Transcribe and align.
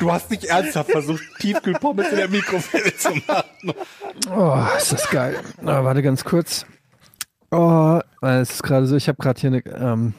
Du 0.00 0.12
hast 0.12 0.30
nicht 0.30 0.44
ernsthaft 0.44 0.90
versucht, 0.90 1.22
Tiefkühlpommes 1.40 2.10
in 2.10 2.16
der 2.16 2.28
Mikrowelle 2.28 2.94
zu 2.96 3.10
machen. 3.26 3.74
Oh, 4.30 4.62
ist 4.76 4.92
das 4.92 5.08
geil. 5.10 5.36
Oh, 5.62 5.66
warte 5.66 6.02
ganz 6.02 6.24
kurz. 6.24 6.66
Oh, 7.50 8.00
es 8.22 8.50
ist 8.50 8.62
gerade 8.62 8.86
so, 8.86 8.96
ich 8.96 9.08
habe 9.08 9.18
gerade 9.18 9.40
hier 9.40 9.48
eine, 9.50 9.64
ähm, 9.66 10.14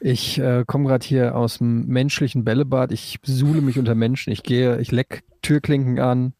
ich 0.00 0.38
äh, 0.38 0.64
komme 0.66 0.88
gerade 0.88 1.04
hier 1.04 1.34
aus 1.36 1.58
dem 1.58 1.86
menschlichen 1.86 2.44
Bällebad. 2.44 2.92
Ich 2.92 3.18
suhle 3.24 3.60
mich 3.60 3.78
unter 3.78 3.94
Menschen. 3.94 4.32
Ich 4.32 4.42
gehe, 4.42 4.78
ich 4.80 4.92
leck 4.92 5.24
Türklinken 5.42 5.98
an. 5.98 6.32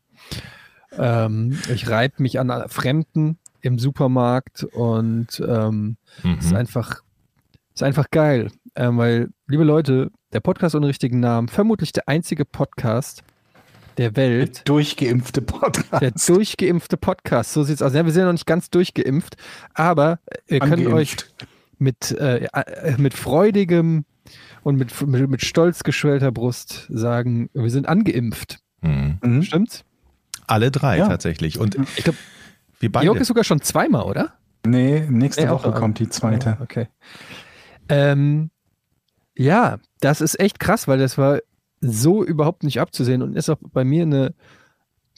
Ähm, 0.97 1.59
ich 1.73 1.89
reibe 1.91 2.23
mich 2.23 2.39
an 2.39 2.53
Fremden 2.69 3.39
im 3.61 3.79
Supermarkt 3.79 4.65
und 4.65 5.41
ähm, 5.47 5.97
Mhm. 6.23 6.39
ist 6.39 6.55
einfach, 6.55 7.03
ist 7.75 7.83
einfach 7.83 8.11
geil. 8.11 8.51
Ähm, 8.77 8.97
weil, 8.97 9.29
liebe 9.49 9.65
Leute, 9.65 10.11
der 10.37 10.41
Podcast 10.41 10.75
ohne 10.75 10.87
richtigen 10.89 11.19
Namen, 11.19 11.49
vermutlich 11.49 11.93
der 11.93 12.11
einzige 12.11 12.45
Podcast 12.45 13.25
der 13.97 14.17
Welt, 14.17 14.69
Durchgeimpfte 14.69 15.41
Podcast. 15.41 16.03
der 16.03 16.11
durchgeimpfte 16.11 16.99
Podcast. 16.99 17.55
So 17.55 17.63
sieht's 17.63 17.81
aus. 17.81 17.95
Ja, 17.95 18.05
wir 18.05 18.13
sind 18.13 18.21
ja 18.21 18.27
noch 18.27 18.33
nicht 18.35 18.45
ganz 18.47 18.69
durchgeimpft, 18.69 19.37
aber 19.73 20.19
ihr 20.47 20.61
könnt 20.61 20.87
euch 20.89 21.13
Angeimpft. 21.13 21.47
mit, 21.79 22.11
äh, 22.21 22.49
äh, 22.53 22.97
mit 22.99 23.15
freudigem 23.15 24.05
und 24.63 24.77
mit, 24.77 25.01
mit, 25.07 25.31
mit 25.31 25.41
stolz 25.43 25.85
geschwellter 25.85 26.33
Brust 26.33 26.87
sagen, 26.91 27.49
wir 27.55 27.71
sind 27.71 27.89
angeimpft. 27.89 28.59
Mhm. 28.83 29.17
Mhm. 29.23 29.43
Stimmt's? 29.43 29.85
Alle 30.47 30.71
drei 30.71 30.99
Ja. 30.99 31.09
tatsächlich. 31.09 31.59
Und 31.59 31.77
Ich 31.97 32.05
glaube, 32.05 32.19
wir 32.81 32.93
beide. 32.93 33.07
Georg 33.07 33.21
ist 33.21 33.29
sogar 33.29 33.45
schon 33.45 33.63
zweimal, 33.63 34.03
oder? 34.03 34.35
Nee, 34.67 35.07
nächste 35.09 35.47
Nee, 35.47 35.51
Woche 35.51 35.73
kommt 35.73 35.99
die 35.99 36.11
zweite. 36.11 36.51
Ja, 36.51 36.59
okay. 36.61 36.89
Ähm, 37.89 38.51
ja, 39.37 39.79
das 40.01 40.21
ist 40.21 40.39
echt 40.41 40.59
krass, 40.61 40.89
weil 40.89 40.99
das 40.99 41.19
war 41.19 41.41
so 41.81 42.25
überhaupt 42.25 42.63
nicht 42.63 42.81
abzusehen 42.81 43.23
und 43.23 43.37
ist 43.37 43.51
auch 43.51 43.59
bei 43.73 43.85
mir 43.85 44.03
eine, 44.03 44.35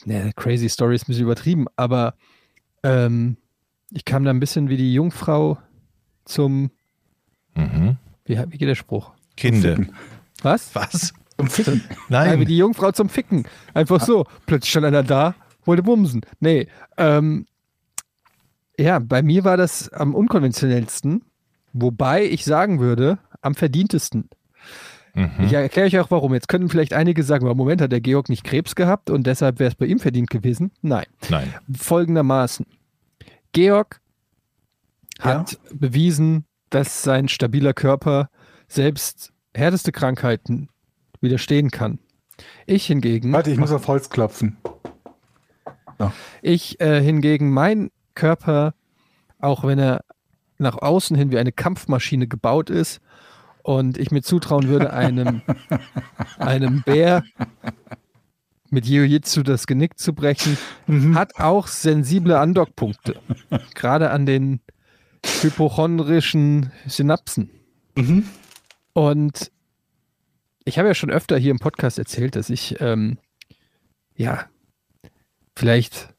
ne, 0.05 0.31
crazy 0.35 0.69
Story 0.69 0.95
ist 0.95 1.03
ein 1.03 1.07
bisschen 1.07 1.23
übertrieben, 1.23 1.67
aber 1.75 2.15
ähm, 2.83 3.37
ich 3.91 4.05
kam 4.05 4.23
da 4.23 4.29
ein 4.31 4.39
bisschen 4.39 4.69
wie 4.69 4.77
die 4.77 4.93
Jungfrau 4.93 5.57
zum, 6.25 6.71
Mhm. 7.55 7.97
wie, 8.25 8.37
wie 8.37 8.57
geht 8.57 8.67
der 8.69 8.75
Spruch? 8.75 9.11
Kinder. 9.35 9.77
Was? 10.43 10.73
Was? 10.75 11.13
Zum 11.37 11.47
Ficken. 11.47 11.81
Ja, 12.09 12.25
wie 12.25 12.29
Nein. 12.37 12.45
die 12.45 12.57
Jungfrau 12.57 12.91
zum 12.91 13.09
Ficken. 13.09 13.45
Einfach 13.73 14.01
so. 14.01 14.25
Plötzlich 14.45 14.69
stand 14.71 14.85
einer 14.85 15.03
da, 15.03 15.35
wollte 15.65 15.83
bumsen. 15.83 16.21
Nee. 16.39 16.67
Ähm, 16.97 17.45
ja, 18.77 18.99
bei 18.99 19.21
mir 19.21 19.43
war 19.45 19.57
das 19.57 19.89
am 19.89 20.15
unkonventionellsten, 20.15 21.23
wobei 21.73 22.25
ich 22.25 22.45
sagen 22.45 22.79
würde, 22.79 23.19
am 23.41 23.55
verdientesten. 23.55 24.29
Mhm. 25.15 25.31
Ich 25.45 25.53
erkläre 25.53 25.87
euch 25.87 25.99
auch 25.99 26.11
warum. 26.11 26.33
Jetzt 26.33 26.47
könnten 26.47 26.69
vielleicht 26.69 26.93
einige 26.93 27.23
sagen, 27.23 27.45
"Aber 27.45 27.55
Moment, 27.55 27.81
hat 27.81 27.91
der 27.91 28.01
Georg 28.01 28.29
nicht 28.29 28.43
Krebs 28.43 28.75
gehabt 28.75 29.09
und 29.09 29.25
deshalb 29.25 29.59
wäre 29.59 29.69
es 29.69 29.75
bei 29.75 29.85
ihm 29.85 29.99
verdient 29.99 30.29
gewesen? 30.29 30.71
Nein. 30.81 31.05
Nein. 31.29 31.53
Folgendermaßen. 31.75 32.65
Georg 33.51 33.99
hat 35.19 35.59
bewiesen, 35.73 36.45
dass 36.69 37.03
sein 37.03 37.27
stabiler 37.27 37.73
Körper 37.73 38.29
selbst 38.67 39.33
härteste 39.55 39.91
Krankheiten 39.91 40.69
widerstehen 41.21 41.71
kann. 41.71 41.99
Ich 42.65 42.85
hingegen, 42.85 43.33
Warte, 43.33 43.51
ich 43.51 43.57
muss 43.57 43.71
auf 43.71 43.87
Holz 43.87 44.09
klopfen. 44.09 44.57
ich 46.41 46.79
äh, 46.79 47.01
hingegen, 47.01 47.51
mein 47.51 47.91
Körper, 48.15 48.73
auch 49.39 49.63
wenn 49.65 49.79
er 49.79 50.05
nach 50.57 50.77
außen 50.77 51.17
hin 51.17 51.31
wie 51.31 51.37
eine 51.37 51.51
Kampfmaschine 51.51 52.27
gebaut 52.27 52.69
ist 52.69 53.01
und 53.63 53.97
ich 53.97 54.11
mir 54.11 54.21
zutrauen 54.21 54.67
würde, 54.67 54.93
einem, 54.93 55.41
einem 56.37 56.81
Bär 56.83 57.23
mit 58.69 58.85
Jiu-Jitsu 58.85 59.43
das 59.43 59.67
Genick 59.67 59.97
zu 59.97 60.13
brechen, 60.13 60.57
hat 61.15 61.39
auch 61.39 61.67
sensible 61.67 62.37
Andockpunkte. 62.37 63.19
Gerade 63.75 64.11
an 64.11 64.25
den 64.25 64.61
hypochondrischen 65.41 66.71
Synapsen. 66.85 67.49
Mhm. 67.95 68.25
Und 68.93 69.51
ich 70.65 70.77
habe 70.77 70.87
ja 70.87 70.93
schon 70.93 71.09
öfter 71.09 71.37
hier 71.37 71.51
im 71.51 71.59
Podcast 71.59 71.99
erzählt, 71.99 72.35
dass 72.35 72.49
ich, 72.49 72.79
ähm, 72.79 73.17
ja, 74.15 74.45
vielleicht, 75.55 76.13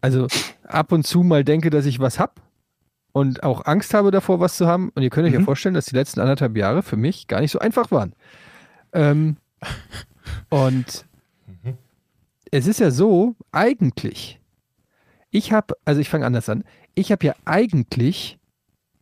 also 0.00 0.26
ab 0.62 0.92
und 0.92 1.06
zu 1.06 1.22
mal 1.22 1.44
denke, 1.44 1.70
dass 1.70 1.86
ich 1.86 1.98
was 1.98 2.18
habe 2.18 2.41
und 3.12 3.42
auch 3.42 3.64
Angst 3.66 3.94
habe 3.94 4.10
davor, 4.10 4.40
was 4.40 4.56
zu 4.56 4.66
haben. 4.66 4.90
Und 4.94 5.02
ihr 5.02 5.10
könnt 5.10 5.26
euch 5.26 5.34
ja 5.34 5.40
Mhm. 5.40 5.44
vorstellen, 5.44 5.74
dass 5.74 5.86
die 5.86 5.94
letzten 5.96 6.20
anderthalb 6.20 6.56
Jahre 6.56 6.82
für 6.82 6.96
mich 6.96 7.28
gar 7.28 7.40
nicht 7.40 7.50
so 7.52 7.58
einfach 7.58 7.90
waren. 7.90 8.14
Ähm, 8.92 9.36
und 10.50 11.06
Mhm. 11.46 11.76
es 12.50 12.66
ist 12.66 12.80
ja 12.80 12.90
so, 12.90 13.34
eigentlich, 13.52 14.40
ich 15.30 15.52
habe, 15.52 15.74
also 15.84 16.00
ich 16.00 16.08
fange 16.08 16.26
anders 16.26 16.48
an, 16.48 16.64
ich 16.94 17.12
habe 17.12 17.26
ja 17.26 17.34
eigentlich 17.44 18.38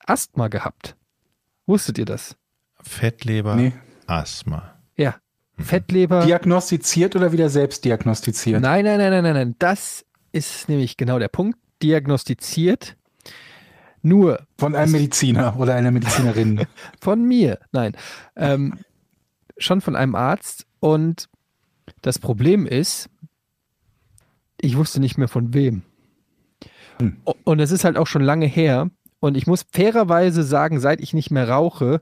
Asthma 0.07 0.49
gehabt. 0.49 0.97
Wusstet 1.67 1.99
ihr 1.99 2.05
das? 2.05 2.37
Fettleber, 2.81 3.55
Nee. 3.57 3.73
Asthma. 4.07 4.75
Ja. 4.97 5.17
Fettleber. 5.59 6.25
Diagnostiziert 6.25 7.15
oder 7.17 7.33
wieder 7.33 7.49
selbst 7.51 7.85
diagnostiziert? 7.85 8.61
Nein, 8.63 8.85
nein, 8.85 8.99
nein, 8.99 9.11
nein, 9.11 9.23
nein, 9.23 9.35
nein. 9.35 9.55
Das 9.59 10.05
ist 10.33 10.69
nämlich 10.69 10.97
genau 10.97 11.19
der 11.19 11.29
Punkt. 11.29 11.59
Diagnostiziert. 11.83 12.97
Nur 14.03 14.47
Von 14.59 14.75
einem 14.75 14.93
Mediziner 14.93 15.57
oder 15.59 15.75
einer 15.75 15.91
Medizinerin. 15.91 16.67
von 17.01 17.23
mir. 17.23 17.59
Nein. 17.73 17.97
Ähm, 18.37 18.79
schon 19.59 19.81
von 19.81 19.97
einem 19.97 20.15
Arzt. 20.15 20.67
Und 20.81 21.29
das 22.03 22.19
Problem 22.19 22.67
ist, 22.67 23.11
ich 24.61 24.77
wusste 24.77 25.01
nicht 25.01 25.19
mehr 25.19 25.29
von 25.29 25.55
wem. 25.55 25.83
Hm. 26.99 27.19
Und 27.45 27.61
es 27.61 27.71
ist 27.71 27.85
halt 27.85 27.97
auch 27.97 28.07
schon 28.07 28.23
lange 28.23 28.47
her. 28.47 28.91
Und 29.21 29.37
ich 29.37 29.47
muss 29.47 29.67
fairerweise 29.71 30.43
sagen, 30.43 30.81
seit 30.81 31.01
ich 31.01 31.13
nicht 31.13 31.31
mehr 31.31 31.49
rauche, 31.49 32.01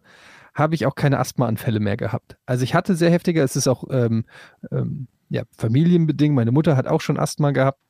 habe 0.54 0.74
ich 0.74 0.86
auch 0.86 0.94
keine 0.94 1.18
Asthmaanfälle 1.18 1.80
mehr 1.80 1.96
gehabt. 1.96 2.36
Also 2.46 2.64
ich 2.64 2.74
hatte 2.74 2.94
sehr 2.94 3.10
heftige, 3.10 3.42
es 3.42 3.56
ist 3.56 3.68
auch 3.68 3.84
ähm, 3.90 4.24
ähm, 4.70 5.08
ja, 5.28 5.42
familienbedingt. 5.56 6.34
Meine 6.34 6.52
Mutter 6.52 6.76
hat 6.76 6.86
auch 6.86 7.00
schon 7.00 7.18
Asthma 7.18 7.50
gehabt. 7.50 7.80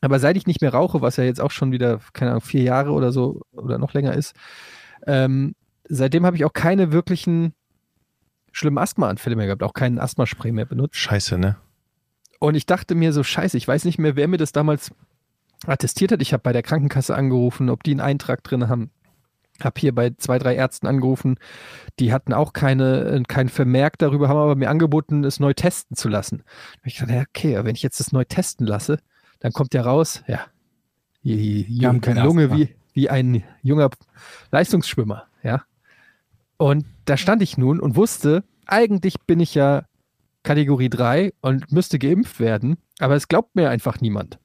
Aber 0.00 0.18
seit 0.18 0.36
ich 0.36 0.46
nicht 0.46 0.60
mehr 0.62 0.72
rauche, 0.72 1.02
was 1.02 1.16
ja 1.16 1.24
jetzt 1.24 1.40
auch 1.40 1.50
schon 1.50 1.72
wieder, 1.72 2.00
keine 2.12 2.32
Ahnung, 2.32 2.42
vier 2.42 2.62
Jahre 2.62 2.92
oder 2.92 3.12
so 3.12 3.42
oder 3.52 3.78
noch 3.78 3.92
länger 3.92 4.14
ist, 4.14 4.34
ähm, 5.06 5.54
seitdem 5.88 6.24
habe 6.24 6.36
ich 6.36 6.44
auch 6.44 6.52
keine 6.52 6.92
wirklichen 6.92 7.54
schlimmen 8.52 8.78
Asthmaanfälle 8.78 9.36
mehr 9.36 9.46
gehabt, 9.46 9.62
auch 9.62 9.74
keinen 9.74 9.98
Asthmaspray 9.98 10.52
mehr 10.52 10.66
benutzt. 10.66 10.96
Scheiße, 10.96 11.38
ne? 11.38 11.56
Und 12.38 12.54
ich 12.54 12.66
dachte 12.66 12.94
mir 12.94 13.12
so, 13.12 13.22
scheiße, 13.22 13.56
ich 13.56 13.68
weiß 13.68 13.84
nicht 13.84 13.98
mehr, 13.98 14.16
wer 14.16 14.26
mir 14.26 14.38
das 14.38 14.52
damals 14.52 14.90
attestiert 15.66 16.12
hat. 16.12 16.22
Ich 16.22 16.32
habe 16.32 16.42
bei 16.42 16.52
der 16.52 16.62
Krankenkasse 16.62 17.14
angerufen, 17.14 17.68
ob 17.68 17.82
die 17.82 17.90
einen 17.90 18.00
Eintrag 18.00 18.42
drin 18.42 18.68
haben. 18.68 18.90
Habe 19.62 19.78
hier 19.78 19.94
bei 19.94 20.10
zwei, 20.16 20.38
drei 20.38 20.54
Ärzten 20.54 20.86
angerufen. 20.86 21.36
Die 21.98 22.14
hatten 22.14 22.32
auch 22.32 22.54
keine, 22.54 23.22
kein 23.28 23.50
Vermerk 23.50 23.98
darüber, 23.98 24.28
haben 24.28 24.38
aber 24.38 24.56
mir 24.56 24.70
angeboten, 24.70 25.22
es 25.22 25.38
neu 25.38 25.52
testen 25.52 25.96
zu 25.96 26.08
lassen. 26.08 26.36
Und 26.36 26.86
ich 26.86 26.96
dachte, 26.96 27.26
okay, 27.28 27.62
wenn 27.62 27.74
ich 27.74 27.82
jetzt 27.82 28.00
das 28.00 28.10
neu 28.10 28.24
testen 28.24 28.66
lasse, 28.66 29.00
dann 29.40 29.52
kommt 29.52 29.74
ja 29.74 29.82
raus, 29.82 30.22
ja, 30.26 30.40
die, 31.24 31.64
die 31.64 31.84
Lunge 32.24 32.50
wie, 32.56 32.74
wie 32.92 33.10
ein 33.10 33.42
junger 33.62 33.90
Leistungsschwimmer, 34.52 35.24
ja. 35.42 35.62
Und 36.56 36.84
da 37.06 37.16
stand 37.16 37.42
ich 37.42 37.56
nun 37.58 37.80
und 37.80 37.96
wusste, 37.96 38.44
eigentlich 38.66 39.20
bin 39.26 39.40
ich 39.40 39.54
ja 39.54 39.84
Kategorie 40.42 40.88
3 40.90 41.32
und 41.40 41.72
müsste 41.72 41.98
geimpft 41.98 42.38
werden, 42.40 42.76
aber 42.98 43.14
es 43.16 43.28
glaubt 43.28 43.54
mir 43.56 43.68
einfach 43.70 44.00
niemand. 44.00 44.38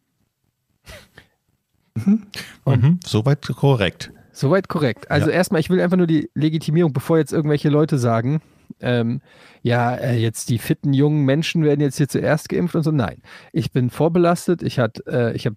Und- 2.66 2.82
Mhm. 2.84 3.00
Soweit 3.06 3.42
korrekt. 3.48 4.12
Soweit 4.32 4.68
korrekt. 4.68 5.10
Also 5.10 5.30
erstmal, 5.30 5.62
ich 5.62 5.70
will 5.70 5.80
einfach 5.80 5.96
nur 5.96 6.08
die 6.08 6.30
Legitimierung, 6.34 6.92
bevor 6.92 7.18
jetzt 7.18 7.32
irgendwelche 7.32 7.70
Leute 7.70 7.98
sagen, 7.98 8.42
ähm, 8.80 9.22
ja, 9.62 9.96
äh, 9.96 10.18
jetzt 10.18 10.50
die 10.50 10.58
fitten 10.58 10.94
jungen 10.94 11.26
Menschen 11.26 11.64
werden 11.64 11.82
jetzt 11.82 11.98
hier 11.98 12.08
zuerst 12.08 12.50
geimpft 12.50 12.76
und 12.76 12.84
so. 12.84 12.92
Nein, 12.92 13.22
ich 13.52 13.72
bin 13.72 13.90
vorbelastet. 13.90 14.64
Ich, 14.64 14.80
hat, 14.80 15.06
äh, 15.08 15.34
ich 15.34 15.46
habe 15.46 15.56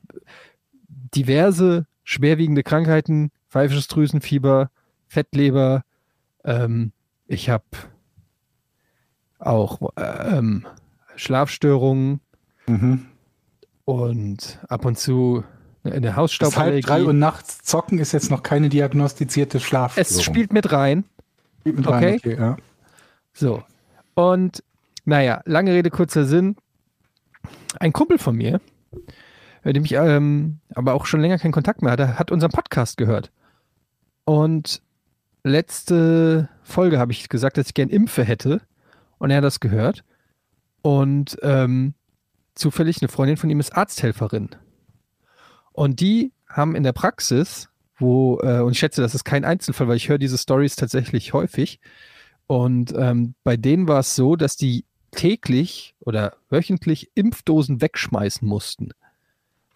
diverse 0.89 1.87
schwerwiegende 2.05 2.63
Krankheiten, 2.63 3.31
pfeifisches 3.49 3.89
Drüsenfieber, 3.89 4.71
Fettleber. 5.07 5.85
Ähm, 6.45 6.93
ich 7.27 7.51
habe 7.51 7.65
auch 9.39 9.81
äh, 9.97 10.39
ähm, 10.39 10.67
Schlafstörungen 11.17 12.21
Mhm. 12.67 13.07
und 13.87 14.59
ab 14.69 14.85
und 14.85 14.99
zu 14.99 15.43
eine 15.85 16.01
Bis 16.01 16.07
halb 16.09 16.17
Hausstauballergie. 16.17 16.81
drei 16.83 17.05
Uhr 17.05 17.15
nachts 17.15 17.63
zocken 17.63 17.99
ist 17.99 18.13
jetzt 18.13 18.31
noch 18.31 18.43
keine 18.43 18.69
diagnostizierte 18.69 19.59
Schlafstörung. 19.59 20.11
es 20.11 20.23
spielt 20.23 20.53
mit 20.53 20.71
rein. 20.71 21.05
Spielt 21.61 21.77
mit 21.77 21.89
rein, 21.89 22.17
okay. 22.17 22.17
okay 22.17 22.37
ja. 22.39 22.57
So. 23.39 23.63
Und 24.15 24.65
naja, 25.05 25.43
lange 25.45 25.73
Rede, 25.73 25.91
kurzer 25.91 26.25
Sinn. 26.25 26.57
Ein 27.79 27.93
Kumpel 27.93 28.19
von 28.19 28.35
mir, 28.35 28.61
mit 29.63 29.77
dem 29.77 29.85
ich 29.85 29.93
ähm, 29.93 30.59
aber 30.75 30.95
auch 30.95 31.07
schon 31.07 31.21
länger 31.21 31.39
keinen 31.39 31.53
Kontakt 31.53 31.81
mehr 31.81 31.93
hatte, 31.93 32.19
hat 32.19 32.33
unseren 32.33 32.51
Podcast 32.51 32.97
gehört. 32.97 33.31
Und 34.25 34.83
letzte 35.45 36.49
Folge 36.65 36.99
habe 36.99 37.13
ich 37.13 37.29
gesagt, 37.29 37.59
dass 37.59 37.69
ich 37.69 37.75
gern 37.75 37.91
Impfe 37.91 38.25
hätte. 38.25 38.61
Und 39.19 39.31
er 39.31 39.37
hat 39.37 39.45
das 39.45 39.61
gehört. 39.61 40.03
Und 40.83 41.39
ähm, 41.43 41.95
zufällig 42.57 43.01
eine 43.01 43.09
Freundin 43.09 43.37
von 43.37 43.51
ihm 43.51 43.61
ist 43.61 43.77
Arzthelferin. 43.77 44.51
Und 45.73 46.01
die 46.01 46.33
haben 46.49 46.75
in 46.75 46.83
der 46.83 46.93
Praxis, 46.93 47.69
wo, 47.99 48.41
äh, 48.43 48.61
und 48.61 48.73
ich 48.73 48.81
schätze, 48.81 49.01
das 49.01 49.15
ist 49.15 49.25
kein 49.25 49.45
Einzelfall, 49.45 49.87
weil 49.87 49.97
ich 49.97 50.09
höre 50.09 50.19
diese 50.19 50.39
Stories 50.39 50.75
tatsächlich 50.75 51.33
häufig. 51.33 51.79
Und 52.49 52.95
ähm, 52.97 53.35
bei 53.45 53.57
denen 53.57 53.87
war 53.87 54.01
es 54.01 54.17
so, 54.17 54.35
dass 54.35 54.57
die 54.57 54.87
täglich 55.13 55.95
oder 56.01 56.35
wöchentlich 56.49 57.11
Impfdosen 57.15 57.81
wegschmeißen 57.83 58.49
mussten, 58.49 58.91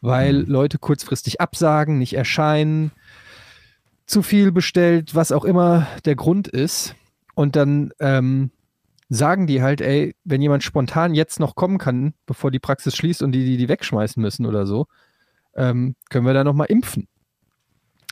weil 0.01 0.37
Leute 0.37 0.79
kurzfristig 0.79 1.41
absagen, 1.41 1.99
nicht 1.99 2.15
erscheinen, 2.15 2.91
zu 4.07 4.23
viel 4.23 4.53
bestellt, 4.53 5.15
was 5.15 5.33
auch 5.33 5.45
immer 5.45 5.87
der 6.07 6.17
Grund 6.17 6.49
ist. 6.49 6.97
Und 7.35 7.57
dann 7.57 7.93
ähm, 8.01 8.51
sagen 9.11 9.47
die 9.47 9.63
halt, 9.63 9.83
ey, 9.83 10.15
wenn 10.25 10.41
jemand 10.41 10.65
spontan 10.65 11.15
jetzt 11.15 11.41
noch 11.41 11.55
kommen 11.55 11.77
kann, 11.77 12.15
bevor 12.25 12.51
die 12.51 12.59
Praxis 12.59 12.97
schließt 12.97 13.23
und 13.23 13.33
die 13.33 13.45
die, 13.45 13.59
die 13.59 13.69
wegschmeißen 13.69 14.21
müssen 14.21 14.47
oder 14.47 14.65
so, 14.65 14.87
ähm, 15.55 15.95
können 16.09 16.25
wir 16.25 16.33
da 16.33 16.43
noch 16.43 16.55
mal 16.55 16.65
impfen. 16.65 17.07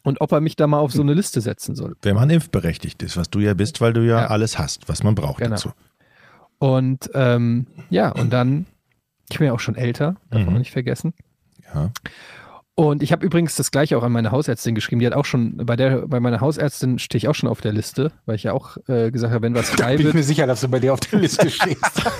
Und 0.03 0.21
ob 0.21 0.33
er 0.33 0.41
mich 0.41 0.57
da 0.57 0.67
mal 0.67 0.79
auf 0.79 0.93
so 0.93 1.03
eine 1.03 1.13
Liste 1.15 1.41
setzen 1.41 1.75
soll. 1.75 1.95
Wenn 2.03 2.15
man 2.17 2.31
impfberechtigt 2.31 3.03
ist, 3.03 3.17
was 3.17 3.29
du 3.31 3.41
ja 3.41 3.55
bist, 3.55 3.81
weil 3.81 3.93
du 3.93 4.01
ja, 4.01 4.21
Ja. 4.23 4.27
alles 4.29 4.59
hast, 4.59 4.89
was 4.89 5.03
man 5.03 5.15
braucht 5.15 5.39
Genau. 5.39 5.51
dazu. 5.51 5.73
Und 6.59 7.11
ähm, 7.15 7.67
ja, 7.91 8.11
und 8.11 8.31
dann, 8.33 8.67
ich 9.31 9.39
bin 9.39 9.47
ja 9.47 9.53
auch 9.53 9.61
schon 9.61 9.77
älter, 9.77 10.17
darf 10.31 10.43
man 10.45 10.55
Mhm. 10.55 10.59
nicht 10.61 10.71
vergessen. 10.73 11.13
Ja. 11.75 11.91
Und 12.75 13.03
ich 13.03 13.13
habe 13.13 13.27
übrigens 13.27 13.57
das 13.57 13.71
gleiche 13.71 13.99
auch 13.99 14.03
an 14.03 14.13
meine 14.13 14.31
Hausärztin 14.31 14.75
geschrieben. 14.75 15.01
Die 15.01 15.07
hat 15.07 15.13
auch 15.13 15.27
schon, 15.27 15.59
bei 15.59 15.77
der, 15.77 16.07
bei 16.09 16.19
meiner 16.19 16.41
Hausärztin 16.41 16.99
stehe 16.99 17.19
ich 17.19 17.29
auch 17.29 17.35
schon 17.35 17.49
auf 17.51 17.61
der 17.61 17.73
Liste, 17.73 18.11
weil 18.25 18.37
ich 18.37 18.45
ja 18.45 18.55
auch 18.55 18.79
äh, 18.89 19.11
gesagt 19.11 19.35
habe, 19.35 19.43
wenn 19.43 19.55
was 19.55 19.69
frei 19.69 19.93
Bin 19.93 19.99
ich 20.01 20.05
wird, 20.07 20.15
mir 20.15 20.23
sicher, 20.23 20.47
dass 20.47 20.63
du 20.63 20.69
bei 20.69 20.81
dir 20.81 20.95
auf 20.95 21.01
der 21.01 21.19
Liste 21.21 21.51
stehst. 21.51 21.79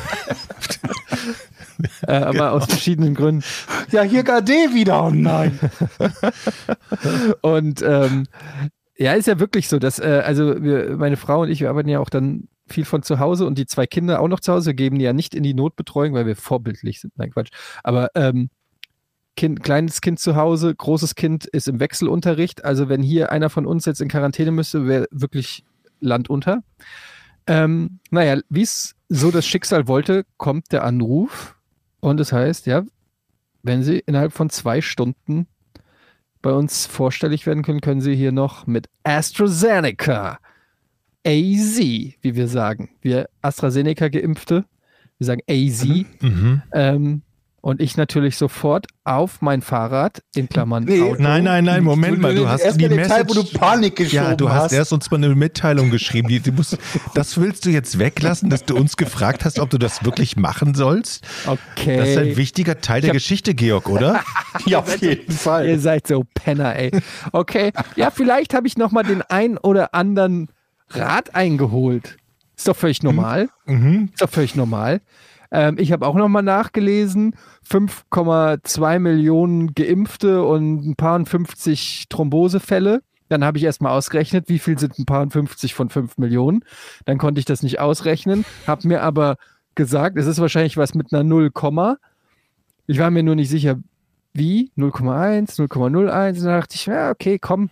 äh, 2.07 2.13
aber 2.13 2.53
aus 2.53 2.67
verschiedenen 2.67 3.15
Gründen. 3.15 3.45
ja, 3.91 4.03
hier 4.03 4.23
Gade 4.23 4.53
wieder. 4.73 5.05
Oh 5.05 5.11
nein. 5.11 5.59
Und 7.43 7.83
ähm, 7.83 8.27
ja, 8.97 9.15
ist 9.15 9.27
ja 9.27 9.41
wirklich 9.41 9.69
so, 9.69 9.79
dass, 9.79 9.99
äh, 9.99 10.23
also 10.25 10.63
wir, 10.63 10.97
meine 10.97 11.17
Frau 11.17 11.41
und 11.41 11.49
ich, 11.49 11.61
wir 11.61 11.71
arbeiten 11.71 11.89
ja 11.89 12.01
auch 12.01 12.11
dann 12.11 12.49
viel 12.67 12.85
von 12.85 13.03
zu 13.03 13.19
Hause 13.19 13.47
und 13.47 13.57
die 13.57 13.65
zwei 13.65 13.87
Kinder 13.87 14.21
auch 14.21 14.29
noch 14.29 14.41
zu 14.41 14.53
Hause, 14.53 14.75
geben 14.75 14.99
die 14.99 15.07
ja 15.07 15.15
nicht 15.15 15.35
in 15.35 15.43
die 15.43 15.55
Notbetreuung, 15.55 16.13
weil 16.13 16.27
wir 16.27 16.37
vorbildlich 16.37 17.01
sind. 17.01 17.17
Nein, 17.17 17.31
Quatsch. 17.31 17.51
Aber 17.83 18.11
ähm, 18.15 18.51
kind, 19.37 19.63
kleines 19.63 20.03
Kind 20.03 20.21
zu 20.21 20.37
Hause, 20.37 20.75
großes 20.75 21.15
Kind 21.15 21.47
ist 21.47 21.67
im 21.67 21.81
Wechselunterricht. 21.81 22.65
Also 22.65 22.91
wenn 22.91 23.03
hier 23.03 23.33
einer 23.33 23.49
von 23.49 23.65
uns 23.65 23.87
jetzt 23.87 24.03
in 24.03 24.09
Quarantäne 24.09 24.51
müsste, 24.51 24.87
wäre 24.87 25.07
wirklich 25.11 25.65
Land 26.01 26.29
unter. 26.29 26.63
Ähm, 27.47 28.01
naja, 28.11 28.41
wie 28.51 28.63
es 28.63 28.95
so 29.09 29.31
das 29.31 29.47
Schicksal 29.47 29.89
wollte, 29.89 30.25
kommt 30.37 30.73
der 30.73 30.85
Anruf 30.85 31.57
und 32.01 32.21
es 32.21 32.33
heißt, 32.33 32.67
ja, 32.67 32.83
wenn 33.63 33.83
Sie 33.83 33.99
innerhalb 33.99 34.33
von 34.33 34.51
zwei 34.51 34.81
Stunden 34.81 35.47
bei 36.43 36.53
uns 36.53 36.87
vorstellig 36.87 37.47
werden 37.47 37.63
können, 37.63 37.81
können 37.81 38.01
Sie 38.01 38.17
hier 38.17 38.33
noch 38.33 38.67
mit 38.67 38.89
AstraZeneca, 39.05 40.39
AZ, 41.27 41.79
wie 41.79 42.35
wir 42.35 42.49
sagen, 42.49 42.91
wir 43.03 43.29
AstraZeneca-Geimpfte, 43.43 44.65
wir 45.19 45.25
sagen 45.27 45.43
AZ, 45.49 45.85
Mhm. 46.23 46.63
ähm, 46.73 47.23
und 47.63 47.81
ich 47.81 47.97
natürlich 47.97 48.37
sofort 48.37 48.87
auf 49.05 49.43
mein 49.43 49.61
Fahrrad, 49.63 50.23
in 50.35 50.49
Klammern 50.49 50.85
Nee, 50.85 51.03
Auto. 51.03 51.23
Nein, 51.23 51.45
nein, 51.45 51.65
nein, 51.65 51.85
Moment 51.85 52.19
mal, 52.21 52.35
du 52.35 52.49
hast 52.49 52.63
Erst 52.63 52.81
die 52.81 52.89
den 52.89 52.97
Teil, 53.07 53.25
wo 53.29 53.35
Message. 53.35 53.53
du 53.53 53.59
Panik 53.59 53.97
geschoben 53.97 54.17
Ja, 54.31 54.35
du 54.35 54.49
hast 54.51 54.63
hast. 54.65 54.73
erst 54.73 54.93
uns 54.93 55.11
mal 55.11 55.19
eine 55.19 55.35
Mitteilung 55.35 55.91
geschrieben. 55.91 56.29
Die, 56.29 56.41
die 56.41 56.53
muss, 56.53 56.77
das 57.15 57.39
willst 57.41 57.67
du 57.67 57.71
jetzt 57.71 57.99
weglassen, 57.99 58.49
dass 58.51 58.65
du 58.65 58.77
uns 58.77 58.97
gefragt 58.97 59.45
hast, 59.45 59.59
ob 59.59 59.69
du 59.71 59.79
das 59.79 60.05
wirklich 60.05 60.37
machen 60.37 60.75
sollst? 60.75 61.25
Okay. 61.47 61.97
Das 61.97 62.09
ist 62.11 62.17
ein 62.19 62.37
wichtiger 62.37 62.81
Teil 62.81 63.01
der 63.01 63.09
hab- 63.11 63.15
Geschichte, 63.15 63.55
Georg, 63.55 63.89
oder? 63.89 64.21
ja, 64.67 64.79
auf 64.79 65.01
jeden 65.03 65.33
Fall. 65.33 65.69
Ihr 65.69 65.79
seid 65.81 66.07
so 66.07 66.25
Penner, 66.35 66.77
ey. 66.77 66.91
Okay, 67.33 67.73
ja, 67.97 68.11
vielleicht 68.11 68.55
habe 68.55 68.67
ich 68.67 68.79
noch 68.79 68.91
mal 68.93 69.03
den 69.03 69.23
ein 69.23 69.59
oder 69.59 69.95
anderen 69.95 70.49
Rat 70.91 71.35
eingeholt. 71.35 72.17
Ist 72.57 72.69
doch 72.69 72.77
völlig 72.77 73.03
normal. 73.03 73.49
Mhm. 73.67 74.11
Ist 74.13 74.21
doch 74.23 74.29
völlig 74.31 74.55
normal. 74.55 75.01
Ähm, 75.51 75.77
ich 75.79 75.93
habe 75.93 76.07
auch 76.07 76.15
noch 76.15 76.29
mal 76.29 76.43
nachgelesen. 76.43 77.35
5,2 77.69 78.99
Millionen 78.99 79.75
Geimpfte 79.75 80.43
und 80.45 80.87
ein 80.87 80.97
paar 80.97 81.17
und 81.17 81.29
50 81.29 82.07
Thrombosefälle. 82.09 83.03
Dann 83.29 83.45
habe 83.45 83.59
ich 83.59 83.65
erst 83.65 83.81
mal 83.81 83.93
ausgerechnet, 83.97 84.49
wie 84.49 84.59
viel 84.59 84.79
sind 84.79 84.99
ein 84.99 85.07
paar 85.07 85.23
und 85.23 85.33
50 85.33 85.75
von 85.75 85.89
5 85.89 86.19
Millionen. 86.19 86.65
Dann 87.05 87.19
konnte 87.19 87.39
ich 87.39 87.45
das 87.45 87.63
nicht 87.63 87.79
ausrechnen, 87.79 88.45
habe 88.67 88.89
mir 88.89 89.03
aber 89.03 89.37
gesagt, 89.77 90.19
es 90.19 90.27
ist 90.27 90.41
wahrscheinlich 90.41 90.77
was 90.77 90.95
mit 90.95 91.13
einer 91.13 91.23
0, 91.23 91.51
ich 92.87 92.99
war 92.99 93.11
mir 93.13 93.23
nur 93.23 93.37
nicht 93.37 93.51
sicher, 93.51 93.79
wie, 94.33 94.73
0,1, 94.77 95.57
0,01. 95.61 95.97
Und 95.97 96.13
dann 96.13 96.35
dachte 96.45 96.75
ich, 96.75 96.87
ja, 96.87 97.11
okay, 97.11 97.39
komm. 97.39 97.71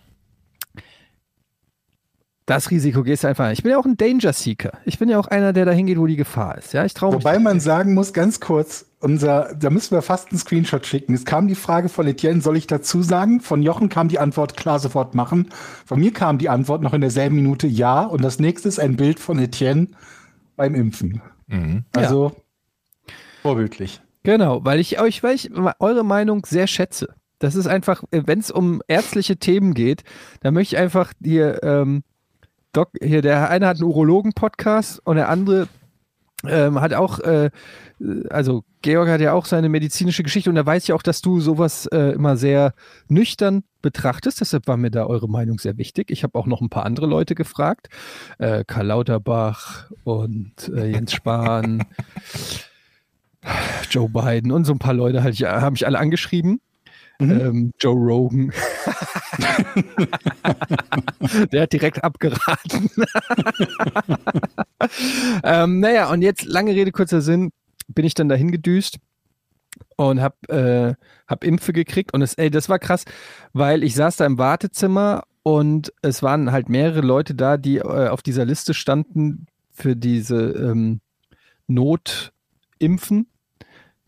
Das 2.49 2.71
Risiko 2.71 3.03
gehst 3.03 3.23
du 3.23 3.27
einfach 3.27 3.45
ein. 3.45 3.53
Ich 3.53 3.61
bin 3.61 3.71
ja 3.71 3.77
auch 3.77 3.85
ein 3.85 3.95
Danger 3.95 4.33
Seeker. 4.33 4.71
Ich 4.83 4.97
bin 4.97 5.07
ja 5.07 5.19
auch 5.19 5.27
einer, 5.27 5.53
der 5.53 5.65
dahin 5.65 5.85
geht, 5.85 5.99
wo 5.99 6.07
die 6.07 6.15
Gefahr 6.15 6.57
ist. 6.57 6.73
Ja, 6.73 6.83
ich 6.83 6.95
traue 6.95 7.13
mich. 7.13 7.23
Wobei 7.23 7.37
man 7.37 7.59
sagen 7.59 7.93
muss, 7.93 8.11
ganz 8.11 8.39
kurz, 8.39 8.87
unser, 8.99 9.53
da 9.53 9.69
müssen 9.69 9.95
wir 9.95 10.01
fast 10.01 10.31
einen 10.31 10.39
Screenshot 10.39 10.83
schicken. 10.87 11.13
Es 11.13 11.25
kam 11.25 11.47
die 11.47 11.53
Frage 11.53 11.89
von 11.89 12.07
Etienne, 12.07 12.41
soll 12.41 12.57
ich 12.57 12.65
dazu 12.65 13.03
sagen? 13.03 13.39
Von 13.39 13.61
Jochen 13.61 13.89
kam 13.89 14.07
die 14.07 14.17
Antwort, 14.17 14.57
klar, 14.57 14.79
sofort 14.79 15.13
machen. 15.13 15.49
Von 15.85 15.99
mir 15.99 16.11
kam 16.11 16.39
die 16.39 16.49
Antwort 16.49 16.81
noch 16.81 16.95
in 16.95 17.01
derselben 17.01 17.35
Minute, 17.35 17.67
ja. 17.67 18.01
Und 18.01 18.23
das 18.23 18.39
nächste 18.39 18.67
ist 18.67 18.79
ein 18.79 18.95
Bild 18.95 19.19
von 19.19 19.37
Etienne 19.37 19.89
beim 20.55 20.73
Impfen. 20.73 21.21
Mhm. 21.45 21.83
Also, 21.95 22.31
vorbildlich. 23.43 24.01
Genau, 24.23 24.65
weil 24.65 24.79
ich 24.79 24.99
euch, 24.99 25.21
weil 25.21 25.35
ich 25.35 25.51
eure 25.79 26.03
Meinung 26.03 26.47
sehr 26.47 26.65
schätze. 26.65 27.13
Das 27.37 27.53
ist 27.53 27.67
einfach, 27.67 28.03
wenn 28.09 28.39
es 28.39 28.49
um 28.49 28.81
ärztliche 28.87 29.37
Themen 29.37 29.75
geht, 29.75 30.01
dann 30.41 30.55
möchte 30.55 30.75
ich 30.75 30.81
einfach 30.81 31.13
hier, 31.21 31.61
ähm, 31.61 32.01
Doc, 32.73 32.89
hier, 33.01 33.21
der 33.21 33.49
eine 33.49 33.67
hat 33.67 33.77
einen 33.77 33.85
Urologen-Podcast 33.85 35.01
und 35.05 35.15
der 35.15 35.29
andere 35.29 35.67
ähm, 36.47 36.79
hat 36.79 36.93
auch, 36.93 37.19
äh, 37.19 37.49
also 38.29 38.63
Georg 38.81 39.09
hat 39.09 39.19
ja 39.19 39.33
auch 39.33 39.45
seine 39.45 39.67
medizinische 39.67 40.23
Geschichte 40.23 40.49
und 40.49 40.55
da 40.55 40.65
weiß 40.65 40.83
ich 40.83 40.93
auch, 40.93 41.01
dass 41.01 41.21
du 41.21 41.41
sowas 41.41 41.85
äh, 41.87 42.13
immer 42.13 42.37
sehr 42.37 42.73
nüchtern 43.07 43.63
betrachtest. 43.81 44.39
Deshalb 44.39 44.67
war 44.67 44.77
mir 44.77 44.91
da 44.91 45.05
eure 45.05 45.27
Meinung 45.27 45.59
sehr 45.59 45.77
wichtig. 45.77 46.11
Ich 46.11 46.23
habe 46.23 46.37
auch 46.37 46.45
noch 46.45 46.61
ein 46.61 46.69
paar 46.69 46.85
andere 46.85 47.07
Leute 47.07 47.35
gefragt. 47.35 47.89
Äh, 48.37 48.63
Karl 48.65 48.87
Lauterbach 48.87 49.91
und 50.03 50.53
äh, 50.73 50.91
Jens 50.91 51.13
Spahn. 51.13 51.83
Joe 53.89 54.09
Biden 54.09 54.51
und 54.51 54.65
so 54.65 54.73
ein 54.73 54.79
paar 54.79 54.93
Leute 54.93 55.23
halt, 55.23 55.39
haben 55.39 55.73
mich 55.73 55.85
alle 55.85 55.97
angeschrieben. 55.97 56.59
Ähm, 57.19 57.71
Joe 57.79 57.95
Rogan. 57.95 58.51
Der 61.51 61.63
hat 61.63 61.73
direkt 61.73 62.03
abgeraten. 62.03 62.89
ähm, 65.43 65.81
naja, 65.81 66.11
und 66.11 66.21
jetzt, 66.21 66.45
lange 66.45 66.73
Rede, 66.73 66.91
kurzer 66.91 67.21
Sinn, 67.21 67.51
bin 67.87 68.05
ich 68.05 68.13
dann 68.13 68.29
dahin 68.29 68.51
gedüst 68.51 68.99
und 69.97 70.21
hab, 70.21 70.49
äh, 70.49 70.93
hab 71.27 71.43
Impfe 71.43 71.73
gekriegt. 71.73 72.13
Und 72.13 72.21
es, 72.21 72.35
ey, 72.35 72.49
das 72.49 72.69
war 72.69 72.79
krass, 72.79 73.05
weil 73.53 73.83
ich 73.83 73.95
saß 73.95 74.17
da 74.17 74.25
im 74.25 74.37
Wartezimmer 74.37 75.23
und 75.43 75.93
es 76.01 76.23
waren 76.23 76.51
halt 76.51 76.69
mehrere 76.69 77.01
Leute 77.01 77.35
da, 77.35 77.57
die 77.57 77.77
äh, 77.77 78.07
auf 78.07 78.21
dieser 78.21 78.45
Liste 78.45 78.73
standen 78.73 79.47
für 79.71 79.95
diese 79.95 80.51
ähm, 80.51 81.01
Notimpfen. 81.67 83.27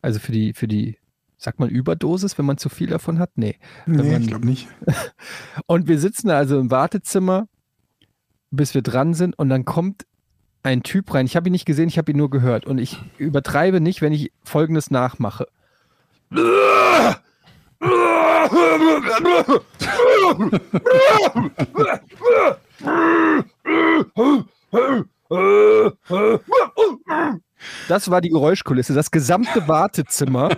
Also 0.01 0.19
für 0.19 0.31
die, 0.31 0.53
für 0.53 0.67
die, 0.67 0.97
sagt 1.41 1.59
man 1.59 1.69
Überdosis, 1.69 2.37
wenn 2.37 2.45
man 2.45 2.57
zu 2.57 2.69
viel 2.69 2.87
davon 2.87 3.17
hat? 3.17 3.31
Nee. 3.35 3.57
Nee, 3.87 4.11
man- 4.11 4.21
ich 4.21 4.27
glaube 4.27 4.45
nicht. 4.45 4.67
Und 5.65 5.87
wir 5.87 5.99
sitzen 5.99 6.29
also 6.29 6.59
im 6.59 6.69
Wartezimmer, 6.69 7.47
bis 8.51 8.73
wir 8.75 8.81
dran 8.81 9.13
sind 9.13 9.37
und 9.39 9.47
dann 9.49 9.63
kommt 9.65 10.05
ein 10.61 10.83
Typ 10.83 11.13
rein. 11.13 11.25
Ich 11.25 11.35
habe 11.37 11.47
ihn 11.49 11.53
nicht 11.53 11.65
gesehen, 11.65 11.87
ich 11.87 11.97
habe 11.97 12.11
ihn 12.11 12.17
nur 12.17 12.29
gehört. 12.29 12.65
Und 12.65 12.77
ich 12.77 13.01
übertreibe 13.17 13.79
nicht, 13.79 14.01
wenn 14.01 14.11
ich 14.13 14.31
Folgendes 14.43 14.91
nachmache. 14.91 15.47
Das 27.87 28.09
war 28.09 28.21
die 28.21 28.29
Geräuschkulisse. 28.29 28.93
Das 28.93 29.11
gesamte 29.11 29.67
Wartezimmer. 29.67 30.49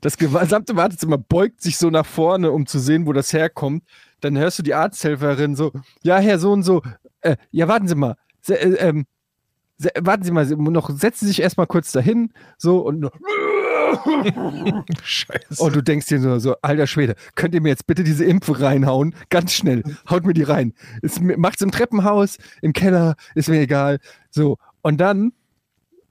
Das 0.00 0.18
gesamte 0.18 0.76
Wartezimmer 0.76 1.18
beugt 1.18 1.62
sich 1.62 1.78
so 1.78 1.88
nach 1.88 2.04
vorne, 2.04 2.50
um 2.50 2.66
zu 2.66 2.78
sehen, 2.78 3.06
wo 3.06 3.12
das 3.12 3.32
herkommt. 3.32 3.84
Dann 4.20 4.36
hörst 4.36 4.58
du 4.58 4.62
die 4.62 4.74
Arzthelferin 4.74 5.56
so, 5.56 5.72
ja, 6.02 6.18
Herr 6.18 6.38
so 6.38 6.52
und 6.52 6.62
so, 6.62 6.82
äh, 7.22 7.36
ja, 7.50 7.68
warten 7.68 7.88
Sie 7.88 7.94
mal, 7.94 8.16
Se 8.42 8.60
äh, 8.60 8.88
ähm, 8.88 9.06
se 9.78 9.90
warten 10.00 10.24
Sie 10.24 10.30
mal, 10.30 10.44
noch 10.44 10.90
setzen 10.90 11.24
Sie 11.24 11.28
sich 11.28 11.40
erstmal 11.40 11.66
kurz 11.66 11.90
dahin, 11.92 12.32
so 12.58 12.80
und 12.80 13.00
nur, 13.00 13.12
Scheiße. 15.02 15.42
und 15.62 15.76
du 15.76 15.82
denkst 15.82 16.06
dir 16.06 16.18
nur 16.18 16.40
so, 16.40 16.56
alter 16.62 16.86
Schwede, 16.86 17.14
könnt 17.34 17.54
ihr 17.54 17.60
mir 17.60 17.70
jetzt 17.70 17.86
bitte 17.86 18.04
diese 18.04 18.24
Impfe 18.24 18.60
reinhauen? 18.60 19.14
Ganz 19.30 19.52
schnell, 19.52 19.82
haut 20.08 20.24
mir 20.24 20.34
die 20.34 20.42
rein. 20.42 20.74
Es 21.02 21.20
macht's 21.20 21.62
im 21.62 21.70
Treppenhaus, 21.70 22.38
im 22.62 22.72
Keller, 22.72 23.16
ist 23.34 23.48
mir 23.48 23.60
egal. 23.60 23.98
So, 24.30 24.58
und 24.84 24.98
dann 24.98 25.32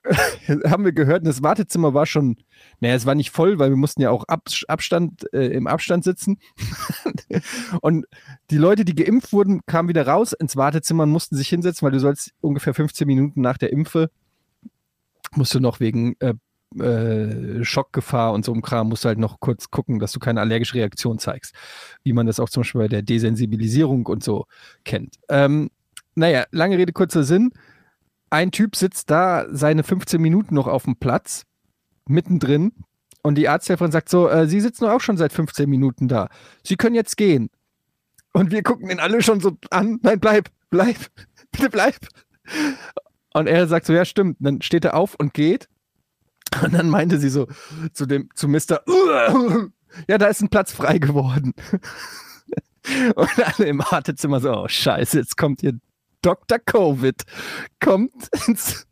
haben 0.66 0.84
wir 0.84 0.92
gehört, 0.92 1.26
das 1.26 1.44
Wartezimmer 1.44 1.94
war 1.94 2.06
schon, 2.06 2.38
naja, 2.80 2.96
es 2.96 3.06
war 3.06 3.16
nicht 3.16 3.30
voll, 3.30 3.60
weil 3.60 3.70
wir 3.70 3.78
mussten 3.78 4.02
ja 4.02 4.10
auch 4.10 4.26
Ab 4.26 4.50
Abstand, 4.68 5.32
äh, 5.32 5.48
im 5.48 5.68
Abstand 5.68 6.04
sitzen. 6.04 6.40
und 7.82 8.06
die 8.50 8.58
Leute, 8.58 8.84
die 8.84 8.96
geimpft 8.96 9.32
wurden, 9.32 9.62
kamen 9.66 9.90
wieder 9.90 10.08
raus 10.08 10.34
ins 10.34 10.58
Wartezimmer 10.58 11.04
und 11.04 11.12
mussten 11.12 11.38
sich 11.38 11.48
hinsetzen, 11.48 11.86
weil 11.86 11.92
du 11.92 12.00
sollst 12.00 12.32
ungefähr 12.42 12.74
15 12.74 13.08
Minuten 13.08 13.42
nach 13.42 13.58
der 13.58 13.72
Impfe, 13.72 14.10
musst 15.36 15.54
du 15.54 15.60
noch 15.60 15.80
wegen 15.80 16.16
äh, 16.20 16.34
äh, 16.84 17.64
Schockgefahr 17.64 18.34
und 18.34 18.44
so 18.44 18.52
einem 18.52 18.64
Kram, 18.64 18.90
musst 18.90 19.06
du 19.06 19.08
halt 19.08 19.20
noch 19.20 19.40
kurz 19.40 19.70
gucken, 19.70 20.00
dass 20.00 20.12
du 20.12 20.20
keine 20.20 20.42
allergische 20.42 20.76
Reaktion 20.76 21.20
zeigst. 21.20 21.54
Wie 22.04 22.14
man 22.14 22.26
das 22.26 22.40
auch 22.40 22.50
zum 22.50 22.62
Beispiel 22.62 22.82
bei 22.82 22.88
der 22.88 23.04
Desensibilisierung 23.04 24.08
und 24.08 24.24
so 24.24 24.48
kennt. 24.84 25.20
Ähm, 25.30 25.70
naja, 26.16 26.46
lange 26.52 26.78
Rede, 26.78 26.92
kurzer 26.92 27.24
Sinn 27.24 27.52
ein 28.34 28.52
Typ 28.52 28.76
sitzt 28.76 29.10
da 29.10 29.46
seine 29.52 29.84
15 29.84 30.22
Minuten 30.22 30.56
noch 30.56 30.68
auf 30.68 30.84
dem 30.84 30.96
Platz, 30.96 31.44
mittendrin, 32.06 32.74
und 33.24 33.36
die 33.36 33.48
Arzthelferin 33.48 33.92
sagt 33.92 34.10
so, 34.10 34.28
äh, 34.28 34.48
Sie 34.48 34.60
sitzen 34.60 34.86
auch 34.86 35.00
schon 35.00 35.18
seit 35.18 35.32
15 35.32 35.70
Minuten 35.70 36.10
da. 36.10 36.28
Sie 36.62 36.76
können 36.76 36.94
jetzt 36.94 37.16
gehen. 37.16 37.50
Und 38.34 38.52
wir 38.52 38.64
gucken 38.64 38.90
ihn 38.90 39.00
alle 39.00 39.24
schon 39.24 39.40
so 39.40 39.58
an. 39.70 40.00
Nein, 40.04 40.20
bleib, 40.20 40.50
bleib, 40.70 40.98
bitte 41.52 41.70
bleib. 41.70 41.96
Und 43.34 43.48
er 43.48 43.68
sagt 43.68 43.86
so, 43.86 43.94
ja, 43.94 44.04
stimmt. 44.04 44.40
Und 44.40 44.46
dann 44.46 44.62
steht 44.62 44.84
er 44.84 44.96
auf 44.96 45.16
und 45.16 45.34
geht. 45.34 45.70
Und 46.62 46.74
dann 46.74 46.90
meinte 46.90 47.18
sie 47.18 47.30
so 47.30 47.48
zu 47.94 48.06
dem, 48.06 48.30
zu 48.36 48.48
Mr. 48.48 48.84
Ja, 50.08 50.18
da 50.18 50.26
ist 50.26 50.42
ein 50.42 50.50
Platz 50.50 50.72
frei 50.74 50.98
geworden. 50.98 51.54
Und 53.16 53.30
alle 53.38 53.68
im 53.68 53.80
Wartezimmer 53.80 54.40
so, 54.42 54.52
oh 54.52 54.68
scheiße, 54.68 55.20
jetzt 55.20 55.38
kommt 55.38 55.62
hier 55.62 55.80
Dr. 56.24 56.58
Covid 56.60 57.22
kommt 57.80 58.30
ins 58.48 58.88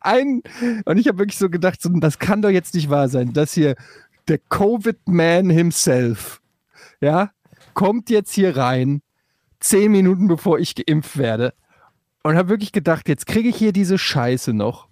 ein 0.00 0.42
und 0.84 0.98
ich 0.98 1.08
habe 1.08 1.18
wirklich 1.18 1.38
so 1.38 1.48
gedacht, 1.48 1.80
so, 1.80 1.88
das 1.88 2.18
kann 2.18 2.42
doch 2.42 2.50
jetzt 2.50 2.74
nicht 2.74 2.90
wahr 2.90 3.08
sein, 3.08 3.32
dass 3.32 3.54
hier 3.54 3.76
der 4.28 4.38
Covid-Man 4.38 5.50
himself, 5.50 6.40
ja, 7.00 7.30
kommt 7.72 8.10
jetzt 8.10 8.32
hier 8.32 8.56
rein, 8.56 9.02
zehn 9.60 9.90
Minuten 9.90 10.28
bevor 10.28 10.58
ich 10.58 10.74
geimpft 10.74 11.16
werde 11.16 11.54
und 12.22 12.36
habe 12.36 12.50
wirklich 12.50 12.72
gedacht, 12.72 13.08
jetzt 13.08 13.26
kriege 13.26 13.48
ich 13.48 13.56
hier 13.56 13.72
diese 13.72 13.98
Scheiße 13.98 14.52
noch, 14.52 14.88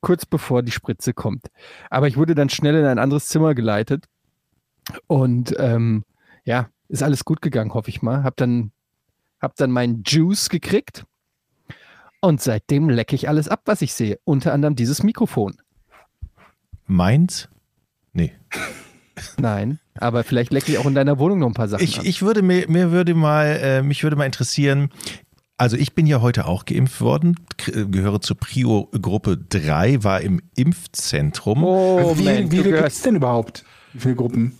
kurz 0.00 0.26
bevor 0.26 0.62
die 0.62 0.72
Spritze 0.72 1.12
kommt. 1.12 1.46
Aber 1.90 2.08
ich 2.08 2.16
wurde 2.16 2.34
dann 2.34 2.50
schnell 2.50 2.76
in 2.76 2.84
ein 2.84 2.98
anderes 2.98 3.26
Zimmer 3.26 3.54
geleitet 3.54 4.06
und 5.06 5.54
ähm, 5.58 6.04
ja, 6.44 6.68
ist 6.88 7.02
alles 7.02 7.24
gut 7.24 7.42
gegangen, 7.42 7.74
hoffe 7.74 7.90
ich 7.90 8.02
mal. 8.02 8.22
Hab 8.22 8.36
dann, 8.36 8.70
hab 9.40 9.56
dann 9.56 9.70
meinen 9.70 10.02
Juice 10.04 10.48
gekriegt 10.48 11.04
und 12.24 12.40
seitdem 12.40 12.88
lecke 12.90 13.14
ich 13.14 13.28
alles 13.28 13.48
ab, 13.48 13.62
was 13.66 13.82
ich 13.82 13.94
sehe. 13.94 14.18
Unter 14.24 14.52
anderem 14.52 14.76
dieses 14.76 15.02
Mikrofon. 15.02 15.54
Meins? 16.86 17.48
Nee. 18.12 18.32
Nein, 19.38 19.78
aber 19.94 20.24
vielleicht 20.24 20.52
lecke 20.52 20.72
ich 20.72 20.78
auch 20.78 20.86
in 20.86 20.94
deiner 20.94 21.18
Wohnung 21.18 21.38
noch 21.38 21.46
ein 21.46 21.54
paar 21.54 21.68
Sachen 21.68 21.84
Ich, 21.84 21.98
ab. 22.00 22.04
ich 22.04 22.22
würde 22.22 22.42
mir, 22.42 22.68
mir 22.68 22.90
würde 22.90 23.14
mal, 23.14 23.46
äh, 23.62 23.82
mich 23.82 24.02
würde 24.02 24.16
mal 24.16 24.26
interessieren, 24.26 24.90
also 25.56 25.76
ich 25.76 25.94
bin 25.94 26.06
ja 26.06 26.20
heute 26.20 26.46
auch 26.46 26.64
geimpft 26.64 27.00
worden, 27.00 27.36
k- 27.56 27.86
gehöre 27.86 28.20
zur 28.20 28.36
Prio-Gruppe 28.36 29.38
3, 29.38 30.02
war 30.02 30.20
im 30.20 30.40
Impfzentrum. 30.56 31.62
oh, 31.62 32.18
wie 32.18 32.24
man, 32.24 32.36
wie 32.36 32.42
du 32.42 32.48
viele 32.50 32.62
gibt 32.64 32.76
gehörst, 32.76 32.96
es 32.96 33.02
denn 33.02 33.16
überhaupt? 33.16 33.64
Wie 33.92 34.00
viele 34.00 34.16
Gruppen? 34.16 34.58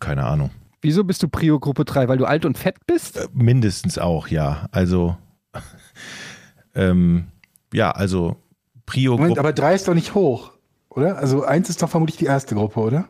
Keine 0.00 0.24
Ahnung. 0.24 0.50
wieso 0.82 1.02
bist 1.04 1.22
du 1.22 1.28
Prio-Gruppe 1.28 1.86
3? 1.86 2.08
Weil 2.08 2.18
du 2.18 2.26
alt 2.26 2.44
und 2.44 2.58
fett 2.58 2.76
bist? 2.86 3.16
Äh, 3.16 3.28
Mindestens 3.32 3.96
auch, 3.98 4.28
ja. 4.28 4.68
Also, 4.70 5.16
ähm, 6.74 7.26
ja, 7.72 7.90
also 7.90 8.18
Moment, 8.20 8.38
Prio-Gruppe. 8.86 9.40
aber 9.40 9.52
drei 9.52 9.74
ist 9.74 9.88
doch 9.88 9.94
nicht 9.94 10.14
hoch, 10.14 10.52
oder? 10.88 11.18
Also 11.18 11.44
eins 11.44 11.68
ist 11.70 11.82
doch 11.82 11.88
vermutlich 11.88 12.18
die 12.18 12.26
erste 12.26 12.54
Gruppe, 12.54 12.80
oder? 12.80 13.08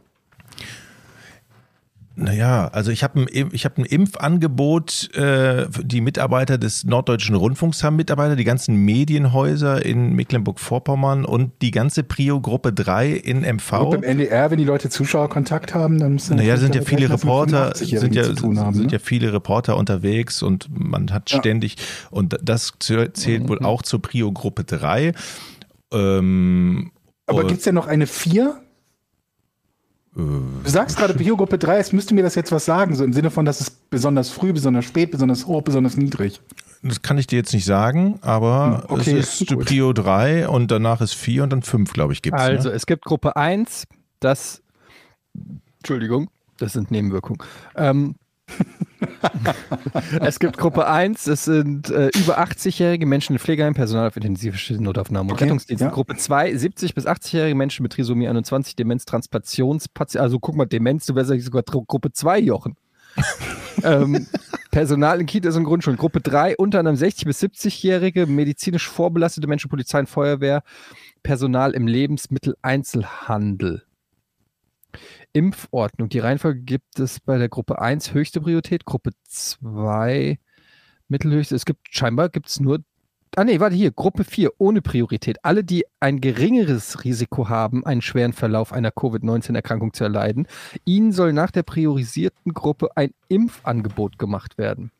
Naja, 2.17 2.69
also 2.69 2.93
ich 2.93 3.03
habe 3.03 3.23
ein, 3.23 3.49
ich 3.53 3.65
hab 3.65 3.77
ein 3.77 3.85
Impfangebot, 3.85 5.11
äh, 5.17 5.67
die 5.83 6.01
Mitarbeiter 6.01 6.59
des 6.59 6.85
Norddeutschen 6.85 7.35
Rundfunks 7.35 7.83
haben 7.83 7.97
Mitarbeiter, 7.97 8.37
die 8.37 8.45
ganzen 8.45 8.77
Medienhäuser 8.77 9.85
in 9.85 10.13
Mecklenburg-Vorpommern 10.15 11.25
und 11.25 11.51
die 11.61 11.73
ganze 11.73 12.05
Prio-Gruppe 12.05 12.73
3 12.73 13.11
in 13.11 13.41
MV. 13.43 13.71
Gut, 13.81 13.91
beim 13.91 14.03
NDR, 14.05 14.51
wenn 14.53 14.59
die 14.59 14.65
Leute 14.65 14.91
Zuschauerkontakt 14.91 15.75
haben, 15.75 15.99
dann 15.99 16.13
müssen 16.13 16.37
Naja, 16.37 16.57
sind 16.57 16.77
ja 16.77 16.83
viele 16.83 17.11
Reporter, 17.11 17.73
sind 17.75 17.91
ja, 18.15 18.23
haben, 18.23 18.75
sind 18.75 18.87
ne? 18.87 18.93
ja 18.93 18.99
viele 19.01 19.33
Reporter 19.33 19.77
unterwegs 19.77 20.41
und 20.43 20.69
man 20.73 21.13
hat 21.13 21.31
Ja. 21.33 21.41
ständig, 21.41 21.77
und 22.13 22.39
das 22.43 22.75
zäh- 22.81 23.13
zählt 23.13 23.49
wohl 23.49 23.59
auch 23.65 23.83
zur 23.83 24.01
Prio-Gruppe 24.01 24.63
3. 24.63 25.15
Ähm, 25.93 26.91
Aber 27.27 27.41
und- 27.41 27.49
gibt 27.49 27.61
es 27.61 27.65
ja 27.67 27.73
noch 27.73 27.87
eine 27.87 28.07
4? 28.07 28.61
Du 30.17 30.71
sagst 30.71 30.97
gerade 30.97 31.15
Bio-Gruppe 31.15 31.59
3, 31.59 31.79
es 31.79 31.93
müsste 31.93 32.15
mir 32.15 32.23
das 32.23 32.37
jetzt 32.37 32.53
was 32.53 32.65
sagen, 32.65 32.95
so 32.95 33.03
im 33.03 33.13
Sinne 33.13 33.31
von, 33.31 33.45
dass 33.45 33.61
es 33.61 33.71
besonders 33.71 34.31
früh, 34.31 34.53
besonders 34.53 34.85
spät, 34.85 35.11
besonders 35.11 35.47
hoch, 35.47 35.63
besonders 35.63 35.97
niedrig. 35.97 36.41
Das 36.83 37.03
kann 37.03 37.19
ich 37.19 37.27
dir 37.27 37.37
jetzt 37.37 37.53
nicht 37.53 37.65
sagen, 37.65 38.19
aber 38.21 38.85
Hm, 38.89 38.95
okay, 38.99 39.19
es 39.19 39.41
ist 39.41 39.49
gut. 39.49 39.67
Prio 39.67 39.93
3 39.93 40.49
und 40.49 40.71
danach 40.71 41.01
ist 41.01 41.15
4 41.15 41.43
und 41.43 41.51
dann 41.51 41.63
5, 41.63 41.93
glaube 41.93 42.13
ich, 42.13 42.23
gibt 42.23 42.37
es. 42.37 42.43
Also, 42.43 42.69
ne? 42.69 42.75
es 42.75 42.87
gibt 42.87 43.05
Gruppe 43.05 43.35
1, 43.37 43.87
das. 44.21 44.63
Entschuldigung, 45.79 46.31
das 46.59 46.75
sind 46.75 46.93
Nebenwirkungen. 46.93 47.39
Ähm, 47.75 48.15
es 50.21 50.39
gibt 50.39 50.59
Gruppe 50.59 50.87
1, 50.87 51.25
das 51.25 51.45
sind 51.45 51.91
äh, 51.91 52.11
über 52.19 52.39
80-jährige 52.39 53.07
Menschen 53.07 53.35
in 53.35 53.39
Pflegeheimen, 53.39 53.75
Personal 53.75 54.09
auf 54.09 54.17
intensive 54.17 54.75
Notaufnahmen 54.75 55.31
und 55.31 55.35
Okay, 55.37 55.45
Rettungsdiensten. 55.45 55.89
ja. 55.89 55.95
Gruppe 55.95 56.17
2, 56.17 56.57
70 56.57 56.95
bis 56.95 57.07
80-jährige 57.07 57.55
Menschen 57.55 57.83
mit 57.83 57.93
Trisomie 57.93 58.29
21, 58.29 58.77
Demenz, 58.77 59.05
Transplantationspatienten. 59.05 60.23
Also 60.23 60.39
guck 60.41 60.57
mal, 60.57 60.67
Demenz, 60.67 61.07
du 61.07 61.15
wärst 61.15 61.31
eigentlich 61.31 61.45
sogar 61.45 61.63
Gruppe 61.63 62.13
2, 62.13 62.39
Jochen. 62.41 62.77
ähm, 63.85 64.27
Personal 64.71 65.21
in 65.21 65.27
Kitas 65.27 65.57
und 65.57 65.65
Grundschulen. 65.65 65.99
Gruppe 65.99 66.21
3, 66.21 66.57
unter 66.57 66.81
anderem 66.81 66.97
60 66.97 67.27
bis 67.27 67.41
70-jährige, 67.43 68.27
medizinisch 68.27 68.89
vorbelastete 68.89 69.47
Menschen, 69.47 69.71
Polizei 69.71 70.01
und 70.01 70.09
Feuerwehr, 70.09 70.63
Personal 71.23 71.73
im 71.73 71.87
Lebensmitteleinzelhandel. 71.87 73.85
Impfordnung. 75.35 76.09
Die 76.09 76.21
Reihenfolge 76.21 76.61
gibt 76.61 76.99
es 76.99 77.21
bei 77.21 77.37
der 77.37 77.51
Gruppe 77.51 77.81
1 77.81 78.15
höchste 78.15 78.41
Priorität, 78.41 78.87
Gruppe 78.87 79.11
2 79.25 80.39
mittelhöchste. 81.09 81.55
Es 81.55 81.67
gibt 81.67 81.81
scheinbar 81.91 82.31
gibt 82.31 82.49
es 82.49 82.61
nur. 82.61 82.81
Ah 83.37 83.43
nee, 83.43 83.59
warte 83.59 83.75
hier, 83.75 83.91
Gruppe 83.91 84.23
4 84.23 84.53
ohne 84.59 84.81
Priorität. 84.81 85.45
Alle, 85.45 85.65
die 85.65 85.85
ein 85.99 86.21
geringeres 86.21 87.03
Risiko 87.03 87.49
haben, 87.49 87.85
einen 87.85 88.01
schweren 88.01 88.33
Verlauf 88.33 88.73
einer 88.73 88.93
Covid-19-Erkrankung 88.93 89.93
zu 89.93 90.05
erleiden, 90.05 90.47
ihnen 90.85 91.11
soll 91.11 91.33
nach 91.33 91.51
der 91.51 91.65
priorisierten 91.65 92.55
Gruppe 92.55 92.97
ein 92.97 93.13
Impfangebot 93.27 94.21
gemacht 94.21 94.57
werden. 94.57 94.93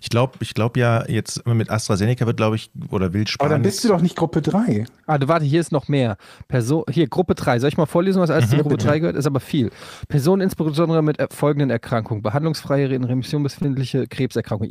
Ich 0.00 0.08
glaube 0.10 0.32
ich 0.40 0.54
glaub 0.54 0.76
ja, 0.76 1.04
jetzt 1.08 1.46
mit 1.46 1.70
AstraZeneca 1.70 2.26
wird, 2.26 2.36
glaube 2.36 2.56
ich, 2.56 2.70
oder 2.90 3.12
will 3.12 3.20
Aber 3.22 3.28
Spanien. 3.30 3.50
dann 3.52 3.62
bist 3.62 3.84
du 3.84 3.88
doch 3.88 4.00
nicht 4.00 4.16
Gruppe 4.16 4.42
3. 4.42 4.86
Ah, 5.06 5.18
du, 5.18 5.28
warte, 5.28 5.44
hier 5.44 5.60
ist 5.60 5.70
noch 5.70 5.86
mehr. 5.86 6.16
Perso 6.48 6.84
hier, 6.90 7.06
Gruppe 7.08 7.34
3. 7.36 7.60
Soll 7.60 7.68
ich 7.68 7.76
mal 7.76 7.86
vorlesen, 7.86 8.20
was 8.20 8.30
alles 8.30 8.50
zur 8.50 8.58
Gruppe 8.60 8.76
3 8.76 8.98
gehört? 8.98 9.16
Ist 9.16 9.26
aber 9.26 9.40
viel. 9.40 9.70
Personen 10.08 10.42
insbesondere 10.42 11.02
mit 11.02 11.18
er- 11.20 11.28
folgenden 11.30 11.70
Erkrankungen. 11.70 12.22
Behandlungsfreie, 12.22 12.86
in 12.88 13.04
Remission 13.04 13.42
befindliche 13.44 14.06
Krebserkrankungen, 14.08 14.70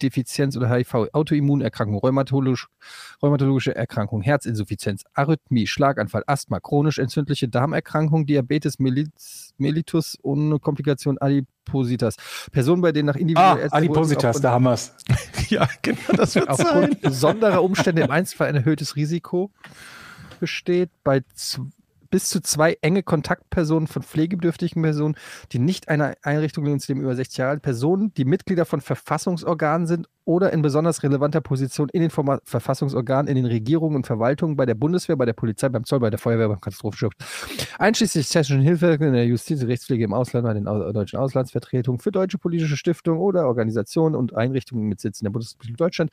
Immundefizienz 0.00 0.56
oder 0.56 0.70
HIV, 0.70 1.08
Autoimmunerkrankungen, 1.12 2.00
rheumatologisch, 2.00 2.68
rheumatologische 3.22 3.74
Erkrankungen, 3.74 4.22
Herzinsuffizienz, 4.22 5.04
Arrhythmie, 5.14 5.66
Schlaganfall, 5.66 6.24
Asthma, 6.26 6.60
chronisch 6.60 6.98
entzündliche 6.98 7.48
Darmerkrankungen, 7.48 8.26
Diabetes, 8.26 8.78
Mellitus, 8.78 10.18
ohne 10.22 10.58
Komplikation, 10.58 11.18
Adipositas. 11.18 12.16
Personen, 12.50 12.82
bei 12.82 12.92
denen 12.92 13.06
nach 13.06 13.16
Ah, 13.16 13.18
individuell 13.18 13.68
Adipositas, 13.70 14.40
da 14.40 14.52
haben 14.52 14.64
wir's. 14.64 14.94
ja, 15.48 15.68
genau, 15.82 15.98
das 16.16 16.34
wird 16.34 16.46
sein. 16.46 16.66
aufgrund 16.66 17.00
besonderer 17.02 17.62
Umstände 17.62 18.02
im 18.02 18.10
Einzelfall 18.10 18.48
ein 18.48 18.56
erhöhtes 18.56 18.96
Risiko 18.96 19.50
besteht, 20.40 20.90
bei 21.04 21.22
bis 22.10 22.28
zu 22.28 22.40
zwei 22.40 22.76
enge 22.82 23.02
Kontaktpersonen 23.02 23.86
von 23.86 24.02
pflegebedürftigen 24.02 24.82
Personen, 24.82 25.16
die 25.52 25.58
nicht 25.58 25.88
einer 25.88 26.14
Einrichtung 26.22 26.64
leben, 26.64 26.80
zu 26.80 26.88
dem 26.88 27.00
über 27.00 27.14
60 27.14 27.38
Jahre 27.38 27.50
alt, 27.52 27.62
Personen, 27.62 28.12
die 28.14 28.24
Mitglieder 28.24 28.64
von 28.64 28.80
Verfassungsorganen 28.80 29.86
sind 29.86 30.08
oder 30.30 30.52
in 30.52 30.62
besonders 30.62 31.02
relevanter 31.02 31.40
Position 31.40 31.88
in 31.92 32.02
den 32.02 32.10
Forma 32.10 32.38
Verfassungsorganen, 32.44 33.26
in 33.26 33.34
den 33.34 33.46
Regierungen 33.46 33.96
und 33.96 34.06
Verwaltungen, 34.06 34.54
bei 34.54 34.64
der 34.64 34.76
Bundeswehr, 34.76 35.16
bei 35.16 35.24
der 35.24 35.32
Polizei, 35.32 35.68
beim 35.68 35.84
Zoll, 35.84 35.98
bei 35.98 36.08
der 36.08 36.20
Feuerwehr, 36.20 36.48
beim 36.48 36.60
Katastrophenschutz, 36.60 37.14
einschließlich 37.80 38.28
technischen 38.28 38.62
Hilfe 38.62 38.92
in 38.92 39.12
der 39.12 39.26
Justiz, 39.26 39.64
Rechtspflege 39.64 40.04
im 40.04 40.12
Ausland, 40.14 40.46
bei 40.46 40.54
den 40.54 40.68
au 40.68 40.92
deutschen 40.92 41.18
Auslandsvertretungen, 41.18 41.98
für 41.98 42.12
deutsche 42.12 42.38
politische 42.38 42.76
Stiftungen 42.76 43.20
oder 43.20 43.48
Organisationen 43.48 44.14
und 44.14 44.36
Einrichtungen 44.36 44.86
mit 44.86 45.00
Sitz 45.00 45.20
in 45.20 45.24
der 45.24 45.32
Bundesrepublik 45.32 45.76
Deutschland, 45.76 46.12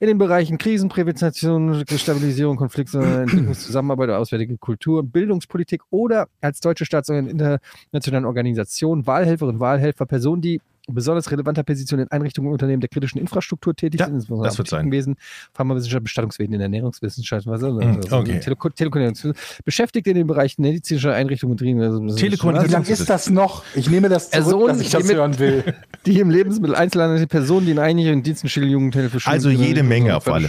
in 0.00 0.06
den 0.06 0.16
Bereichen 0.16 0.56
Krisenprävention, 0.56 1.84
Stabilisierung, 1.86 2.56
Konflikte, 2.56 3.00
Entwicklungszusammenarbeit, 3.02 4.08
auswärtige 4.10 4.56
Kultur, 4.56 5.02
Bildungspolitik 5.02 5.82
oder 5.90 6.28
als 6.40 6.60
deutsche 6.60 6.86
Staatsorgan 6.86 7.26
in 7.26 7.38
internationalen 7.38 8.24
Organisationen, 8.24 9.06
Wahlhelferinnen, 9.06 9.60
Wahlhelfer, 9.60 10.06
Personen, 10.06 10.40
die 10.40 10.62
besonders 10.88 11.30
relevanter 11.30 11.62
Position 11.62 12.00
in 12.00 12.08
Einrichtungen 12.10 12.48
und 12.48 12.54
Unternehmen 12.54 12.80
der 12.80 12.88
kritischen 12.88 13.20
Infrastruktur 13.20 13.74
tätig 13.74 14.00
Ja, 14.00 14.06
sind, 14.06 14.16
insbesondere 14.16 14.48
das 14.48 14.58
wird 14.58 14.68
sein. 14.68 14.90
Wesen, 14.90 15.16
Pharmawissenschaft, 15.52 16.02
Bestattungswesen, 16.02 16.52
in 16.54 16.58
der 16.58 16.66
Ernährungswissenschaft, 16.66 17.46
was 17.46 17.62
Mhm, 17.62 18.00
okay. 18.10 18.40
Teleko 18.40 18.68
Telekommunikation, 18.68 19.34
beschäftigt 19.64 20.06
in 20.08 20.14
den 20.16 20.26
Bereichen 20.26 20.62
medizinischer 20.62 21.14
Einrichtungen 21.14 21.52
und 21.52 21.58
Telekommunikation. 21.58 22.64
Wie 22.68 22.72
lang 22.72 22.84
ist 22.84 23.08
das 23.08 23.30
noch? 23.30 23.64
Ich 23.74 23.88
nehme 23.88 24.08
das 24.08 24.30
zurück, 24.30 24.44
Personen, 24.44 24.66
dass 24.68 24.80
ich 24.80 24.90
das 24.90 25.02
die 25.02 25.08
mit- 25.08 25.16
hören 25.16 25.38
will. 25.38 25.74
die 26.06 26.18
im 26.18 26.30
Lebensmittel 26.30 26.74
Einzelhandel 26.74 27.18
sind 27.18 27.28
Personen, 27.28 27.66
die 27.66 27.72
in 27.72 27.78
einigen 27.78 28.22
Diensten 28.22 28.48
Schild 28.48 28.68
Jugendhilfe 28.68 29.20
Schulen- 29.20 29.32
Also 29.32 29.50
jede 29.50 29.82
Menge 29.84 30.16
auf 30.16 30.26
alle 30.26 30.48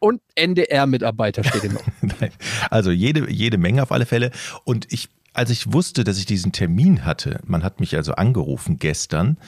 Und 0.00 0.20
NDR-Mitarbeiter 0.34 1.44
steht 1.44 1.64
im 1.64 1.78
Nein. 2.20 2.30
Also 2.70 2.90
jede, 2.90 3.30
jede 3.30 3.58
Menge 3.58 3.82
auf 3.82 3.92
alle 3.92 4.06
Fälle. 4.06 4.30
Und 4.64 4.92
ich, 4.92 5.08
als 5.32 5.50
ich 5.50 5.72
wusste, 5.72 6.04
dass 6.04 6.18
ich 6.18 6.26
diesen 6.26 6.52
Termin 6.52 7.04
hatte, 7.04 7.40
man 7.44 7.62
hat 7.62 7.80
mich 7.80 7.96
also 7.96 8.14
angerufen 8.14 8.78
gestern, 8.78 9.38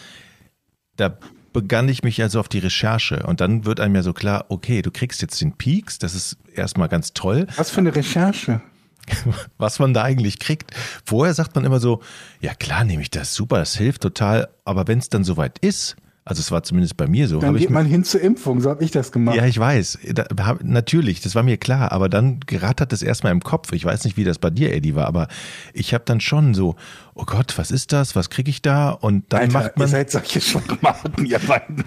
da 0.96 1.18
begann 1.52 1.88
ich 1.88 2.02
mich 2.02 2.20
also 2.22 2.40
auf 2.40 2.48
die 2.48 2.58
Recherche. 2.58 3.22
Und 3.24 3.40
dann 3.40 3.64
wird 3.64 3.80
einem 3.80 3.94
ja 3.94 4.02
so 4.02 4.12
klar, 4.12 4.46
okay, 4.48 4.82
du 4.82 4.90
kriegst 4.90 5.22
jetzt 5.22 5.40
den 5.40 5.56
Peaks, 5.56 5.98
das 5.98 6.14
ist 6.14 6.36
erstmal 6.54 6.88
ganz 6.88 7.12
toll. 7.12 7.46
Was 7.56 7.70
für 7.70 7.78
eine 7.78 7.94
Recherche? 7.94 8.60
was 9.58 9.78
man 9.78 9.94
da 9.94 10.02
eigentlich 10.02 10.38
kriegt. 10.38 10.72
Vorher 11.04 11.34
sagt 11.34 11.54
man 11.54 11.64
immer 11.64 11.80
so, 11.80 12.02
ja 12.40 12.54
klar 12.54 12.84
nehme 12.84 13.02
ich 13.02 13.10
das, 13.10 13.34
super, 13.34 13.58
das 13.58 13.76
hilft 13.76 14.02
total. 14.02 14.48
Aber 14.64 14.86
wenn 14.86 14.98
es 14.98 15.08
dann 15.08 15.24
soweit 15.24 15.58
ist, 15.58 15.96
also 16.24 16.40
es 16.40 16.50
war 16.50 16.62
zumindest 16.62 16.96
bei 16.96 17.06
mir 17.06 17.28
so, 17.28 17.38
Dann 17.40 17.48
habe 17.48 17.58
ich 17.58 17.64
geht 17.64 17.70
man 17.70 17.84
hin 17.86 18.02
zur 18.04 18.20
Impfung, 18.20 18.60
so 18.60 18.70
habe 18.70 18.82
ich 18.82 18.90
das 18.90 19.12
gemacht. 19.12 19.36
ja, 19.36 19.44
ich 19.44 19.58
weiß. 19.58 19.98
Da, 20.14 20.24
hab, 20.44 20.64
natürlich, 20.64 21.20
das 21.20 21.34
war 21.34 21.42
mir 21.42 21.58
klar. 21.58 21.92
Aber 21.92 22.08
dann 22.08 22.40
gerattert 22.40 22.92
das 22.92 23.02
erstmal 23.02 23.32
im 23.32 23.42
Kopf. 23.42 23.72
Ich 23.72 23.84
weiß 23.84 24.04
nicht, 24.04 24.16
wie 24.16 24.24
das 24.24 24.38
bei 24.38 24.48
dir, 24.50 24.72
Eddie, 24.72 24.94
war, 24.94 25.06
aber 25.06 25.28
ich 25.74 25.92
habe 25.92 26.04
dann 26.06 26.20
schon 26.20 26.54
so, 26.54 26.76
oh 27.14 27.24
Gott, 27.26 27.58
was 27.58 27.70
ist 27.70 27.92
das? 27.92 28.16
Was 28.16 28.30
kriege 28.30 28.48
ich 28.50 28.62
da? 28.62 28.90
Und 28.90 29.32
dann 29.32 29.40
Alter, 29.42 29.52
macht 29.52 29.66
ihr 29.76 29.78
man. 29.80 29.88
seid 29.88 30.10
solche 30.10 30.40
Schwachmaten, 30.40 31.26
ihr 31.26 31.38
beiden. 31.40 31.84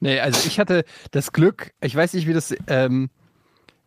Nee, 0.00 0.20
also 0.20 0.46
ich 0.46 0.58
hatte 0.60 0.84
das 1.12 1.32
Glück, 1.32 1.72
ich 1.80 1.96
weiß 1.96 2.12
nicht, 2.12 2.26
wie 2.26 2.34
das, 2.34 2.54
ähm, 2.66 3.08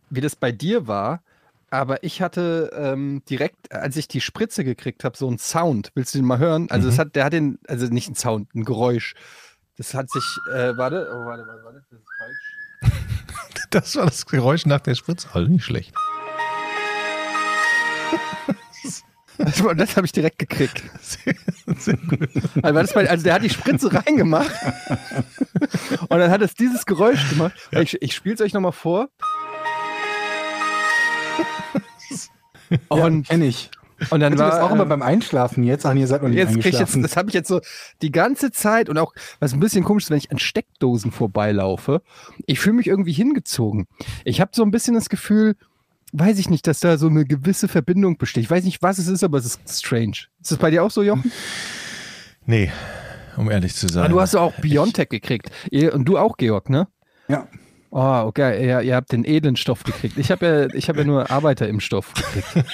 wie 0.10 0.22
das 0.22 0.36
bei 0.36 0.52
dir 0.52 0.88
war, 0.88 1.22
aber 1.70 2.04
ich 2.04 2.24
hatte 2.24 2.72
ähm, 2.76 3.22
direkt, 3.30 3.72
als 3.72 3.96
ich 3.96 4.08
die 4.08 4.22
Spritze 4.22 4.64
gekriegt 4.64 5.04
habe, 5.04 5.16
so 5.16 5.28
einen 5.28 5.38
Sound. 5.38 5.92
Willst 5.94 6.16
du 6.16 6.18
den 6.18 6.26
mal 6.26 6.40
hören? 6.40 6.66
Also 6.72 6.88
Mhm. 6.88 6.94
es 6.94 6.98
hat, 7.00 7.16
der 7.16 7.26
hat 7.26 7.34
den, 7.34 7.60
also 7.68 7.86
nicht 7.86 8.08
einen 8.08 8.16
Sound, 8.16 8.56
ein 8.56 8.66
Geräusch. 8.66 9.14
Das 9.80 9.94
hat 9.94 10.12
sich, 10.12 10.38
äh, 10.52 10.76
warte, 10.76 11.08
oh, 11.10 11.26
warte, 11.26 11.48
warte, 11.48 11.64
warte, 11.64 11.82
das 11.90 12.00
ist 12.00 12.08
falsch. 12.20 13.02
Das 13.70 13.96
war 13.96 14.06
das 14.06 14.26
Geräusch 14.26 14.66
nach 14.66 14.82
der 14.82 14.96
Spritze. 14.96 15.30
Also 15.32 15.50
nicht 15.50 15.64
schlecht. 15.64 15.94
Also, 19.38 19.74
das 19.74 19.96
habe 19.96 20.06
ich 20.06 20.12
direkt 20.12 20.38
gekriegt. 20.38 20.84
Also, 21.66 21.94
war 22.62 22.74
das 22.74 22.94
bei, 22.94 23.10
also 23.10 23.24
der 23.24 23.36
hat 23.36 23.44
die 23.44 23.50
Spritze 23.50 23.94
reingemacht 23.94 24.52
und 26.10 26.20
dann 26.20 26.32
hat 26.32 26.42
es 26.42 26.56
dieses 26.56 26.86
Geräusch 26.86 27.30
gemacht. 27.30 27.54
Und 27.72 27.82
Ich, 27.84 28.02
ich 28.02 28.14
spiele 28.16 28.36
es 28.36 28.42
euch 28.42 28.54
nochmal 28.54 28.72
vor. 28.74 29.08
Und, 32.90 33.30
Kenn 33.30 33.44
ich. 33.44 33.70
Und 34.10 34.20
dann 34.20 34.38
war 34.38 34.52
das 34.52 34.60
auch 34.60 34.72
immer 34.72 34.84
ähm, 34.84 34.90
beim 34.90 35.02
Einschlafen 35.02 35.64
jetzt? 35.64 35.86
Ach, 35.86 35.94
ihr 35.94 36.08
seid 36.08 36.22
noch 36.22 36.30
nicht 36.30 36.38
Jetzt 36.38 36.54
krieg 36.54 36.60
ich 36.60 36.66
jetzt, 36.66 36.76
eingeschlafen. 36.76 37.02
das 37.04 37.18
habe 37.18 37.30
ich 37.30 37.34
jetzt 37.34 37.48
so 37.48 37.62
die 38.02 38.12
ganze 38.12 38.52
Zeit 38.52 38.90
und 38.90 38.98
auch, 38.98 39.14
was 39.40 39.54
ein 39.54 39.60
bisschen 39.60 39.84
komisch 39.84 40.06
ist, 40.06 40.10
wenn 40.10 40.18
ich 40.18 40.32
an 40.32 40.40
Steckdosen 40.40 41.12
vorbeilaufe, 41.12 42.02
ich 42.46 42.60
fühle 42.60 42.76
mich 42.76 42.88
irgendwie 42.88 43.14
hingezogen. 43.14 43.88
Ich 44.24 44.42
habe 44.42 44.52
so 44.54 44.64
ein 44.64 44.72
bisschen 44.72 44.96
das 44.96 45.10
Gefühl, 45.10 45.56
weiß 46.14 46.40
ich 46.40 46.50
nicht, 46.50 46.66
dass 46.68 46.80
da 46.80 46.98
so 46.98 47.08
eine 47.08 47.26
gewisse 47.26 47.68
Verbindung 47.68 48.18
besteht. 48.18 48.44
Ich 48.44 48.50
weiß 48.52 48.64
nicht, 48.64 48.82
was 48.82 48.98
es 48.98 49.08
ist, 49.08 49.24
aber 49.24 49.38
es 49.38 49.46
ist 49.46 49.86
strange. 49.86 50.18
Ist 50.42 50.52
das 50.52 50.58
bei 50.58 50.72
dir 50.72 50.84
auch 50.84 50.92
so, 50.92 51.04
Jochen? 51.04 51.32
Nee, 52.46 52.72
um 53.38 53.50
ehrlich 53.52 53.76
zu 53.76 53.88
sein. 53.88 54.06
Ah, 54.06 54.08
du 54.08 54.20
hast 54.20 54.36
auch 54.36 54.54
Biontech 54.56 55.10
gekriegt. 55.10 55.52
Und 55.94 56.06
du 56.06 56.18
auch, 56.18 56.38
Georg, 56.38 56.70
ne? 56.70 56.88
ja. 57.28 57.48
Oh, 57.92 58.24
okay, 58.26 58.68
ja, 58.68 58.82
ihr 58.82 58.96
habt 58.96 59.12
den 59.12 59.26
edlen 59.26 59.56
Stoff 59.56 59.84
gekriegt. 59.84 60.18
Ich 60.20 60.30
habe 60.30 60.70
ja, 60.72 60.82
hab 60.88 60.98
ja 60.98 61.04
nur 61.04 61.32
Arbeiter 61.32 61.68
im 61.68 61.80
Stoff 61.80 62.14
gekriegt. 62.14 62.68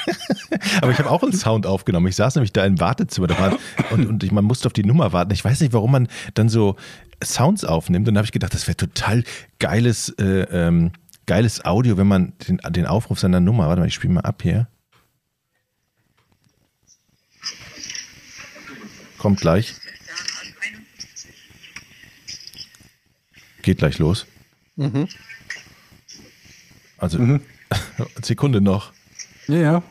Aber 0.82 0.92
ich 0.92 1.00
habe 1.00 1.10
auch 1.10 1.24
einen 1.24 1.32
Sound 1.32 1.66
aufgenommen. 1.66 2.08
Ich 2.08 2.18
saß 2.18 2.36
nämlich 2.36 2.52
da 2.52 2.66
im 2.66 2.82
Wartezimmer 2.82 3.28
da 3.28 3.40
war, 3.40 3.58
und, 3.92 4.08
und 4.08 4.24
ich, 4.26 4.34
man 4.34 4.44
musste 4.44 4.68
auf 4.68 4.74
die 4.74 4.84
Nummer 4.84 5.14
warten. 5.14 5.32
Ich 5.32 5.46
weiß 5.46 5.62
nicht, 5.62 5.72
warum 5.72 5.92
man 5.92 6.10
dann 6.34 6.50
so 6.50 6.76
Sounds 7.24 7.64
aufnimmt. 7.64 8.06
Und 8.08 8.14
dann 8.14 8.18
habe 8.18 8.26
ich 8.26 8.34
gedacht, 8.34 8.54
das 8.54 8.68
wäre 8.68 8.76
total 8.76 9.24
geiles, 9.60 10.10
äh, 10.20 10.42
ähm, 10.52 10.92
geiles 11.28 11.64
Audio, 11.64 11.96
wenn 11.96 12.08
man 12.08 12.34
den, 12.46 12.60
den 12.72 12.86
Aufruf 12.86 13.18
seiner 13.18 13.40
Nummer. 13.40 13.70
Warte 13.70 13.80
mal, 13.80 13.88
ich 13.88 13.94
spiele 13.94 14.14
mal 14.14 14.22
ab 14.22 14.42
hier. 14.44 14.68
Kommt 19.18 19.40
gleich. 19.40 19.76
Geht 23.62 23.78
gleich 23.78 23.98
los. 23.98 24.28
Also, 26.98 27.40
Sekunde 28.22 28.62
noch. 28.62 28.92
Ja, 29.48 29.58
ja. 29.58 29.84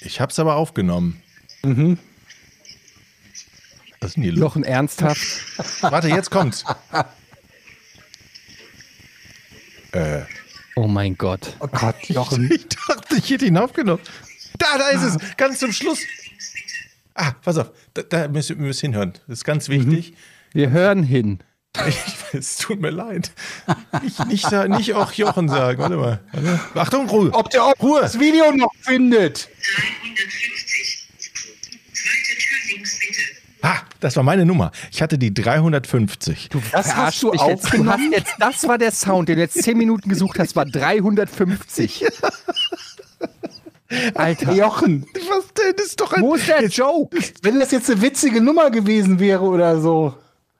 Ich 0.00 0.20
hab's 0.20 0.38
aber 0.38 0.56
aufgenommen. 0.56 1.22
Mhm. 1.62 1.98
Was 4.00 4.10
ist 4.10 4.16
denn 4.16 4.24
hier 4.24 4.32
los? 4.32 4.56
Ernsthaft? 4.56 5.22
Warte, 5.82 6.08
jetzt 6.08 6.30
kommt's. 6.30 6.64
äh, 9.92 10.22
Oh 10.76 10.88
mein 10.88 11.16
Gott. 11.16 11.56
Oh 11.60 11.68
Gott, 11.68 12.08
Jochen. 12.08 12.50
ich 12.54 12.66
dachte, 12.68 13.16
ich 13.16 13.30
hätte 13.30 13.46
ihn 13.46 13.56
aufgenommen. 13.56 14.02
Da, 14.58 14.78
da 14.78 14.88
ist 14.90 15.02
es, 15.02 15.36
ganz 15.36 15.60
zum 15.60 15.72
Schluss. 15.72 16.00
Ah, 17.14 17.32
pass 17.42 17.58
auf, 17.58 17.70
da, 17.94 18.02
da 18.02 18.28
müssen 18.28 18.58
wir 18.58 18.66
müssen 18.66 18.86
hinhören. 18.86 19.12
Das 19.28 19.38
ist 19.38 19.44
ganz 19.44 19.68
wichtig. 19.68 20.14
Wir 20.52 20.70
hören 20.70 21.02
hin. 21.04 21.38
Ich, 21.88 21.98
es 22.32 22.56
tut 22.56 22.80
mir 22.80 22.90
leid. 22.90 23.32
Nicht, 24.02 24.26
nicht, 24.26 24.52
nicht 24.68 24.94
auch 24.94 25.12
Jochen 25.12 25.48
sagen. 25.48 25.80
Warte 25.82 25.96
mal. 25.96 26.20
Warte. 26.32 26.60
Achtung, 26.74 27.08
Ruhe. 27.08 27.30
Ob 27.32 27.50
der 27.50 27.66
ob 27.66 27.82
Ruhe. 27.82 28.00
das 28.00 28.18
Video 28.20 28.52
noch 28.52 28.70
findet. 28.82 29.48
350. 29.76 31.08
Zweite 31.92 32.38
Tür 32.38 32.56
links 32.76 32.98
bitte. 33.00 33.20
Ah, 33.62 33.78
das 34.00 34.14
war 34.16 34.22
meine 34.22 34.46
Nummer. 34.46 34.70
Ich 34.92 35.02
hatte 35.02 35.18
die 35.18 35.34
350. 35.34 36.50
Das 36.70 36.94
hast 36.94 37.20
du 37.22 37.30
mich 37.32 37.40
jetzt. 37.40 37.48
Du 37.48 37.56
hast 37.56 37.64
aufgenommen? 37.64 38.12
jetzt, 38.12 38.34
das 38.38 38.68
war 38.68 38.78
der 38.78 38.92
Sound, 38.92 39.28
den 39.28 39.36
du 39.36 39.42
jetzt 39.42 39.60
10 39.62 39.76
Minuten 39.76 40.08
gesucht 40.08 40.38
hast, 40.38 40.54
war 40.54 40.66
350. 40.66 42.04
Alter. 44.14 44.52
Jochen, 44.52 45.06
Was 45.14 45.52
denn? 45.54 45.74
Das 45.76 45.86
ist 45.86 46.00
doch 46.00 46.12
ein. 46.12 46.22
Wo 46.22 46.34
ist 46.34 46.48
der 46.48 46.66
Joke? 46.66 47.16
wenn 47.42 47.58
das 47.58 47.70
jetzt 47.70 47.90
eine 47.90 48.02
witzige 48.02 48.40
Nummer 48.40 48.70
gewesen 48.70 49.18
wäre 49.18 49.42
oder 49.42 49.80
so. 49.80 50.14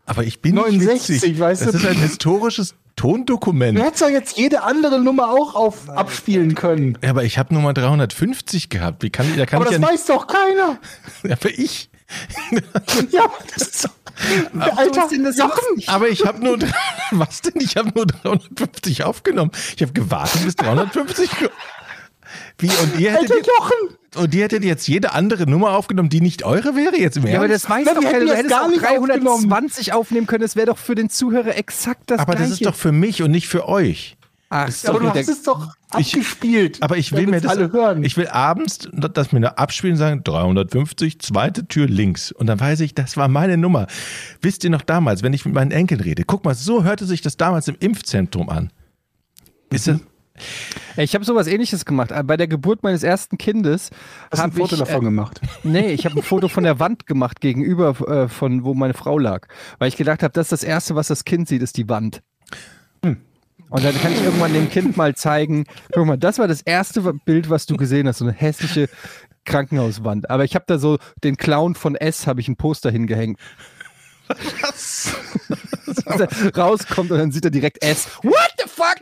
Aber 0.06 0.22
ich 0.24 0.40
bin 0.42 0.54
69, 0.56 1.08
nicht 1.08 1.22
witzig. 1.22 1.38
weißt 1.40 1.62
du? 1.62 1.66
Das 1.66 1.74
ist 1.76 1.86
ein 1.86 1.96
historisches 1.96 2.74
Tondokument. 2.96 3.78
Du 3.78 3.82
hättest 3.82 4.02
doch 4.02 4.08
jetzt 4.08 4.36
jede 4.36 4.62
andere 4.62 5.00
Nummer 5.00 5.30
auch 5.30 5.54
auf, 5.54 5.88
abspielen 5.88 6.54
können. 6.54 6.98
Ja, 7.02 7.10
aber 7.10 7.24
ich 7.24 7.38
habe 7.38 7.52
Nummer 7.54 7.72
350 7.74 8.68
gehabt. 8.68 9.02
Wie 9.02 9.10
kann, 9.10 9.26
da 9.36 9.46
kann 9.46 9.60
Aber 9.62 9.70
ich 9.70 9.76
das 9.78 9.82
ja 9.82 9.92
weiß 9.94 10.06
doch 10.06 10.26
keiner. 10.26 10.78
aber 11.24 11.50
ich. 11.50 11.88
Ja, 13.10 13.24
aber 13.24 13.34
das 13.56 13.68
ist 13.68 13.84
doch. 13.84 13.90
Alter, 14.76 15.08
Jochen, 15.10 15.82
Aber 15.88 16.08
ich 16.08 16.24
habe 16.24 16.44
nur. 16.44 16.58
Was 17.10 17.40
denn? 17.40 17.54
Ich 17.60 17.76
habe 17.76 17.90
nur 17.94 18.06
350 18.06 19.02
aufgenommen. 19.04 19.50
Ich 19.74 19.82
habe 19.82 19.92
gewartet 19.92 20.44
bis 20.44 20.54
350. 20.54 21.30
ge- 21.38 21.48
Wie? 22.58 22.68
Und 22.68 23.00
ihr 23.00 23.10
hättet, 23.12 23.32
Alter 23.32 23.44
Jochen. 23.46 23.96
Und 24.16 24.34
ihr 24.34 24.44
hättet 24.44 24.64
jetzt 24.64 24.86
jede 24.88 25.12
andere 25.12 25.48
Nummer 25.48 25.70
aufgenommen, 25.76 26.08
die 26.08 26.20
nicht 26.20 26.44
eure 26.44 26.74
wäre 26.76 26.96
jetzt 26.98 27.16
im 27.16 27.26
Ja, 27.26 27.36
aber 27.38 27.48
Ernst? 27.48 27.64
das 27.64 27.70
weiß 27.70 27.82
Na, 27.86 27.94
doch 27.94 28.02
wir 28.02 28.10
keiner. 28.10 28.18
hätten 28.20 28.28
Du 28.30 28.34
hättest 28.36 28.50
gar 28.50 28.64
auch 28.64 28.68
nicht 28.68 28.82
320 28.82 29.92
aufnehmen 29.92 30.26
können. 30.26 30.42
Das 30.42 30.56
wäre 30.56 30.66
doch 30.66 30.78
für 30.78 30.94
den 30.94 31.10
Zuhörer 31.10 31.56
exakt 31.56 32.10
das 32.10 32.20
aber 32.20 32.32
Gleiche. 32.34 32.50
das 32.50 32.60
ist 32.60 32.66
doch 32.66 32.74
für 32.74 32.92
mich 32.92 33.22
und 33.22 33.30
nicht 33.30 33.48
für 33.48 33.68
euch. 33.68 34.16
Ach, 34.50 34.62
Aber 34.64 34.70
sorry, 34.70 35.04
du 35.06 35.14
hast 35.14 35.28
es 35.28 35.42
doch 35.42 35.74
Ich- 35.98 36.14
abgespielt. 36.14 36.82
Aber 36.82 36.96
ich 36.96 37.10
will 37.12 37.26
mir 37.26 37.40
das. 37.40 37.50
alle 37.50 37.72
hören. 37.72 38.04
Ich 38.04 38.16
will 38.16 38.28
abends 38.28 38.88
das 38.92 39.32
mir 39.32 39.40
da 39.40 39.48
abspielen 39.50 39.94
und 39.94 39.98
sagen, 39.98 40.22
350, 40.22 41.18
zweite 41.20 41.66
Tür 41.66 41.86
links. 41.88 42.30
Und 42.30 42.46
dann 42.46 42.60
weiß 42.60 42.80
ich, 42.80 42.94
das 42.94 43.16
war 43.16 43.26
meine 43.26 43.56
Nummer. 43.56 43.86
Wisst 44.42 44.62
ihr 44.62 44.70
noch 44.70 44.82
damals, 44.82 45.22
wenn 45.24 45.32
ich 45.32 45.44
mit 45.44 45.54
meinen 45.54 45.72
Enkeln 45.72 46.00
rede? 46.00 46.22
Guck 46.24 46.44
mal, 46.44 46.54
so 46.54 46.84
hörte 46.84 47.04
sich 47.04 47.20
das 47.20 47.36
damals 47.36 47.66
im 47.66 47.76
Impfzentrum 47.80 48.48
an. 48.48 48.70
Ist 49.70 49.88
das, 49.88 49.98
Ich 50.96 51.14
habe 51.14 51.24
sowas 51.24 51.46
ähnliches 51.46 51.84
gemacht. 51.84 52.10
Äh, 52.12 52.22
Bei 52.24 52.36
der 52.36 52.48
Geburt 52.48 52.82
meines 52.82 53.02
ersten 53.02 53.38
Kindes 53.38 53.90
Hast 54.30 54.40
du 54.40 54.44
ein 54.44 54.52
Foto 54.52 54.74
ich, 54.74 54.80
davon 54.80 55.02
äh, 55.02 55.04
gemacht? 55.04 55.40
Nee, 55.62 55.92
ich 55.92 56.04
habe 56.06 56.16
ein 56.16 56.22
Foto 56.22 56.48
von 56.48 56.64
der 56.64 56.80
Wand 56.80 57.06
gemacht 57.06 57.40
gegenüber 57.40 58.00
äh, 58.08 58.28
von 58.28 58.64
wo 58.64 58.74
meine 58.74 58.94
Frau 58.94 59.18
lag, 59.18 59.46
weil 59.78 59.88
ich 59.88 59.96
gedacht 59.96 60.22
habe, 60.22 60.32
das 60.32 60.46
ist 60.46 60.52
das 60.52 60.64
erste, 60.64 60.94
was 60.94 61.08
das 61.08 61.24
Kind 61.24 61.48
sieht, 61.48 61.62
ist 61.62 61.76
die 61.76 61.88
Wand. 61.88 62.22
Und 63.74 63.84
dann 63.84 63.94
kann 64.00 64.12
ich 64.12 64.22
irgendwann 64.22 64.52
dem 64.52 64.70
Kind 64.70 64.96
mal 64.96 65.16
zeigen, 65.16 65.64
guck 65.92 66.06
mal, 66.06 66.16
das 66.16 66.38
war 66.38 66.46
das 66.46 66.62
erste 66.62 67.12
Bild, 67.24 67.50
was 67.50 67.66
du 67.66 67.76
gesehen 67.76 68.06
hast, 68.06 68.18
so 68.18 68.24
eine 68.24 68.32
hässliche 68.32 68.88
Krankenhauswand. 69.44 70.30
Aber 70.30 70.44
ich 70.44 70.54
habe 70.54 70.64
da 70.68 70.78
so 70.78 70.98
den 71.24 71.36
Clown 71.36 71.74
von 71.74 71.96
S, 71.96 72.28
habe 72.28 72.40
ich 72.40 72.46
ein 72.46 72.54
Poster 72.54 72.92
hingehängt. 72.92 73.38
Was? 74.62 75.12
Rauskommt 76.56 77.10
und 77.10 77.18
dann 77.18 77.32
sieht 77.32 77.44
er 77.44 77.50
direkt 77.50 77.82
S. 77.82 78.08
What 78.22 78.52
the 78.58 78.68
fuck? 78.68 78.96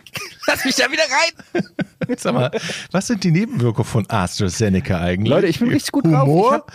Lass 0.46 0.64
mich 0.64 0.74
da 0.74 0.90
wieder 0.90 1.02
rein! 1.02 2.14
Sag 2.18 2.34
mal, 2.34 2.50
was 2.90 3.06
sind 3.06 3.22
die 3.24 3.30
Nebenwirkungen 3.30 3.88
von 3.88 4.08
AstraZeneca 4.10 5.00
eigentlich? 5.00 5.30
Leute, 5.30 5.46
ich 5.46 5.58
bin 5.60 5.68
richtig 5.68 5.92
gut 5.92 6.06
drauf. 6.06 6.12
Ich, 6.12 6.34
Humor? 6.34 6.52
hab, 6.52 6.72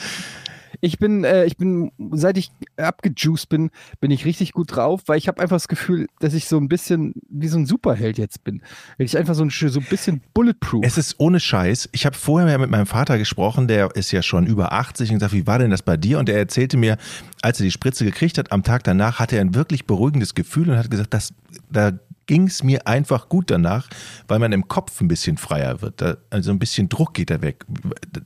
ich 0.82 1.00
bin, 1.00 1.24
äh, 1.24 1.46
ich 1.46 1.58
bin, 1.58 1.92
seit 2.12 2.38
ich 2.38 2.52
abgejuiced 2.78 3.50
bin, 3.50 3.70
bin 4.00 4.12
ich 4.12 4.26
richtig 4.26 4.54
gut 4.54 4.76
drauf, 4.76 5.02
weil 5.08 5.18
ich 5.18 5.28
habe 5.28 5.42
einfach 5.42 5.56
das 5.56 5.68
Gefühl, 5.68 6.08
dass 6.20 6.34
ich 6.34 6.48
so 6.48 6.58
ein 6.58 6.68
bisschen 6.68 7.14
wie 7.30 7.48
so 7.48 7.58
ein 7.58 7.66
Superheld 7.66 8.18
jetzt 8.18 8.44
bin. 8.44 8.62
Ich 8.98 9.18
einfach 9.18 9.36
so 9.36 9.44
ein, 9.44 9.50
so 9.50 9.80
ein 9.80 9.86
bisschen 9.90 10.22
bulletproof. 10.34 10.84
Es 10.86 10.98
ist 10.98 11.16
ohne 11.20 11.40
Scheiß. 11.40 11.90
Ich 11.92 12.06
habe 12.06 12.16
vorher 12.16 12.50
ja 12.50 12.58
mit 12.58 12.70
meinem 12.70 12.86
Vater 12.86 13.18
gesprochen, 13.18 13.68
der 13.68 13.96
ist 13.96 14.12
ja 14.12 14.22
schon 14.22 14.46
über 14.46 14.74
80 14.74 15.10
und 15.10 15.16
gesagt, 15.16 15.34
wie 15.34 15.48
war 15.48 15.60
denn 15.60 15.72
das 15.72 15.82
bei 15.82 15.98
dir? 15.98 16.20
Und 16.20 16.30
er 16.30 16.38
erzählte 16.38 16.78
mir, 16.78 16.98
als 17.42 17.60
er 17.60 17.66
die 17.66 17.72
Spritze 17.72 18.06
gekriegt 18.06 18.38
hat, 18.38 18.52
am 18.52 18.64
Tag 18.64 18.84
danach 18.84 19.20
hatte 19.20 19.36
er 19.36 19.42
ein 19.42 19.56
wirklich 19.56 19.86
beruhigendes 19.86 20.36
Gefühl 20.36 20.70
und 20.70 20.78
hat 20.78 20.92
gesagt, 20.92 21.14
das, 21.14 21.34
da 21.70 21.92
ging 22.28 22.48
es 22.48 22.62
mir 22.62 22.86
einfach 22.86 23.30
gut 23.30 23.50
danach, 23.50 23.88
weil 24.28 24.40
man 24.40 24.52
im 24.52 24.68
Kopf 24.68 25.02
ein 25.02 25.08
bisschen 25.08 25.38
freier 25.38 25.82
wird. 25.82 26.02
Da, 26.02 26.18
also 26.30 26.52
ein 26.52 26.60
bisschen 26.60 26.90
Druck 26.90 27.14
geht 27.14 27.30
da 27.30 27.42
weg. 27.42 27.66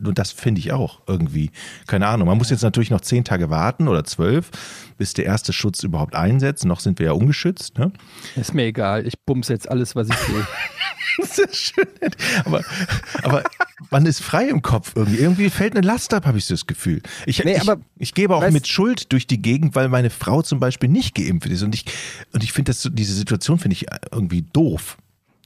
Und 0.04 0.20
das 0.20 0.32
finde 0.32 0.60
ich 0.60 0.74
auch 0.74 1.02
irgendwie. 1.08 1.52
Keine 1.88 2.08
Ahnung. 2.08 2.28
Man 2.28 2.38
muss 2.38 2.50
jetzt 2.50 2.64
natürlich 2.64 2.90
noch 2.90 3.02
zehn 3.02 3.24
Tage 3.24 3.50
warten 3.50 3.88
oder 3.88 4.04
zwölf, 4.04 4.52
bis 5.02 5.14
der 5.16 5.26
erste 5.26 5.52
Schutz 5.52 5.82
überhaupt 5.82 6.14
einsetzt. 6.14 6.64
Noch 6.64 6.80
sind 6.80 7.00
wir 7.00 7.08
ja 7.08 7.12
ungeschützt. 7.14 7.80
Ne? 7.80 7.92
ist 8.36 8.54
mir 8.54 8.66
egal. 8.66 9.08
Ich 9.08 9.16
bums 9.26 9.48
jetzt 9.48 9.68
alles, 9.68 9.96
was 9.96 10.08
ich 10.10 10.30
will. 10.34 10.46
Das 11.18 11.38
ist 11.40 11.56
schön. 11.58 11.88
Aber, 12.46 12.62
aber 13.24 13.44
man 13.90 14.06
ist 14.06 14.22
frei 14.22 14.48
im 14.48 14.62
Kopf 14.62 14.94
irgendwie. 14.96 15.18
Irgendwie 15.20 15.50
fällt 15.50 15.76
eine 15.76 15.86
Last 15.86 16.14
ab, 16.14 16.26
habe 16.26 16.38
ich 16.38 16.46
so 16.46 16.54
das 16.54 16.68
Gefühl. 16.68 17.02
Ich, 17.26 17.44
Nee, 17.44 17.56
ich, 17.56 17.62
aber 17.62 17.82
ich 17.98 18.14
gebe 18.14 18.34
auch 18.36 18.42
weißt- 18.44 18.52
mit 18.52 18.68
Schuld 18.68 19.12
durch 19.12 19.28
die 19.28 19.42
Gegend, 19.42 19.76
weil 19.76 19.90
meine 19.90 20.10
Frau 20.10 20.42
zum 20.42 20.60
Beispiel 20.62 20.88
nicht 20.90 21.14
geimpft 21.16 21.50
ist. 21.50 21.64
Und 21.64 21.76
ich, 21.76 21.84
und 22.32 22.44
ich 22.46 22.54
finde, 22.54 22.72
so- 22.72 22.90
diese 22.90 23.14
Situation 23.14 23.58
finde 23.60 23.74
ich 23.74 23.88
irgendwie 24.12 24.44
doof. 24.54 24.98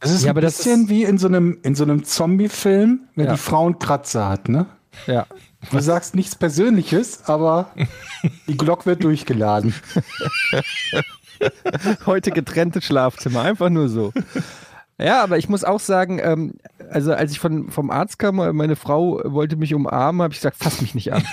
Das 0.01 0.11
ist 0.11 0.21
Ja, 0.21 0.27
ein 0.27 0.29
aber 0.31 0.41
das 0.41 0.57
bisschen 0.57 0.83
ist- 0.83 0.89
wie 0.89 1.03
in 1.03 1.17
so 1.17 1.27
einem, 1.27 1.57
in 1.63 1.73
so 1.73 1.83
einem 1.83 2.03
Zombie-Film, 2.03 2.99
wenn 3.15 3.25
Ja. 3.25 3.31
die 3.33 3.39
Frau 3.39 3.65
einen 3.65 3.79
Kratzer 3.79 4.27
hat, 4.29 4.49
ne? 4.49 4.67
ja. 5.07 5.25
Du 5.71 5.79
sagst 5.79 6.15
nichts 6.15 6.35
Persönliches, 6.35 7.25
aber 7.25 7.69
die 8.47 8.57
Glock 8.57 8.85
wird 8.85 9.03
durchgeladen. 9.03 9.73
Heute 12.05 12.31
getrennte 12.31 12.81
Schlafzimmer, 12.81 13.41
einfach 13.41 13.69
nur 13.69 13.89
so. 13.89 14.13
Ja, 14.97 15.21
aber 15.21 15.37
ich 15.37 15.49
muss 15.49 15.65
auch 15.65 15.81
sagen, 15.81 16.19
ähm, 16.23 16.53
also 16.89 17.13
als 17.13 17.31
ich 17.31 17.39
von, 17.39 17.69
vom 17.69 17.91
Arzt 17.91 18.17
kam, 18.17 18.35
meine 18.35 18.77
Frau 18.77 19.19
wollte 19.25 19.57
mich 19.57 19.73
umarmen, 19.73 20.21
habe 20.21 20.33
ich 20.33 20.39
gesagt, 20.39 20.57
fass 20.57 20.81
mich 20.81 20.95
nicht 20.95 21.11
an. 21.11 21.23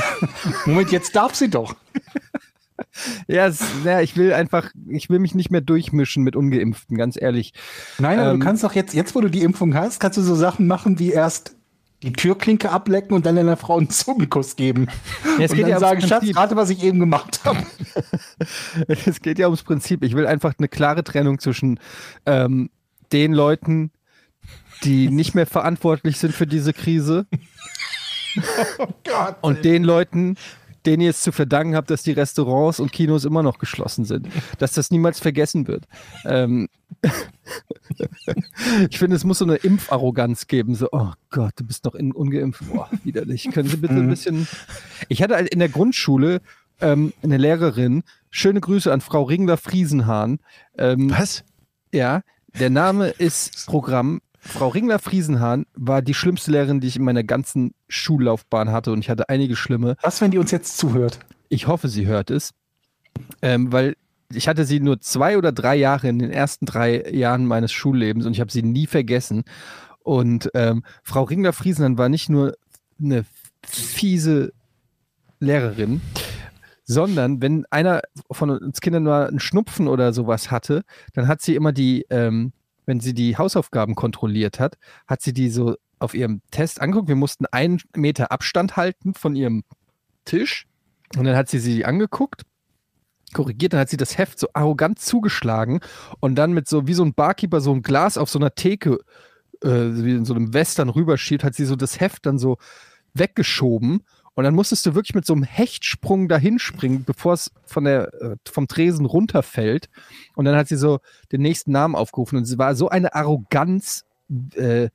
Moment, 0.64 0.90
jetzt 0.90 1.14
darf 1.14 1.34
sie 1.34 1.50
doch. 1.50 1.76
ja, 3.26 3.46
es, 3.46 3.62
ja, 3.84 4.00
ich 4.00 4.16
will 4.16 4.32
einfach, 4.32 4.70
ich 4.88 5.10
will 5.10 5.18
mich 5.18 5.34
nicht 5.34 5.50
mehr 5.50 5.60
durchmischen 5.60 6.22
mit 6.22 6.34
Ungeimpften, 6.34 6.96
ganz 6.96 7.20
ehrlich. 7.20 7.52
Nein, 7.98 8.18
aber 8.18 8.30
Ähm, 8.30 8.40
du 8.40 8.46
kannst 8.46 8.64
doch 8.64 8.72
jetzt, 8.72 8.94
jetzt 8.94 9.14
wo 9.14 9.20
du 9.20 9.28
die 9.28 9.42
Impfung 9.42 9.74
hast, 9.74 10.00
kannst 10.00 10.16
du 10.16 10.22
so 10.22 10.34
Sachen 10.34 10.66
machen 10.66 10.98
wie 10.98 11.10
erst 11.12 11.56
die 12.04 12.12
Türklinke 12.12 12.70
ablecken 12.70 13.14
und 13.14 13.24
dann 13.24 13.36
deiner 13.36 13.56
Frau 13.56 13.78
einen 13.78 13.88
Zungenkuss 13.88 14.56
geben. 14.56 14.88
Ja, 15.38 15.44
es 15.44 15.50
und 15.50 15.56
geht 15.56 15.64
dann 15.64 15.70
ja 15.70 15.80
sagen, 15.80 16.02
Schatz, 16.02 16.24
rate, 16.36 16.54
was 16.54 16.68
ich 16.70 16.82
eben 16.82 17.00
gemacht 17.00 17.40
habe. 17.44 17.58
Es 19.06 19.22
geht 19.22 19.38
ja 19.38 19.46
ums 19.46 19.62
Prinzip. 19.62 20.02
Ich 20.02 20.14
will 20.14 20.26
einfach 20.26 20.54
eine 20.58 20.68
klare 20.68 21.02
Trennung 21.02 21.38
zwischen 21.38 21.80
ähm, 22.26 22.70
den 23.12 23.32
Leuten, 23.32 23.90
die 24.82 25.08
nicht 25.08 25.34
mehr 25.34 25.46
verantwortlich 25.46 26.18
sind 26.18 26.34
für 26.34 26.46
diese 26.46 26.72
Krise 26.72 27.26
und 29.40 29.64
den 29.64 29.84
Leuten, 29.84 30.36
denen 30.86 31.02
ihr 31.02 31.10
es 31.10 31.22
zu 31.22 31.32
verdanken 31.32 31.74
habt, 31.74 31.90
dass 31.90 32.02
die 32.02 32.12
Restaurants 32.12 32.80
und 32.80 32.92
Kinos 32.92 33.24
immer 33.24 33.42
noch 33.42 33.58
geschlossen 33.58 34.04
sind. 34.04 34.28
Dass 34.58 34.72
das 34.72 34.90
niemals 34.90 35.20
vergessen 35.20 35.66
wird. 35.66 35.84
Ähm, 36.24 36.68
ich 38.90 38.98
finde, 38.98 39.16
es 39.16 39.24
muss 39.24 39.38
so 39.38 39.44
eine 39.44 39.56
Impfarroganz 39.56 40.46
geben. 40.46 40.74
So, 40.74 40.88
oh 40.92 41.12
Gott, 41.30 41.52
du 41.56 41.64
bist 41.64 41.84
noch 41.84 41.94
in, 41.94 42.12
ungeimpft. 42.12 42.62
Boah, 42.70 42.88
widerlich. 43.02 43.48
Können 43.52 43.68
Sie 43.68 43.76
bitte 43.76 43.94
ein 43.94 44.08
bisschen. 44.08 44.46
Ich 45.08 45.22
hatte 45.22 45.34
in 45.34 45.58
der 45.58 45.68
Grundschule 45.68 46.40
ähm, 46.80 47.12
eine 47.22 47.36
Lehrerin. 47.36 48.02
Schöne 48.30 48.60
Grüße 48.60 48.92
an 48.92 49.00
Frau 49.00 49.22
Ringler-Friesenhahn. 49.22 50.40
Ähm, 50.76 51.10
Was? 51.10 51.44
ja, 51.92 52.22
der 52.58 52.70
Name 52.70 53.08
ist 53.08 53.66
Programm. 53.66 54.20
Frau 54.46 54.68
Ringler-Friesenhahn 54.68 55.66
war 55.74 56.02
die 56.02 56.14
schlimmste 56.14 56.50
Lehrerin, 56.50 56.80
die 56.80 56.88
ich 56.88 56.96
in 56.96 57.04
meiner 57.04 57.24
ganzen 57.24 57.74
Schullaufbahn 57.88 58.70
hatte 58.70 58.92
und 58.92 59.00
ich 59.00 59.10
hatte 59.10 59.28
einige 59.28 59.56
schlimme. 59.56 59.96
Was, 60.02 60.20
wenn 60.20 60.30
die 60.30 60.38
uns 60.38 60.50
jetzt 60.50 60.76
zuhört? 60.76 61.18
Ich 61.48 61.66
hoffe, 61.66 61.88
sie 61.88 62.06
hört 62.06 62.30
es, 62.30 62.50
ähm, 63.42 63.72
weil 63.72 63.96
ich 64.32 64.46
hatte 64.48 64.64
sie 64.64 64.80
nur 64.80 65.00
zwei 65.00 65.38
oder 65.38 65.52
drei 65.52 65.76
Jahre 65.76 66.08
in 66.08 66.18
den 66.18 66.30
ersten 66.30 66.66
drei 66.66 67.10
Jahren 67.10 67.46
meines 67.46 67.72
Schullebens 67.72 68.26
und 68.26 68.32
ich 68.32 68.40
habe 68.40 68.52
sie 68.52 68.62
nie 68.62 68.86
vergessen. 68.86 69.44
Und 70.00 70.50
ähm, 70.54 70.84
Frau 71.02 71.22
Ringler-Friesenhahn 71.22 71.98
war 71.98 72.08
nicht 72.08 72.28
nur 72.28 72.54
eine 73.00 73.24
fiese 73.66 74.52
Lehrerin, 75.40 76.00
sondern 76.84 77.40
wenn 77.40 77.64
einer 77.70 78.02
von 78.30 78.50
uns 78.50 78.80
Kindern 78.80 79.04
mal 79.04 79.26
einen 79.26 79.40
Schnupfen 79.40 79.88
oder 79.88 80.12
sowas 80.12 80.50
hatte, 80.50 80.82
dann 81.14 81.28
hat 81.28 81.40
sie 81.40 81.54
immer 81.54 81.72
die, 81.72 82.04
ähm, 82.10 82.52
wenn 82.86 83.00
sie 83.00 83.14
die 83.14 83.36
Hausaufgaben 83.36 83.94
kontrolliert 83.94 84.60
hat, 84.60 84.76
hat 85.06 85.22
sie 85.22 85.32
die 85.32 85.50
so 85.50 85.76
auf 85.98 86.14
ihrem 86.14 86.42
Test 86.50 86.80
angeguckt. 86.80 87.08
Wir 87.08 87.16
mussten 87.16 87.46
einen 87.46 87.80
Meter 87.96 88.30
Abstand 88.30 88.76
halten 88.76 89.14
von 89.14 89.36
ihrem 89.36 89.64
Tisch 90.24 90.66
und 91.16 91.24
dann 91.24 91.36
hat 91.36 91.48
sie 91.48 91.58
sie 91.58 91.84
angeguckt, 91.84 92.42
korrigiert, 93.32 93.72
dann 93.72 93.80
hat 93.80 93.90
sie 93.90 93.96
das 93.96 94.18
Heft 94.18 94.38
so 94.38 94.48
arrogant 94.52 94.98
zugeschlagen 94.98 95.80
und 96.20 96.36
dann 96.36 96.52
mit 96.52 96.68
so, 96.68 96.86
wie 96.86 96.94
so 96.94 97.04
ein 97.04 97.14
Barkeeper, 97.14 97.60
so 97.60 97.72
ein 97.72 97.82
Glas 97.82 98.18
auf 98.18 98.30
so 98.30 98.38
einer 98.38 98.54
Theke, 98.54 98.98
äh, 99.62 99.68
wie 99.68 100.12
in 100.14 100.24
so 100.24 100.34
einem 100.34 100.54
Western 100.54 100.88
rüberschiebt, 100.88 101.44
hat 101.44 101.54
sie 101.54 101.64
so 101.64 101.76
das 101.76 102.00
Heft 102.00 102.26
dann 102.26 102.38
so 102.38 102.58
weggeschoben 103.14 104.02
und 104.34 104.44
dann 104.44 104.54
musstest 104.54 104.84
du 104.86 104.94
wirklich 104.94 105.14
mit 105.14 105.24
so 105.24 105.32
einem 105.32 105.44
Hechtsprung 105.44 106.28
dahin 106.28 106.58
springen, 106.58 107.04
bevor 107.04 107.34
es 107.34 107.52
von 107.64 107.84
der, 107.84 108.12
äh, 108.20 108.36
vom 108.50 108.66
Tresen 108.66 109.06
runterfällt. 109.06 109.88
Und 110.34 110.44
dann 110.44 110.56
hat 110.56 110.68
sie 110.68 110.76
so 110.76 110.98
den 111.30 111.40
nächsten 111.40 111.70
Namen 111.70 111.94
aufgerufen. 111.94 112.38
Und 112.38 112.44
sie 112.44 112.58
war 112.58 112.74
so 112.74 112.88
eine 112.88 113.14
Arroganz. 113.14 114.04
Äh, 114.54 114.88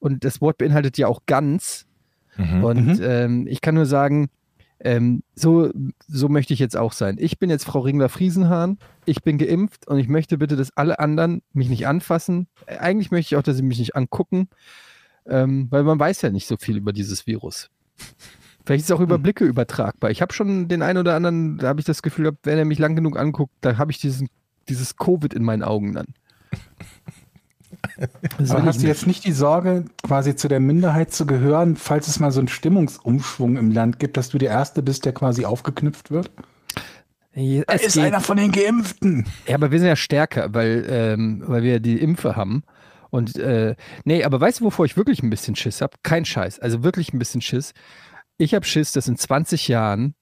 und 0.00 0.24
das 0.24 0.40
Wort 0.40 0.58
beinhaltet 0.58 0.98
ja 0.98 1.06
auch 1.06 1.22
ganz. 1.26 1.86
Mhm. 2.36 2.64
Und 2.64 3.00
ähm, 3.02 3.46
ich 3.46 3.60
kann 3.60 3.76
nur 3.76 3.86
sagen, 3.86 4.28
ähm, 4.80 5.22
so, 5.34 5.70
so 6.08 6.28
möchte 6.28 6.54
ich 6.54 6.58
jetzt 6.58 6.76
auch 6.76 6.92
sein. 6.92 7.16
Ich 7.20 7.38
bin 7.38 7.48
jetzt 7.48 7.64
Frau 7.64 7.80
Ringler-Friesenhahn. 7.80 8.78
Ich 9.04 9.22
bin 9.22 9.38
geimpft 9.38 9.86
und 9.86 9.98
ich 9.98 10.08
möchte 10.08 10.38
bitte, 10.38 10.56
dass 10.56 10.76
alle 10.76 10.98
anderen 10.98 11.42
mich 11.52 11.68
nicht 11.68 11.86
anfassen. 11.86 12.48
Äh, 12.66 12.78
Eigentlich 12.78 13.12
möchte 13.12 13.34
ich 13.34 13.38
auch, 13.38 13.44
dass 13.44 13.56
sie 13.56 13.62
mich 13.62 13.78
nicht 13.78 13.94
angucken, 13.94 14.48
ähm, 15.26 15.68
weil 15.70 15.84
man 15.84 16.00
weiß 16.00 16.22
ja 16.22 16.30
nicht 16.30 16.48
so 16.48 16.56
viel 16.56 16.76
über 16.76 16.92
dieses 16.92 17.28
Virus. 17.28 17.70
Vielleicht 18.64 18.82
ist 18.82 18.90
es 18.90 18.96
auch 18.96 19.00
über 19.00 19.18
Blicke 19.18 19.44
übertragbar. 19.44 20.10
Ich 20.10 20.22
habe 20.22 20.32
schon 20.32 20.68
den 20.68 20.82
einen 20.82 20.98
oder 20.98 21.14
anderen, 21.14 21.58
da 21.58 21.68
habe 21.68 21.80
ich 21.80 21.86
das 21.86 22.02
Gefühl, 22.02 22.32
wenn 22.42 22.58
er 22.58 22.64
mich 22.64 22.78
lang 22.78 22.94
genug 22.94 23.18
anguckt, 23.18 23.52
da 23.60 23.78
habe 23.78 23.90
ich 23.90 23.98
diesen, 23.98 24.28
dieses 24.68 24.96
Covid 24.96 25.34
in 25.34 25.42
meinen 25.42 25.62
Augen 25.62 25.94
dann. 25.94 26.06
Das 28.38 28.50
Aber 28.50 28.64
hast 28.64 28.82
du 28.82 28.86
jetzt 28.86 29.06
nicht 29.06 29.24
die 29.24 29.32
Sorge, 29.32 29.84
quasi 30.02 30.36
zu 30.36 30.48
der 30.48 30.60
Minderheit 30.60 31.12
zu 31.12 31.26
gehören, 31.26 31.76
falls 31.76 32.08
es 32.08 32.20
mal 32.20 32.30
so 32.30 32.40
einen 32.40 32.48
Stimmungsumschwung 32.48 33.56
im 33.56 33.70
Land 33.70 33.98
gibt, 33.98 34.16
dass 34.16 34.28
du 34.28 34.38
der 34.38 34.50
Erste 34.50 34.82
bist, 34.82 35.04
der 35.04 35.12
quasi 35.12 35.44
aufgeknüpft 35.44 36.10
wird? 36.10 36.30
Es 37.32 37.94
geht. 37.94 38.14
von 38.22 38.36
den 38.36 38.52
Geimpften. 38.52 39.26
Ja, 39.46 39.54
aber 39.54 39.70
wir 39.70 39.78
sind 39.78 39.88
ja 39.88 39.96
stärker, 39.96 40.52
weil, 40.52 40.84
ähm, 40.88 41.42
weil 41.46 41.62
wir 41.62 41.80
die 41.80 41.98
Impfe 42.00 42.36
haben. 42.36 42.64
Und 43.10 43.36
äh, 43.38 43.76
nee, 44.04 44.24
aber 44.24 44.40
weißt 44.40 44.60
du, 44.60 44.64
wovor 44.64 44.84
ich 44.84 44.96
wirklich 44.96 45.22
ein 45.22 45.30
bisschen 45.30 45.56
Schiss 45.56 45.80
habe? 45.80 45.96
Kein 46.02 46.24
Scheiß, 46.24 46.58
also 46.60 46.82
wirklich 46.82 47.12
ein 47.12 47.18
bisschen 47.18 47.40
Schiss. 47.40 47.72
Ich 48.40 48.54
habe 48.54 48.64
Schiss, 48.64 48.92
dass 48.92 49.06
in 49.06 49.16
20 49.16 49.68
Jahren 49.68 50.14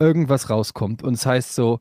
irgendwas 0.00 0.50
rauskommt 0.50 1.04
und 1.04 1.14
es 1.14 1.24
heißt 1.24 1.54
so, 1.54 1.78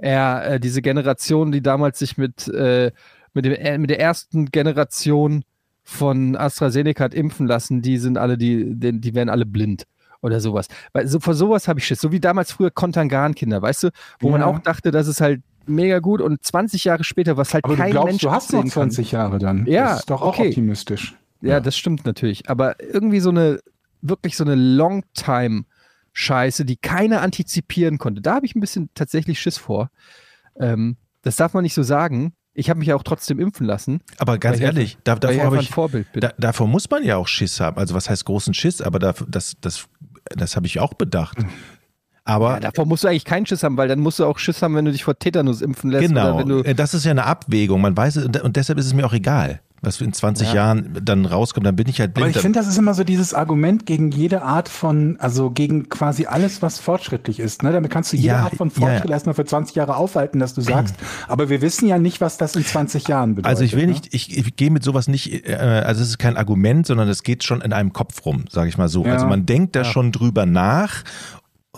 ja, 0.00 0.42
äh, 0.42 0.60
diese 0.60 0.82
Generation, 0.82 1.50
die 1.50 1.62
damals 1.62 1.98
sich 1.98 2.18
mit, 2.18 2.46
äh, 2.48 2.92
mit, 3.32 3.44
dem, 3.46 3.54
äh, 3.54 3.78
mit 3.78 3.88
der 3.88 4.00
ersten 4.00 4.46
Generation 4.50 5.44
von 5.82 6.36
AstraZeneca 6.36 7.04
hat 7.04 7.14
impfen 7.14 7.46
lassen, 7.46 7.80
die 7.80 7.96
sind 7.96 8.18
alle, 8.18 8.36
die, 8.36 8.74
die, 8.74 9.00
die 9.00 9.14
werden 9.14 9.30
alle 9.30 9.46
blind 9.46 9.84
oder 10.20 10.40
sowas. 10.40 10.66
Weil 10.92 11.06
so, 11.06 11.20
vor 11.20 11.32
sowas 11.34 11.68
habe 11.68 11.78
ich 11.78 11.86
Schiss. 11.86 12.00
So 12.00 12.12
wie 12.12 12.20
damals 12.20 12.52
früher 12.52 12.70
Kontangan-Kinder, 12.70 13.62
weißt 13.62 13.84
du, 13.84 13.90
wo 14.20 14.28
man 14.30 14.42
Ja. 14.42 14.46
auch 14.46 14.58
dachte, 14.58 14.90
dass 14.90 15.06
es 15.06 15.20
halt 15.22 15.40
mega 15.66 16.00
gut 16.00 16.20
und 16.20 16.42
20 16.44 16.84
Jahre 16.84 17.02
später, 17.04 17.38
was 17.38 17.54
halt 17.54 17.64
Aber 17.64 17.76
du 17.76 17.80
kein 17.80 17.92
glaubst, 17.92 18.08
Mensch 18.12 18.22
du 18.22 18.30
hast 18.30 18.52
noch 18.52 18.58
absehen 18.60 18.70
kann. 18.74 18.90
20 18.90 19.12
Jahre 19.12 19.38
dann. 19.38 19.64
Ja, 19.66 19.90
Das 19.90 20.00
ist 20.00 20.10
doch 20.10 20.20
auch 20.20 20.38
okay. 20.38 20.48
optimistisch. 20.48 21.14
Ja, 21.40 21.60
das 21.60 21.76
stimmt 21.78 22.04
natürlich. 22.04 22.50
Aber 22.50 22.76
irgendwie 22.82 23.20
so 23.20 23.30
eine, 23.30 23.60
wirklich 24.04 24.36
so 24.36 24.44
eine 24.44 24.54
Longtime-Scheiße, 24.54 26.64
die 26.64 26.76
keiner 26.76 27.22
antizipieren 27.22 27.98
konnte. 27.98 28.22
Da 28.22 28.34
habe 28.34 28.46
ich 28.46 28.54
ein 28.54 28.60
bisschen 28.60 28.90
tatsächlich 28.94 29.40
Schiss 29.40 29.58
vor. 29.58 29.90
Ähm, 30.58 30.96
das 31.22 31.36
darf 31.36 31.54
man 31.54 31.62
nicht 31.62 31.74
so 31.74 31.82
sagen. 31.82 32.34
Ich 32.52 32.70
habe 32.70 32.78
mich 32.78 32.88
ja 32.88 32.94
auch 32.94 33.02
trotzdem 33.02 33.40
impfen 33.40 33.66
lassen. 33.66 34.00
Aber 34.18 34.38
ganz 34.38 34.54
Weil 34.54 34.60
ich 34.60 34.66
ehrlich, 34.66 34.98
da, 35.02 35.16
davor 35.16 35.56
ich 35.56 35.70
ich, 35.70 36.20
da, 36.20 36.32
davor 36.38 36.68
muss 36.68 36.88
man 36.88 37.02
ja 37.02 37.16
auch 37.16 37.26
Schiss 37.26 37.58
haben. 37.58 37.78
Also 37.78 37.94
was 37.94 38.08
heißt 38.08 38.24
großen 38.26 38.54
Schiss? 38.54 38.80
Aber 38.80 39.00
da, 39.00 39.12
das, 39.26 39.56
das, 39.60 39.86
das 40.26 40.54
habe 40.54 40.66
ich 40.66 40.78
auch 40.78 40.94
bedacht. 40.94 41.38
Aber 42.24 42.54
ja, 42.54 42.60
davor 42.60 42.86
musst 42.86 43.04
du 43.04 43.08
eigentlich 43.08 43.24
keinen 43.24 43.44
Schiss 43.44 43.62
haben, 43.62 43.76
weil 43.76 43.88
dann 43.88 44.00
musst 44.00 44.18
du 44.18 44.24
auch 44.24 44.38
Schiss 44.38 44.62
haben, 44.62 44.74
wenn 44.76 44.84
du 44.84 44.92
dich 44.92 45.04
vor 45.04 45.18
Tetanus 45.18 45.60
impfen 45.60 45.90
lässt. 45.90 46.08
Genau, 46.08 46.62
äh, 46.62 46.74
das 46.74 46.94
ist 46.94 47.04
ja 47.04 47.10
eine 47.10 47.24
Abwägung. 47.24 47.80
Man 47.80 47.96
weiß 47.96 48.16
es 48.16 48.40
und 48.40 48.56
deshalb 48.56 48.78
ist 48.78 48.86
es 48.86 48.94
mir 48.94 49.04
auch 49.04 49.12
egal, 49.12 49.60
was 49.84 50.00
in 50.00 50.12
20 50.12 50.48
Ja. 50.48 50.54
Jahren 50.54 50.98
dann 51.02 51.26
rauskommt. 51.26 51.66
Dann 51.66 51.76
bin 51.76 51.88
ich 51.88 52.00
halt 52.00 52.10
Aber 52.16 52.22
blind. 52.24 52.36
ich 52.36 52.42
finde, 52.42 52.58
das 52.58 52.66
ist 52.68 52.78
immer 52.78 52.94
so 52.94 53.04
dieses 53.04 53.34
Argument 53.34 53.86
gegen 53.86 54.10
jede 54.10 54.42
Art 54.42 54.68
von, 54.68 55.16
also 55.20 55.50
gegen 55.50 55.88
quasi 55.88 56.26
alles, 56.26 56.62
was 56.62 56.78
fortschrittlich 56.78 57.40
ist. 57.40 57.62
Ne? 57.62 57.72
Damit 57.72 57.90
kannst 57.90 58.12
du 58.12 58.16
jede 58.16 58.28
Ja, 58.28 58.42
Art 58.44 58.56
von 58.56 58.68
ja, 58.68 58.74
ja. 58.80 58.88
Fortschritt 58.88 59.10
erstmal 59.10 59.34
für 59.34 59.44
20 59.44 59.76
Jahre 59.76 59.96
aufhalten, 59.96 60.38
dass 60.38 60.54
du 60.54 60.60
sagst, 60.62 60.94
aber 61.28 61.48
wir 61.48 61.60
wissen 61.62 61.88
ja 61.88 61.98
nicht, 61.98 62.20
was 62.20 62.36
das 62.36 62.56
in 62.56 62.64
20 62.64 63.08
Jahren 63.08 63.34
bedeutet. 63.34 63.50
Also 63.50 63.64
ich 63.64 63.76
will 63.76 63.86
ne? 63.86 63.92
nicht, 63.92 64.14
ich, 64.14 64.36
ich 64.36 64.56
gehe 64.56 64.70
mit 64.70 64.82
sowas 64.84 65.08
nicht, 65.08 65.48
äh, 65.48 65.54
also 65.54 66.02
es 66.02 66.08
ist 66.08 66.18
kein 66.18 66.36
Argument, 66.36 66.86
sondern 66.86 67.08
es 67.08 67.22
geht 67.22 67.44
schon 67.44 67.60
in 67.60 67.72
einem 67.72 67.92
Kopf 67.92 68.24
rum, 68.24 68.44
sage 68.50 68.68
ich 68.68 68.78
mal 68.78 68.88
so. 68.88 69.04
Also 69.04 69.26
man 69.26 69.46
denkt 69.46 69.76
da 69.76 69.84
schon 69.84 70.12
drüber 70.12 70.46
nach. 70.46 71.04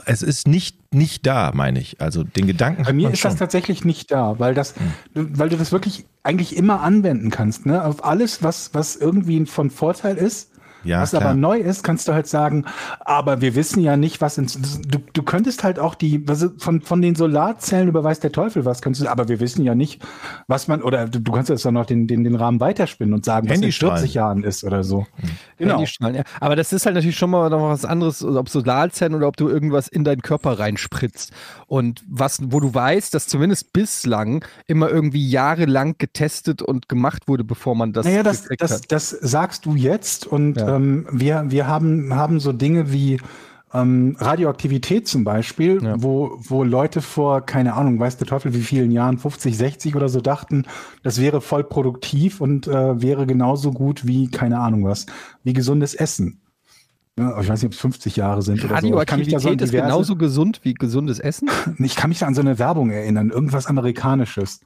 Es 0.04 0.22
ist 0.22 0.46
nicht, 0.46 0.92
nicht 0.94 1.26
da, 1.26 1.52
meine 1.54 1.80
ich. 1.80 2.00
Also 2.00 2.22
den 2.22 2.46
Gedanken 2.46 2.85
Bei 2.85 2.92
mir 2.92 3.11
ist 3.11 3.20
schon. 3.20 3.30
das 3.30 3.38
tatsächlich 3.38 3.85
nicht 3.85 4.11
da, 4.11 4.38
weil 4.38 4.54
das, 4.54 4.74
du, 5.14 5.26
weil 5.38 5.48
du 5.48 5.56
das 5.56 5.72
wirklich 5.72 6.04
eigentlich 6.22 6.56
immer 6.56 6.80
anwenden 6.82 7.30
kannst. 7.30 7.66
Ne? 7.66 7.82
Auf 7.85 8.04
alles, 8.04 8.42
was, 8.42 8.74
was 8.74 8.96
irgendwie 8.96 9.46
von 9.46 9.70
Vorteil 9.70 10.16
ist. 10.16 10.50
Ja, 10.87 11.03
was 11.03 11.11
klar. 11.11 11.22
aber 11.22 11.35
neu 11.35 11.59
ist, 11.59 11.83
kannst 11.83 12.09
du 12.09 12.12
halt 12.12 12.27
sagen, 12.27 12.64
aber 13.01 13.40
wir 13.40 13.55
wissen 13.55 13.81
ja 13.81 13.96
nicht, 13.96 14.20
was 14.20 14.38
in, 14.38 14.46
du, 14.88 14.99
du 15.12 15.22
könntest 15.22 15.64
halt 15.64 15.79
auch 15.79 15.94
die, 15.94 16.27
was, 16.29 16.49
von, 16.59 16.81
von 16.81 17.03
den 17.03 17.14
Solarzellen 17.14 17.88
überweist 17.88 18.22
der 18.22 18.33
Teufel 18.33 18.64
was, 18.64 18.83
kannst 18.83 19.01
du, 19.01 19.09
aber 19.09 19.29
wir 19.29 19.40
wissen 19.40 19.64
ja 19.64 19.75
nicht, 19.75 20.03
was 20.46 20.68
man, 20.68 20.83
oder 20.83 21.07
du, 21.09 21.20
du 21.20 21.33
kannst 21.33 21.51
jetzt 21.51 21.64
dann 21.64 21.75
noch 21.75 21.87
den, 21.87 22.07
den, 22.07 22.25
den 22.25 22.35
Rahmen 22.35 22.61
weiterspinnen 22.61 23.14
und 23.14 23.25
sagen, 23.25 23.49
was 23.49 23.57
in 23.57 23.62
Handystrahlen. 23.62 23.99
40 23.99 24.14
Jahren 24.14 24.44
ist 24.44 24.64
oder 24.64 24.85
so. 24.85 25.07
Genau. 25.59 25.75
Handystrahlen, 25.75 26.16
ja. 26.16 26.22
Aber 26.40 26.57
das 26.57 26.72
ist 26.72 26.87
halt 26.87 26.94
natürlich 26.94 27.16
schon 27.16 27.31
mal 27.31 27.51
noch 27.51 27.70
was 27.70 27.85
anderes, 27.85 28.22
ob 28.25 28.49
Solarzellen 28.49 29.14
oder 29.14 29.29
ob 29.29 29.37
du 29.37 29.49
irgendwas 29.49 29.88
in 29.88 30.05
deinen 30.05 30.22
Körper 30.22 30.59
reinspritzt. 30.59 31.33
Und 31.66 32.05
was, 32.09 32.40
wo 32.42 32.61
du 32.61 32.72
weißt, 32.72 33.12
dass 33.14 33.27
zumindest 33.27 33.72
bislang 33.72 34.44
immer 34.66 34.88
irgendwie 34.88 35.29
jahrelang 35.29 35.96
getestet 35.99 36.62
und 36.62 36.88
gemacht 36.88 37.29
wurde, 37.29 37.44
bevor 37.44 37.75
man 37.75 37.92
das 37.92 38.07
Naja, 38.07 38.22
das, 38.22 38.44
das, 38.59 38.70
hat. 38.72 38.92
das 38.92 39.11
sagst 39.11 39.66
du 39.66 39.75
jetzt 39.75 40.27
und 40.27 40.57
Ja. 40.57 40.76
Ähm, 40.77 41.07
wir, 41.11 41.45
wir 41.49 41.67
haben, 41.67 42.15
haben 42.15 42.41
so 42.41 42.53
Dinge 42.53 42.93
wie 42.93 43.19
ähm, 43.75 44.17
Radioaktivität 44.19 45.09
zum 45.09 45.25
Beispiel, 45.25 45.83
Ja. 45.83 46.03
wo, 46.03 46.39
wo 46.39 46.62
Leute 46.62 47.03
vor, 47.03 47.41
keine 47.45 47.75
Ahnung, 47.75 47.99
weiß 47.99 48.17
der 48.17 48.27
Teufel 48.27 48.55
wie 48.55 48.61
vielen 48.61 48.91
Jahren, 48.91 49.19
50, 49.19 49.57
60 49.57 49.97
oder 49.97 50.09
so 50.09 50.21
dachten, 50.21 50.65
das 51.03 51.21
wäre 51.21 51.41
voll 51.41 51.65
produktiv 51.65 52.41
und 52.41 52.69
äh, 52.69 53.03
wäre 53.03 53.27
genauso 53.27 53.73
gut 53.73 54.07
wie, 54.07 54.31
keine 54.31 54.61
Ahnung 54.61 54.85
was, 54.85 55.07
wie 55.43 55.53
gesundes 55.53 55.95
Essen. 55.95 56.41
Ja, 57.19 57.41
ich 57.41 57.49
weiß 57.49 57.62
nicht, 57.62 57.67
ob 57.67 57.73
es 57.73 57.81
50 57.81 58.17
Jahre 58.17 58.43
sind 58.43 58.62
oder 58.62 58.79
so. 58.81 59.01
Ich 59.01 59.07
kann 59.07 59.19
mich 59.19 59.29
da 59.29 59.41
so 59.41 59.49
ist 59.49 59.73
genauso 59.73 60.17
gesund 60.17 60.61
wie 60.65 60.75
gesundes 60.75 61.19
Essen. 61.19 61.49
ich 61.79 61.97
kann 61.97 62.11
mich 62.11 62.19
da 62.19 62.27
an 62.27 62.35
so 62.35 62.43
eine 62.43 62.59
Werbung 62.59 62.91
erinnern, 62.91 63.31
irgendwas 63.31 63.67
Amerikanisches. 63.67 64.61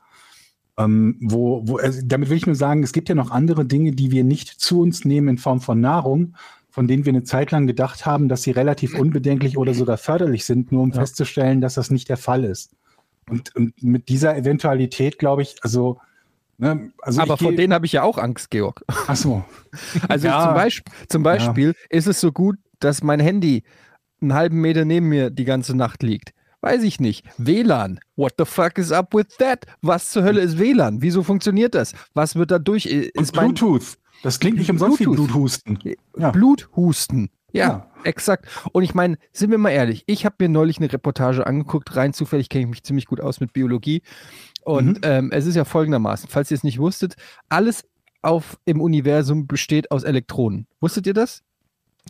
Ähm, 0.85 1.17
wo, 1.21 1.63
wo, 1.67 1.77
also 1.77 2.01
damit 2.05 2.31
will 2.31 2.37
ich 2.37 2.47
nur 2.47 2.55
sagen, 2.55 2.83
es 2.83 2.93
gibt 2.93 3.09
ja 3.09 3.15
noch 3.15 3.31
andere 3.31 3.65
Dinge, 3.65 3.93
die 3.93 4.11
wir 4.11 4.25
nicht 4.25 4.49
zu 4.49 4.81
uns 4.81 5.05
nehmen 5.05 5.29
in 5.29 5.39
Form 5.39 5.61
von 5.61 5.81
Nahrung, 5.81 6.37
von 6.71 6.87
denen 6.87 7.05
wir 7.05 7.11
eine 7.11 7.25
Zeit 7.25 7.51
lang 7.51 7.67
gedacht 7.67 8.07
haben, 8.07 8.29
dass 8.29 8.43
sie 8.43 8.53
relativ 8.53 8.99
unbedenklich 8.99 9.59
oder 9.59 9.75
sogar 9.75 9.99
förderlich 9.99 10.45
sind, 10.45 10.73
nur 10.73 10.83
um 10.83 10.93
festzustellen, 10.93 11.61
dass 11.61 11.75
das 11.75 11.91
nicht 11.91 12.09
der 12.09 12.17
Fall 12.17 12.45
ist. 12.45 12.77
Und, 13.29 13.55
und 13.57 13.83
mit 13.83 14.09
dieser 14.09 14.37
Eventualität, 14.37 15.19
glaube 15.19 15.43
ich, 15.43 15.57
also, 15.63 16.01
ne, 16.59 16.93
also 17.03 17.21
Aber 17.21 17.37
vor 17.37 17.53
denen 17.53 17.73
habe 17.75 17.87
ich 17.87 17.93
ja 17.93 18.03
auch 18.03 18.19
Angst, 18.19 18.51
Georg. 18.51 18.85
Ach 18.89 19.17
so. 19.17 19.45
Also 20.09 20.27
Ja. 20.29 20.45
zum, 20.45 20.55
Beispiel, 20.55 20.93
zum 21.09 21.23
Beispiel 21.23 21.75
ist 21.91 22.07
es 22.07 22.21
so 22.21 22.33
gut, 22.33 22.57
dass 22.81 23.03
mein 23.03 23.21
Handy 23.21 23.63
einen 24.21 24.35
halben 24.35 24.61
Meter 24.61 24.85
neben 24.85 25.09
mir 25.09 25.31
die 25.31 25.45
ganze 25.45 25.77
Nacht 25.77 26.03
liegt. 26.03 26.33
Weiß 26.63 26.83
ich 26.83 27.01
nicht. 27.01 27.25
WLAN. 27.39 28.01
What 28.17 28.35
the 28.39 28.45
fuck 28.45 28.77
is 28.79 28.93
up 28.93 29.15
with 29.15 29.27
that? 29.39 29.65
Was 29.81 30.11
zur 30.11 30.25
Hölle 30.25 30.41
ist 30.43 30.59
WLAN? 30.59 31.01
Wieso 31.01 31.23
funktioniert 31.23 31.75
das? 31.75 31.95
Was 32.15 32.37
wird 32.37 32.51
da 32.51 32.59
durch? 32.59 32.87
Und 32.87 33.23
Ist 33.23 33.35
mein 33.35 33.55
Bluetooth. 33.55 33.97
Das 34.23 34.39
klingt 34.39 34.59
nicht 34.59 34.71
umsonst 34.71 35.01
wie 35.01 35.05
Bluetooth. 35.05 35.29
Bluthusten. 35.29 35.79
Ja. 36.19 36.31
Bluthusten. 36.31 37.31
Ja, 37.53 37.67
Ja. 37.67 37.91
exakt. 38.05 38.47
Und 38.73 38.83
ich 38.83 38.95
meine, 38.95 39.17
sind 39.33 39.51
wir 39.51 39.57
mal 39.59 39.71
ehrlich, 39.71 40.05
ich 40.07 40.25
habe 40.27 40.37
mir 40.41 40.49
neulich 40.51 40.77
eine 40.79 40.93
Reportage 40.93 41.47
angeguckt, 41.47 41.97
rein 41.97 42.13
zufällig 42.13 42.49
kenne 42.51 42.65
ich 42.65 42.71
mich 42.71 42.83
ziemlich 42.85 43.07
gut 43.07 43.21
aus 43.21 43.41
mit 43.41 43.53
Biologie. 43.55 44.03
Und 44.63 44.99
Mhm. 44.99 45.01
ähm, 45.03 45.31
es 45.33 45.47
ist 45.47 45.55
ja 45.57 45.65
folgendermaßen, 45.65 46.29
falls 46.29 46.51
ihr 46.51 46.57
es 46.57 46.63
nicht 46.65 46.79
wusstet, 46.79 47.17
alles 47.49 47.85
auf 48.23 48.59
im 48.67 48.81
Universum 48.83 49.47
besteht 49.47 49.91
aus 49.91 50.05
Elektronen. 50.05 50.67
Wusstet 50.81 51.07
ihr 51.07 51.15
das? 51.15 51.43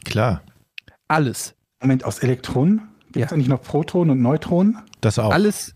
Klar, 0.05 0.43
Äh, 0.87 0.91
Alles. 1.09 1.55
Moment, 1.81 2.05
aus 2.05 2.19
Elektronen? 2.19 2.83
Gibt 3.13 3.25
es 3.27 3.31
Ja. 3.31 3.37
nicht 3.37 3.49
noch 3.49 3.63
Protonen 3.63 4.11
und 4.11 4.23
Neutronen? 4.23 4.79
das 5.01 5.19
auch. 5.19 5.33
Alles, 5.33 5.75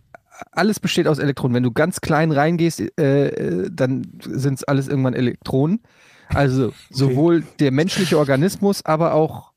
alles 0.53 0.81
besteht 0.81 1.07
aus 1.09 1.19
Elektronen. 1.19 1.55
Wenn 1.55 1.63
du 1.63 1.73
ganz 1.73 2.01
klein 2.01 2.31
reingehst, 2.33 2.81
äh, 2.99 3.69
dann 3.71 4.07
sind 4.21 4.55
es 4.55 4.65
alles 4.65 4.89
irgendwann 4.89 5.15
Elektronen. 5.15 5.81
Also 6.29 6.73
sowohl 6.91 7.45
der 7.61 7.71
menschliche 7.73 8.19
Organismus, 8.19 8.85
aber 8.85 9.15
auch 9.15 9.53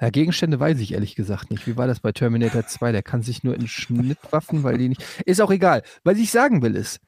ja, 0.00 0.10
Gegenstände 0.10 0.60
weiß 0.60 0.78
ich 0.80 0.92
ehrlich 0.92 1.14
gesagt 1.14 1.50
nicht. 1.50 1.66
Wie 1.66 1.76
war 1.78 1.86
das 1.86 2.00
bei 2.00 2.12
Terminator 2.12 2.66
2? 2.66 2.92
Der 2.92 3.02
kann 3.02 3.22
sich 3.22 3.44
nur 3.44 3.54
in 3.54 3.66
Schnittwaffen, 3.66 4.62
weil 4.62 4.76
die 4.76 4.88
nicht. 4.90 5.02
Ist 5.24 5.40
auch 5.40 5.50
egal. 5.50 5.82
Was 6.04 6.18
ich 6.18 6.30
sagen 6.30 6.60
will 6.60 6.76
ist, 6.76 7.00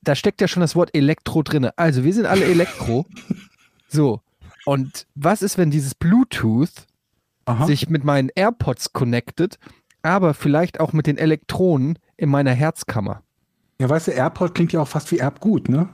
da 0.00 0.14
steckt 0.14 0.40
ja 0.40 0.46
schon 0.46 0.60
das 0.60 0.76
Wort 0.76 0.94
Elektro 0.94 1.42
drin. 1.42 1.70
Also 1.76 2.04
wir 2.04 2.14
sind 2.14 2.26
alle 2.26 2.44
Elektro. 2.44 3.04
so. 3.88 4.20
Und 4.64 5.06
was 5.16 5.42
ist, 5.42 5.58
wenn 5.58 5.70
dieses 5.72 5.94
Bluetooth 5.96 6.70
Aha. 7.46 7.66
sich 7.66 7.88
mit 7.88 8.04
meinen 8.04 8.30
AirPods 8.34 8.92
connected, 8.92 9.58
aber 10.02 10.34
vielleicht 10.34 10.80
auch 10.80 10.92
mit 10.92 11.06
den 11.06 11.18
Elektronen 11.18 11.98
in 12.16 12.28
meiner 12.28 12.52
Herzkammer. 12.52 13.22
Ja, 13.80 13.88
weißt 13.88 14.08
du, 14.08 14.12
AirPod 14.12 14.54
klingt 14.54 14.72
ja 14.72 14.80
auch 14.80 14.88
fast 14.88 15.10
wie 15.10 15.18
Erbgut, 15.18 15.68
ne? 15.68 15.88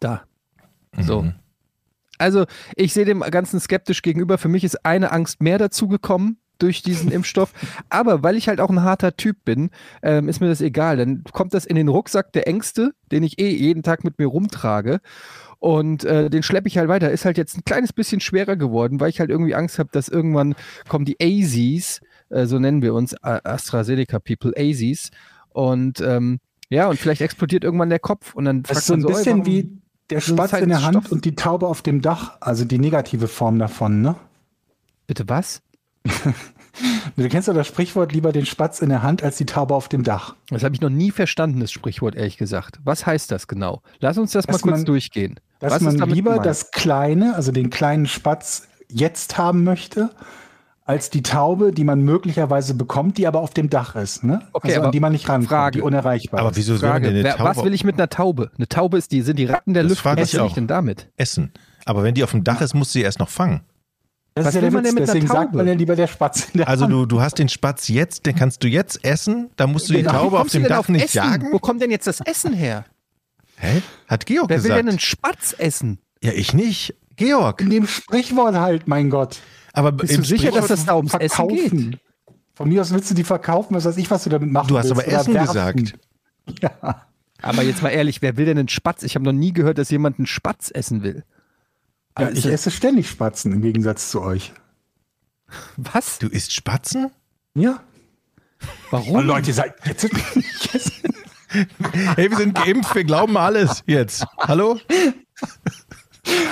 Da. 0.00 0.22
So. 0.98 1.26
Also, 2.18 2.44
ich 2.76 2.92
sehe 2.92 3.04
dem 3.04 3.20
Ganzen 3.20 3.58
skeptisch 3.58 4.02
gegenüber. 4.02 4.38
Für 4.38 4.48
mich 4.48 4.62
ist 4.62 4.84
eine 4.84 5.10
Angst 5.10 5.42
mehr 5.42 5.58
dazugekommen 5.58 6.38
durch 6.58 6.82
diesen 6.82 7.10
Impfstoff. 7.12 7.52
Aber 7.88 8.22
weil 8.22 8.36
ich 8.36 8.48
halt 8.48 8.60
auch 8.60 8.70
ein 8.70 8.82
harter 8.82 9.16
Typ 9.16 9.44
bin, 9.44 9.70
ähm, 10.02 10.28
ist 10.28 10.40
mir 10.40 10.48
das 10.48 10.60
egal. 10.60 10.96
Dann 10.96 11.24
kommt 11.32 11.54
das 11.54 11.64
in 11.64 11.76
den 11.76 11.88
Rucksack 11.88 12.32
der 12.32 12.46
Ängste, 12.46 12.94
den 13.10 13.22
ich 13.22 13.38
eh 13.40 13.50
jeden 13.50 13.82
Tag 13.82 14.04
mit 14.04 14.18
mir 14.18 14.26
rumtrage. 14.26 15.00
Und 15.62 16.02
äh, 16.02 16.28
den 16.28 16.42
schleppe 16.42 16.66
ich 16.66 16.76
halt 16.76 16.88
weiter. 16.88 17.12
Ist 17.12 17.24
halt 17.24 17.38
jetzt 17.38 17.56
ein 17.56 17.64
kleines 17.64 17.92
bisschen 17.92 18.18
schwerer 18.18 18.56
geworden, 18.56 18.98
weil 18.98 19.10
ich 19.10 19.20
halt 19.20 19.30
irgendwie 19.30 19.54
Angst 19.54 19.78
habe, 19.78 19.90
dass 19.92 20.08
irgendwann 20.08 20.56
kommen 20.88 21.04
die 21.04 21.18
AZs, 21.22 22.00
äh, 22.30 22.46
so 22.46 22.58
nennen 22.58 22.82
wir 22.82 22.94
uns, 22.94 23.14
AstraZeneca 23.22 24.18
People, 24.18 24.52
AZs. 24.56 25.12
Und 25.50 26.00
ähm, 26.00 26.40
ja, 26.68 26.88
und 26.88 26.98
vielleicht 26.98 27.20
explodiert 27.20 27.62
irgendwann 27.62 27.90
der 27.90 28.00
Kopf. 28.00 28.34
Und 28.34 28.46
dann 28.46 28.64
Das 28.64 28.78
ist 28.78 28.86
so 28.88 28.94
ein 28.94 29.02
ey, 29.02 29.06
bisschen 29.06 29.46
wie 29.46 29.78
der 30.10 30.20
so 30.20 30.32
Spatz 30.32 30.52
in 30.54 30.68
der 30.68 30.82
Hand 30.82 30.94
Science-Stoff. 30.94 31.12
und 31.12 31.24
die 31.26 31.36
Taube 31.36 31.68
auf 31.68 31.80
dem 31.80 32.02
Dach, 32.02 32.38
also 32.40 32.64
die 32.64 32.80
negative 32.80 33.28
Form 33.28 33.60
davon, 33.60 34.02
ne? 34.02 34.16
Bitte 35.06 35.28
was? 35.28 35.62
Du 37.16 37.28
kennst 37.28 37.48
doch 37.48 37.54
das 37.54 37.66
Sprichwort 37.66 38.12
lieber 38.12 38.32
den 38.32 38.46
Spatz 38.46 38.80
in 38.80 38.88
der 38.88 39.02
Hand 39.02 39.22
als 39.22 39.36
die 39.36 39.44
Taube 39.46 39.74
auf 39.74 39.88
dem 39.88 40.02
Dach. 40.04 40.34
Das 40.48 40.64
habe 40.64 40.74
ich 40.74 40.80
noch 40.80 40.88
nie 40.90 41.10
verstanden, 41.10 41.60
das 41.60 41.70
Sprichwort, 41.72 42.14
ehrlich 42.14 42.38
gesagt. 42.38 42.78
Was 42.84 43.04
heißt 43.06 43.30
das 43.30 43.46
genau? 43.46 43.82
Lass 44.00 44.16
uns 44.18 44.32
das 44.32 44.46
Dass 44.46 44.56
mal 44.56 44.60
kurz 44.70 44.78
man- 44.78 44.84
durchgehen. 44.86 45.38
Dass 45.60 45.74
Was 45.74 45.80
man 45.82 45.94
ist 45.96 46.06
lieber 46.06 46.30
gemeint? 46.30 46.46
das 46.46 46.70
Kleine, 46.70 47.34
also 47.36 47.52
den 47.52 47.70
kleinen 47.70 48.06
Spatz 48.06 48.66
jetzt 48.88 49.38
haben 49.38 49.62
möchte, 49.64 50.10
als 50.84 51.10
die 51.10 51.22
Taube, 51.22 51.70
die 51.72 51.84
man 51.84 52.00
möglicherweise 52.02 52.74
bekommt, 52.74 53.16
die 53.16 53.26
aber 53.28 53.38
auf 53.40 53.54
dem 53.54 53.70
Dach 53.70 53.94
ist, 53.94 54.24
ne? 54.24 54.42
Okay, 54.52 54.68
also 54.68 54.78
aber 54.80 54.86
an 54.86 54.92
die 54.92 54.98
man 55.00 55.12
nicht 55.12 55.28
rankommt, 55.28 55.48
Frage. 55.48 55.78
die 55.78 55.82
unerreichbar 55.82 56.40
Aber 56.40 56.50
ist. 56.50 56.56
wieso 56.56 56.76
soll 56.76 56.88
man 56.88 57.02
Frage, 57.02 57.14
denn 57.14 57.24
eine 57.24 57.36
Taube 57.36 57.50
was 57.56 57.64
will 57.64 57.72
ich 57.74 57.84
mit 57.84 57.94
einer 57.94 58.08
Taube? 58.08 58.50
Eine 58.56 58.68
Taube 58.68 58.98
ist 58.98 59.12
die, 59.12 59.22
sind 59.22 59.38
die 59.38 59.44
Ratten 59.44 59.74
der 59.74 59.84
Das 59.84 59.90
Luft. 59.90 60.02
frage 60.02 60.22
Was 60.22 60.32
will 60.34 60.40
ich 60.40 60.50
auch. 60.50 60.54
denn 60.54 60.66
damit? 60.66 61.08
essen? 61.16 61.52
Aber 61.84 62.02
wenn 62.02 62.14
die 62.14 62.24
auf 62.24 62.32
dem 62.32 62.42
Dach 62.42 62.60
ist, 62.60 62.74
muss 62.74 62.92
sie 62.92 63.02
erst 63.02 63.20
noch 63.20 63.28
fangen. 63.28 63.60
Das 64.34 64.46
was 64.46 64.54
ist 64.54 64.54
ja 64.54 64.62
will 64.62 64.70
der 64.70 64.72
man 64.72 64.84
Witz, 64.84 64.88
denn 64.88 64.94
mit 64.94 65.02
einer 65.02 65.06
deswegen 65.12 65.26
sagt 65.26 65.44
Taube? 65.46 65.56
man 65.58 65.66
ja 65.66 65.74
lieber 65.74 65.94
der 65.96 66.06
Spatz 66.06 66.48
in 66.52 66.58
der 66.58 66.68
Also 66.68 66.84
Hand. 66.84 66.92
du, 66.94 67.06
du 67.06 67.20
hast 67.20 67.38
den 67.38 67.48
Spatz 67.48 67.88
jetzt, 67.88 68.24
den 68.26 68.34
kannst 68.34 68.62
du 68.64 68.68
jetzt 68.68 69.04
essen, 69.04 69.50
da 69.56 69.66
musst 69.66 69.88
du 69.90 69.94
die 69.94 70.02
Taube 70.02 70.38
auf 70.40 70.48
dem 70.48 70.64
Dach 70.64 70.78
auf 70.80 70.88
nicht 70.88 71.04
Essen? 71.06 71.16
jagen. 71.18 71.52
Wo 71.52 71.58
kommt 71.58 71.82
denn 71.82 71.90
jetzt 71.90 72.06
das 72.06 72.20
Essen 72.22 72.52
her? 72.54 72.84
Hä? 73.56 73.82
Hat 74.08 74.24
Georg 74.26 74.48
Wer 74.48 74.56
will 74.58 74.62
gesagt. 74.62 74.78
denn 74.80 74.88
einen 74.88 74.98
Spatz 74.98 75.54
essen? 75.58 75.98
ja, 76.22 76.32
ich 76.32 76.54
nicht. 76.54 76.94
Georg. 77.16 77.60
in 77.60 77.68
dem 77.70 77.86
Sprichwort 77.86 78.54
halt, 78.54 78.88
mein 78.88 79.10
Gott. 79.10 79.38
Aber 79.74 79.92
Bist 79.92 80.12
im 80.14 80.22
du 80.22 80.26
sicher, 80.26 80.50
dass 80.50 80.68
das 80.68 80.86
da 80.86 80.96
ums 80.96 81.12
Essen 81.14 81.48
geht? 81.48 81.60
Verkaufen. 81.68 82.00
Von 82.54 82.68
mir 82.70 82.80
aus 82.80 82.92
willst 82.92 83.10
du 83.10 83.14
die 83.14 83.24
verkaufen, 83.24 83.74
was 83.74 83.84
weiß 83.84 83.96
ich, 83.98 84.10
was 84.10 84.24
du 84.24 84.30
damit 84.30 84.50
machen 84.50 84.68
Du 84.68 84.78
hast 84.78 84.90
aber 84.90 85.06
Essen 85.06 85.34
werfen. 85.34 85.46
gesagt. 85.84 85.94
Ja. 86.60 87.06
Aber 87.40 87.62
jetzt 87.62 87.82
mal 87.82 87.90
ehrlich, 87.90 88.22
wer 88.22 88.36
will 88.36 88.46
denn 88.46 88.58
einen 88.58 88.68
Spatz? 88.68 89.02
Ich 89.04 89.14
habe 89.14 89.24
noch 89.24 89.32
nie 89.32 89.52
gehört, 89.52 89.78
dass 89.78 89.90
jemand 89.90 90.18
einen 90.18 90.26
Spatz 90.26 90.70
essen 90.72 91.02
will. 91.02 91.22
Ja, 92.18 92.26
Also 92.26 92.38
ich 92.38 92.46
esse 92.46 92.70
ständig 92.70 93.08
Spatzen 93.08 93.52
im 93.52 93.62
Gegensatz 93.62 94.10
zu 94.10 94.22
euch. 94.22 94.52
Was? 95.76 96.18
Du 96.18 96.28
isst 96.28 96.52
Spatzen? 96.52 97.10
Ja. 97.54 97.80
Warum? 98.90 99.16
Oh, 99.16 99.20
Leute, 99.20 99.48
ihr 99.48 99.54
seid 99.54 99.74
jetzt. 99.86 100.08
jetzt 100.72 101.02
Hey, 102.16 102.30
wir 102.30 102.36
sind 102.38 102.54
geimpft, 102.54 102.94
wir 102.94 103.04
glauben 103.04 103.36
alles 103.36 103.82
jetzt. 103.86 104.24
Hallo? 104.38 104.78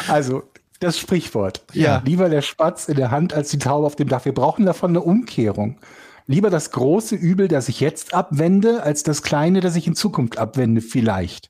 also, 0.09 0.43
das 0.79 0.99
Sprichwort. 0.99 1.63
Ja. 1.73 2.03
Lieber 2.05 2.29
der 2.29 2.43
Spatz 2.43 2.89
in 2.89 2.97
der 2.97 3.11
Hand 3.11 3.33
als 3.33 3.51
die 3.51 3.59
Taube 3.59 3.87
auf 3.87 3.97
dem 3.97 4.09
Dach. 4.09 4.25
Wir 4.25 4.35
brauchen 4.35 4.67
davon 4.67 4.91
eine 4.91 5.01
Umkehrung. 5.01 5.79
Lieber 6.27 6.51
das 6.51 6.71
große 6.71 7.17
Übel, 7.17 7.49
das 7.49 7.69
ich 7.69 7.81
jetzt 7.81 8.15
abwende, 8.15 8.83
als 8.83 9.03
das 9.03 9.23
kleine, 9.23 9.61
das 9.61 9.75
ich 9.75 9.87
in 9.87 9.95
Zukunft 9.95 10.39
abwende, 10.39 10.81
vielleicht. 10.81 11.50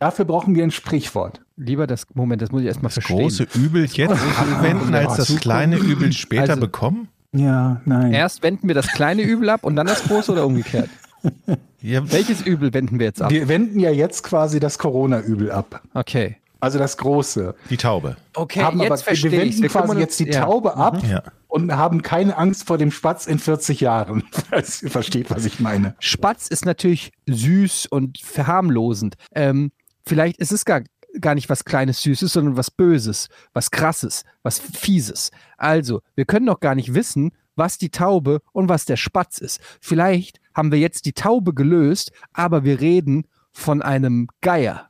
Dafür 0.00 0.24
brauchen 0.24 0.54
wir 0.54 0.64
ein 0.64 0.70
Sprichwort. 0.70 1.42
Lieber 1.56 1.86
das, 1.86 2.06
Moment, 2.14 2.40
das 2.40 2.50
muss 2.50 2.62
ich 2.62 2.66
erstmal 2.68 2.90
verstehen. 2.90 3.18
Große 3.18 3.46
Übel 3.54 3.84
jetzt 3.84 3.98
anwenden, 4.38 4.94
als 4.94 5.16
das 5.16 5.36
kleine 5.36 5.76
Übel 5.76 6.12
später 6.12 6.50
Also- 6.54 6.60
bekommen? 6.62 7.08
Ja, 7.32 7.80
nein. 7.84 8.12
Erst 8.12 8.42
wenden 8.42 8.66
wir 8.66 8.74
das 8.74 8.88
kleine 8.88 9.22
Übel 9.22 9.50
ab 9.50 9.62
und 9.62 9.76
dann 9.76 9.86
das 9.86 10.02
große 10.02 10.32
oder 10.32 10.44
umgekehrt? 10.46 10.88
Ja, 11.80 12.10
Welches 12.10 12.40
Übel 12.42 12.74
wenden 12.74 12.98
wir 12.98 13.06
jetzt 13.06 13.22
ab? 13.22 13.30
Wir 13.30 13.46
wenden 13.46 13.78
ja 13.78 13.90
jetzt 13.90 14.24
quasi 14.24 14.58
das 14.58 14.78
Corona-Übel 14.78 15.52
ab. 15.52 15.80
Okay. 15.94 16.38
Also 16.58 16.78
das 16.78 16.96
große. 16.96 17.54
die 17.70 17.76
Taube. 17.76 18.16
Okay, 18.34 18.62
haben 18.62 18.80
jetzt 18.80 18.86
aber, 18.90 18.98
verstehe 18.98 19.30
wir 19.32 19.42
ich. 19.44 19.54
wenden 19.62 19.68
quasi 19.68 19.98
jetzt 19.98 20.18
die 20.20 20.28
Taube 20.30 20.76
ab 20.76 21.02
Ja. 21.08 21.22
und 21.48 21.72
haben 21.74 22.02
keine 22.02 22.36
Angst 22.36 22.66
vor 22.66 22.76
dem 22.78 22.90
Spatz 22.90 23.26
in 23.26 23.38
40 23.38 23.80
Jahren. 23.80 24.24
Falls 24.50 24.82
ihr 24.82 24.90
versteht, 24.90 25.30
was 25.30 25.44
ich 25.44 25.60
meine. 25.60 25.94
Spatz 26.00 26.48
ist 26.48 26.66
natürlich 26.66 27.12
süß 27.28 27.86
und 27.86 28.18
verharmlosend. 28.18 29.14
Ähm, 29.34 29.70
vielleicht 30.06 30.38
ist 30.38 30.52
es 30.52 30.64
gar, 30.64 30.82
gar 31.20 31.34
nicht 31.34 31.48
was 31.48 31.64
Kleines, 31.64 32.02
Süßes, 32.02 32.32
sondern 32.32 32.56
was 32.56 32.70
Böses, 32.70 33.28
was 33.52 33.70
Krasses, 33.70 34.24
was 34.42 34.58
Fieses. 34.58 35.30
Also, 35.56 36.02
wir 36.14 36.24
können 36.24 36.46
noch 36.46 36.60
gar 36.60 36.74
nicht 36.74 36.94
wissen, 36.94 37.32
was 37.56 37.78
die 37.78 37.90
Taube 37.90 38.40
und 38.52 38.68
was 38.68 38.84
der 38.84 38.96
Spatz 38.96 39.38
ist. 39.38 39.60
Vielleicht 39.80 40.40
haben 40.54 40.72
wir 40.72 40.78
jetzt 40.78 41.04
die 41.06 41.12
Taube 41.12 41.54
gelöst, 41.54 42.12
aber 42.32 42.64
wir 42.64 42.80
reden 42.80 43.26
von 43.52 43.82
einem 43.82 44.28
Geier. 44.40 44.88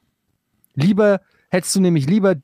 Lieber 0.75 1.20
hättest 1.49 1.75
du 1.75 1.81
nämlich 1.81 2.07
lieber 2.07 2.37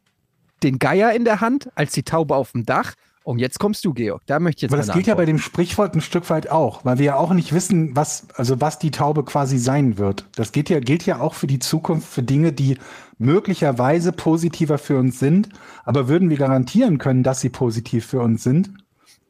den 0.62 0.78
Geier 0.78 1.12
in 1.12 1.24
der 1.24 1.40
Hand 1.40 1.70
als 1.74 1.92
die 1.92 2.02
Taube 2.02 2.34
auf 2.34 2.52
dem 2.52 2.64
Dach. 2.64 2.94
Und 3.26 3.40
jetzt 3.40 3.58
kommst 3.58 3.84
du, 3.84 3.92
Georg. 3.92 4.22
Da 4.26 4.38
möchte 4.38 4.60
ich 4.60 4.62
jetzt 4.62 4.72
Aber 4.72 4.80
das 4.80 4.94
gilt 4.94 5.08
ja 5.08 5.16
bei 5.16 5.24
dem 5.24 5.40
Sprichwort 5.40 5.96
ein 5.96 6.00
Stück 6.00 6.30
weit 6.30 6.48
auch, 6.48 6.84
weil 6.84 6.98
wir 6.98 7.06
ja 7.06 7.16
auch 7.16 7.32
nicht 7.32 7.52
wissen, 7.52 7.96
was, 7.96 8.28
also 8.36 8.60
was 8.60 8.78
die 8.78 8.92
Taube 8.92 9.24
quasi 9.24 9.58
sein 9.58 9.98
wird. 9.98 10.28
Das 10.36 10.52
gilt 10.52 10.70
ja, 10.70 10.78
gilt 10.78 11.04
ja 11.06 11.18
auch 11.18 11.34
für 11.34 11.48
die 11.48 11.58
Zukunft, 11.58 12.06
für 12.08 12.22
Dinge, 12.22 12.52
die 12.52 12.78
möglicherweise 13.18 14.12
positiver 14.12 14.78
für 14.78 14.96
uns 14.96 15.18
sind. 15.18 15.48
Aber 15.82 16.06
würden 16.06 16.30
wir 16.30 16.36
garantieren 16.36 16.98
können, 16.98 17.24
dass 17.24 17.40
sie 17.40 17.48
positiv 17.48 18.06
für 18.06 18.20
uns 18.20 18.44
sind 18.44 18.70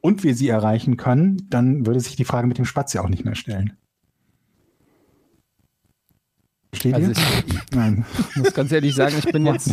und 0.03 0.25
wir 0.25 0.35
sie 0.35 0.49
erreichen 0.51 0.99
können, 0.99 1.47
dann 1.49 1.87
würde 1.87 2.01
sich 2.01 2.17
die 2.17 2.27
Frage 2.27 2.49
mit 2.49 2.59
dem 2.59 2.67
Spatz 2.67 2.93
ja 2.93 3.03
auch 3.03 3.09
nicht 3.09 3.25
mehr 3.25 3.35
stellen. 3.35 3.79
Versteht 6.71 6.95
Also 6.95 7.13
ihr? 7.13 7.17
ich 7.47 7.75
Nein. 7.75 8.05
muss 8.35 8.53
ganz 8.53 8.71
ehrlich 8.73 8.95
sagen, 8.95 9.15
ich 9.19 9.33
bin 9.33 9.47
jetzt 9.47 9.71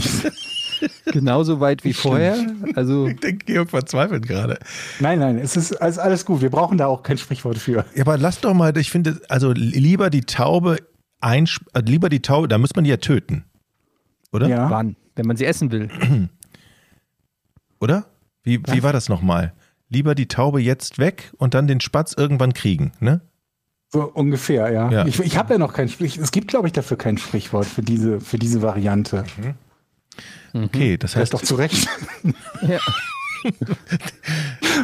genauso 1.05 1.59
weit 1.59 1.83
wie 1.83 1.93
vorher. 1.93 2.38
Also 2.75 3.07
Ich 3.13 3.19
denke, 3.19 3.45
Georg 3.45 3.69
verzweifelt 3.69 4.27
gerade. 4.27 4.59
nein, 4.99 5.19
nein, 5.19 5.38
es 5.38 5.55
ist 5.55 5.73
alles, 5.81 5.99
alles 5.99 6.25
gut. 6.25 6.41
Wir 6.41 6.49
brauchen 6.49 6.77
da 6.77 6.88
auch 6.88 7.03
kein 7.03 7.17
Sprichwort 7.17 7.57
für. 7.57 7.86
Ja, 7.95 8.01
aber 8.01 8.17
lass 8.17 8.39
doch 8.41 8.53
mal, 8.53 8.75
ich 8.77 8.91
finde, 8.91 9.21
also 9.29 9.51
lieber 9.51 10.09
die 10.09 10.21
Taube 10.21 10.77
einsp 11.23 11.63
äh, 11.73 11.81
lieber 11.81 12.09
die 12.09 12.21
Taube, 12.21 12.47
da 12.47 12.57
muss 12.57 12.75
man 12.75 12.83
die 12.83 12.89
ja 12.89 12.97
töten. 12.97 13.45
Oder? 14.31 14.47
Ja. 14.47 14.69
wann? 14.69 14.95
Wenn 15.15 15.27
man 15.27 15.38
sie 15.38 15.45
essen 15.45 15.71
will. 15.71 15.89
Oder? 17.79 18.05
Wie, 18.43 18.59
wie 18.67 18.83
war 18.83 18.93
das 18.93 19.09
nochmal? 19.09 19.53
Lieber 19.89 20.15
die 20.15 20.27
Taube 20.27 20.62
jetzt 20.62 20.99
weg 20.99 21.31
und 21.38 21.53
dann 21.53 21.67
den 21.67 21.79
Spatz 21.79 22.13
irgendwann 22.13 22.53
kriegen, 22.53 22.91
ne? 22.99 23.21
So 23.89 24.12
ungefähr, 24.12 24.71
ja. 24.71 24.89
Ja. 24.89 25.05
Ich, 25.05 25.19
ich 25.19 25.38
habe 25.38 25.53
ja 25.53 25.59
noch 25.59 25.73
kein 25.73 25.88
Sprich. 25.88 26.17
Es 26.17 26.31
gibt, 26.31 26.47
glaube 26.47 26.65
ich, 26.65 26.73
dafür 26.73 26.97
kein 26.97 27.19
Sprichwort 27.19 27.67
für 27.67 27.83
diese, 27.83 28.19
für 28.19 28.39
diese 28.39 28.63
Variante. 28.63 29.23
Okay, 30.53 30.97
das 30.97 31.11
Das 31.13 31.21
heißt, 31.21 31.33
ist 31.33 31.41
doch 31.41 31.45
zu 31.47 31.55
Recht. 31.55 31.87
Ja. 32.61 32.79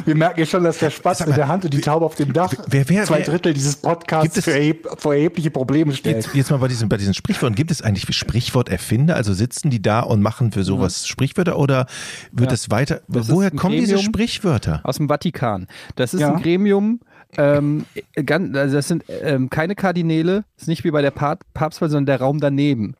Wir 0.06 0.16
merken 0.16 0.42
ja 0.42 0.46
schon, 0.46 0.64
dass 0.66 0.80
der 0.80 0.90
Spatz 0.90 1.22
in 1.22 1.34
der 1.34 1.48
Hand 1.48 1.64
und 1.64 1.74
die 1.74 1.80
Taube 1.80 2.06
auf 2.06 2.16
dem 2.16 2.34
Dach 2.34 2.54
wer- 2.68 2.90
wer- 2.90 3.06
zwei 3.06 3.20
wer- 3.20 3.26
Drittel 3.26 3.54
dieses 3.54 3.76
Gibt 3.76 3.84
Podcasts 3.84 4.38
es- 4.38 4.44
für, 4.44 4.52
erheb 4.52 4.86
vor 4.98 5.14
erhebliche 5.14 5.50
Probleme 5.50 5.94
stellt. 5.94 6.18
jetzt, 6.26 6.36
jetzt 6.36 6.52
mal 6.52 6.58
bei 6.58 6.68
diesen, 6.68 6.90
bei 6.90 6.98
diesen 6.98 7.14
Sprichworten, 7.14 7.56
gibt 7.56 7.72
es 7.72 7.82
eigentlich 7.82 8.14
Sprichworterfinder? 8.16 9.16
Also 9.16 9.34
sitzen 9.34 9.70
die 9.70 9.82
da 9.82 10.02
und 10.02 10.22
machen 10.22 10.52
für 10.52 10.64
sowas 10.66 11.08
Sprichwörter 11.08 11.58
oder 11.58 11.86
wird 12.34 12.50
Ja. 12.50 12.54
es 12.56 12.70
weiter? 12.70 13.02
Das 13.08 13.30
woher 13.30 13.52
kommen 13.52 13.76
diese 13.76 13.94
Gremium. 13.94 14.06
Sprichwörter? 14.14 14.82
Aus 14.84 14.98
dem 14.98 15.08
Vatikan. 15.08 15.68
Das 15.96 16.14
ist 16.14 16.20
Ja. 16.22 16.34
ein 16.36 16.42
Gremium, 16.42 17.00
ähm, 17.38 17.86
ganz, 18.26 18.58
also 18.58 18.76
das 18.76 18.88
sind 18.90 19.04
ähm, 19.22 19.50
keine 19.50 19.76
Kardinäle, 19.76 20.44
ist 20.58 20.68
nicht 20.68 20.84
wie 20.84 20.92
bei 20.92 21.02
der 21.02 21.12
Pa- 21.12 21.38
Papstwahl, 21.54 21.90
sondern 21.90 22.08
der 22.08 22.20
Raum 22.20 22.40
daneben. 22.42 22.96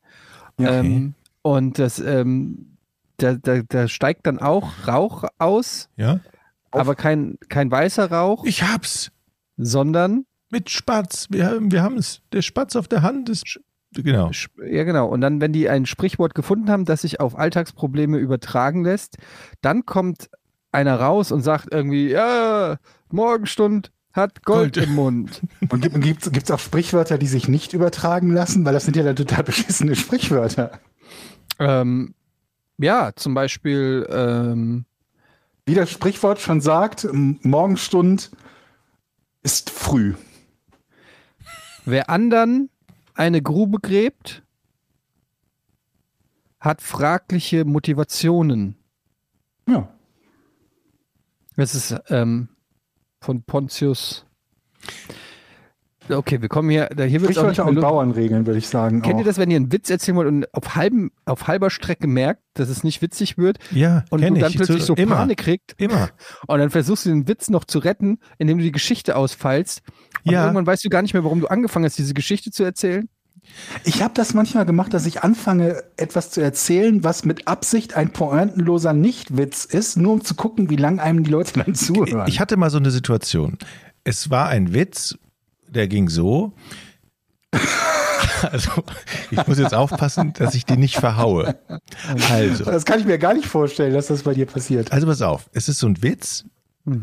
Ja. 0.58 0.80
Ähm, 0.80 1.16
und 1.42 1.80
das, 1.80 2.00
ähm, 2.00 2.78
da, 3.18 3.34
da, 3.36 3.62
da 3.68 3.88
steigt 3.88 4.28
dann 4.28 4.40
auch 4.40 4.88
Rauch 4.88 5.26
aus, 5.38 5.90
Ja? 5.98 6.20
aber 6.72 6.96
kein, 6.96 7.38
kein 7.50 7.70
weißer 7.72 8.12
Rauch, 8.12 8.46
Ich 8.46 8.64
hab's. 8.64 9.12
sondern, 9.58 10.26
Mit 10.52 10.70
Spatz. 10.70 11.28
Wir, 11.30 11.46
haben- 11.48 11.72
wir 11.72 11.84
haben 11.84 11.98
es. 11.98 12.22
Der 12.34 12.42
Spatz 12.42 12.76
auf 12.76 12.88
der 12.88 13.02
Hand 13.04 13.30
ist. 13.30 13.60
Genau. 13.94 14.30
ja 14.68 14.84
genau, 14.84 15.08
und 15.08 15.22
dann, 15.22 15.42
wenn 15.42 15.52
die 15.54 15.68
ein 15.70 15.86
Sprichwort 15.88 16.36
gefunden 16.36 16.70
haben, 16.70 16.86
das 16.86 17.02
sich 17.02 17.20
auf 17.20 17.38
Alltagsprobleme 17.38 18.18
übertragen 18.18 18.84
lässt, 18.84 19.18
dann 19.62 19.86
kommt 19.86 20.30
einer 20.72 21.00
raus 21.00 21.32
und 21.32 21.42
sagt 21.42 21.70
irgendwie, 21.74 22.10
ja, 22.12 22.78
Morgenstund 23.10 23.92
hat 24.14 24.44
Gold, 24.44 24.76
Gold. 24.76 24.88
im 24.88 24.96
Mund. 24.96 25.42
Und 25.70 25.82
gibt 26.02 26.24
es 26.26 26.32
gibt's 26.32 26.52
auch 26.52 26.60
Sprichwörter, 26.60 27.18
die 27.20 27.28
sich 27.28 27.48
nicht 27.48 27.74
übertragen 27.74 28.32
lassen? 28.32 28.66
Weil 28.66 28.74
das 28.74 28.86
sind 28.86 28.96
ja 28.96 29.04
dann 29.04 29.16
total 29.16 29.44
beschissene 29.44 29.96
Sprichwörter. 29.96 30.80
Ähm, 31.60 32.16
ja, 32.78 33.12
zum 33.16 33.34
Beispiel, 33.34 34.08
ähm, 34.10 34.86
Wie 35.66 35.76
das 35.76 35.92
Sprichwort 35.92 36.40
schon 36.40 36.62
sagt, 36.62 37.08
Morgenstund 37.12 38.32
ist 39.44 39.70
früh. 39.70 40.16
wer 41.86 42.10
anderen 42.10 42.70
eine 43.14 43.42
Grube 43.42 43.80
gräbt, 43.80 44.44
hat 46.60 46.82
fragliche 46.82 47.66
Motivationen. 47.66 48.76
Ja. 49.68 49.90
Das 51.56 51.76
ist 51.76 51.96
ähm, 52.08 52.50
von 53.20 53.44
Pontius. 53.44 54.26
Okay, 56.10 56.42
wir 56.42 56.50
kommen 56.50 56.70
hier, 56.70 56.90
da 56.96 57.04
hier 57.04 57.22
wird 57.22 57.38
auch 57.38 57.48
nicht 57.50 57.60
und 57.60 57.68
lustig. 57.68 57.82
Bauernregeln, 57.82 58.46
würde 58.46 58.58
ich 58.60 58.68
sagen. 58.68 59.02
Kennt 59.02 59.16
auch. 59.16 59.20
ihr 59.20 59.26
das, 59.26 59.38
wenn 59.38 59.50
ihr 59.52 59.58
einen 59.58 59.72
Witz 59.72 59.90
erzählen 59.90 60.18
wollt 60.18 60.28
und 60.28 60.54
auf, 60.54 60.76
halbem, 60.76 61.12
auf 61.26 61.48
halber 61.48 61.70
Strecke 61.70 62.08
merkt, 62.08 62.42
dass 62.56 62.70
es 62.70 62.84
nicht 62.84 63.02
witzig 63.02 63.38
wird 63.38 63.58
Ja, 63.72 64.04
und 64.10 64.22
du 64.22 64.28
dann 64.34 64.36
ich. 64.50 64.56
plötzlich 64.56 64.84
so 64.84 64.96
immer. 64.96 65.16
Panik 65.18 65.38
kriegt 65.38 65.76
Immer. 65.78 66.10
und 66.48 66.60
dann 66.60 66.70
versuchst 66.70 67.06
du 67.06 67.10
den 67.10 67.28
Witz 67.28 67.50
noch 67.50 67.64
zu 67.66 67.80
retten, 67.80 68.20
indem 68.38 68.58
du 68.58 68.64
die 68.64 68.72
Geschichte 68.72 69.16
ausfeilst 69.16 69.82
und 70.26 70.32
Ja. 70.32 70.44
irgendwann 70.44 70.66
weißt 70.68 70.84
du 70.84 70.90
gar 70.90 71.02
nicht 71.02 71.14
mehr, 71.14 71.24
warum 71.24 71.40
du 71.42 71.48
angefangen 71.48 71.86
hast, 71.86 71.98
diese 71.98 72.14
Geschichte 72.14 72.52
zu 72.52 72.64
erzählen? 72.64 73.08
Ich 73.84 74.04
habe 74.04 74.14
das 74.14 74.34
manchmal 74.34 74.66
gemacht, 74.66 74.94
dass 74.94 75.06
ich 75.06 75.24
anfange, 75.24 75.82
etwas 75.98 76.30
zu 76.30 76.42
erzählen, 76.42 77.04
was 77.04 77.24
mit 77.26 77.48
Absicht 77.48 77.96
ein 77.96 78.12
pointenloser 78.12 78.94
Nichtwitz 78.94 79.66
ist, 79.66 79.98
nur 79.98 80.14
um 80.14 80.24
zu 80.24 80.36
gucken, 80.36 80.70
wie 80.70 80.76
lange 80.76 81.02
einem 81.02 81.24
die 81.24 81.32
Leute 81.32 81.54
dann 81.64 81.74
zuhören. 81.74 82.28
Ich 82.28 82.40
hatte 82.40 82.58
mal 82.58 82.70
so 82.70 82.78
eine 82.78 82.92
Situation. 82.92 83.58
Es 84.04 84.30
war 84.30 84.50
ein 84.50 84.74
Witz, 84.74 85.18
der 85.70 85.88
ging 85.88 86.10
so. 86.10 86.54
Also, 88.42 88.72
ich 89.32 89.48
muss 89.48 89.60
jetzt 89.60 89.74
aufpassen, 89.74 90.32
dass 90.34 90.56
ich 90.56 90.66
den 90.66 90.80
nicht 90.80 90.96
verhaue. 90.96 91.60
Also, 92.32 92.64
das 92.64 92.86
kann 92.86 93.00
ich 93.00 93.06
mir 93.06 93.18
gar 93.18 93.34
nicht 93.34 93.48
vorstellen, 93.48 93.94
dass 93.94 94.08
das 94.08 94.24
bei 94.24 94.34
dir 94.34 94.46
passiert. 94.46 94.92
also 94.94 95.08
pass 95.08 95.22
auf. 95.22 95.50
Es 95.54 95.68
ist 95.68 95.80
so 95.80 95.88
ein 95.88 96.02
Witz. 96.02 96.46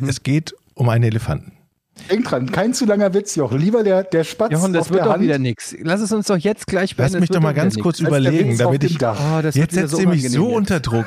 Es 0.06 0.22
geht 0.22 0.54
um 0.74 0.88
einen 0.88 1.04
Elefanten. 1.04 1.52
Denk 2.10 2.24
dran, 2.26 2.50
kein 2.52 2.74
zu 2.74 2.84
langer 2.86 3.12
Witz, 3.14 3.36
Jochen. 3.36 3.58
Lieber 3.58 3.82
der, 3.82 4.02
der 4.04 4.24
Spatz 4.24 4.52
Jochen, 4.52 4.72
das 4.72 4.82
auf 4.82 4.90
wird 4.90 5.00
der 5.00 5.04
doch 5.06 5.12
Hand. 5.14 5.22
wieder 5.22 5.38
nichts. 5.38 5.74
Lass 5.80 6.00
es 6.00 6.12
uns 6.12 6.26
doch 6.26 6.36
jetzt 6.36 6.66
gleich 6.66 6.90
Lass 6.96 7.12
beenden. 7.12 7.20
mich 7.20 7.30
es 7.30 7.34
doch 7.34 7.42
mal 7.42 7.54
ganz 7.54 7.74
nix. 7.74 7.82
kurz 7.82 8.00
überlegen, 8.00 8.56
damit 8.58 8.84
ich. 8.84 8.96
Oh, 8.96 9.40
das 9.42 9.54
Jetzt 9.54 9.74
setzt 9.74 9.98
ihr 9.98 10.08
mich 10.08 10.28
so 10.30 10.48
jetzt. 10.48 10.56
unter 10.56 10.80
Druck. 10.80 11.06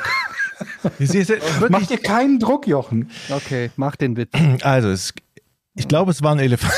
Mach 1.70 1.86
dir 1.88 1.98
keinen 2.00 2.40
Druck, 2.40 2.68
Jochen. 2.68 3.10
Okay, 3.30 3.72
mach 3.78 3.96
den 3.96 4.18
Witz. 4.18 4.32
Also, 4.62 4.90
es, 4.90 5.14
ich 5.76 5.88
glaube, 5.88 6.12
es 6.12 6.22
war 6.22 6.34
ein 6.34 6.40
Elefant. 6.40 6.74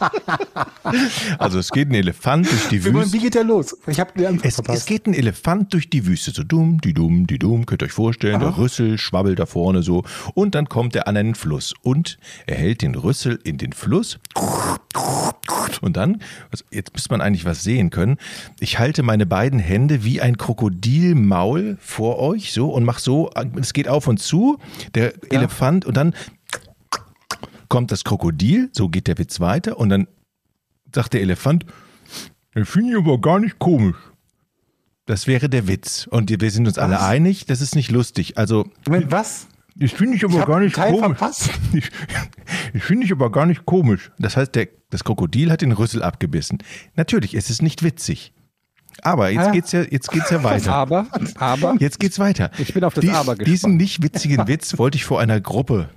Also 1.38 1.58
es 1.58 1.70
geht 1.70 1.90
ein 1.90 1.94
Elefant 1.94 2.50
durch 2.50 2.68
die 2.68 2.84
Wie 2.84 2.92
Wüste. 2.92 3.18
geht 3.18 3.34
der 3.34 3.44
los? 3.44 3.76
Ich 3.86 4.00
habe 4.00 4.12
Es, 4.42 4.56
verpasst. 4.56 4.78
es 4.78 4.86
geht 4.86 5.06
ein 5.06 5.14
Elefant 5.14 5.72
durch 5.72 5.88
die 5.90 6.06
Wüste, 6.06 6.30
so 6.30 6.42
dumm, 6.42 6.80
die 6.80 6.94
dumm, 6.94 7.26
die 7.26 7.38
dumm, 7.38 7.66
könnt 7.66 7.82
ihr 7.82 7.86
euch 7.86 7.92
vorstellen, 7.92 8.40
der 8.40 8.56
Rüssel 8.56 8.98
schwabbelt 8.98 9.38
da 9.38 9.46
vorne 9.46 9.82
so 9.82 10.04
und 10.34 10.54
dann 10.54 10.68
kommt 10.68 10.96
er 10.96 11.06
an 11.08 11.16
einen 11.16 11.34
Fluss 11.34 11.74
und 11.82 12.18
er 12.46 12.56
hält 12.56 12.82
den 12.82 12.94
Rüssel 12.94 13.38
in 13.44 13.58
den 13.58 13.72
Fluss 13.72 14.18
und 15.82 15.96
dann, 15.96 16.20
also 16.50 16.64
jetzt 16.70 16.92
müsste 16.92 17.10
man 17.12 17.20
eigentlich 17.20 17.44
was 17.44 17.62
sehen 17.62 17.90
können, 17.90 18.16
ich 18.58 18.78
halte 18.78 19.02
meine 19.02 19.26
beiden 19.26 19.58
Hände 19.58 20.04
wie 20.04 20.20
ein 20.20 20.36
Krokodilmaul 20.36 21.78
vor 21.80 22.18
euch 22.18 22.52
so 22.52 22.70
und 22.70 22.84
mach 22.84 22.98
so, 22.98 23.30
es 23.60 23.72
geht 23.72 23.88
auf 23.88 24.06
und 24.08 24.18
zu, 24.18 24.58
der 24.94 25.12
Elefant 25.32 25.84
und 25.84 25.96
dann 25.96 26.14
kommt 27.70 27.90
das 27.90 28.04
Krokodil, 28.04 28.68
so 28.72 28.90
geht 28.90 29.06
der 29.06 29.16
Witz 29.16 29.40
weiter 29.40 29.78
und 29.78 29.88
dann 29.88 30.06
sagt 30.94 31.14
der 31.14 31.22
Elefant, 31.22 31.64
das 32.52 32.68
finde 32.68 32.90
ich 32.92 32.98
aber 32.98 33.18
gar 33.18 33.38
nicht 33.38 33.58
komisch. 33.58 33.96
Das 35.06 35.26
wäre 35.26 35.48
der 35.48 35.66
Witz. 35.66 36.06
Und 36.10 36.30
wir 36.40 36.50
sind 36.50 36.66
uns 36.66 36.76
alle 36.78 36.96
Was? 36.96 37.02
einig, 37.02 37.46
das 37.46 37.60
ist 37.62 37.74
nicht 37.74 37.90
lustig. 37.90 38.36
Also, 38.38 38.68
Moment, 38.86 39.10
was? 39.10 39.46
das 39.76 39.92
finde 39.92 40.16
ich 40.16 40.24
aber 40.24 40.40
Ich 40.40 40.46
gar 40.46 40.60
nicht 40.60 40.74
komisch. 40.76 41.00
verpasst. 41.00 41.50
Ich, 41.72 41.90
ich 42.74 42.82
finde 42.82 43.06
ich 43.06 43.12
aber 43.12 43.30
gar 43.32 43.46
nicht 43.46 43.64
komisch. 43.66 44.10
Das 44.18 44.36
heißt, 44.36 44.54
der, 44.54 44.68
das 44.90 45.02
Krokodil 45.04 45.50
hat 45.50 45.62
den 45.62 45.72
Rüssel 45.72 46.02
abgebissen. 46.02 46.58
Natürlich, 46.96 47.34
es 47.34 47.50
ist 47.50 47.62
nicht 47.62 47.82
witzig. 47.82 48.32
Aber 49.02 49.30
jetzt 49.30 49.46
Ah. 49.46 49.50
geht's 49.52 49.72
ja, 49.72 49.82
jetzt 49.82 50.10
geht's 50.10 50.30
ja 50.30 50.42
weiter. 50.42 50.74
Aber, 50.74 51.06
aber, 51.36 51.76
Jetzt 51.78 51.98
geht's 52.00 52.18
weiter. 52.18 52.50
Ich 52.58 52.74
bin 52.74 52.82
auf 52.84 52.94
das 52.94 53.04
Aber 53.08 53.36
gespannt. 53.36 53.46
Diesen 53.46 53.76
nicht 53.76 54.02
witzigen 54.02 54.46
Witz 54.48 54.76
wollte 54.78 54.96
ich 54.96 55.04
vor 55.04 55.20
einer 55.20 55.40
Gruppe 55.40 55.88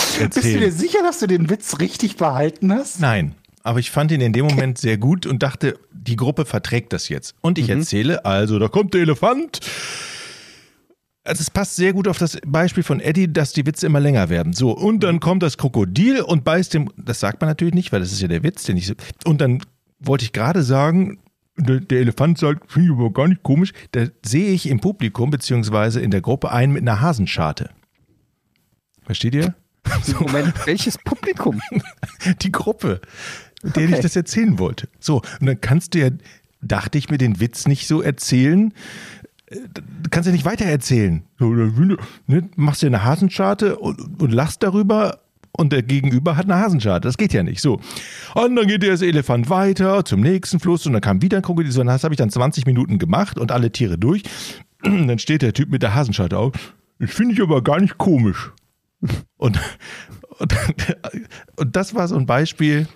Bist 0.00 0.18
du 0.18 0.22
erzählen. 0.22 0.60
dir 0.60 0.72
sicher, 0.72 0.98
dass 1.02 1.18
du 1.18 1.26
den 1.26 1.50
Witz 1.50 1.78
richtig 1.78 2.16
behalten 2.16 2.72
hast? 2.72 3.00
Nein, 3.00 3.34
aber 3.62 3.78
ich 3.78 3.90
fand 3.90 4.10
ihn 4.12 4.20
in 4.20 4.32
dem 4.32 4.46
Moment 4.46 4.78
sehr 4.78 4.98
gut 4.98 5.26
und 5.26 5.42
dachte, 5.42 5.78
die 5.92 6.16
Gruppe 6.16 6.44
verträgt 6.44 6.92
das 6.92 7.08
jetzt. 7.08 7.34
Und 7.40 7.58
ich 7.58 7.68
erzähle 7.68 8.24
also, 8.24 8.58
da 8.58 8.68
kommt 8.68 8.94
der 8.94 9.02
Elefant. 9.02 9.60
Also 11.22 11.42
es 11.42 11.50
passt 11.50 11.76
sehr 11.76 11.92
gut 11.92 12.08
auf 12.08 12.18
das 12.18 12.38
Beispiel 12.46 12.82
von 12.82 12.98
Eddie, 12.98 13.30
dass 13.30 13.52
die 13.52 13.66
Witze 13.66 13.86
immer 13.86 14.00
länger 14.00 14.30
werden. 14.30 14.54
So, 14.54 14.72
und 14.72 15.00
dann 15.00 15.20
kommt 15.20 15.42
das 15.42 15.58
Krokodil 15.58 16.22
und 16.22 16.44
beißt 16.44 16.72
dem, 16.72 16.90
das 16.96 17.20
sagt 17.20 17.40
man 17.40 17.48
natürlich 17.48 17.74
nicht, 17.74 17.92
weil 17.92 18.00
das 18.00 18.12
ist 18.12 18.22
ja 18.22 18.28
der 18.28 18.42
Witz, 18.42 18.64
den 18.64 18.78
ich 18.78 18.86
so, 18.86 18.94
und 19.24 19.40
dann 19.40 19.62
wollte 19.98 20.24
ich 20.24 20.32
gerade 20.32 20.62
sagen, 20.62 21.18
der, 21.58 21.80
der 21.80 22.00
Elefant 22.00 22.38
sagt, 22.38 22.72
finde 22.72 22.88
ich 22.88 22.98
aber 22.98 23.12
gar 23.12 23.28
nicht 23.28 23.42
komisch, 23.42 23.72
da 23.92 24.06
sehe 24.24 24.50
ich 24.50 24.66
im 24.66 24.80
Publikum 24.80 25.30
beziehungsweise 25.30 26.00
in 26.00 26.10
der 26.10 26.22
Gruppe 26.22 26.50
einen 26.50 26.72
mit 26.72 26.82
einer 26.82 27.02
Hasenscharte. 27.02 27.70
Versteht 29.04 29.34
ihr? 29.34 29.54
Moment, 30.20 30.54
welches 30.66 30.98
Publikum? 30.98 31.60
die 32.42 32.52
Gruppe, 32.52 33.00
mit 33.62 33.76
der 33.76 33.84
ich 33.84 33.92
Okay. 33.92 34.02
das 34.02 34.16
erzählen 34.16 34.58
wollte. 34.58 34.88
So, 34.98 35.22
und 35.40 35.46
dann 35.46 35.60
kannst 35.60 35.94
du 35.94 35.98
ja, 36.00 36.10
dachte 36.62 36.98
ich 36.98 37.10
mir, 37.10 37.18
den 37.18 37.40
Witz 37.40 37.66
nicht 37.66 37.86
so 37.86 38.02
erzählen. 38.02 38.72
äh, 39.46 39.56
Du 40.02 40.10
kannst 40.10 40.26
ja 40.26 40.32
nicht 40.32 40.44
weiter 40.44 40.64
erzählen. 40.64 41.22
So, 41.38 41.54
dann, 41.54 41.96
ne, 42.26 42.48
machst 42.56 42.82
dir 42.82 42.86
eine 42.86 43.04
Hasenscharte 43.04 43.76
und, 43.78 44.20
und 44.22 44.30
lachst 44.32 44.62
darüber 44.62 45.20
und 45.52 45.72
der 45.72 45.82
Gegenüber 45.82 46.36
hat 46.36 46.44
eine 46.44 46.56
Hasenscharte. 46.56 47.08
Das 47.08 47.18
geht 47.18 47.32
ja 47.32 47.42
nicht. 47.42 47.60
So. 47.60 47.80
Und 48.34 48.54
dann 48.56 48.66
geht 48.66 48.82
der 48.82 49.00
Elefant 49.00 49.50
weiter 49.50 50.04
zum 50.04 50.20
nächsten 50.20 50.60
Fluss 50.60 50.86
und 50.86 50.92
dann 50.92 51.02
kam 51.02 51.20
wieder 51.22 51.38
ein 51.38 51.42
Krokodil. 51.42 51.72
So, 51.72 51.80
und 51.80 51.88
das 51.88 52.04
habe 52.04 52.14
ich 52.14 52.18
dann 52.18 52.30
20 52.30 52.66
Minuten 52.66 52.98
gemacht 52.98 53.38
und 53.38 53.50
alle 53.52 53.70
Tiere 53.72 53.98
durch. 53.98 54.22
Dann 54.82 55.18
steht 55.18 55.42
der 55.42 55.52
Typ 55.52 55.68
mit 55.70 55.82
der 55.82 55.94
Hasenscharte 55.94 56.38
auf. 56.38 56.54
Das 57.00 57.10
finde 57.10 57.34
ich 57.34 57.42
aber 57.42 57.62
gar 57.62 57.78
nicht 57.80 57.98
komisch. 57.98 58.50
Und, 59.36 59.58
und, 60.38 60.54
und 61.56 61.76
das 61.76 61.94
war 61.94 62.08
so 62.08 62.16
ein 62.16 62.26
Beispiel 62.26 62.86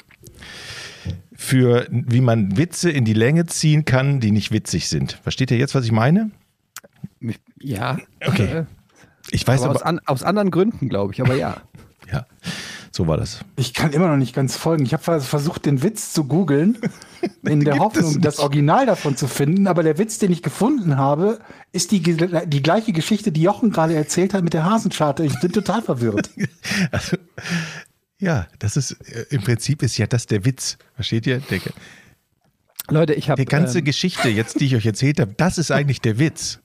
für, 1.34 1.86
wie 1.90 2.20
man 2.20 2.56
Witze 2.56 2.90
in 2.90 3.04
die 3.04 3.14
Länge 3.14 3.46
ziehen 3.46 3.84
kann, 3.84 4.20
die 4.20 4.30
nicht 4.30 4.52
witzig 4.52 4.88
sind. 4.88 5.12
Versteht 5.22 5.50
ihr 5.50 5.58
jetzt, 5.58 5.74
was 5.74 5.84
ich 5.84 5.92
meine? 5.92 6.30
Ja. 7.58 7.98
Okay. 8.24 8.58
Äh, 8.58 8.64
Ich 9.30 9.46
weiß 9.46 9.62
aber 9.62 9.70
aber, 9.70 9.80
aus, 9.80 9.82
an, 9.82 10.00
aus 10.06 10.22
anderen 10.22 10.50
Gründen, 10.50 10.88
glaube 10.88 11.12
ich, 11.12 11.20
aber 11.20 11.34
ja. 11.34 11.56
so 12.94 13.08
war 13.08 13.16
das. 13.16 13.40
Ich 13.56 13.74
kann 13.74 13.92
immer 13.92 14.06
noch 14.06 14.16
nicht 14.16 14.36
ganz 14.36 14.56
folgen. 14.56 14.84
Ich 14.84 14.92
habe 14.92 15.20
versucht, 15.20 15.66
den 15.66 15.82
Witz 15.82 16.12
zu 16.12 16.24
googeln, 16.24 16.78
in 17.42 17.58
der 17.58 17.80
Hoffnung, 17.80 18.20
das 18.20 18.38
Original 18.38 18.86
davon 18.86 19.16
zu 19.16 19.26
finden. 19.26 19.66
Aber 19.66 19.82
der 19.82 19.98
Witz, 19.98 20.18
den 20.18 20.30
ich 20.30 20.44
gefunden 20.44 20.96
habe, 20.96 21.40
ist 21.72 21.90
die, 21.90 22.00
die 22.00 22.62
gleiche 22.62 22.92
Geschichte, 22.92 23.32
die 23.32 23.42
Jochen 23.42 23.70
gerade 23.70 23.94
erzählt 23.94 24.32
hat 24.32 24.44
mit 24.44 24.52
der 24.52 24.64
Hasenscharte. 24.64 25.24
Ich 25.24 25.40
bin 25.40 25.50
total 25.52 25.82
verwirrt. 25.82 26.30
Also, 26.90 27.16
ja, 28.18 28.46
das 28.58 28.76
ist, 28.76 28.92
äh, 28.92 29.26
im 29.30 29.42
Prinzip 29.42 29.82
ist 29.82 29.98
ja 29.98 30.06
das 30.06 30.26
der 30.26 30.44
Witz. 30.44 30.78
Versteht 30.94 31.26
ihr? 31.26 31.40
Der, 31.40 31.60
Leute, 32.88 33.14
ich 33.14 33.28
habe. 33.28 33.40
die 33.40 33.46
ganze 33.46 33.78
ähm, 33.78 33.84
Geschichte 33.84 34.28
jetzt, 34.28 34.60
die 34.60 34.66
ich 34.66 34.76
euch 34.76 34.86
erzählt 34.86 35.20
habe, 35.20 35.34
das 35.36 35.58
ist 35.58 35.70
eigentlich 35.70 36.00
der 36.00 36.18
Witz. 36.18 36.60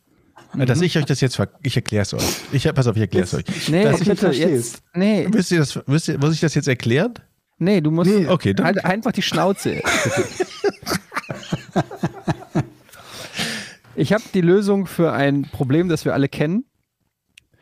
Dass 0.56 0.82
ich 0.82 0.98
euch 0.98 1.06
das 1.06 1.22
jetzt, 1.22 1.40
ich 1.62 1.76
erkläre 1.76 2.02
es 2.02 2.14
euch. 2.14 2.24
Ich, 2.52 2.74
pass 2.74 2.88
auf, 2.88 2.96
ich 2.96 3.02
erkläre 3.02 3.24
es 3.26 3.34
euch. 3.34 3.44
Nee, 3.70 3.84
dass 3.84 4.02
ich 4.02 4.08
bitte, 4.08 4.28
jetzt. 4.32 4.82
Nee, 4.96 5.28
Wisst 5.32 5.52
ihr 5.52 5.60
das, 5.60 5.80
wisst 5.86 6.08
ihr, 6.08 6.18
muss 6.18 6.34
ich 6.34 6.40
das 6.40 6.56
jetzt 6.56 6.68
erklären? 6.68 7.14
nee, 7.62 7.82
du 7.82 7.92
musst 7.92 8.10
Nee, 8.10 8.26
okay, 8.28 8.54
dann- 8.54 8.66
halt 8.66 8.84
einfach 8.86 9.12
die 9.12 9.22
Schnauze. 9.22 9.82
ich 13.96 14.14
habe 14.14 14.24
die 14.34 14.42
Lösung 14.42 14.86
für 14.86 15.12
ein 15.12 15.44
Problem, 15.52 15.90
das 15.90 16.06
wir 16.06 16.14
alle 16.14 16.30
kennen. 16.30 16.66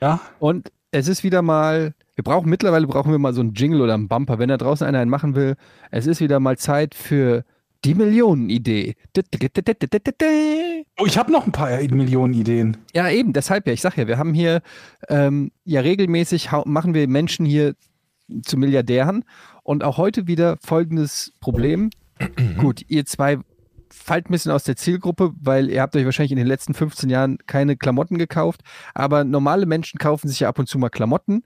Ja? 0.01 0.19
Und 0.39 0.71
es 0.91 1.07
ist 1.07 1.23
wieder 1.23 1.41
mal, 1.41 1.93
wir 2.15 2.23
brauchen 2.23 2.49
mittlerweile 2.49 2.87
brauchen 2.87 3.11
wir 3.11 3.19
mal 3.19 3.33
so 3.33 3.41
einen 3.41 3.53
Jingle 3.53 3.81
oder 3.81 3.95
einen 3.95 4.07
Bumper, 4.07 4.39
wenn 4.39 4.49
da 4.49 4.57
draußen 4.57 4.85
einer 4.85 4.99
einen 4.99 5.09
machen 5.11 5.35
will. 5.35 5.55
Es 5.91 6.05
ist 6.07 6.21
wieder 6.21 6.39
mal 6.39 6.57
Zeit 6.57 6.95
für 6.95 7.43
die 7.85 7.95
Millionenidee. 7.95 8.95
Oh, 10.99 11.05
ich 11.05 11.17
habe 11.17 11.31
noch 11.31 11.45
ein 11.45 11.51
paar 11.51 11.69
Millionen 11.69 12.33
Ideen. 12.33 12.77
Ja, 12.93 13.09
eben, 13.09 13.33
deshalb 13.33 13.67
ja. 13.67 13.73
Ich 13.73 13.81
sag 13.81 13.97
ja, 13.97 14.07
wir 14.07 14.17
haben 14.17 14.33
hier 14.33 14.61
ähm, 15.09 15.51
ja 15.63 15.81
regelmäßig 15.81 16.49
machen 16.65 16.93
wir 16.93 17.07
Menschen 17.07 17.45
hier 17.45 17.75
zu 18.43 18.57
Milliardären 18.57 19.23
und 19.63 19.83
auch 19.83 19.97
heute 19.97 20.27
wieder 20.27 20.57
folgendes 20.61 21.33
Problem. 21.39 21.89
Gut, 22.57 22.83
ihr 22.87 23.05
zwei 23.05 23.37
fallt 23.89 24.29
ein 24.29 24.31
bisschen 24.31 24.51
aus 24.51 24.63
der 24.63 24.75
Zielgruppe, 24.75 25.33
weil 25.39 25.69
ihr 25.69 25.81
habt 25.81 25.95
euch 25.95 26.05
wahrscheinlich 26.05 26.31
in 26.31 26.37
den 26.37 26.47
letzten 26.47 26.73
15 26.73 27.09
Jahren 27.09 27.37
keine 27.45 27.77
Klamotten 27.77 28.17
gekauft, 28.17 28.61
aber 28.93 29.23
normale 29.23 29.65
Menschen 29.65 29.97
kaufen 29.97 30.27
sich 30.27 30.41
ja 30.41 30.49
ab 30.49 30.59
und 30.59 30.67
zu 30.67 30.77
mal 30.77 30.89
Klamotten 30.89 31.43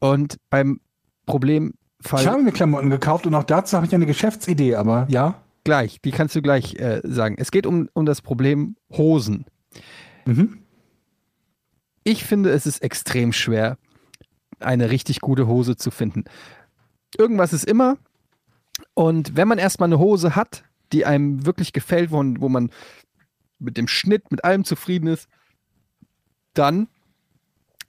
und 0.00 0.36
beim 0.50 0.80
Problem 1.26 1.74
Ich 2.02 2.26
habe 2.26 2.42
mir 2.42 2.52
Klamotten 2.52 2.90
gekauft 2.90 3.26
und 3.26 3.34
auch 3.34 3.44
dazu 3.44 3.76
habe 3.76 3.86
ich 3.86 3.94
eine 3.94 4.06
Geschäftsidee, 4.06 4.74
aber 4.74 5.06
ja. 5.08 5.42
Gleich, 5.64 6.00
die 6.00 6.10
kannst 6.10 6.34
du 6.34 6.42
gleich 6.42 6.74
äh, 6.76 7.00
sagen. 7.04 7.36
Es 7.38 7.50
geht 7.50 7.66
um, 7.66 7.88
um 7.92 8.06
das 8.06 8.22
Problem 8.22 8.76
Hosen. 8.92 9.46
Mhm. 10.26 10.62
Ich 12.04 12.24
finde, 12.24 12.50
es 12.50 12.66
ist 12.66 12.82
extrem 12.82 13.32
schwer, 13.32 13.78
eine 14.58 14.90
richtig 14.90 15.20
gute 15.20 15.46
Hose 15.46 15.76
zu 15.76 15.90
finden. 15.90 16.24
Irgendwas 17.16 17.52
ist 17.52 17.64
immer. 17.64 17.96
Und 18.94 19.36
wenn 19.36 19.48
man 19.48 19.58
erstmal 19.58 19.88
eine 19.88 19.98
Hose 19.98 20.34
hat, 20.34 20.64
die 20.92 21.04
einem 21.04 21.46
wirklich 21.46 21.72
gefällt, 21.72 22.10
wo, 22.10 22.18
wo 22.18 22.48
man 22.48 22.70
mit 23.58 23.76
dem 23.76 23.88
Schnitt, 23.88 24.30
mit 24.30 24.44
allem 24.44 24.64
zufrieden 24.64 25.06
ist, 25.06 25.28
dann 26.54 26.88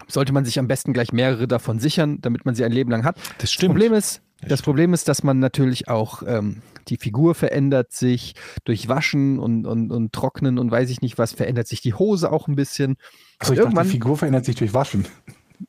sollte 0.08 0.34
man 0.34 0.46
sich 0.46 0.60
am 0.60 0.68
besten 0.68 0.94
gleich 0.94 1.12
mehrere 1.12 1.48
davon 1.48 1.80
sichern, 1.80 2.20
damit 2.22 2.46
man 2.46 2.56
sie 2.56 2.64
ein 2.64 2.72
Leben 2.72 2.92
lang 2.92 3.04
hat. 3.04 3.18
Das 3.18 3.38
Das 3.40 3.52
stimmt. 3.52 3.74
Problem 3.74 3.94
ist, 3.94 4.22
Das 4.48 4.62
Problem 4.62 4.94
ist, 4.94 5.08
dass 5.08 5.24
man 5.24 5.40
natürlich 5.40 5.88
auch 5.88 6.24
ähm, 6.26 6.62
die 6.88 6.98
Figur 6.98 7.36
verändert 7.36 7.92
sich 7.92 8.36
durch 8.66 8.88
Waschen 8.88 9.40
und, 9.40 9.66
und, 9.66 9.92
und 9.92 10.14
Trocknen 10.14 10.60
und 10.60 10.72
weiß 10.72 10.90
ich 10.90 11.02
nicht 11.02 11.18
was, 11.18 11.34
verändert 11.34 11.68
sich 11.68 11.82
die 11.82 11.94
Hose 11.94 12.32
auch 12.32 12.48
ein 12.48 12.56
bisschen. 12.56 12.98
Also 13.40 13.54
ich 13.54 13.60
dachte, 13.60 13.84
die 13.84 13.90
Figur 13.90 14.18
verändert 14.18 14.46
sich 14.46 14.56
durch 14.56 14.74
Waschen. 14.74 15.06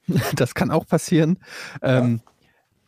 das 0.35 0.55
kann 0.55 0.71
auch 0.71 0.87
passieren. 0.87 1.39
Ähm, 1.83 2.21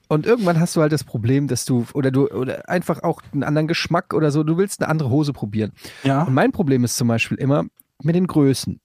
und 0.08 0.26
irgendwann 0.26 0.60
hast 0.60 0.76
du 0.76 0.80
halt 0.80 0.92
das 0.92 1.04
Problem, 1.04 1.48
dass 1.48 1.64
du 1.64 1.84
oder 1.92 2.10
du 2.10 2.28
oder 2.28 2.68
einfach 2.68 3.02
auch 3.02 3.22
einen 3.32 3.42
anderen 3.42 3.66
Geschmack 3.66 4.14
oder 4.14 4.30
so, 4.30 4.44
du 4.44 4.56
willst 4.56 4.80
eine 4.80 4.88
andere 4.88 5.10
Hose 5.10 5.32
probieren. 5.32 5.72
Ja. 6.04 6.22
Und 6.22 6.34
mein 6.34 6.52
Problem 6.52 6.84
ist 6.84 6.96
zum 6.96 7.08
Beispiel 7.08 7.38
immer 7.38 7.64
mit 8.02 8.14
den 8.14 8.26
Größen. 8.26 8.80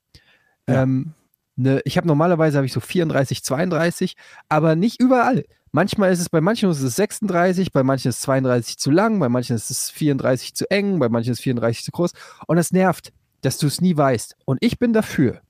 Ja. 0.68 0.84
Ähm, 0.84 1.14
ne, 1.62 1.82
ich 1.86 1.98
habe 1.98 2.08
normalerweise 2.08 2.58
habe 2.58 2.66
ich 2.66 2.74
so 2.74 2.80
34, 2.80 3.44
32, 3.44 4.16
aber 4.50 4.76
nicht 4.76 5.02
überall. 5.02 5.46
Manchmal 5.72 6.12
ist 6.12 6.20
es 6.20 6.30
bei 6.30 6.42
manchen 6.42 6.70
ist 6.70 6.82
es 6.82 6.96
36, 6.98 7.72
bei 7.72 7.84
manchen 7.84 8.10
ist 8.10 8.18
es 8.18 8.22
32 8.22 8.78
zu 8.78 8.92
lang, 8.92 9.20
bei 9.20 9.30
manchen 9.30 9.56
ist 9.56 9.72
es 9.72 9.90
34 9.90 10.54
zu 10.54 10.70
eng, 10.70 11.00
bei 11.00 11.08
manchen 11.08 11.32
ist 11.32 11.40
es 11.40 11.44
34 11.44 11.86
zu 11.86 11.92
groß. 11.92 12.12
Und 12.48 12.58
es 12.58 12.72
nervt, 12.72 13.14
dass 13.42 13.58
du 13.58 13.68
es 13.68 13.80
nie 13.80 13.96
weißt. 13.96 14.36
Und 14.46 14.58
ich 14.62 14.80
bin 14.80 14.92
dafür, 14.92 15.42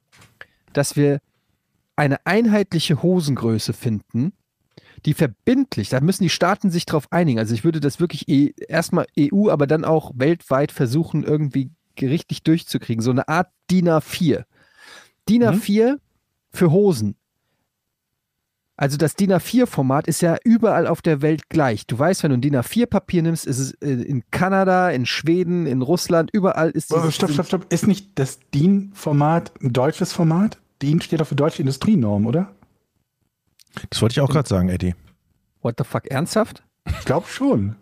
dass 0.74 0.96
wir 0.96 1.20
eine 1.96 2.26
einheitliche 2.26 3.02
Hosengröße 3.02 3.74
finden, 3.74 4.34
die 5.06 5.16
verbindlich, 5.16 5.90
da 5.90 6.00
müssen 6.00 6.24
die 6.24 6.30
Staaten 6.30 6.70
sich 6.70 6.86
drauf 6.86 7.12
einigen. 7.12 7.40
Also 7.40 7.56
ich 7.56 7.64
würde 7.64 7.80
das 7.80 8.00
wirklich 8.00 8.30
eh, 8.30 8.54
erstmal 8.68 9.08
EU, 9.20 9.50
aber 9.50 9.66
dann 9.66 9.84
auch 9.84 10.12
weltweit 10.16 10.72
versuchen, 10.72 11.24
irgendwie 11.24 11.72
richtig 12.00 12.44
durchzukriegen. 12.44 13.02
So 13.02 13.12
eine 13.12 13.28
Art 13.28 13.50
DIN 13.70 13.90
A4. 13.90 14.44
DIN 15.30 15.44
A4 15.44 15.98
für 16.52 16.72
Hosen. 16.72 17.16
Also 18.76 18.98
das 18.98 19.16
DIN 19.16 19.32
A4-Format 19.32 20.08
ist 20.08 20.22
ja 20.22 20.38
überall 20.44 20.88
auf 20.88 21.02
der 21.04 21.22
Welt 21.22 21.50
gleich. 21.50 21.86
Du 21.86 22.00
weißt, 22.00 22.24
wenn 22.24 22.32
du 22.32 22.38
ein 22.38 22.42
DIN 22.42 22.56
A4-Papier 22.56 23.22
nimmst, 23.22 23.46
ist 23.46 23.60
es 23.60 23.74
äh, 23.74 23.92
in 23.92 24.24
Kanada, 24.32 24.90
in 24.90 25.06
Schweden, 25.06 25.68
in 25.68 25.84
Russland, 25.84 26.32
überall 26.34 26.72
ist 26.72 26.92
Oh, 26.92 26.98
dieses, 26.98 27.16
stopp, 27.16 27.30
stopp, 27.32 27.46
stopp. 27.46 27.72
Ist 27.72 27.86
nicht 27.86 28.18
das 28.18 28.40
DIN-Format 28.54 29.52
ein 29.62 29.72
deutsches 29.72 30.14
Format? 30.14 30.60
DIN 30.82 31.00
steht 31.02 31.22
doch 31.22 31.28
für 31.28 31.36
deutsche 31.36 31.62
Industrienorm, 31.62 32.26
oder? 32.26 32.56
Das 33.92 34.02
wollte 34.02 34.14
ich 34.14 34.22
auch 34.22 34.30
gerade 34.30 34.50
sagen, 34.50 34.70
Eddie. 34.70 34.96
What 35.62 35.76
the 35.78 35.84
fuck, 35.84 36.08
ernsthaft? 36.08 36.64
Ich 36.86 37.06
glaube 37.06 37.28
schon. 37.28 37.76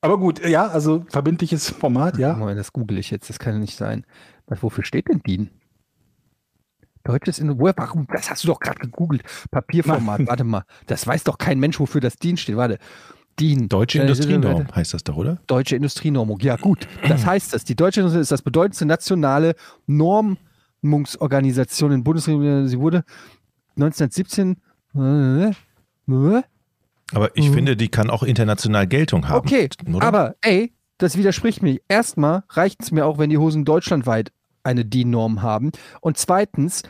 Aber 0.00 0.18
gut, 0.18 0.44
ja, 0.44 0.66
also 0.66 1.04
verbindliches 1.08 1.70
Format, 1.70 2.18
ja. 2.18 2.34
Moment, 2.34 2.58
das 2.58 2.72
google 2.72 2.98
ich 2.98 3.10
jetzt, 3.10 3.28
das 3.30 3.38
kann 3.38 3.54
ja 3.54 3.58
nicht 3.60 3.76
sein. 3.76 4.04
Was, 4.46 4.62
wofür 4.62 4.84
steht 4.84 5.08
denn 5.08 5.20
DIN? 5.20 5.50
Deutsches 7.08 7.38
in 7.38 7.58
woher, 7.58 7.72
warum? 7.78 8.06
Das 8.12 8.30
hast 8.30 8.44
du 8.44 8.48
doch 8.48 8.60
gerade 8.60 8.78
gegoogelt. 8.80 9.22
Papierformat, 9.50 10.26
warte 10.26 10.44
mal. 10.44 10.64
Das 10.86 11.06
weiß 11.06 11.24
doch 11.24 11.38
kein 11.38 11.58
Mensch, 11.58 11.80
wofür 11.80 12.02
das 12.02 12.16
DIN 12.16 12.36
steht. 12.36 12.56
Warte. 12.56 12.78
DIN. 13.40 13.68
Deutsche 13.70 13.98
Äh, 13.98 14.02
Industrienorm 14.02 14.66
heißt 14.74 14.92
das 14.92 15.04
doch, 15.04 15.16
oder? 15.16 15.38
Deutsche 15.46 15.74
Industrienormung. 15.76 16.38
Ja, 16.40 16.56
gut. 16.56 16.86
Das 17.08 17.24
heißt 17.24 17.54
das. 17.54 17.64
Die 17.64 17.76
Deutsche 17.76 18.00
Industrie 18.00 18.20
ist 18.20 18.30
das 18.30 18.42
bedeutendste 18.42 18.84
nationale 18.84 19.54
Normungsorganisation 19.86 21.92
in 21.92 22.04
Bundesrepublik. 22.04 22.68
Sie 22.68 22.78
wurde 22.78 23.04
1917. 23.76 24.56
Äh, 24.94 25.50
äh, 25.50 25.54
Aber 27.14 27.34
ich 27.36 27.50
finde, 27.50 27.74
die 27.76 27.88
kann 27.88 28.10
auch 28.10 28.22
international 28.22 28.86
Geltung 28.86 29.28
haben. 29.28 29.46
Okay, 29.46 29.68
oder? 29.92 30.06
aber 30.06 30.34
ey, 30.42 30.74
das 30.98 31.16
widerspricht 31.16 31.62
mir. 31.62 31.78
Erstmal 31.88 32.42
reicht 32.50 32.82
es 32.82 32.90
mir 32.90 33.06
auch, 33.06 33.16
wenn 33.18 33.30
die 33.30 33.38
Hosen 33.38 33.64
deutschlandweit 33.64 34.30
eine 34.68 34.84
DIN-Norm 34.84 35.42
haben. 35.42 35.72
Und 36.00 36.18
zweitens, 36.18 36.82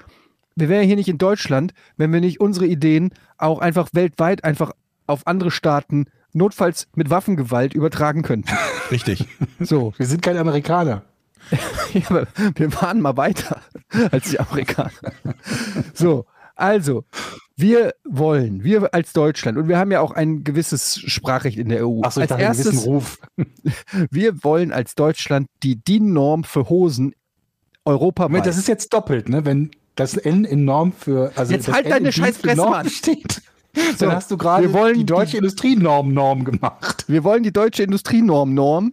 wir 0.56 0.68
wären 0.68 0.86
hier 0.86 0.96
nicht 0.96 1.08
in 1.08 1.18
Deutschland, 1.18 1.72
wenn 1.96 2.12
wir 2.12 2.20
nicht 2.20 2.40
unsere 2.40 2.66
Ideen 2.66 3.10
auch 3.38 3.60
einfach 3.60 3.88
weltweit 3.92 4.44
einfach 4.44 4.72
auf 5.06 5.26
andere 5.26 5.50
Staaten 5.50 6.06
notfalls 6.32 6.88
mit 6.94 7.10
Waffengewalt 7.10 7.74
übertragen 7.74 8.22
könnten. 8.22 8.50
Richtig. 8.90 9.26
So, 9.60 9.94
Wir 9.96 10.06
sind 10.06 10.22
keine 10.22 10.40
Amerikaner. 10.40 11.02
ja, 11.94 12.02
aber 12.08 12.26
wir 12.56 12.74
waren 12.74 13.00
mal 13.00 13.16
weiter 13.16 13.62
als 14.10 14.30
die 14.30 14.38
Amerikaner. 14.38 14.90
So, 15.94 16.26
also, 16.56 17.04
wir 17.56 17.94
wollen, 18.04 18.64
wir 18.64 18.92
als 18.92 19.12
Deutschland, 19.12 19.56
und 19.58 19.68
wir 19.68 19.78
haben 19.78 19.92
ja 19.92 20.00
auch 20.00 20.10
ein 20.10 20.44
gewisses 20.44 20.98
Sprachrecht 20.98 21.56
in 21.56 21.68
der 21.68 21.86
EU. 21.86 22.02
Achso, 22.02 22.20
ich 22.20 22.30
als 22.30 22.30
dachte, 22.30 22.44
einen 22.44 22.52
gewissen 22.52 22.72
erstes, 22.72 22.86
Ruf. 22.86 23.18
wir 24.10 24.44
wollen 24.44 24.72
als 24.72 24.94
Deutschland 24.94 25.48
die 25.62 25.76
DIN-Norm 25.76 26.44
für 26.44 26.68
Hosen 26.68 27.14
europaweit. 27.88 28.30
Moment, 28.30 28.46
das 28.46 28.56
ist 28.58 28.68
jetzt 28.68 28.92
doppelt, 28.92 29.28
ne? 29.28 29.44
Wenn 29.44 29.70
das 29.96 30.16
N 30.16 30.44
in 30.44 30.64
Norm 30.64 30.92
für. 30.92 31.32
Also 31.34 31.52
Jetzt 31.52 31.68
halt 31.72 31.86
N 31.86 31.90
deine 31.90 32.12
scheiß 32.12 32.38
Fresse, 32.38 32.56
Mann. 32.62 32.88
steht. 32.88 33.42
So, 33.96 34.06
Dann 34.06 34.16
hast 34.16 34.30
du 34.30 34.36
gerade 34.38 34.64
wir 34.64 34.72
wollen 34.72 34.94
die 34.94 35.04
deutsche 35.06 35.32
die- 35.32 35.36
Industrienorm 35.38 36.12
Norm 36.12 36.44
gemacht. 36.44 37.04
wir 37.06 37.22
wollen 37.22 37.42
die 37.44 37.52
deutsche 37.52 37.82
Industrienorm 37.84 38.52
Norm 38.54 38.92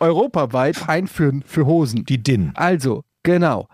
europaweit 0.00 0.88
einführen 0.88 1.44
für 1.46 1.66
Hosen. 1.66 2.04
Die 2.04 2.22
DIN. 2.22 2.52
Also, 2.54 3.04
genau. 3.22 3.68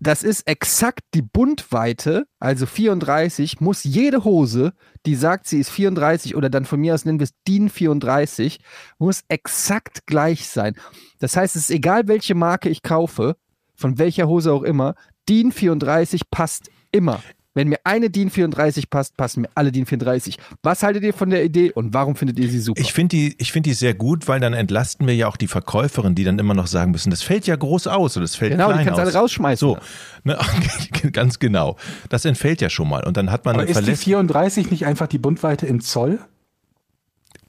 Das 0.00 0.22
ist 0.22 0.46
exakt 0.46 1.00
die 1.14 1.22
Bundweite, 1.22 2.26
also 2.38 2.66
34, 2.66 3.60
muss 3.60 3.82
jede 3.82 4.22
Hose, 4.22 4.72
die 5.06 5.14
sagt, 5.16 5.48
sie 5.48 5.58
ist 5.58 5.70
34 5.70 6.36
oder 6.36 6.50
dann 6.50 6.64
von 6.64 6.78
mir 6.80 6.94
aus 6.94 7.04
nennen 7.04 7.18
wir 7.18 7.24
es 7.24 7.32
DIN 7.48 7.68
34, 7.68 8.60
muss 8.98 9.22
exakt 9.28 10.06
gleich 10.06 10.46
sein. 10.48 10.74
Das 11.18 11.36
heißt, 11.36 11.56
es 11.56 11.62
ist 11.62 11.70
egal, 11.70 12.06
welche 12.06 12.36
Marke 12.36 12.68
ich 12.68 12.82
kaufe, 12.82 13.36
von 13.78 13.96
welcher 13.98 14.28
Hose 14.28 14.52
auch 14.52 14.64
immer, 14.64 14.94
DIN 15.28 15.52
34 15.52 16.30
passt 16.30 16.70
immer. 16.90 17.22
Wenn 17.54 17.68
mir 17.68 17.78
eine 17.84 18.10
DIN 18.10 18.30
34 18.30 18.90
passt, 18.90 19.16
passen 19.16 19.42
mir 19.42 19.48
alle 19.54 19.72
DIN 19.72 19.86
34. 19.86 20.38
Was 20.62 20.82
haltet 20.82 21.02
ihr 21.02 21.14
von 21.14 21.30
der 21.30 21.44
Idee 21.44 21.72
und 21.72 21.94
warum 21.94 22.14
findet 22.14 22.38
ihr 22.38 22.48
sie 22.48 22.60
super? 22.60 22.80
Ich 22.80 22.92
finde 22.92 23.16
die, 23.16 23.36
ich 23.38 23.52
finde 23.52 23.70
die 23.70 23.74
sehr 23.74 23.94
gut, 23.94 24.28
weil 24.28 24.38
dann 24.38 24.52
entlasten 24.52 25.06
wir 25.06 25.14
ja 25.14 25.28
auch 25.28 25.36
die 25.36 25.48
Verkäuferin, 25.48 26.14
die 26.14 26.24
dann 26.24 26.38
immer 26.38 26.54
noch 26.54 26.66
sagen 26.66 26.92
müssen, 26.92 27.10
das 27.10 27.22
fällt 27.22 27.46
ja 27.46 27.56
groß 27.56 27.86
aus 27.86 28.16
oder 28.16 28.24
das 28.24 28.36
fällt 28.36 28.52
genau, 28.52 28.68
die 28.68 28.74
klein 28.74 28.86
kannst 28.86 28.98
du 28.98 29.02
aus. 29.02 29.08
alle 29.08 29.18
rausschmeißen. 29.22 29.68
So, 29.68 29.78
ne, 30.24 30.38
ganz 31.12 31.38
genau. 31.38 31.76
Das 32.10 32.24
entfällt 32.24 32.60
ja 32.60 32.70
schon 32.70 32.88
mal 32.88 33.04
und 33.04 33.16
dann 33.16 33.30
hat 33.30 33.44
man 33.44 33.54
Aber 33.54 33.62
eine 33.62 33.70
ist 33.70 33.78
die 33.78 33.82
Verlässlichkeit. 33.82 34.04
34 34.04 34.70
nicht 34.70 34.86
einfach 34.86 35.06
die 35.08 35.18
Bundweite 35.18 35.66
in 35.66 35.80
Zoll? 35.80 36.20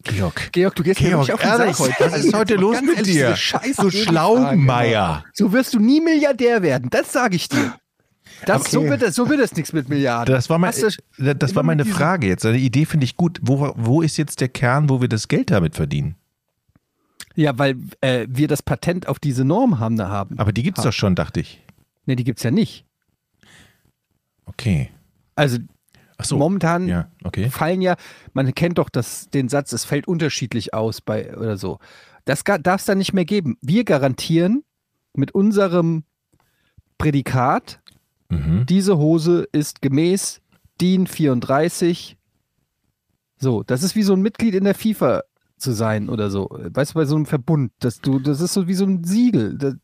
Georg, 0.04 0.52
Georg, 0.54 0.76
du 0.76 0.84
gehst 0.84 1.02
mir 1.02 1.10
Georg, 1.10 1.28
wirklich 1.28 1.34
auf 1.34 1.42
den 1.42 1.62
ehrlich, 1.62 1.76
Sack 1.76 2.00
heute. 2.00 2.12
was 2.14 2.26
ist 2.26 2.34
heute 2.34 2.56
los 2.56 2.82
mit 2.82 2.98
ehrlich, 2.98 3.14
dir? 3.14 3.36
scheiß 3.36 3.76
Du 3.78 3.92
Schlaumeier. 3.92 5.26
So 5.34 5.52
wirst 5.52 5.74
du 5.74 5.80
nie 5.80 6.00
Milliardär 6.02 6.62
werden, 6.62 6.90
das 6.90 7.12
sage 7.12 7.36
ich 7.36 7.50
dir. 7.50 7.76
Das, 8.46 8.62
Okay. 8.62 8.70
so, 8.72 8.84
wird 8.86 9.02
das, 9.02 9.16
so 9.16 9.30
wird 9.30 9.42
das 9.42 9.54
nichts 9.56 9.74
mit 9.74 9.90
Milliarden. 9.90 10.34
Das 10.34 10.50
war, 10.50 10.58
mein, 10.58 10.74
du- 10.74 11.36
das 11.36 11.56
war 11.56 11.64
meine 11.64 11.84
Frage 11.84 12.28
jetzt. 12.28 12.46
Eine 12.46 12.58
Idee 12.58 12.86
finde 12.86 13.04
ich 13.04 13.18
gut. 13.18 13.38
Wo, 13.42 13.74
wo 13.76 14.02
ist 14.02 14.16
jetzt 14.16 14.40
der 14.40 14.48
Kern, 14.48 14.90
wo 14.90 15.02
wir 15.02 15.10
das 15.10 15.28
Geld 15.28 15.52
damit 15.52 15.76
verdienen? 15.76 16.16
Ja, 17.36 17.58
weil 17.60 17.76
äh, 18.00 18.28
wir 18.30 18.48
das 18.48 18.64
Patent 18.64 19.10
auf 19.10 19.20
diese 19.20 19.44
Norm 19.44 19.80
haben. 19.80 19.98
Da 19.98 20.08
haben. 20.08 20.40
Aber 20.40 20.54
die 20.54 20.64
gibt 20.64 20.78
es 20.78 20.86
doch 20.86 20.94
schon, 20.94 21.16
dachte 21.16 21.42
ich. 21.42 21.62
Ne, 22.06 22.16
die 22.16 22.24
gibt 22.24 22.40
es 22.40 22.44
ja 22.44 22.52
nicht. 22.52 22.86
Okay. 24.46 24.90
Also 25.36 25.58
so. 26.24 26.38
momentan 26.38 26.88
Ja, 26.88 27.10
okay. 27.24 27.50
fallen 27.50 27.82
ja, 27.82 27.96
man 28.34 28.54
kennt 28.54 28.78
doch 28.78 28.90
das, 28.90 29.30
den 29.30 29.50
Satz, 29.50 29.72
es 29.74 29.86
fällt 29.86 30.08
unterschiedlich 30.08 30.74
aus 30.74 31.02
bei 31.02 31.36
oder 31.38 31.58
so. 31.58 31.80
Das 32.26 32.44
darf 32.44 32.82
es 32.82 32.86
dann 32.86 32.98
nicht 32.98 33.14
mehr 33.14 33.26
geben. 33.26 33.58
Wir 33.62 33.84
garantieren 33.84 34.64
mit 35.16 35.32
unserem 35.34 36.04
Prädikat, 36.98 37.82
Mhm. 38.32 38.66
diese 38.68 38.98
Hose 39.00 39.48
ist 39.52 39.82
gemäß 39.82 40.40
DIN 40.80 41.08
34. 41.08 42.16
So, 43.40 43.64
das 43.64 43.82
ist 43.82 43.96
wie 43.96 44.04
so 44.04 44.14
ein 44.14 44.22
Mitglied 44.22 44.54
in 44.54 44.66
der 44.66 44.76
FIFA 44.76 45.24
zu 45.58 45.72
sein 45.72 46.10
oder 46.10 46.30
so. 46.30 46.48
Weißt 46.52 46.92
du, 46.92 46.96
bei 46.96 47.06
so 47.06 47.16
einem 47.16 47.26
Verbund, 47.26 47.72
dass 47.80 48.02
du, 48.02 48.20
das 48.20 48.40
ist 48.42 48.54
so 48.54 48.68
wie 48.68 48.74
so 48.76 48.86
ein 48.86 49.04
Siegel. 49.04 49.58
Das, 49.58 49.76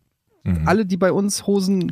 Mhm. 0.48 0.68
Alle, 0.68 0.86
die 0.86 0.98
bei 0.98 1.12
uns 1.12 1.48
Hosen, 1.48 1.92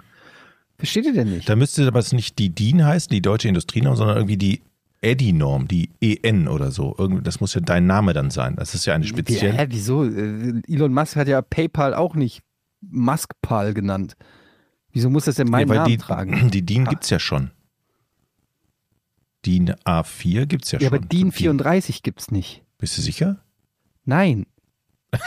versteht 0.78 1.06
ihr 1.06 1.14
denn 1.14 1.30
nicht? 1.32 1.48
Da 1.50 1.56
müsste 1.56 1.88
aber 1.88 2.00
es 2.00 2.12
nicht 2.14 2.38
die 2.40 2.50
DIN 2.50 2.86
heißen, 2.86 3.10
die 3.10 3.22
deutsche 3.22 3.48
Industrienorm, 3.48 3.96
sondern 3.96 4.18
irgendwie 4.18 4.38
die 4.38 4.62
EDI-Norm, 5.02 5.68
die 5.68 5.90
EN 6.02 6.48
oder 6.48 6.72
so. 6.72 6.94
Das 7.24 7.42
muss 7.42 7.54
ja 7.54 7.62
dein 7.62 7.86
Name 7.86 8.14
dann 8.14 8.32
sein. 8.32 8.56
Das 8.56 8.74
ist 8.74 8.86
ja 8.86 8.94
eine 8.96 9.06
spezielle. 9.06 9.58
Ja, 9.58 9.66
wieso? 9.70 10.06
Äh, 10.06 10.62
Elon 10.68 10.94
Musk 10.94 11.16
hat 11.18 11.28
ja 11.28 11.42
PayPal 11.42 11.94
auch 11.94 12.16
nicht 12.16 12.42
Muskpal 12.82 13.74
genannt. 13.74 14.16
Wieso 14.94 15.10
muss 15.10 15.26
das 15.26 15.36
denn 15.36 15.50
meinen 15.50 15.68
Ja, 15.68 15.70
weil 15.70 15.78
Namen 15.78 15.90
die, 15.90 15.98
tragen? 15.98 16.50
die 16.54 16.66
DIN 16.66 16.88
Ah. 16.88 16.90
gibt 16.92 17.04
es 17.04 17.10
ja 17.10 17.20
schon. 17.20 17.52
DIN 19.46 19.72
A4 19.86 20.46
gibt 20.46 20.64
es 20.66 20.72
ja, 20.72 20.80
Ja, 20.80 20.88
schon. 20.88 20.98
aber 20.98 21.06
DIN 21.06 21.32
34 21.34 22.02
gibt's 22.04 22.32
nicht. 22.32 22.64
Bist 22.78 22.98
du 22.98 23.02
sicher? 23.02 23.44
Nein. 24.06 24.46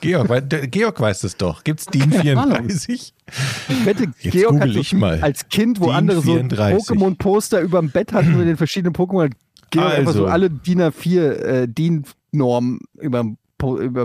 Georg, 0.00 0.70
Georg 0.70 1.00
weiß 1.00 1.24
es 1.24 1.36
doch. 1.36 1.64
Gibt 1.64 1.80
es 1.80 1.86
DIN 1.86 2.10
34? 2.12 3.14
Ich 3.68 3.86
wette, 3.86 4.04
Jetzt 4.20 4.32
Georg 4.32 4.54
hat 4.54 4.60
google 4.62 4.74
so 4.74 4.80
ich 4.80 4.92
mal. 4.94 5.20
als 5.20 5.48
Kind, 5.48 5.80
wo 5.80 5.86
DIN 5.86 5.94
andere 5.94 6.22
so 6.22 6.34
34. 6.34 6.78
Pokémon-Poster 6.78 7.60
über 7.60 7.80
dem 7.80 7.90
Bett 7.90 8.12
hatten 8.12 8.36
mit 8.36 8.46
den 8.46 8.56
verschiedenen 8.56 8.94
Pokémon, 8.94 9.24
hat 9.24 9.32
Georg 9.70 9.92
einfach 9.94 10.12
so 10.12 10.24
Also. 10.24 10.32
alle 10.32 10.50
DIN 10.50 10.80
A4 10.82 11.20
äh, 11.20 11.68
DIN-Normen 11.68 12.80
über 12.98 13.20
dem 13.22 13.36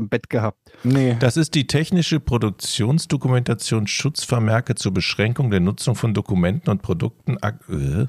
Bett 0.10 0.30
gehabt. 0.30 0.60
Nee. 0.84 1.16
Das 1.20 1.38
ist 1.38 1.56
die 1.56 1.66
technische 1.66 2.20
Produktionsdokumentation 2.20 3.88
Schutzvermerke 3.88 4.76
zur 4.76 4.94
Beschränkung 4.94 5.50
der 5.50 5.62
Nutzung 5.62 5.96
von 5.96 6.14
Dokumenten 6.14 6.70
und 6.70 6.82
Produkten. 6.82 7.38
Äh? 7.38 8.08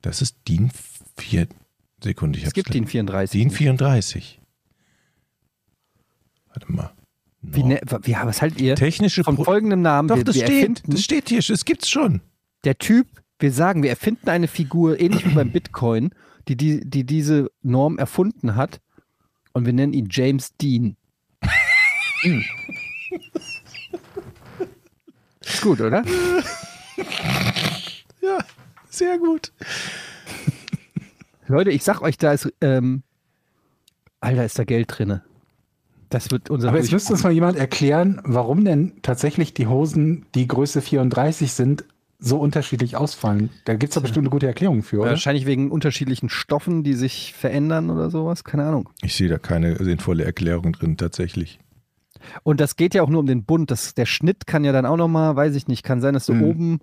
Das 0.00 0.22
ist 0.22 0.38
DIN 0.48 0.70
4. 1.18 1.48
Sekunde, 2.02 2.38
ich 2.38 2.46
Es 2.46 2.52
gibt. 2.54 2.72
DIN 2.72 2.86
34. 2.86 3.38
DIN 3.38 3.48
nicht. 3.48 3.56
34. 3.58 4.40
Warte 6.54 6.72
mal. 6.72 6.92
Wie, 7.42 7.60
No. 7.62 7.68
ne, 7.68 7.80
wie, 8.02 8.12
was 8.14 8.40
haltet 8.40 8.60
ihr? 8.60 8.74
Technische 8.76 9.22
Von 9.24 9.36
Pro 9.36 9.44
folgendem 9.44 9.82
Namen. 9.82 10.08
Doch, 10.08 10.16
wir, 10.16 10.24
das 10.24 10.36
wir 10.36 10.44
steht. 10.46 10.56
erfinden, 10.56 10.90
Das 10.92 11.02
steht 11.02 11.28
hier. 11.28 11.40
Es 11.40 11.64
gibt's 11.66 11.90
schon. 11.90 12.22
der 12.64 12.78
Typ, 12.78 13.06
wir 13.38 13.52
sagen, 13.52 13.82
wir 13.82 13.90
erfinden 13.90 14.30
eine 14.30 14.48
Figur, 14.48 14.98
ähnlich 14.98 15.26
wie 15.26 15.34
beim 15.34 15.50
Bitcoin, 15.52 16.14
die, 16.48 16.56
die, 16.56 16.88
die 16.88 17.04
diese 17.04 17.50
Norm 17.62 17.98
erfunden 17.98 18.54
hat 18.56 18.80
und 19.52 19.66
wir 19.66 19.72
nennen 19.74 19.92
ihn 19.92 20.08
James 20.10 20.56
Dean. 20.56 20.96
Hm. 22.22 22.42
Ist 25.44 25.60
gut, 25.62 25.80
oder? 25.80 26.02
Ja, 28.22 28.38
sehr 28.88 29.18
gut. 29.18 29.52
Leute, 31.46 31.70
ich 31.70 31.82
sag 31.84 32.00
euch, 32.00 32.16
da 32.16 32.32
ist, 32.32 32.50
ähm, 32.62 33.02
Alter, 34.20 34.46
ist 34.46 34.58
da 34.58 34.64
Geld 34.64 34.86
drinne. 34.96 35.22
Das 36.14 36.30
wird 36.30 36.48
unser 36.48 36.68
Aber 36.68 36.78
jetzt 36.78 36.92
müsste 36.92 37.12
uns 37.12 37.24
mal 37.24 37.32
jemand 37.32 37.58
erklären, 37.58 38.20
warum 38.24 38.64
denn 38.64 38.92
tatsächlich 39.02 39.52
die 39.52 39.66
Hosen, 39.66 40.26
die 40.36 40.46
Größe 40.46 40.80
34 40.80 41.52
sind, 41.52 41.84
so 42.20 42.38
unterschiedlich 42.38 42.96
ausfallen. 42.96 43.50
Da 43.64 43.74
gibt 43.74 43.90
es 43.90 43.94
doch 43.96 44.02
bestimmt 44.02 44.24
eine 44.26 44.30
gute 44.30 44.46
Erklärung 44.46 44.84
für, 44.84 45.00
oder? 45.00 45.10
Wahrscheinlich 45.10 45.44
wegen 45.44 45.72
unterschiedlichen 45.72 46.28
Stoffen, 46.28 46.84
die 46.84 46.94
sich 46.94 47.34
verändern 47.34 47.90
oder 47.90 48.10
sowas. 48.10 48.44
Keine 48.44 48.64
Ahnung. 48.64 48.88
Ich 49.02 49.16
sehe 49.16 49.28
da 49.28 49.38
keine 49.38 49.76
sinnvolle 49.82 50.24
Erklärung 50.24 50.72
drin, 50.72 50.96
tatsächlich. 50.96 51.58
Und 52.44 52.60
das 52.60 52.76
geht 52.76 52.94
ja 52.94 53.02
auch 53.02 53.08
nur 53.08 53.18
um 53.20 53.26
den 53.26 53.42
Bund. 53.44 53.72
Das, 53.72 53.94
der 53.94 54.06
Schnitt 54.06 54.46
kann 54.46 54.64
ja 54.64 54.70
dann 54.70 54.86
auch 54.86 54.96
nochmal, 54.96 55.34
weiß 55.34 55.56
ich 55.56 55.66
nicht, 55.66 55.82
kann 55.82 56.00
sein, 56.00 56.14
dass 56.14 56.26
du 56.26 56.34
Mhm. 56.34 56.42
oben, 56.44 56.80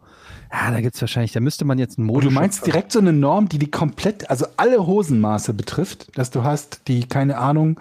ja, 0.52 0.72
da 0.72 0.82
gibt 0.82 0.96
es 0.96 1.02
wahrscheinlich, 1.02 1.32
da 1.32 1.40
müsste 1.40 1.64
man 1.64 1.80
jetzt 1.80 1.98
einen 1.98 2.08
Mode. 2.08 2.28
du 2.28 2.34
meinst 2.34 2.68
direkt 2.68 2.92
so 2.92 3.00
eine 3.00 3.14
Norm, 3.14 3.48
die 3.48 3.58
die 3.60 3.72
komplett, 3.72 4.30
also 4.30 4.46
alle 4.58 4.86
Hosenmaße 4.86 5.54
betrifft, 5.54 6.16
dass 6.18 6.32
du 6.32 6.44
hast 6.44 6.82
die, 6.90 7.08
keine 7.08 7.38
Ahnung, 7.38 7.80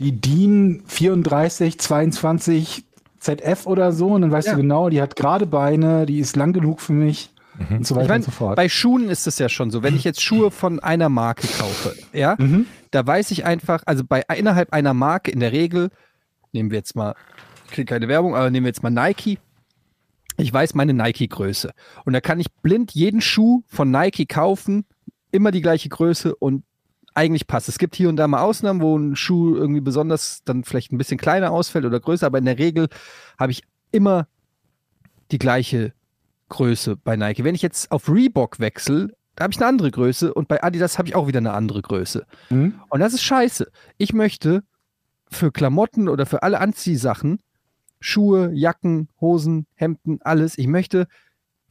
die 0.00 0.12
DIN 0.20 0.82
34, 0.86 1.78
22 1.78 2.84
ZF 3.18 3.66
oder 3.66 3.92
so 3.92 4.08
und 4.08 4.22
dann 4.22 4.30
weißt 4.30 4.48
Ja. 4.48 4.54
du 4.54 4.60
genau, 4.60 4.88
die 4.88 5.00
hat 5.00 5.16
gerade 5.16 5.46
Beine, 5.46 6.06
die 6.06 6.18
ist 6.18 6.36
lang 6.36 6.52
genug 6.52 6.80
für 6.80 6.92
mich 6.92 7.30
und 7.70 7.86
so 7.86 7.94
weiter 7.96 8.04
Ich 8.04 8.08
meine, 8.10 8.18
und 8.20 8.24
so 8.26 8.30
fort. 8.30 8.56
bei 8.56 8.68
Schuhen 8.68 9.08
ist 9.08 9.26
es 9.26 9.38
ja 9.38 9.48
schon 9.48 9.70
so. 9.70 9.82
Wenn 9.82 9.96
ich 9.96 10.04
jetzt 10.04 10.22
Schuhe 10.22 10.50
von 10.50 10.78
einer 10.80 11.08
Marke 11.08 11.46
kaufe, 11.58 11.94
ja, 12.12 12.36
Mhm. 12.38 12.66
da 12.90 13.06
weiß 13.06 13.30
ich 13.30 13.44
einfach, 13.46 13.82
also 13.86 14.04
bei 14.06 14.22
innerhalb 14.36 14.72
einer 14.72 14.92
Marke 14.94 15.30
in 15.30 15.40
der 15.40 15.52
Regel, 15.52 15.88
nehmen 16.52 16.70
wir 16.70 16.78
jetzt 16.78 16.94
mal, 16.94 17.14
ich 17.64 17.72
kriege 17.72 17.86
keine 17.86 18.06
Werbung, 18.08 18.36
aber 18.36 18.50
nehmen 18.50 18.64
wir 18.66 18.70
jetzt 18.70 18.82
mal 18.82 18.90
Nike. 18.90 19.38
Ich 20.36 20.52
weiß 20.52 20.74
meine 20.74 20.92
Nike-Größe. 20.92 21.72
Und 22.04 22.12
da 22.12 22.20
kann 22.20 22.38
ich 22.38 22.52
blind 22.62 22.92
jeden 22.92 23.22
Schuh 23.22 23.62
von 23.66 23.90
Nike 23.90 24.26
kaufen, 24.26 24.84
immer 25.32 25.50
die 25.50 25.62
gleiche 25.62 25.88
Größe 25.88 26.36
und 26.36 26.62
eigentlich 27.16 27.46
passt. 27.46 27.68
Es 27.68 27.78
gibt 27.78 27.96
hier 27.96 28.08
und 28.08 28.16
da 28.16 28.28
mal 28.28 28.42
Ausnahmen, 28.42 28.80
wo 28.80 28.96
ein 28.96 29.16
Schuh 29.16 29.56
irgendwie 29.56 29.80
besonders 29.80 30.42
dann 30.44 30.64
vielleicht 30.64 30.92
ein 30.92 30.98
bisschen 30.98 31.18
kleiner 31.18 31.50
ausfällt 31.50 31.84
oder 31.84 31.98
größer, 31.98 32.26
aber 32.26 32.38
in 32.38 32.44
der 32.44 32.58
Regel 32.58 32.88
habe 33.38 33.52
ich 33.52 33.62
immer 33.90 34.28
die 35.30 35.38
gleiche 35.38 35.92
Größe 36.48 36.96
bei 36.96 37.16
Nike. 37.16 37.44
Wenn 37.44 37.54
ich 37.54 37.62
jetzt 37.62 37.90
auf 37.90 38.08
Reebok 38.08 38.60
wechsle, 38.60 39.12
da 39.34 39.44
habe 39.44 39.52
ich 39.52 39.58
eine 39.58 39.66
andere 39.66 39.90
Größe 39.90 40.32
und 40.32 40.48
bei 40.48 40.62
Adidas 40.62 40.98
habe 40.98 41.08
ich 41.08 41.14
auch 41.14 41.26
wieder 41.26 41.38
eine 41.38 41.52
andere 41.52 41.82
Größe. 41.82 42.26
Mhm. 42.50 42.80
Und 42.88 43.00
das 43.00 43.14
ist 43.14 43.22
scheiße. 43.22 43.70
Ich 43.98 44.12
möchte 44.12 44.62
für 45.28 45.50
Klamotten 45.50 46.08
oder 46.08 46.26
für 46.26 46.42
alle 46.42 46.60
Anziehsachen, 46.60 47.40
Schuhe, 48.00 48.52
Jacken, 48.52 49.08
Hosen, 49.20 49.66
Hemden, 49.74 50.20
alles, 50.22 50.56
ich 50.58 50.68
möchte 50.68 51.08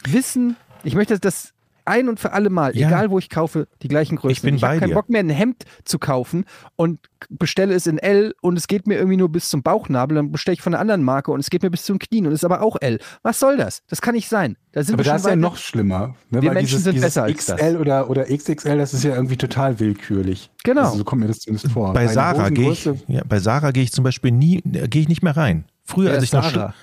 wissen, 0.04 0.58
ich 0.84 0.96
möchte 0.96 1.18
das 1.20 1.55
ein 1.86 2.10
und 2.10 2.20
für 2.20 2.34
alle 2.34 2.50
Mal, 2.50 2.76
Ja. 2.76 2.88
egal 2.88 3.10
wo 3.12 3.20
ich 3.20 3.30
kaufe, 3.30 3.68
die 3.82 3.88
gleichen 3.88 4.16
Größen. 4.18 4.32
Ich 4.32 4.42
bin 4.42 4.56
ich 4.56 4.64
habe 4.64 4.80
keinen 4.80 4.90
dir. 4.90 4.96
Bock 4.96 5.10
mehr, 5.10 5.22
ein 5.22 5.30
Hemd 5.30 5.64
zu 5.84 6.00
kaufen 6.00 6.46
und 6.76 7.00
bestelle 7.30 7.74
es 7.74 7.88
in 7.88 7.98
L 7.98 8.34
und 8.42 8.58
es 8.58 8.68
geht 8.68 8.88
mir 8.88 8.96
irgendwie 8.96 9.18
nur 9.18 9.30
bis 9.32 9.50
zum 9.50 9.64
Bauchnabel, 9.64 10.16
dann 10.16 10.32
bestelle 10.32 10.54
ich 10.54 10.62
von 10.62 10.74
einer 10.74 10.82
anderen 10.82 11.04
Marke 11.04 11.32
und 11.32 11.40
es 11.40 11.50
geht 11.50 11.64
mir 11.64 11.72
bis 11.72 11.84
zum 11.86 11.98
Knien 12.00 12.26
und 12.28 12.34
es 12.34 12.40
ist 12.42 12.44
aber 12.46 12.62
auch 12.62 12.78
L. 12.82 13.00
Was 13.24 13.40
soll 13.40 13.58
das? 13.58 13.82
Das 13.88 14.02
kann 14.02 14.16
nicht 14.16 14.30
sein. 14.30 14.58
Da 14.72 14.84
sind 14.84 14.96
Aber 14.96 15.06
wir 15.06 15.12
da 15.12 15.18
schon 15.20 15.20
ist 15.20 15.26
ja 15.30 15.36
noch 15.36 15.58
schlimmer. 15.58 16.16
Ne? 16.30 16.42
Wir 16.42 16.50
Weil 16.50 16.56
Menschen 16.56 16.68
dieses, 16.68 16.84
sind 16.84 16.94
dieses 16.96 17.06
besser 17.08 17.24
als 17.24 17.46
das. 17.46 17.58
XL 17.60 17.78
oder, 17.78 18.10
oder 18.10 18.26
XXL, 18.26 18.78
das 18.78 18.94
ist 18.94 19.04
ja 19.04 19.16
irgendwie 19.16 19.38
total 19.38 19.80
willkürlich. 19.80 20.52
Genau. 20.64 20.82
Also 20.82 20.98
so 20.98 21.04
kommt 21.04 21.22
mir 21.22 21.28
das 21.28 21.40
zumindest 21.40 21.72
vor. 21.72 21.94
Bei 21.94 22.02
Eine 22.02 22.10
Sarah 22.14 22.50
gehe 22.50 22.72
ich, 22.72 22.86
ja, 23.08 23.22
bei 23.28 23.40
Sarah 23.40 23.72
gehe 23.72 23.84
ich 23.84 23.92
zum 23.92 24.04
Beispiel 24.04 24.32
nie, 24.32 24.62
gehe 24.64 25.02
ich 25.02 25.08
nicht 25.08 25.24
mehr 25.24 25.38
rein. 25.38 25.66
Früher, 25.84 26.08
Wer 26.10 26.16
als 26.16 26.24
ich 26.26 26.34
noch 26.34 26.44
Sarah? 26.52 26.74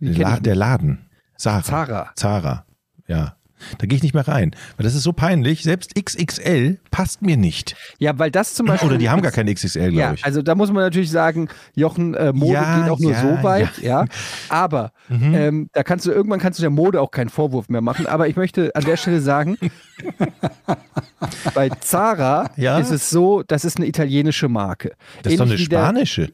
kenn 0.00 0.14
La 0.20 0.34
ich 0.36 0.40
der 0.42 0.54
Laden. 0.54 1.08
Sarah. 1.36 1.62
Zara. 1.62 2.10
Zara. 2.14 2.64
Ja. 3.08 3.36
Da 3.78 3.86
gehe 3.86 3.96
ich 3.96 4.02
nicht 4.02 4.14
mehr 4.14 4.26
rein. 4.28 4.52
Weil 4.76 4.84
das 4.84 4.94
ist 4.94 5.02
so 5.02 5.12
peinlich. 5.12 5.62
Selbst 5.62 5.94
XXL 5.94 6.78
passt 6.90 7.22
mir 7.22 7.36
nicht. 7.36 7.74
Ja, 7.98 8.18
weil 8.18 8.30
das 8.30 8.54
zum 8.54 8.66
Beispiel. 8.66 8.88
Oder 8.88 8.98
die 8.98 9.08
haben 9.10 9.22
gar 9.22 9.32
kein 9.32 9.46
XXL, 9.52 9.90
glaube 9.90 9.94
Ja, 9.94 10.12
ich. 10.14 10.24
also 10.24 10.42
da 10.42 10.54
muss 10.54 10.70
man 10.72 10.82
natürlich 10.82 11.10
sagen, 11.10 11.48
Jochen, 11.74 12.14
äh, 12.14 12.32
Mode 12.32 12.52
Ja, 12.54 12.80
geht 12.80 12.90
auch 12.90 12.98
nur 12.98 13.12
ja, 13.12 13.20
so 13.20 13.42
weit, 13.42 13.78
ja. 13.82 14.04
Aber 14.48 14.92
Mhm. 15.08 15.34
ähm, 15.34 15.68
da 15.72 15.82
kannst 15.82 16.06
du 16.06 16.10
irgendwann 16.10 16.40
kannst 16.40 16.58
du 16.58 16.62
der 16.62 16.70
Mode 16.70 17.00
auch 17.00 17.10
keinen 17.10 17.28
Vorwurf 17.28 17.68
mehr 17.68 17.80
machen. 17.80 18.06
Aber 18.06 18.28
ich 18.28 18.36
möchte 18.36 18.74
an 18.74 18.84
der 18.84 18.96
Stelle 18.96 19.20
sagen, 19.20 19.56
bei 21.54 21.68
Zara 21.80 22.50
ist 22.56 22.90
es 22.90 23.10
so, 23.10 23.42
das 23.42 23.64
ist 23.64 23.76
eine 23.76 23.86
italienische 23.86 24.48
Marke. 24.48 24.92
das 25.22 25.32
ist 25.32 25.38
doch 25.38 25.44
eine 25.46 25.52
Ähnlich 25.54 25.66
spanische. 25.66 26.32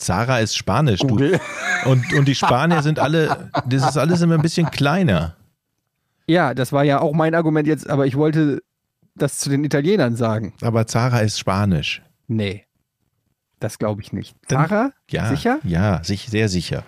Zara 0.00 0.38
ist 0.40 0.56
spanisch. 0.56 1.00
Du. 1.00 1.16
Und, 1.86 2.12
und 2.14 2.24
die 2.26 2.34
Spanier 2.34 2.82
sind 2.82 2.98
alle, 2.98 3.50
das 3.66 3.88
ist 3.88 3.96
alles 3.98 4.20
immer 4.22 4.34
ein 4.34 4.42
bisschen 4.42 4.70
kleiner. 4.70 5.36
Ja, 6.26 6.54
das 6.54 6.72
war 6.72 6.84
ja 6.84 7.00
auch 7.00 7.12
mein 7.12 7.34
Argument 7.34 7.66
jetzt, 7.68 7.88
aber 7.88 8.06
ich 8.06 8.16
wollte 8.16 8.62
das 9.14 9.38
zu 9.38 9.50
den 9.50 9.64
Italienern 9.64 10.16
sagen. 10.16 10.54
Aber 10.62 10.86
Zara 10.86 11.20
ist 11.20 11.38
spanisch. 11.38 12.02
Nee. 12.28 12.64
Das 13.58 13.78
glaube 13.78 14.00
ich 14.00 14.12
nicht. 14.12 14.34
Dann- 14.48 14.68
Zara? 14.68 14.90
Ja. 15.10 15.28
Sicher? 15.28 15.58
Ja, 15.64 16.02
sich, 16.02 16.28
sehr 16.28 16.48
sicher. 16.48 16.82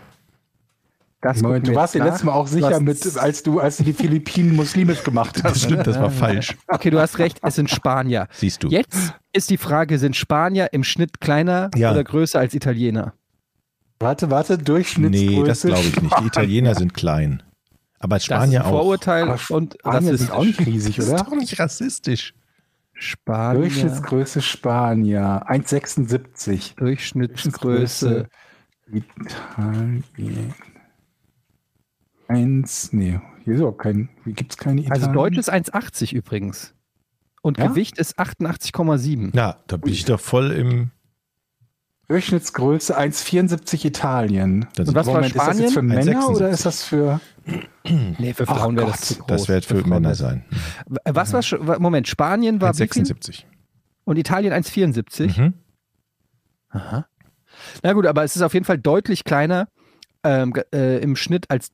Das 1.22 1.40
Moment, 1.40 1.68
du 1.68 1.74
warst 1.74 1.94
nach. 1.94 2.04
letztes 2.04 2.24
Mal 2.24 2.32
auch 2.32 2.48
sicher 2.48 2.80
mit, 2.80 3.16
als 3.16 3.42
du, 3.44 3.60
als 3.60 3.76
du 3.78 3.84
die 3.84 3.92
Philippinen 3.92 4.56
muslimisch 4.56 5.04
gemacht 5.04 5.36
Das 5.36 5.52
hast. 5.52 5.62
stimmt, 5.62 5.86
das 5.86 5.98
war 5.98 6.10
falsch. 6.10 6.56
Okay, 6.68 6.90
du 6.90 6.98
hast 7.00 7.18
recht, 7.18 7.38
es 7.42 7.54
sind 7.54 7.70
Spanier. 7.70 8.26
Siehst 8.32 8.62
du. 8.64 8.68
Jetzt 8.68 9.14
ist 9.32 9.48
die 9.48 9.56
Frage, 9.56 9.98
sind 9.98 10.16
Spanier 10.16 10.68
im 10.72 10.82
Schnitt 10.84 11.20
kleiner 11.20 11.70
Ja. 11.76 11.92
oder 11.92 12.02
größer 12.04 12.38
als 12.40 12.54
Italiener? 12.54 13.14
Warte, 14.00 14.30
warte, 14.30 14.58
Durchschnittsgröße. 14.58 15.40
Nee, 15.40 15.46
das 15.46 15.62
glaube 15.62 15.80
ich 15.80 16.02
nicht. 16.02 16.20
Die 16.20 16.26
Italiener 16.26 16.74
sind 16.78 16.92
klein. 16.92 17.42
Aber 18.00 18.16
Das 18.16 18.24
ist 18.24 18.26
Spanier 18.26 18.60
ein 18.62 18.66
auch. 18.66 18.70
Vorurteil 18.80 19.38
und 19.50 19.74
Spanier 19.78 20.18
sind 20.18 20.32
auch 20.32 20.44
nicht 20.44 20.58
riesig, 20.66 20.96
Das 20.96 21.04
ist 21.06 21.12
oder? 21.12 21.22
doch 21.22 21.36
nicht 21.36 21.56
rassistisch. 21.60 22.34
Spanier, 22.94 23.60
Durchschnittsgröße 23.60 24.42
Spanier, 24.42 25.44
1,76. 25.48 26.74
Durchschnittsgröße. 26.76 28.26
Italien. 28.92 30.54
Eins, 32.28 32.92
nee, 32.92 33.20
hier 33.44 33.54
ist 33.54 33.62
auch 33.62 33.72
kein, 33.72 34.08
hier 34.24 34.32
gibt 34.32 34.52
es 34.52 34.56
keine 34.58 34.80
Italien. 34.80 34.92
Also 35.02 35.12
Deutsch 35.12 35.36
ist 35.38 35.52
1,80 35.52 36.12
übrigens. 36.14 36.74
Und 37.42 37.58
Ja? 37.58 37.66
Gewicht 37.68 37.98
ist 37.98 38.18
88,7. 38.18 39.30
Na, 39.32 39.58
da 39.66 39.76
bin 39.76 39.92
ich 39.92 40.04
doch 40.04 40.20
voll 40.20 40.52
im. 40.52 40.90
Durchschnittsgröße 42.08 42.98
1,74 42.98 43.86
Italien. 43.86 44.66
Das, 44.74 44.88
Und 44.88 44.94
was 44.94 45.06
war 45.06 45.14
Moment, 45.14 45.34
ist 45.34 45.38
das 45.46 45.58
jetzt 45.58 45.72
für 45.74 45.80
Spanien? 45.80 46.04
Männer 46.04 46.20
1,76. 46.26 46.36
oder 46.36 46.48
ist 46.50 46.66
das 46.66 46.84
für. 46.84 47.20
Nee, 48.18 48.32
für 48.34 48.46
Ach 48.46 48.58
Frauen 48.58 48.76
wäre 48.76 48.86
Gott, 48.86 48.94
das 48.94 49.00
zu 49.08 49.14
groß. 49.16 49.26
das 49.26 49.48
wird 49.48 49.64
für 49.64 49.78
Frauen 49.78 49.88
Männer 49.90 50.14
sein. 50.14 50.44
Was 51.04 51.32
war, 51.32 51.80
Moment, 51.80 52.06
Spanien 52.06 52.60
war 52.60 52.78
wie 52.78 52.86
viel? 52.86 53.02
1,76. 53.02 53.42
Und 54.04 54.18
Italien 54.18 54.52
1,74? 54.52 55.40
Mhm. 55.40 55.54
Aha. 56.68 57.06
Na 57.82 57.92
gut, 57.92 58.06
aber 58.06 58.22
es 58.22 58.36
ist 58.36 58.42
auf 58.42 58.54
jeden 58.54 58.64
Fall 58.66 58.78
deutlich 58.78 59.24
kleiner 59.24 59.66
ähm, 60.22 60.52
äh, 60.72 60.98
im 60.98 61.16
Schnitt 61.16 61.50
als, 61.50 61.70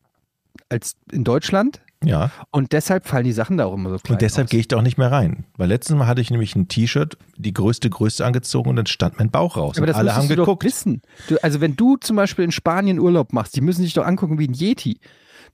als 0.69 0.97
in 1.13 1.25
Deutschland. 1.25 1.81
Ja, 2.05 2.31
Und 2.53 2.73
deshalb 2.73 3.09
fallen 3.09 3.25
die 3.25 3.33
Sachen 3.33 3.57
da 3.57 3.65
auch 3.65 3.75
immer 3.75 3.91
so 3.91 3.99
klein 3.99 4.15
und 4.15 4.23
deshalb 4.23 4.51
gehe 4.51 4.61
ich 4.61 4.69
da 4.69 4.77
auch 4.77 4.83
nicht 4.83 4.99
mehr 4.99 5.11
rein. 5.11 5.47
Weil 5.57 5.69
letztes 5.69 5.97
Mal 5.97 6.07
hatte 6.07 6.21
ich 6.21 6.31
nämlich 6.31 6.55
ein 6.55 6.69
T-Shirt, 6.69 7.19
die 7.37 7.53
größte 7.53 7.91
Größe 7.91 8.25
angezogen 8.25 8.71
und 8.71 8.77
dann 8.77 8.87
stand 8.87 9.19
mein 9.19 9.33
Bauch 9.33 9.57
raus. 9.57 9.77
Aber 9.77 9.83
und 9.83 9.89
das 9.89 9.97
alle 9.97 10.15
haben 10.15 10.29
du 10.29 10.37
geguckt. 10.37 10.63
doch 10.63 10.67
wissen. 10.67 11.03
Du, 11.29 11.43
also 11.43 11.61
wenn 11.61 11.75
du 11.75 11.97
zum 11.97 12.15
Beispiel 12.15 12.45
in 12.45 12.53
Spanien 12.53 13.01
Urlaub 13.01 13.33
machst, 13.33 13.57
die 13.57 13.61
müssen 13.61 13.83
sich 13.83 13.95
doch 13.95 14.07
angucken 14.07 14.39
wie 14.39 14.47
ein 14.47 14.55
Yeti. 14.55 15.01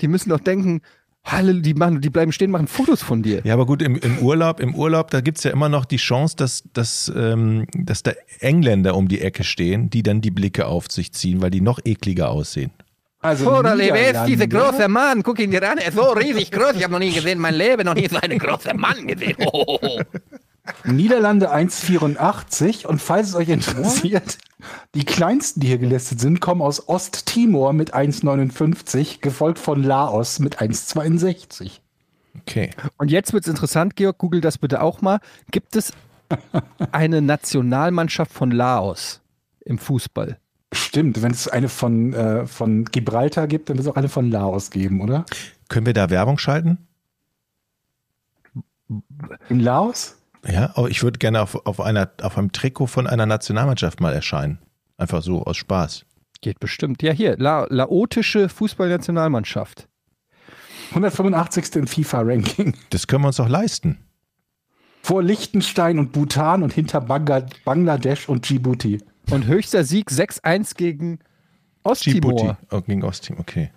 Die 0.02 0.08
müssen 0.08 0.28
doch 0.28 0.40
denken, 0.40 0.82
Halle, 1.24 1.62
die, 1.62 1.72
machen, 1.72 2.02
die 2.02 2.10
bleiben 2.10 2.32
stehen, 2.32 2.50
machen 2.50 2.66
Fotos 2.66 3.02
von 3.02 3.22
dir. 3.22 3.40
Ja, 3.44 3.54
aber 3.54 3.64
gut, 3.64 3.80
im, 3.80 3.96
im 3.96 4.18
Urlaub, 4.18 4.60
im 4.60 4.74
Urlaub, 4.74 5.10
da 5.10 5.22
gibt's 5.22 5.42
ja 5.44 5.50
immer 5.50 5.70
noch 5.70 5.86
die 5.86 5.96
Chance, 5.96 6.36
dass, 6.36 6.64
dass, 6.74 7.10
ähm, 7.16 7.66
dass 7.72 8.02
da 8.02 8.12
Engländer 8.40 8.94
um 8.94 9.08
die 9.08 9.22
Ecke 9.22 9.42
stehen, 9.44 9.88
die 9.88 10.02
dann 10.02 10.20
die 10.20 10.30
Blicke 10.30 10.66
auf 10.66 10.90
sich 10.90 11.12
ziehen, 11.12 11.40
weil 11.40 11.50
die 11.50 11.62
noch 11.62 11.80
ekliger 11.82 12.28
aussehen. 12.28 12.72
Also 13.24 13.62
Niederlande. 13.62 14.48
große 14.48 14.86
Mann? 14.86 15.22
Guck 15.22 15.38
ihn 15.38 15.50
dir 15.50 15.66
an, 15.68 15.78
er 15.78 15.88
ist 15.88 15.96
so 15.96 16.12
riesig 16.12 16.50
groß. 16.50 16.72
Ich 16.76 16.82
habe 16.82 16.92
noch 16.92 16.98
nie 16.98 17.10
gesehen, 17.10 17.38
mein 17.38 17.54
Leben 17.54 17.86
noch 17.86 17.94
nie 17.94 18.06
so 18.06 18.18
einen 18.18 18.38
großen 18.38 18.76
Mann 18.76 19.06
gesehen. 19.06 19.36
Oh, 19.38 19.64
oh, 19.64 19.78
oh. 19.80 20.00
Niederlande 20.84 21.50
1,84 21.50 22.84
und 22.84 23.00
falls 23.00 23.28
es 23.28 23.34
euch 23.34 23.48
interessiert, 23.48 24.36
die 24.94 25.04
kleinsten, 25.04 25.60
die 25.60 25.68
hier 25.68 25.78
gelistet 25.78 26.20
sind, 26.20 26.40
kommen 26.40 26.60
aus 26.60 26.86
Osttimor 26.86 27.72
mit 27.72 27.94
1,59, 27.94 29.20
gefolgt 29.22 29.58
von 29.58 29.82
Laos 29.82 30.38
mit 30.38 30.60
1,62. 30.60 31.80
Okay. 32.42 32.70
Und 32.98 33.10
jetzt 33.10 33.32
wird's 33.32 33.48
interessant, 33.48 33.96
Georg, 33.96 34.18
google 34.18 34.42
das 34.42 34.58
bitte 34.58 34.82
auch 34.82 35.00
mal. 35.00 35.20
Gibt 35.50 35.76
es 35.76 35.94
eine 36.92 37.22
Nationalmannschaft 37.22 38.32
von 38.32 38.50
Laos 38.50 39.22
im 39.64 39.78
Fußball? 39.78 40.38
Stimmt, 40.74 41.22
wenn 41.22 41.32
es 41.32 41.48
eine 41.48 41.68
von, 41.68 42.12
äh, 42.12 42.46
von 42.46 42.84
Gibraltar 42.84 43.46
gibt, 43.46 43.68
dann 43.68 43.76
wird 43.76 43.86
es 43.86 43.92
auch 43.92 43.96
eine 43.96 44.08
von 44.08 44.30
Laos 44.30 44.70
geben, 44.70 45.00
oder? 45.00 45.24
Können 45.68 45.86
wir 45.86 45.94
da 45.94 46.10
Werbung 46.10 46.38
schalten? 46.38 46.78
In 49.48 49.60
Laos? 49.60 50.16
Ja, 50.46 50.72
aber 50.74 50.90
ich 50.90 51.02
würde 51.02 51.18
gerne 51.18 51.40
auf, 51.40 51.66
auf, 51.66 51.80
einer, 51.80 52.10
auf 52.22 52.36
einem 52.36 52.52
Trikot 52.52 52.86
von 52.86 53.06
einer 53.06 53.26
Nationalmannschaft 53.26 54.00
mal 54.00 54.12
erscheinen. 54.12 54.58
Einfach 54.98 55.22
so, 55.22 55.42
aus 55.44 55.56
Spaß. 55.56 56.04
Geht 56.40 56.60
bestimmt. 56.60 57.02
Ja, 57.02 57.12
hier, 57.12 57.36
La 57.38 57.66
laotische 57.70 58.48
Fußballnationalmannschaft. 58.48 59.88
185. 60.90 61.76
im 61.76 61.86
FIFA-Ranking. 61.86 62.76
Das 62.90 63.06
können 63.06 63.22
wir 63.22 63.28
uns 63.28 63.36
doch 63.36 63.48
leisten. 63.48 63.98
Vor 65.02 65.22
Liechtenstein 65.22 65.98
und 65.98 66.12
Bhutan 66.12 66.62
und 66.62 66.72
hinter 66.72 67.00
Bangla 67.00 67.46
Bangladesch 67.64 68.28
und 68.28 68.48
Djibouti. 68.48 69.00
Und 69.30 69.46
höchster 69.46 69.84
Sieg 69.84 70.10
6-1 70.10 70.76
gegen 70.76 71.18
Osttimor. 71.82 72.34
Djibouti. 72.34 72.56
Oh, 72.70 72.80
gegen 72.80 73.02
Osttimor, 73.02 73.40
okay. 73.40 73.70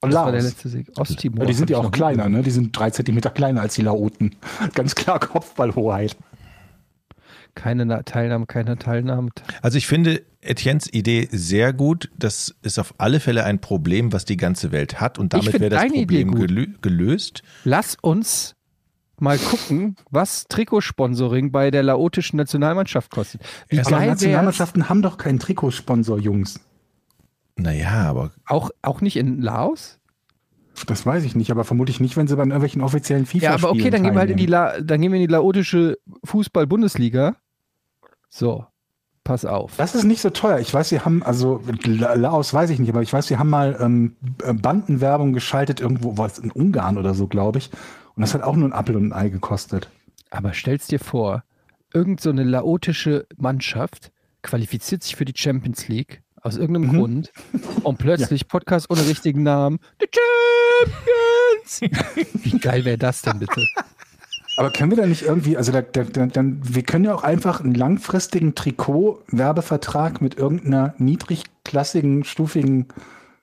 Und 0.00 0.12
Das 0.12 0.24
war 0.24 0.32
der 0.32 0.42
letzte 0.42 0.68
Sieg. 0.68 0.88
Osttimor. 0.98 1.40
Ja, 1.40 1.46
die 1.46 1.54
sind 1.54 1.70
ja 1.70 1.78
auch 1.78 1.90
kleiner, 1.90 2.28
ne? 2.28 2.42
Die 2.42 2.50
sind 2.50 2.76
drei 2.78 2.90
Zentimeter 2.90 3.30
kleiner 3.30 3.62
als 3.62 3.74
die 3.74 3.82
Laoten. 3.82 4.36
Ganz 4.74 4.94
klar 4.94 5.18
Kopfballhoheit. 5.18 6.16
Keine 7.54 7.86
Na 7.86 8.02
Teilnahme, 8.02 8.44
keine 8.44 8.76
Teilnahme. 8.76 9.30
Also 9.62 9.78
ich 9.78 9.86
finde 9.86 10.22
Etiennes 10.42 10.92
Idee 10.92 11.26
sehr 11.32 11.72
gut. 11.72 12.10
Das 12.18 12.54
ist 12.60 12.78
auf 12.78 12.94
alle 12.98 13.18
Fälle 13.18 13.44
ein 13.44 13.60
Problem, 13.62 14.12
was 14.12 14.26
die 14.26 14.36
ganze 14.36 14.72
Welt 14.72 15.00
hat 15.00 15.18
und 15.18 15.32
damit 15.32 15.54
wäre 15.54 15.70
das 15.70 15.86
Problem 15.86 16.34
gelö 16.34 16.66
gelöst. 16.82 17.42
Lass 17.64 17.96
uns 18.02 18.55
mal 19.20 19.38
gucken, 19.38 19.96
was 20.10 20.44
Trikotsponsoring 20.48 21.50
bei 21.52 21.70
der 21.70 21.82
laotischen 21.82 22.36
Nationalmannschaft 22.36 23.10
kostet. 23.10 23.42
Geil 23.68 23.84
wär's? 23.86 23.90
Nationalmannschaften 23.90 24.88
haben 24.88 25.02
doch 25.02 25.18
keinen 25.18 25.38
Trikotsponsor, 25.38 26.18
Jungs. 26.18 26.60
Naja, 27.56 28.02
aber 28.08 28.32
Auch, 28.46 28.70
auch 28.82 29.00
nicht 29.00 29.16
in 29.16 29.40
Laos? 29.40 29.98
Das 30.86 31.06
weiß 31.06 31.24
ich 31.24 31.34
nicht, 31.34 31.50
aber 31.50 31.64
vermutlich 31.64 32.00
nicht, 32.00 32.18
wenn 32.18 32.26
sie 32.28 32.36
bei 32.36 32.42
irgendwelchen 32.42 32.82
offiziellen 32.82 33.24
FIFA 33.24 33.44
Ja, 33.44 33.54
aber 33.54 33.70
okay, 33.70 33.88
dann 33.88 34.02
gehen 34.02 34.12
wir 34.12 34.20
halt 34.20 34.30
in 34.30 34.36
die, 34.36 34.44
La 34.44 34.78
dann 34.78 35.00
gehen 35.00 35.10
wir 35.10 35.18
in 35.18 35.26
die 35.26 35.32
laotische 35.32 35.96
Fußball-Bundesliga. 36.24 37.34
So, 38.28 38.66
pass 39.24 39.46
auf. 39.46 39.72
Das 39.78 39.94
ist 39.94 40.04
nicht 40.04 40.20
so 40.20 40.28
teuer. 40.28 40.58
Ich 40.58 40.74
weiß, 40.74 40.90
sie 40.90 41.00
haben, 41.00 41.22
also 41.22 41.62
La- 41.84 42.12
Laos 42.12 42.52
weiß 42.52 42.68
ich 42.68 42.78
nicht, 42.78 42.90
aber 42.90 43.00
ich 43.00 43.10
weiß, 43.10 43.26
sie 43.26 43.38
haben 43.38 43.48
mal 43.48 43.78
ähm, 43.80 44.16
Bandenwerbung 44.60 45.32
geschaltet 45.32 45.80
irgendwo, 45.80 46.18
was 46.18 46.38
in 46.38 46.50
Ungarn 46.50 46.98
oder 46.98 47.14
so, 47.14 47.26
glaube 47.26 47.56
ich. 47.56 47.70
Und 48.16 48.22
das 48.22 48.34
hat 48.34 48.42
auch 48.42 48.56
nur 48.56 48.68
ein 48.68 48.72
Apfel 48.72 48.96
und 48.96 49.08
ein 49.08 49.12
Ei 49.12 49.28
gekostet. 49.28 49.90
Aber 50.30 50.52
stell's 50.54 50.86
dir 50.86 50.98
vor, 50.98 51.44
irgend 51.92 52.20
so 52.20 52.30
eine 52.30 52.44
laotische 52.44 53.26
Mannschaft 53.36 54.10
qualifiziert 54.42 55.02
sich 55.02 55.16
für 55.16 55.24
die 55.24 55.34
Champions 55.36 55.88
League 55.88 56.22
aus 56.40 56.56
irgendeinem 56.56 56.90
Mhm. 56.92 56.98
Grund 56.98 57.32
und 57.82 57.98
plötzlich 57.98 58.48
Podcast 58.48 58.90
ohne 58.90 59.06
richtigen 59.06 59.42
Namen. 59.42 59.78
The 60.00 60.06
Champions! 60.82 62.34
Wie 62.44 62.58
geil 62.58 62.84
wäre 62.84 62.98
das 62.98 63.22
denn 63.22 63.38
bitte? 63.38 63.66
Aber 64.56 64.70
können 64.70 64.90
wir 64.90 64.96
da 64.96 65.06
nicht 65.06 65.22
irgendwie, 65.22 65.56
also 65.58 65.70
da, 65.70 65.82
da, 65.82 66.04
da, 66.04 66.42
wir 66.44 66.82
können 66.82 67.04
ja 67.04 67.14
auch 67.14 67.24
einfach 67.24 67.60
einen 67.60 67.74
langfristigen 67.74 68.54
Trikot-Werbevertrag 68.54 70.22
mit 70.22 70.36
irgendeiner 70.38 70.94
niedrigklassigen, 70.96 72.24
stufigen 72.24 72.88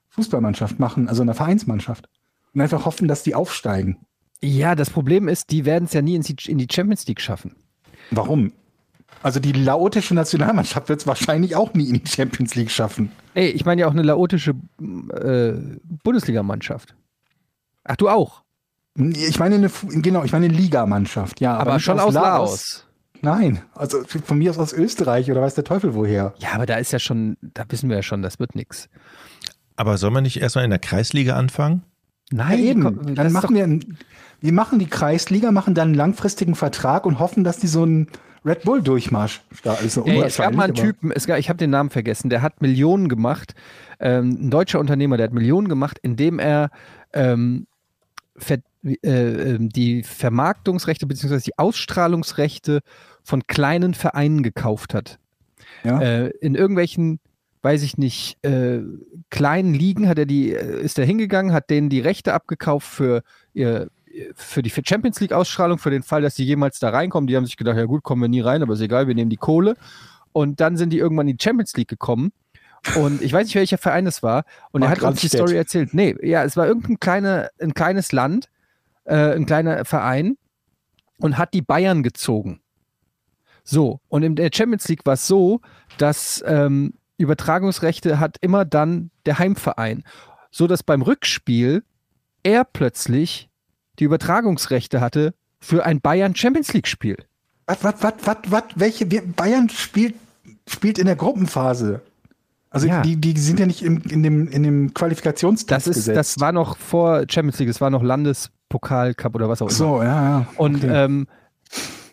Fußballmannschaft 0.09 0.79
machen, 0.79 1.07
also 1.09 1.21
einer 1.21 1.35
Vereinsmannschaft. 1.35 2.09
Und 2.53 2.61
einfach 2.61 2.85
hoffen, 2.85 3.07
dass 3.07 3.23
die 3.23 3.35
aufsteigen. 3.35 3.97
Ja, 4.43 4.75
das 4.75 4.89
Problem 4.89 5.29
ist, 5.29 5.51
die 5.51 5.63
werden 5.63 5.85
es 5.85 5.93
ja 5.93 6.01
nie 6.01 6.15
in 6.15 6.21
die, 6.21 6.67
Champions 6.69 7.07
League 7.07 7.21
schaffen. 7.21 7.55
Warum? 8.11 8.51
Also 9.21 9.39
die 9.39 9.53
laotische 9.53 10.13
Nationalmannschaft 10.13 10.89
wird 10.89 10.99
es 10.99 11.07
wahrscheinlich 11.07 11.55
auch 11.55 11.73
nie 11.73 11.87
in 11.87 12.03
die 12.03 12.05
Champions 12.05 12.53
League 12.55 12.69
schaffen. 12.69 13.09
Ey, 13.35 13.47
ich 13.51 13.63
meine 13.63 13.81
ja 13.81 13.87
auch 13.87 13.93
eine 13.93 14.01
laotische 14.01 14.51
äh, 14.51 15.53
Bundesligamannschaft. 16.03 16.93
Ach, 17.85 17.95
du 17.95 18.09
auch. 18.09 18.43
Ich 18.97 19.39
meine 19.39 19.55
eine, 19.55 19.71
genau, 20.01 20.25
ich 20.25 20.33
meine 20.33 20.47
eine 20.47 20.53
Ligamannschaft, 20.53 21.39
ja. 21.39 21.55
Aber, 21.57 21.75
nicht 21.75 21.83
schon 21.83 22.01
aus 22.01 22.13
Laos. 22.13 22.85
Nein, 23.21 23.61
also 23.73 24.03
von 24.03 24.37
mir 24.37 24.51
aus 24.51 24.59
aus 24.59 24.73
Österreich 24.73 25.31
oder 25.31 25.41
weiß 25.41 25.55
der 25.55 25.63
Teufel 25.63 25.95
woher. 25.95 26.33
Ja, 26.39 26.49
aber 26.51 26.65
da 26.65 26.75
ist 26.75 26.91
ja 26.91 26.99
schon, 26.99 27.37
da 27.41 27.63
wissen 27.69 27.87
wir 27.87 27.95
ja 27.95 28.03
schon, 28.03 28.21
das 28.21 28.39
wird 28.39 28.55
nix. 28.55 28.89
aber 29.77 29.97
soll 29.97 30.11
man 30.11 30.23
nicht 30.23 30.41
erstmal 30.41 30.65
in 30.65 30.69
der 30.69 30.79
Kreisliga 30.79 31.37
anfangen? 31.37 31.83
Nein, 32.31 32.59
ja, 32.59 32.65
eben. 32.65 33.15
dann 33.15 33.31
machen 33.31 33.55
wir, 33.55 33.79
wir 34.41 34.53
machen 34.53 34.79
die 34.79 34.87
Kreisliga, 34.87 35.51
machen 35.51 35.73
dann 35.73 35.89
einen 35.89 35.95
langfristigen 35.95 36.55
Vertrag 36.55 37.05
und 37.05 37.19
hoffen, 37.19 37.43
dass 37.43 37.57
die 37.57 37.67
so 37.67 37.83
einen 37.83 38.07
Red 38.45 38.63
Bull 38.63 38.81
Durchmarsch 38.81 39.41
da 39.63 39.75
ist. 39.75 39.97
Ey, 39.97 40.21
es 40.21 40.37
gab 40.37 40.53
mal 40.53 40.65
einen 40.65 40.73
Typen, 40.73 41.11
es 41.11 41.27
gab, 41.27 41.37
ich 41.37 41.49
habe 41.49 41.57
den 41.57 41.69
Namen 41.69 41.89
vergessen, 41.89 42.29
der 42.29 42.41
hat 42.41 42.61
Millionen 42.61 43.07
gemacht, 43.07 43.55
ähm, 43.99 44.37
ein 44.47 44.49
deutscher 44.49 44.79
Unternehmer, 44.79 45.17
der 45.17 45.27
hat 45.27 45.33
Millionen 45.33 45.69
gemacht, 45.69 45.99
indem 46.01 46.39
er 46.39 46.69
ähm, 47.13 47.67
ver, 48.35 48.57
äh, 48.83 48.97
ähm, 49.01 49.69
die 49.69 50.03
Vermarktungsrechte 50.03 51.07
bzw. 51.07 51.39
die 51.39 51.57
Ausstrahlungsrechte 51.57 52.81
von 53.23 53.47
kleinen 53.47 53.93
Vereinen 53.93 54.43
gekauft 54.43 54.93
hat. 54.93 55.19
Ja. 55.83 56.01
Äh, 56.01 56.29
in 56.41 56.55
irgendwelchen, 56.55 57.19
weiß 57.63 57.81
ich 57.83 57.97
nicht, 57.97 58.37
äh, 58.43 58.81
kleinen 59.29 59.73
Ligen 59.73 60.07
hat 60.07 60.19
er 60.19 60.25
die, 60.25 60.53
äh, 60.53 60.81
ist 60.81 60.99
er 60.99 61.05
hingegangen, 61.05 61.53
hat 61.53 61.69
denen 61.69 61.89
die 61.89 62.01
Rechte 62.01 62.33
abgekauft 62.33 62.87
für 62.87 63.23
ihr 63.53 63.89
für 64.35 64.61
die 64.61 64.69
Champions 64.69 65.19
League 65.19 65.33
Ausstrahlung, 65.33 65.79
für 65.79 65.89
den 65.89 66.03
Fall, 66.03 66.21
dass 66.21 66.35
die 66.35 66.45
jemals 66.45 66.77
da 66.77 66.89
reinkommen. 66.89 67.27
Die 67.27 67.35
haben 67.35 67.45
sich 67.45 67.57
gedacht, 67.57 67.77
ja 67.77 67.85
gut, 67.85 68.03
kommen 68.03 68.21
wir 68.21 68.27
nie 68.27 68.41
rein, 68.41 68.61
aber 68.61 68.73
ist 68.73 68.81
egal, 68.81 69.07
wir 69.07 69.15
nehmen 69.15 69.31
die 69.31 69.37
Kohle. 69.37 69.75
Und 70.31 70.59
dann 70.59 70.77
sind 70.77 70.91
die 70.91 70.99
irgendwann 70.99 71.27
in 71.27 71.37
die 71.37 71.43
Champions 71.43 71.75
League 71.75 71.87
gekommen. 71.87 72.31
Und 72.95 73.21
ich 73.21 73.31
weiß 73.31 73.45
nicht, 73.45 73.55
welcher 73.55 73.77
Verein 73.77 74.05
es 74.05 74.21
war. 74.21 74.43
Und 74.71 74.81
er 74.81 74.89
Mark 74.89 75.01
hat 75.01 75.11
uns 75.11 75.21
die. 75.21 75.29
Story 75.29 75.55
erzählt. 75.55 75.93
Nee, 75.93 76.15
ja, 76.21 76.43
es 76.43 76.57
war 76.57 76.67
irgendein 76.67 76.99
kleine, 76.99 77.49
ein 77.59 77.73
kleines 77.73 78.11
Land, 78.11 78.49
äh, 79.05 79.33
ein 79.35 79.45
kleiner 79.45 79.85
Verein 79.85 80.37
und 81.17 81.37
hat 81.37 81.53
die 81.53 81.61
Bayern 81.61 82.03
gezogen. 82.03 82.61
So, 83.63 84.01
und 84.09 84.23
in 84.23 84.35
der 84.35 84.49
Champions 84.53 84.87
League 84.89 85.05
war 85.05 85.13
es 85.13 85.25
so, 85.25 85.61
dass 85.97 86.43
ähm, 86.45 86.95
Übertragungsrechte 87.23 88.19
hat 88.19 88.37
immer 88.41 88.65
dann 88.65 89.09
der 89.25 89.39
Heimverein. 89.39 90.03
So 90.51 90.67
dass 90.67 90.83
beim 90.83 91.01
Rückspiel 91.01 91.83
er 92.43 92.63
plötzlich 92.63 93.49
die 93.99 94.03
Übertragungsrechte 94.03 95.01
hatte 95.01 95.33
für 95.59 95.85
ein 95.85 96.01
Bayern 96.01 96.35
Champions 96.35 96.73
League 96.73 96.87
Spiel. 96.87 97.17
Was, 97.65 97.83
was, 97.83 97.95
was, 98.01 98.13
was, 98.23 98.37
was, 98.47 98.63
welche, 98.75 99.05
Bayern 99.05 99.69
spielt, 99.69 100.15
spielt 100.67 100.99
in 100.99 101.05
der 101.05 101.15
Gruppenphase. 101.15 102.01
Also 102.69 102.87
Ja. 102.87 103.01
die, 103.01 103.15
die 103.15 103.39
sind 103.39 103.59
ja 103.59 103.65
nicht 103.67 103.83
im, 103.83 104.01
in 104.09 104.23
dem, 104.23 104.47
in 104.49 104.63
dem 104.63 104.93
Qualifikationstest 104.93 105.71
Das 105.71 105.87
ist, 105.87 105.95
gesetzt. 105.95 106.17
das 106.17 106.39
war 106.39 106.51
noch 106.51 106.75
vor 106.77 107.23
Champions 107.29 107.59
League, 107.59 107.69
es 107.69 107.79
war 107.79 107.89
noch 107.91 108.03
Landespokal 108.03 109.13
Cup 109.13 109.35
oder 109.35 109.47
was 109.47 109.61
auch 109.61 109.67
immer. 109.67 109.75
so, 109.75 110.01
ja, 110.01 110.23
ja. 110.39 110.47
Und 110.57 110.83
okay. 110.83 111.05
ähm, 111.05 111.27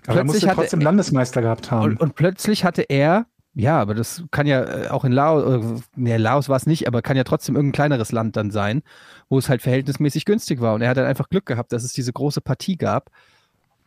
Aber 0.07 0.19
er 0.19 0.25
musste 0.25 0.41
plötzlich 0.41 0.49
hatte 0.51 0.61
trotzdem 0.61 0.81
Landesmeister 0.83 1.43
gehabt 1.43 1.71
haben. 1.71 1.85
Und, 1.93 2.01
und 2.01 2.15
plötzlich 2.15 2.65
hatte 2.65 2.83
er, 2.83 3.27
ja, 3.55 3.81
aber 3.81 3.95
das 3.95 4.23
kann 4.31 4.47
ja 4.47 4.63
äh, 4.63 4.89
auch 4.89 5.05
in 5.05 5.13
Laos, 5.13 5.83
nee, 5.97 6.17
Laos 6.17 6.49
war 6.49 6.57
es 6.57 6.67
nicht, 6.67 6.87
aber 6.87 7.03
kann 7.03 7.17
ja 7.17 7.25
trotzdem 7.25 7.57
irgendein 7.57 7.75
kleineres 7.75 8.13
Land 8.13 8.37
dann 8.37 8.51
sein, 8.51 8.83
wo 9.29 9.39
es 9.39 9.49
halt 9.49 9.63
verhältnismäßig 9.63 10.25
günstig 10.25 10.61
war. 10.61 10.75
Und 10.75 10.83
er 10.83 10.91
hat 10.91 10.97
dann 10.97 11.07
einfach 11.07 11.29
Glück 11.29 11.47
gehabt, 11.47 11.73
dass 11.73 11.83
es 11.83 11.93
diese 11.93 12.13
große 12.13 12.41
Partie 12.41 12.77
gab. 12.77 13.11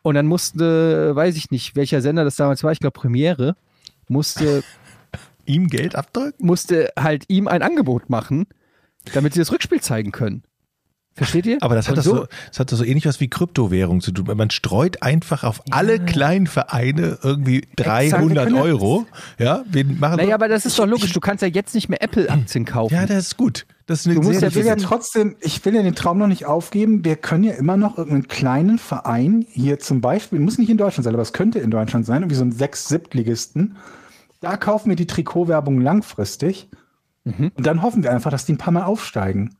Und 0.02 0.16
dann 0.16 0.26
musste, 0.26 1.16
weiß 1.16 1.36
ich 1.36 1.50
nicht, 1.50 1.76
welcher 1.76 2.02
Sender 2.02 2.24
das 2.24 2.36
damals 2.36 2.62
war, 2.62 2.72
ich 2.72 2.80
glaube 2.80 2.98
Premiere, 2.98 3.56
musste, 4.06 4.62
Ihm 5.46 5.68
Geld 5.68 5.94
abdrücken? 5.94 6.46
musste 6.46 6.90
halt 6.98 7.24
ihm 7.28 7.48
ein 7.48 7.62
Angebot 7.62 8.10
machen, 8.10 8.46
damit 9.12 9.34
sie 9.34 9.40
das 9.40 9.52
Rückspiel 9.52 9.80
zeigen 9.80 10.12
können. 10.12 10.42
Versteht 11.16 11.46
ihr? 11.46 11.58
Aber 11.60 11.76
das 11.76 11.88
hat, 11.88 11.96
das, 11.96 12.04
so, 12.06 12.26
das 12.48 12.58
hat 12.58 12.72
doch 12.72 12.76
so 12.76 12.82
ähnlich 12.84 13.06
was 13.06 13.20
wie 13.20 13.28
Kryptowährung 13.28 14.00
zu 14.00 14.10
tun. 14.10 14.26
Man 14.36 14.50
streut 14.50 15.00
einfach 15.02 15.44
auf 15.44 15.62
alle 15.70 16.00
kleinen 16.00 16.48
Vereine 16.48 17.18
irgendwie 17.22 17.68
300 17.76 18.44
können 18.46 18.56
ja- 18.56 18.62
Euro. 18.62 19.06
Ja, 19.38 19.62
wir 19.70 19.84
machen 19.84 20.16
Naja, 20.16 20.34
aber 20.34 20.48
das 20.48 20.66
ist 20.66 20.76
doch 20.76 20.86
logisch. 20.86 21.12
Du 21.12 21.20
kannst 21.20 21.42
ja 21.42 21.48
jetzt 21.48 21.72
nicht 21.74 21.88
mehr 21.88 22.02
Apple-Aktien 22.02 22.64
kaufen. 22.64 22.92
ja, 22.94 23.06
das 23.06 23.18
ist 23.28 23.36
gut. 23.36 23.64
Das 23.86 24.00
ist 24.00 24.06
eine 24.06 24.16
Du 24.16 24.22
musst 24.22 24.40
sehr 24.40 24.48
ja 24.48 24.48
ich 24.48 24.54
will 24.56 24.66
ja 24.66 24.74
trotzdem, 24.74 25.36
ich 25.40 25.64
will 25.64 25.74
ja 25.76 25.82
den 25.82 25.94
Traum 25.94 26.18
noch 26.18 26.26
nicht 26.26 26.46
aufgeben. 26.46 27.04
Wir 27.04 27.14
können 27.14 27.44
ja 27.44 27.52
immer 27.52 27.76
noch 27.76 27.96
irgendeinen 27.96 28.26
kleinen 28.26 28.78
Verein 28.78 29.46
hier 29.48 29.78
zum 29.78 30.00
Beispiel, 30.00 30.40
muss 30.40 30.58
nicht 30.58 30.70
in 30.70 30.78
Deutschland 30.78 31.04
sein, 31.04 31.14
aber 31.14 31.22
es 31.22 31.32
könnte 31.32 31.60
in 31.60 31.70
Deutschland 31.70 32.06
sein, 32.06 32.28
wie 32.28 32.34
so 32.34 32.42
ein 32.44 32.50
sechs 32.50 32.88
Siebtligisten. 32.88 33.76
Da 34.40 34.56
kaufen 34.56 34.88
wir 34.88 34.96
die 34.96 35.06
Trikotwerbung 35.06 35.80
langfristig 35.80 36.68
und 37.24 37.52
dann 37.66 37.82
hoffen 37.82 38.02
wir 38.02 38.10
einfach, 38.12 38.30
dass 38.30 38.44
die 38.46 38.52
ein 38.54 38.58
paar 38.58 38.72
Mal 38.72 38.82
aufsteigen. 38.84 39.54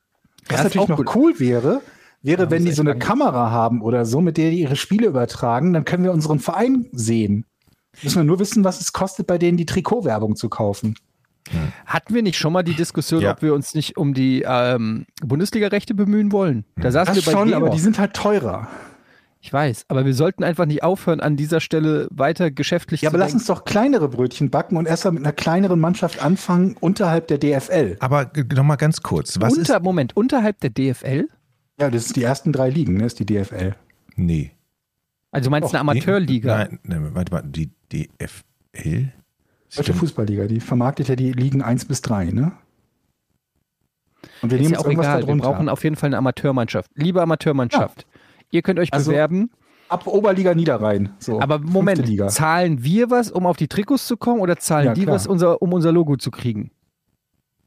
Was 0.49 0.59
Ja, 0.59 0.65
natürlich 0.65 0.85
auch 0.85 0.89
noch 0.89 0.97
gut. 0.99 1.15
cool 1.17 1.41
wäre, 1.41 1.81
wäre, 2.23 2.51
wenn 2.51 2.63
muss 2.63 2.71
die 2.71 2.75
so 2.77 2.83
eine 2.83 2.91
sagen. 2.91 3.01
Kamera 3.01 3.51
haben 3.51 3.83
oder 3.83 4.05
so, 4.05 4.21
mit 4.21 4.37
der 4.37 4.51
die 4.51 4.61
ihre 4.61 4.77
Spiele 4.77 5.07
übertragen, 5.07 5.73
dann 5.73 5.85
können 5.85 6.05
wir 6.05 6.13
unseren 6.13 6.39
Verein 6.39 6.87
sehen. 6.93 7.45
Müssen 8.03 8.17
wir 8.17 8.25
nur 8.25 8.39
wissen, 8.41 8.65
was 8.65 8.81
es 8.81 8.93
kostet, 8.93 9.27
bei 9.27 9.39
denen 9.39 9.57
die 9.57 9.67
Trikotwerbung 9.67 10.35
zu 10.37 10.49
kaufen. 10.49 10.97
Hatten 11.87 12.15
wir 12.15 12.23
nicht 12.23 12.39
schon 12.39 12.53
mal 12.55 12.63
die 12.63 12.75
Diskussion, 12.75 13.21
Ja. 13.21 13.33
ob 13.33 13.43
wir 13.43 13.53
uns 13.55 13.75
nicht 13.75 13.97
um 13.99 14.15
die 14.15 14.43
ähm, 14.47 15.05
Bundesliga-Rechte 15.23 15.95
bemühen 15.95 16.33
wollen? 16.33 16.65
Da 16.77 16.91
saßen 16.91 17.15
Das 17.15 17.25
wir 17.27 17.33
bei 17.33 17.39
schon, 17.39 17.49
Weber. 17.49 17.59
aber 17.59 17.71
die 17.71 17.79
sind 17.81 17.99
halt 17.99 18.15
teurer. 18.15 18.67
Ich 19.45 19.53
weiß, 19.53 19.85
aber 19.89 20.07
wir 20.07 20.15
sollten 20.15 20.43
einfach 20.43 20.65
nicht 20.65 20.83
aufhören, 20.83 21.21
an 21.21 21.37
dieser 21.37 21.61
Stelle 21.61 22.09
weiter 22.11 22.51
geschäftlich 22.51 23.03
Ja, 23.03 23.11
zu 23.11 23.15
aber 23.15 23.19
lass 23.19 23.33
denken. 23.33 23.41
uns 23.41 23.47
doch 23.47 23.67
kleinere 23.67 24.09
Brötchen 24.09 24.49
backen 24.49 24.79
und 24.79 24.87
erst 24.89 25.05
mal 25.05 25.11
mit 25.11 25.23
einer 25.23 25.35
kleineren 25.35 25.79
Mannschaft 25.81 26.23
anfangen 26.23 26.79
unterhalb 26.81 27.29
der 27.29 27.37
DFL. 27.37 27.99
Aber 28.01 28.33
nochmal 28.55 28.79
ganz 28.79 29.03
kurz. 29.03 29.39
Was 29.43 29.59
Unter, 29.59 29.77
ist. 29.77 29.83
Moment, 29.83 30.17
unterhalb 30.17 30.61
der 30.61 30.71
DFL? 30.71 31.29
Ja, 31.79 31.91
das 31.91 32.07
ist 32.07 32.17
die 32.17 32.23
ersten 32.23 32.53
drei 32.53 32.71
Ligen, 32.71 32.95
ne, 32.97 33.05
ist 33.05 33.19
die 33.19 33.27
DFL. 33.27 33.75
Nee. 34.17 34.53
Also 35.31 35.49
du 35.49 35.51
meinst 35.51 35.67
Doch, 35.69 35.75
eine 35.75 35.81
Amateurliga? 35.81 36.57
Nein, 36.57 36.79
nein, 36.83 37.11
warte 37.15 37.31
mal. 37.31 37.43
Die 37.43 37.69
DFL? 37.93 39.13
Deutsche 39.77 39.93
Fußballliga, 39.93 40.47
die 40.47 40.61
vermarktet 40.61 41.09
ja 41.09 41.17
die 41.17 41.33
Ligen 41.33 41.61
1 41.61 41.85
bis 41.85 42.01
3, 42.01 42.31
ne? 42.31 42.53
Und 44.41 44.51
wir 44.51 44.57
Ist 44.57 44.63
nehmen 44.63 44.73
ja 44.73 44.79
uns 44.79 44.87
auch 44.87 44.89
irgendwas 44.89 45.07
egal, 45.07 45.19
wir 45.21 45.27
darunter. 45.27 45.49
brauchen 45.51 45.69
auf 45.69 45.85
jeden 45.85 45.97
Fall 45.97 46.07
eine 46.09 46.17
Amateurmannschaft. 46.17 46.91
Liebe 46.95 47.21
Amateurmannschaft, 47.21 48.07
ihr 48.51 48.63
könnt 48.63 48.79
euch 48.79 48.93
Also, 48.93 49.11
bewerben, 49.11 49.51
Ab 49.89 50.07
Oberliga 50.07 50.55
Niederrhein. 50.55 51.11
So, 51.19 51.41
aber 51.41 51.59
Moment, 51.59 52.07
Liga. 52.07 52.29
zahlen 52.29 52.83
wir 52.83 53.11
was, 53.11 53.31
um 53.31 53.47
auf 53.47 53.57
die 53.57 53.69
Trikots 53.69 54.07
zu 54.07 54.17
kommen 54.17 54.41
oder 54.41 54.57
zahlen 54.57 54.87
Ja, 54.87 54.95
die 54.95 55.03
klar. 55.03 55.15
was, 55.15 55.27
unser, 55.27 55.61
um 55.61 55.73
unser 55.73 55.93
Logo 55.93 56.17
zu 56.17 56.31
kriegen? 56.31 56.71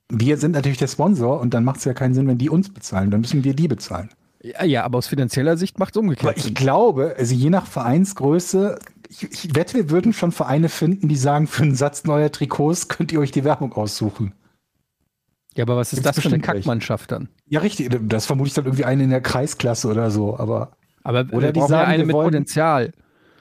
Wir 0.09 0.37
sind 0.37 0.51
natürlich 0.53 0.79
der 0.79 0.87
Sponsor 0.87 1.39
und 1.39 1.53
dann 1.53 1.63
macht 1.63 1.77
es 1.77 1.85
ja 1.85 1.93
keinen 1.93 2.13
Sinn, 2.13 2.27
wenn 2.27 2.37
die 2.37 2.49
uns 2.49 2.73
bezahlen. 2.73 3.11
Dann 3.11 3.21
müssen 3.21 3.43
wir 3.43 3.53
die 3.53 3.67
bezahlen. 3.67 4.09
Ja, 4.41 4.63
ja 4.63 4.83
aber 4.83 4.97
aus 4.97 5.07
finanzieller 5.07 5.57
Sicht 5.57 5.79
macht 5.79 5.95
es 5.95 5.99
umgekehrt 5.99 6.29
Aber 6.29 6.37
ich 6.37 6.43
Sinn. 6.45 6.53
glaube, 6.55 7.15
also 7.17 7.35
je 7.35 7.49
nach 7.49 7.65
Vereinsgröße 7.67 8.79
ich, 9.09 9.23
ich 9.45 9.55
wette, 9.55 9.75
wir 9.75 9.89
würden 9.89 10.13
schon 10.13 10.31
Vereine 10.31 10.69
finden, 10.69 11.07
die 11.07 11.15
sagen, 11.15 11.47
für 11.47 11.63
einen 11.63 11.75
Satz 11.75 12.03
neuer 12.03 12.31
Trikots 12.31 12.87
könnt 12.87 13.11
ihr 13.11 13.19
euch 13.19 13.31
die 13.31 13.43
Werbung 13.43 13.73
aussuchen. 13.73 14.33
Ja, 15.57 15.63
aber 15.63 15.75
was 15.75 15.91
ist 15.91 16.03
Gibt's 16.03 16.15
das 16.15 16.23
für 16.23 16.29
eine. 16.29 16.39
Kackmannschaft 16.39 17.11
dann? 17.11 17.29
Ja, 17.47 17.59
richtig. 17.61 17.89
Das 18.07 18.25
vermute 18.27 18.47
ich 18.49 18.53
dann 18.53 18.65
irgendwie 18.65 18.85
eine 18.85 19.03
in 19.03 19.09
der 19.09 19.21
Kreisklasse 19.21 19.87
oder 19.89 20.11
so. 20.11 20.37
Aber 20.37 20.71
Aber 21.03 21.21
Oder 21.21 21.33
oder 21.37 21.51
die 21.51 21.61
sagen, 21.61 21.89
eine 21.91 21.97
wir 22.03 22.05
mit 22.07 22.15
wollen- 22.15 22.27
Potenzial. 22.27 22.91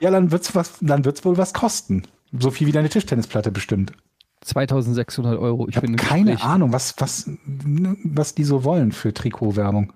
ja, 0.01 0.11
dann 0.11 0.31
wird's 0.31 0.55
was, 0.55 0.75
dann 0.81 1.05
wird's 1.05 1.25
wohl 1.25 1.37
was 1.37 1.53
kosten. 1.53 2.03
So 2.39 2.51
viel 2.51 2.67
wie 2.67 2.73
deine 2.73 2.89
Tischtennisplatte 2.89 3.53
bestimmt. 3.53 3.93
2600 4.43 5.39
Euro. 5.39 5.69
Ich 5.69 5.77
habe 5.77 5.87
keine 5.97 6.33
Gespräch. 6.33 6.45
Ahnung, 6.45 6.73
was, 6.73 6.95
was, 6.99 7.29
ne, 7.47 7.97
was 8.05 8.35
die 8.35 8.45
so 8.45 8.65
wollen 8.65 8.93
für 8.93 9.13
Trikotwerbung. 9.13 9.93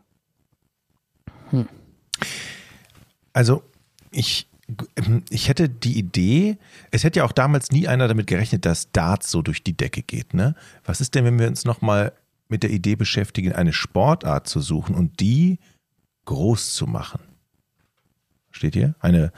Also 3.32 3.62
ich, 4.10 4.49
ich 5.30 5.48
hätte 5.48 5.68
die 5.68 5.98
Idee, 5.98 6.58
es 6.90 7.04
hätte 7.04 7.20
ja 7.20 7.24
auch 7.24 7.32
damals 7.32 7.70
nie 7.70 7.88
einer 7.88 8.08
damit 8.08 8.26
gerechnet, 8.26 8.64
dass 8.66 8.90
Darts 8.92 9.30
so 9.30 9.42
durch 9.42 9.62
die 9.62 9.76
Decke 9.76 10.02
geht. 10.02 10.34
Ne? 10.34 10.54
Was 10.84 11.00
ist 11.00 11.14
denn, 11.14 11.24
wenn 11.24 11.38
wir 11.38 11.48
uns 11.48 11.64
nochmal 11.64 12.12
mit 12.48 12.62
der 12.62 12.70
Idee 12.70 12.96
beschäftigen, 12.96 13.52
eine 13.52 13.72
Sportart 13.72 14.46
zu 14.48 14.60
suchen 14.60 14.94
und 14.94 15.20
die 15.20 15.58
groß 16.24 16.74
zu 16.74 16.86
machen? 16.86 17.20
Steht 18.50 18.74
hier? 18.74 18.94
Eine 19.00 19.32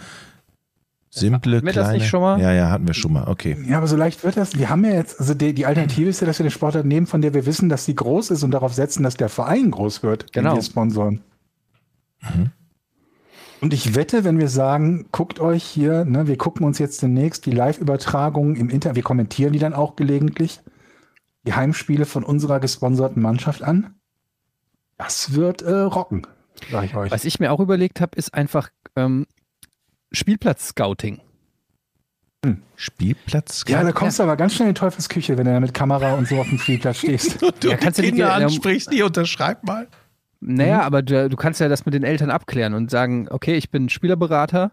simple, 1.10 1.56
Hatten 1.58 1.66
wir 1.66 1.72
das 1.74 1.84
kleine. 1.84 1.98
nicht 1.98 2.08
schon 2.08 2.22
mal? 2.22 2.40
Ja, 2.40 2.52
ja, 2.52 2.70
hatten 2.70 2.86
wir 2.86 2.94
schon 2.94 3.12
mal. 3.12 3.28
Okay. 3.28 3.56
Ja, 3.68 3.76
aber 3.78 3.86
so 3.86 3.96
leicht 3.96 4.24
wird 4.24 4.36
das. 4.38 4.56
Wir 4.58 4.70
haben 4.70 4.84
ja 4.84 4.92
jetzt, 4.94 5.20
also 5.20 5.34
die, 5.34 5.52
die 5.52 5.66
Alternative 5.66 6.08
ist 6.08 6.20
ja, 6.20 6.26
dass 6.26 6.38
wir 6.38 6.44
eine 6.44 6.50
Sportart 6.50 6.86
nehmen, 6.86 7.06
von 7.06 7.20
der 7.20 7.34
wir 7.34 7.44
wissen, 7.44 7.68
dass 7.68 7.84
sie 7.84 7.94
groß 7.94 8.30
ist 8.30 8.42
und 8.42 8.50
darauf 8.52 8.72
setzen, 8.72 9.02
dass 9.02 9.16
der 9.18 9.28
Verein 9.28 9.70
groß 9.70 10.02
wird, 10.02 10.34
den 10.34 10.44
Genau. 10.44 10.54
wir 10.56 10.62
sponsoren. 10.62 11.20
Und 13.62 13.72
ich 13.72 13.94
wette, 13.94 14.24
wenn 14.24 14.38
wir 14.40 14.48
sagen, 14.48 15.06
guckt 15.12 15.38
euch 15.38 15.62
hier, 15.62 16.04
ne, 16.04 16.26
wir 16.26 16.36
gucken 16.36 16.66
uns 16.66 16.80
jetzt 16.80 17.00
demnächst 17.00 17.46
die 17.46 17.52
Live-Übertragungen 17.52 18.56
im 18.56 18.68
Internet, 18.68 18.96
wir 18.96 19.02
kommentieren 19.04 19.52
die 19.52 19.60
dann 19.60 19.72
auch 19.72 19.94
gelegentlich, 19.94 20.60
die 21.46 21.54
Heimspiele 21.54 22.04
von 22.04 22.24
unserer 22.24 22.58
gesponserten 22.58 23.22
Mannschaft 23.22 23.62
an. 23.62 23.94
Das 24.98 25.34
wird 25.34 25.62
äh, 25.62 25.72
rocken, 25.72 26.26
sag 26.72 26.84
ich 26.86 26.96
euch. 26.96 27.12
Was 27.12 27.24
ich 27.24 27.38
mir 27.38 27.52
auch 27.52 27.60
überlegt 27.60 28.00
habe, 28.00 28.16
ist 28.16 28.34
einfach 28.34 28.68
ähm, 28.96 29.26
Spielplatz-Scouting. 30.10 31.20
Spielplatz. 32.74 33.62
ja, 33.68 33.84
da 33.84 33.92
kommst 33.92 34.18
du 34.18 34.24
aber 34.24 34.36
ganz 34.36 34.54
schnell 34.54 34.70
in 34.70 34.74
Teufelsküche, 34.74 35.38
wenn 35.38 35.44
du 35.44 35.52
da 35.52 35.60
mit 35.60 35.72
Kamera 35.72 36.14
und 36.14 36.26
so 36.26 36.40
auf 36.40 36.48
dem 36.48 36.58
Spielplatz 36.58 36.98
stehst. 36.98 37.40
du 37.60 37.68
Ja, 37.70 37.76
kannst 37.76 37.98
du 38.00 38.02
die- 38.02 38.08
Kinder 38.08 38.26
ja, 38.40 38.44
ansprichst, 38.46 38.92
die 38.92 39.02
unterschreib 39.04 39.62
mal. 39.62 39.86
Naja, 40.44 40.82
aber 40.82 41.02
du, 41.02 41.28
du 41.28 41.36
kannst 41.36 41.60
ja 41.60 41.68
das 41.68 41.84
mit 41.86 41.94
den 41.94 42.02
Eltern 42.02 42.30
abklären 42.30 42.74
und 42.74 42.90
sagen, 42.90 43.28
okay, 43.30 43.54
ich 43.54 43.70
bin 43.70 43.88
Spielerberater 43.88 44.72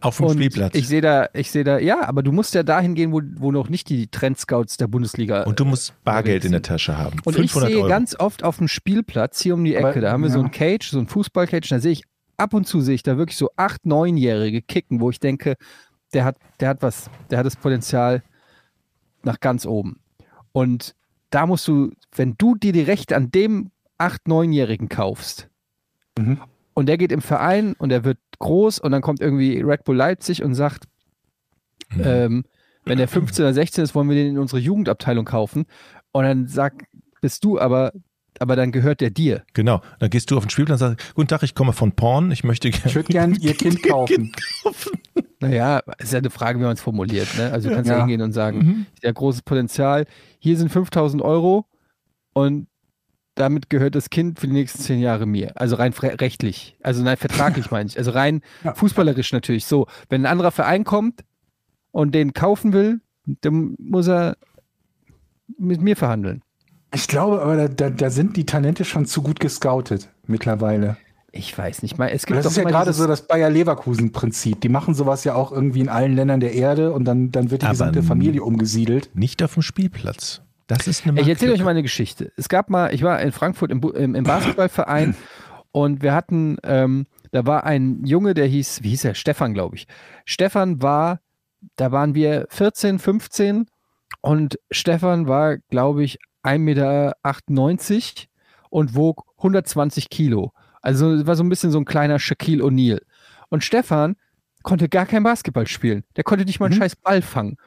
Auf 0.00 0.16
dem 0.16 0.30
Spielplatz. 0.30 0.74
ich 0.74 0.88
sehe 0.88 1.02
da, 1.02 1.28
ich 1.34 1.50
sehe 1.50 1.62
da, 1.62 1.78
ja, 1.78 2.08
aber 2.08 2.22
du 2.22 2.32
musst 2.32 2.54
ja 2.54 2.62
dahin 2.62 2.94
gehen, 2.94 3.12
wo, 3.12 3.20
wo 3.36 3.52
noch 3.52 3.68
nicht 3.68 3.90
die 3.90 4.08
Trendscouts 4.08 4.78
der 4.78 4.86
Bundesliga. 4.88 5.42
und 5.42 5.60
du 5.60 5.66
musst 5.66 5.92
Bargeld 6.04 6.46
in 6.46 6.52
der. 6.52 6.62
Tasche 6.62 6.96
haben. 6.96 7.18
Und 7.24 7.34
ich 7.34 7.52
500 7.52 7.70
sehe 7.70 7.78
Euro. 7.80 7.88
ganz 7.88 8.18
oft 8.18 8.44
auf 8.44 8.58
dem 8.58 8.68
Spielplatz 8.68 9.40
hier 9.42 9.54
um 9.54 9.64
die 9.64 9.74
Ecke, 9.74 9.88
Aber, 9.88 10.00
da 10.00 10.12
haben 10.12 10.22
wir 10.22 10.30
so 10.30 10.38
ja. 10.38 10.44
ein 10.46 10.50
Cage, 10.52 10.90
so 10.90 10.98
ein 10.98 11.06
Fußballcage, 11.06 11.68
da 11.68 11.78
sehe 11.78 11.92
ich 11.92 12.04
ab 12.36 12.54
und 12.54 12.66
zu 12.66 12.80
sehe 12.80 12.94
ich 12.94 13.02
da 13.02 13.18
wirklich 13.18 13.36
so 13.36 13.50
acht, 13.56 13.84
neunjährige 13.84 14.62
kicken, 14.62 15.00
wo 15.00 15.10
ich 15.10 15.20
denke, 15.20 15.56
der 16.14 16.24
hat, 16.24 16.36
der 16.60 16.70
hat 16.70 16.82
was, 16.82 17.10
der 17.30 17.38
hat 17.38 17.46
das 17.46 17.56
Potenzial 17.56 18.22
nach 19.22 19.38
ganz 19.40 19.66
oben. 19.66 20.00
Und 20.52 20.94
da 21.30 21.46
musst 21.46 21.66
du, 21.68 21.92
wenn 22.14 22.36
du 22.38 22.54
dir 22.54 22.72
die 22.72 22.82
Rechte 22.82 23.16
an 23.16 23.30
dem 23.30 23.70
acht, 24.02 24.26
neunjährigen 24.28 24.88
kaufst 24.88 25.48
Mhm. 26.18 26.40
und 26.74 26.86
der 26.86 26.98
geht 26.98 27.12
im 27.12 27.22
Verein 27.22 27.74
und 27.74 27.88
der 27.88 28.04
wird 28.04 28.18
groß 28.38 28.78
und 28.80 28.90
dann 28.92 29.00
kommt 29.02 29.20
irgendwie 29.20 29.60
Red 29.60 29.84
Bull 29.84 29.96
Leipzig 29.96 30.42
und 30.42 30.54
sagt, 30.54 30.84
Mhm. 31.94 32.02
ähm, 32.04 32.44
wenn 32.84 32.98
der 32.98 33.08
15 33.08 33.44
oder 33.44 33.54
16 33.54 33.84
ist, 33.84 33.94
wollen 33.94 34.08
wir 34.08 34.16
den 34.16 34.30
in 34.30 34.38
unsere 34.38 34.58
Jugendabteilung 34.60 35.24
kaufen. 35.24 35.66
Und 36.10 36.24
dann 36.24 36.48
sag, 36.48 36.84
bist 37.20 37.44
du 37.44 37.60
aber, 37.60 37.92
aber 38.40 38.56
dann 38.56 38.72
gehört 38.72 39.00
der 39.00 39.10
dir. 39.10 39.44
Genau. 39.54 39.82
Dann 40.00 40.10
gehst 40.10 40.30
du 40.30 40.36
auf 40.36 40.44
den 40.44 40.50
Spielplatz 40.50 40.80
und 40.82 40.88
sagst, 40.98 41.14
guten 41.14 41.28
Tag, 41.28 41.42
ich 41.44 41.54
komme 41.54 41.72
von 41.74 41.92
Porn, 41.92 42.30
ich 42.32 42.42
möchte 42.44 42.68
Ich 42.68 42.82
gerne. 42.82 42.94
würde 42.96 43.08
gern 43.12 43.34
ihr 43.40 43.54
Kind 43.54 43.82
kaufen. 43.84 44.32
Naja, 45.40 45.80
ist 45.98 46.12
ja 46.12 46.18
eine 46.18 46.30
Frage, 46.30 46.58
wie 46.58 46.64
man 46.64 46.72
es 46.72 46.80
formuliert. 46.80 47.28
Ne? 47.36 47.52
Also 47.52 47.68
du 47.68 47.74
kannst 47.74 47.88
ja. 47.88 47.96
Ja. 47.98 48.00
hingehen 48.02 48.22
und 48.22 48.32
sagen, 48.32 48.58
Mhm. 48.58 48.86
ja, 49.02 49.12
großes 49.12 49.42
Potenzial, 49.42 50.06
hier 50.38 50.56
sind 50.56 50.70
5000 50.70 51.22
Euro 51.22 51.66
und 52.32 52.66
damit 53.34 53.70
gehört 53.70 53.94
das 53.94 54.10
Kind 54.10 54.38
für 54.40 54.46
die 54.46 54.52
nächsten 54.52 54.80
zehn 54.80 55.00
Jahre 55.00 55.26
mir. 55.26 55.52
Also 55.54 55.76
rein 55.76 55.92
rechtlich. 55.92 56.76
Also 56.82 57.02
nein, 57.02 57.16
vertraglich 57.16 57.70
meine 57.70 57.88
ich. 57.88 57.98
Also 57.98 58.10
rein 58.10 58.42
Ja. 58.64 58.74
fußballerisch 58.74 59.32
natürlich 59.32 59.66
so. 59.66 59.86
Wenn 60.08 60.22
ein 60.22 60.30
anderer 60.30 60.50
Verein 60.50 60.84
kommt 60.84 61.24
und 61.90 62.14
den 62.14 62.34
kaufen 62.34 62.72
will, 62.72 63.00
dann 63.40 63.74
muss 63.78 64.08
er 64.08 64.36
mit 65.58 65.80
mir 65.80 65.96
verhandeln. 65.96 66.42
Ich 66.94 67.08
glaube 67.08 67.40
aber, 67.40 67.56
da, 67.56 67.68
da, 67.68 67.90
da 67.90 68.10
sind 68.10 68.36
die 68.36 68.44
Talente 68.44 68.84
schon 68.84 69.06
zu 69.06 69.22
gut 69.22 69.40
gescoutet 69.40 70.10
mittlerweile. 70.26 70.98
Ich 71.34 71.56
weiß 71.56 71.80
nicht 71.82 71.96
mal. 71.96 72.08
Es 72.08 72.26
gibt 72.26 72.36
Das 72.36 72.44
doch 72.44 72.50
ist 72.50 72.58
ja 72.58 72.64
gerade 72.64 72.92
so 72.92 73.06
das 73.06 73.26
Bayer-Leverkusen-Prinzip. 73.26 74.60
Die 74.60 74.68
machen 74.68 74.92
sowas 74.92 75.24
ja 75.24 75.34
auch 75.34 75.50
irgendwie 75.50 75.80
in 75.80 75.88
allen 75.88 76.14
Ländern 76.14 76.40
der 76.40 76.52
Erde 76.52 76.92
und 76.92 77.06
dann, 77.06 77.30
dann 77.30 77.50
wird 77.50 77.62
die 77.62 77.66
Aber 77.66 77.72
gesamte 77.72 78.02
Familie 78.02 78.42
umgesiedelt. 78.42 79.08
Nicht 79.14 79.42
auf 79.42 79.54
dem 79.54 79.62
Spielplatz. 79.62 80.42
Das 80.78 80.86
ist 80.86 81.06
eine 81.06 81.20
Ich 81.20 81.28
erzähle 81.28 81.52
euch 81.52 81.62
mal 81.62 81.70
eine 81.70 81.82
Geschichte. 81.82 82.32
Es 82.36 82.48
gab 82.48 82.70
mal, 82.70 82.94
ich 82.94 83.02
war 83.02 83.20
in 83.20 83.30
Frankfurt 83.30 83.70
im, 83.70 83.82
im, 83.94 84.14
im 84.14 84.24
Basketballverein 84.24 85.14
und 85.72 86.02
wir 86.02 86.14
hatten, 86.14 86.56
ähm, 86.62 87.06
da 87.30 87.44
war 87.44 87.64
ein 87.64 88.04
Junge, 88.06 88.32
der 88.32 88.46
hieß, 88.46 88.82
wie 88.82 88.90
hieß 88.90 89.04
er? 89.04 89.14
Stefan, 89.14 89.52
glaube 89.52 89.76
ich. 89.76 89.86
Stefan 90.24 90.80
war, 90.80 91.20
da 91.76 91.92
waren 91.92 92.14
wir 92.14 92.46
14, 92.48 92.98
15 92.98 93.66
und 94.22 94.58
Stefan 94.70 95.28
war, 95.28 95.58
glaube 95.58 96.04
ich, 96.04 96.18
1,98 96.42 96.58
Meter 96.58 97.14
und 98.70 98.94
wog 98.94 99.24
120 99.38 100.08
Kilo. 100.08 100.52
Also 100.80 101.26
war 101.26 101.36
so 101.36 101.44
ein 101.44 101.50
bisschen 101.50 101.70
so 101.70 101.78
ein 101.78 101.84
kleiner 101.84 102.18
Shaquille 102.18 102.64
O'Neal. 102.64 103.02
Und 103.50 103.62
Stefan 103.62 104.16
konnte 104.62 104.88
gar 104.88 105.04
kein 105.04 105.22
Basketball 105.22 105.66
spielen. 105.66 106.04
Der 106.16 106.24
konnte 106.24 106.46
nicht 106.46 106.60
mal 106.60 106.66
einen 106.66 106.76
scheiß 106.76 106.96
Ball 106.96 107.20
fangen. 107.20 107.58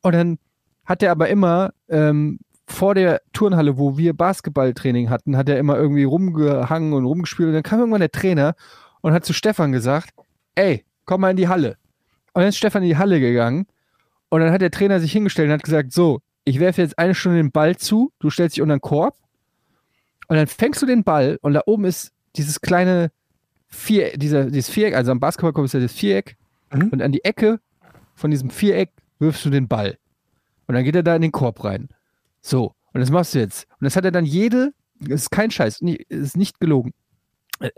Und 0.00 0.14
dann 0.14 0.38
hat 0.84 1.02
er 1.02 1.10
aber 1.10 1.28
immer 1.28 1.74
ähm, 1.88 2.38
vor 2.66 2.94
der 2.94 3.20
Turnhalle, 3.32 3.76
wo 3.78 3.98
wir 3.98 4.14
Basketballtraining 4.14 5.10
hatten, 5.10 5.36
hat 5.36 5.48
er 5.48 5.58
immer 5.58 5.76
irgendwie 5.76 6.04
rumgehangen 6.04 6.92
und 6.92 7.04
rumgespielt. 7.04 7.48
Und 7.48 7.54
dann 7.54 7.62
kam 7.62 7.78
irgendwann 7.80 8.00
der 8.00 8.10
Trainer 8.12 8.54
und 9.02 9.12
hat 9.12 9.24
zu 9.24 9.32
Stefan 9.32 9.72
gesagt, 9.72 10.10
ey, 10.54 10.84
komm 11.04 11.20
mal 11.20 11.30
in 11.30 11.36
die 11.36 11.48
Halle. 11.48 11.76
Und 12.32 12.40
dann 12.40 12.48
ist 12.48 12.56
Stefan 12.56 12.82
in 12.82 12.88
die 12.88 12.96
Halle 12.96 13.20
gegangen 13.20 13.66
und 14.30 14.40
dann 14.40 14.50
hat 14.50 14.60
der 14.62 14.70
Trainer 14.70 14.98
sich 15.00 15.12
hingestellt 15.12 15.48
und 15.48 15.54
hat 15.54 15.62
gesagt, 15.62 15.92
so, 15.92 16.20
ich 16.44 16.58
werfe 16.58 16.82
jetzt 16.82 16.98
eine 16.98 17.14
Stunde 17.14 17.38
den 17.38 17.52
Ball 17.52 17.76
zu, 17.76 18.12
du 18.18 18.30
stellst 18.30 18.56
dich 18.56 18.62
unter 18.62 18.76
den 18.76 18.80
Korb 18.80 19.16
und 20.28 20.36
dann 20.36 20.46
fängst 20.46 20.82
du 20.82 20.86
den 20.86 21.04
Ball 21.04 21.38
und 21.42 21.54
da 21.54 21.62
oben 21.66 21.84
ist 21.84 22.12
dieses 22.36 22.60
kleine 22.60 23.10
Viereck, 23.68 24.18
dieser, 24.18 24.46
dieses 24.46 24.68
Viereck, 24.70 24.94
also 24.94 25.12
am 25.12 25.20
Basketballkorb 25.20 25.66
ist 25.66 25.74
ja 25.74 25.80
das 25.80 25.92
Viereck 25.92 26.36
Mhm. 26.74 26.88
und 26.88 27.02
an 27.02 27.12
die 27.12 27.24
Ecke 27.24 27.60
von 28.14 28.30
diesem 28.30 28.50
Viereck 28.50 28.90
wirfst 29.18 29.44
du 29.44 29.50
den 29.50 29.68
Ball. 29.68 29.96
Und 30.66 30.74
dann 30.74 30.84
geht 30.84 30.96
er 30.96 31.02
da 31.02 31.14
in 31.14 31.22
den 31.22 31.32
Korb 31.32 31.62
rein. 31.62 31.88
So, 32.44 32.74
und 32.92 33.00
das 33.00 33.10
machst 33.10 33.34
du 33.34 33.38
jetzt. 33.38 33.66
Und 33.80 33.86
das 33.86 33.96
hat 33.96 34.04
er 34.04 34.10
dann 34.10 34.26
jede, 34.26 34.74
das 35.00 35.22
ist 35.22 35.30
kein 35.30 35.50
Scheiß, 35.50 35.80
ist 35.80 36.36
nicht 36.36 36.60
gelogen. 36.60 36.92
Äh, 37.60 37.70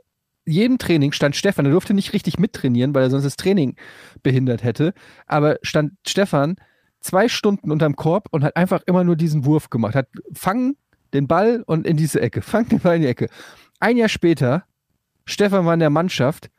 Jedem 0.45 0.79
Training 0.79 1.13
stand 1.13 1.35
Stefan, 1.35 1.67
er 1.67 1.73
durfte 1.73 1.95
nicht 1.95 2.13
richtig 2.13 2.39
mittrainieren, 2.39 2.95
weil 2.95 3.05
er 3.05 3.11
sonst 3.11 3.25
das 3.25 3.37
Training 3.37 3.77
behindert 4.23 4.63
hätte. 4.63 4.93
Aber 5.27 5.59
stand 5.63 5.93
Stefan 6.07 6.57
zwei 7.01 7.29
Stunden 7.29 7.71
unterm 7.71 7.97
Korb 7.97 8.29
und 8.31 8.45
hat 8.45 8.57
einfach 8.57 8.83
immer 8.87 9.03
nur 9.05 9.17
diesen 9.17 9.45
Wurf 9.45 9.71
gemacht. 9.71 9.95
Hat 9.95 10.09
fangen 10.35 10.77
den 11.15 11.27
Ball 11.27 11.63
und 11.67 11.87
in 11.87 11.97
diese 11.97 12.21
Ecke, 12.21 12.43
fangen 12.43 12.69
den 12.69 12.81
Ball 12.81 12.97
in 12.97 13.03
die 13.03 13.09
Ecke. 13.09 13.29
Ein 13.81 13.97
Jahr 13.97 14.09
später, 14.09 14.65
Stefan 15.25 15.65
war 15.65 15.75
in 15.75 15.81
der 15.81 15.91
Mannschaft 15.91 16.51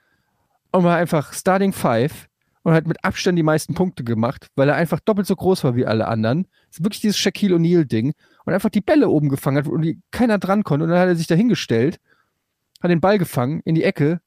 und 0.71 0.83
war 0.83 0.97
einfach 0.97 1.33
Starting 1.33 1.73
Five 1.73 2.27
und 2.67 2.73
hat 2.73 2.85
mit 2.85 3.01
Abstand 3.05 3.39
die 3.39 3.43
meisten 3.43 3.75
Punkte 3.75 4.03
gemacht, 4.03 4.47
weil 4.57 4.67
er 4.67 4.75
einfach 4.75 4.99
doppelt 4.99 5.25
so 5.25 5.37
groß 5.37 5.63
war 5.63 5.77
wie 5.77 5.85
alle 5.85 6.05
anderen. 6.05 6.47
Das 6.67 6.79
ist 6.79 6.83
wirklich 6.83 6.99
dieses 6.99 7.17
Shaquille 7.17 7.55
O'Neal-Ding 7.55 8.11
und 8.43 8.53
einfach 8.53 8.69
die 8.69 8.81
Bälle 8.81 9.07
oben 9.07 9.29
gefangen 9.29 9.57
hat 9.59 9.71
und 9.71 9.83
die 9.83 10.01
keiner 10.11 10.37
dran 10.37 10.65
konnte. 10.65 10.83
Und 10.83 10.89
dann 10.89 10.99
hat 10.99 11.07
er 11.07 11.15
sich 11.15 11.27
da 11.27 11.35
hingestellt, 11.35 11.97
hat 12.81 12.91
den 12.91 12.99
Ball 12.99 13.19
gefangen 13.19 13.61
in 13.63 13.73
die 13.75 13.83
Ecke 13.83 14.19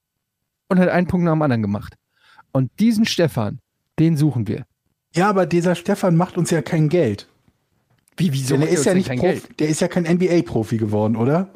und 0.70 0.78
hat 0.78 0.88
einen 0.88 1.06
Punkt 1.06 1.26
nach 1.26 1.34
dem 1.34 1.42
anderen 1.42 1.60
gemacht. 1.60 1.96
Und 2.50 2.70
diesen 2.80 3.04
Stefan, 3.04 3.58
den 3.98 4.16
suchen 4.16 4.48
wir. 4.48 4.64
Ja, 5.14 5.28
aber 5.28 5.44
dieser 5.44 5.74
Stefan 5.74 6.16
macht 6.16 6.38
uns 6.38 6.48
ja 6.50 6.62
kein 6.62 6.88
Geld. 6.88 7.28
Wie, 8.16 8.32
wieso? 8.32 8.54
Er 8.54 8.60
macht 8.60 8.70
ist 8.70 8.86
ja 8.86 8.94
nicht 8.94 9.10
Profi, 9.10 9.42
der 9.58 9.68
ist 9.68 9.82
ja 9.82 9.88
kein 9.88 10.04
NBA-Profi 10.04 10.78
geworden, 10.78 11.16
oder? 11.16 11.50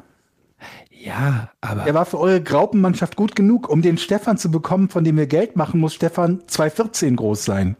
Ja, 1.05 1.51
aber. 1.61 1.83
Der 1.83 1.93
war 1.93 2.05
für 2.05 2.19
eure 2.19 2.41
Graupenmannschaft 2.41 3.15
gut 3.15 3.35
genug. 3.35 3.69
Um 3.69 3.81
den 3.81 3.97
Stefan 3.97 4.37
zu 4.37 4.49
bekommen, 4.49 4.89
von 4.89 5.03
dem 5.03 5.17
wir 5.17 5.27
Geld 5.27 5.55
machen, 5.55 5.79
muss 5.79 5.93
Stefan 5.93 6.41
2,14 6.47 7.15
groß 7.15 7.45
sein. 7.45 7.75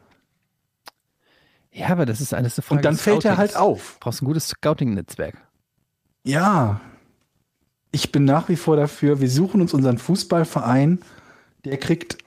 ja, 1.71 1.88
aber 1.88 2.05
das 2.05 2.21
ist 2.21 2.34
eine 2.34 2.49
Frage. 2.49 2.78
Und 2.78 2.86
dann 2.86 2.97
fällt 2.97 3.26
er 3.26 3.34
Scoutings. 3.34 3.38
halt 3.38 3.57
auf. 3.57 3.93
Du 3.99 4.03
brauchst 4.05 4.21
ein 4.21 4.26
gutes 4.26 4.49
Scouting-Netzwerk. 4.49 5.38
Ja. 6.23 6.82
Ich 7.91 8.11
bin 8.11 8.26
nach 8.26 8.49
wie 8.49 8.57
vor 8.57 8.76
dafür, 8.76 9.21
wir 9.21 9.30
suchen 9.30 9.61
uns 9.61 9.73
unseren 9.73 9.97
Fußballverein, 9.97 10.99
der 11.63 11.78
kriegt 11.78 12.17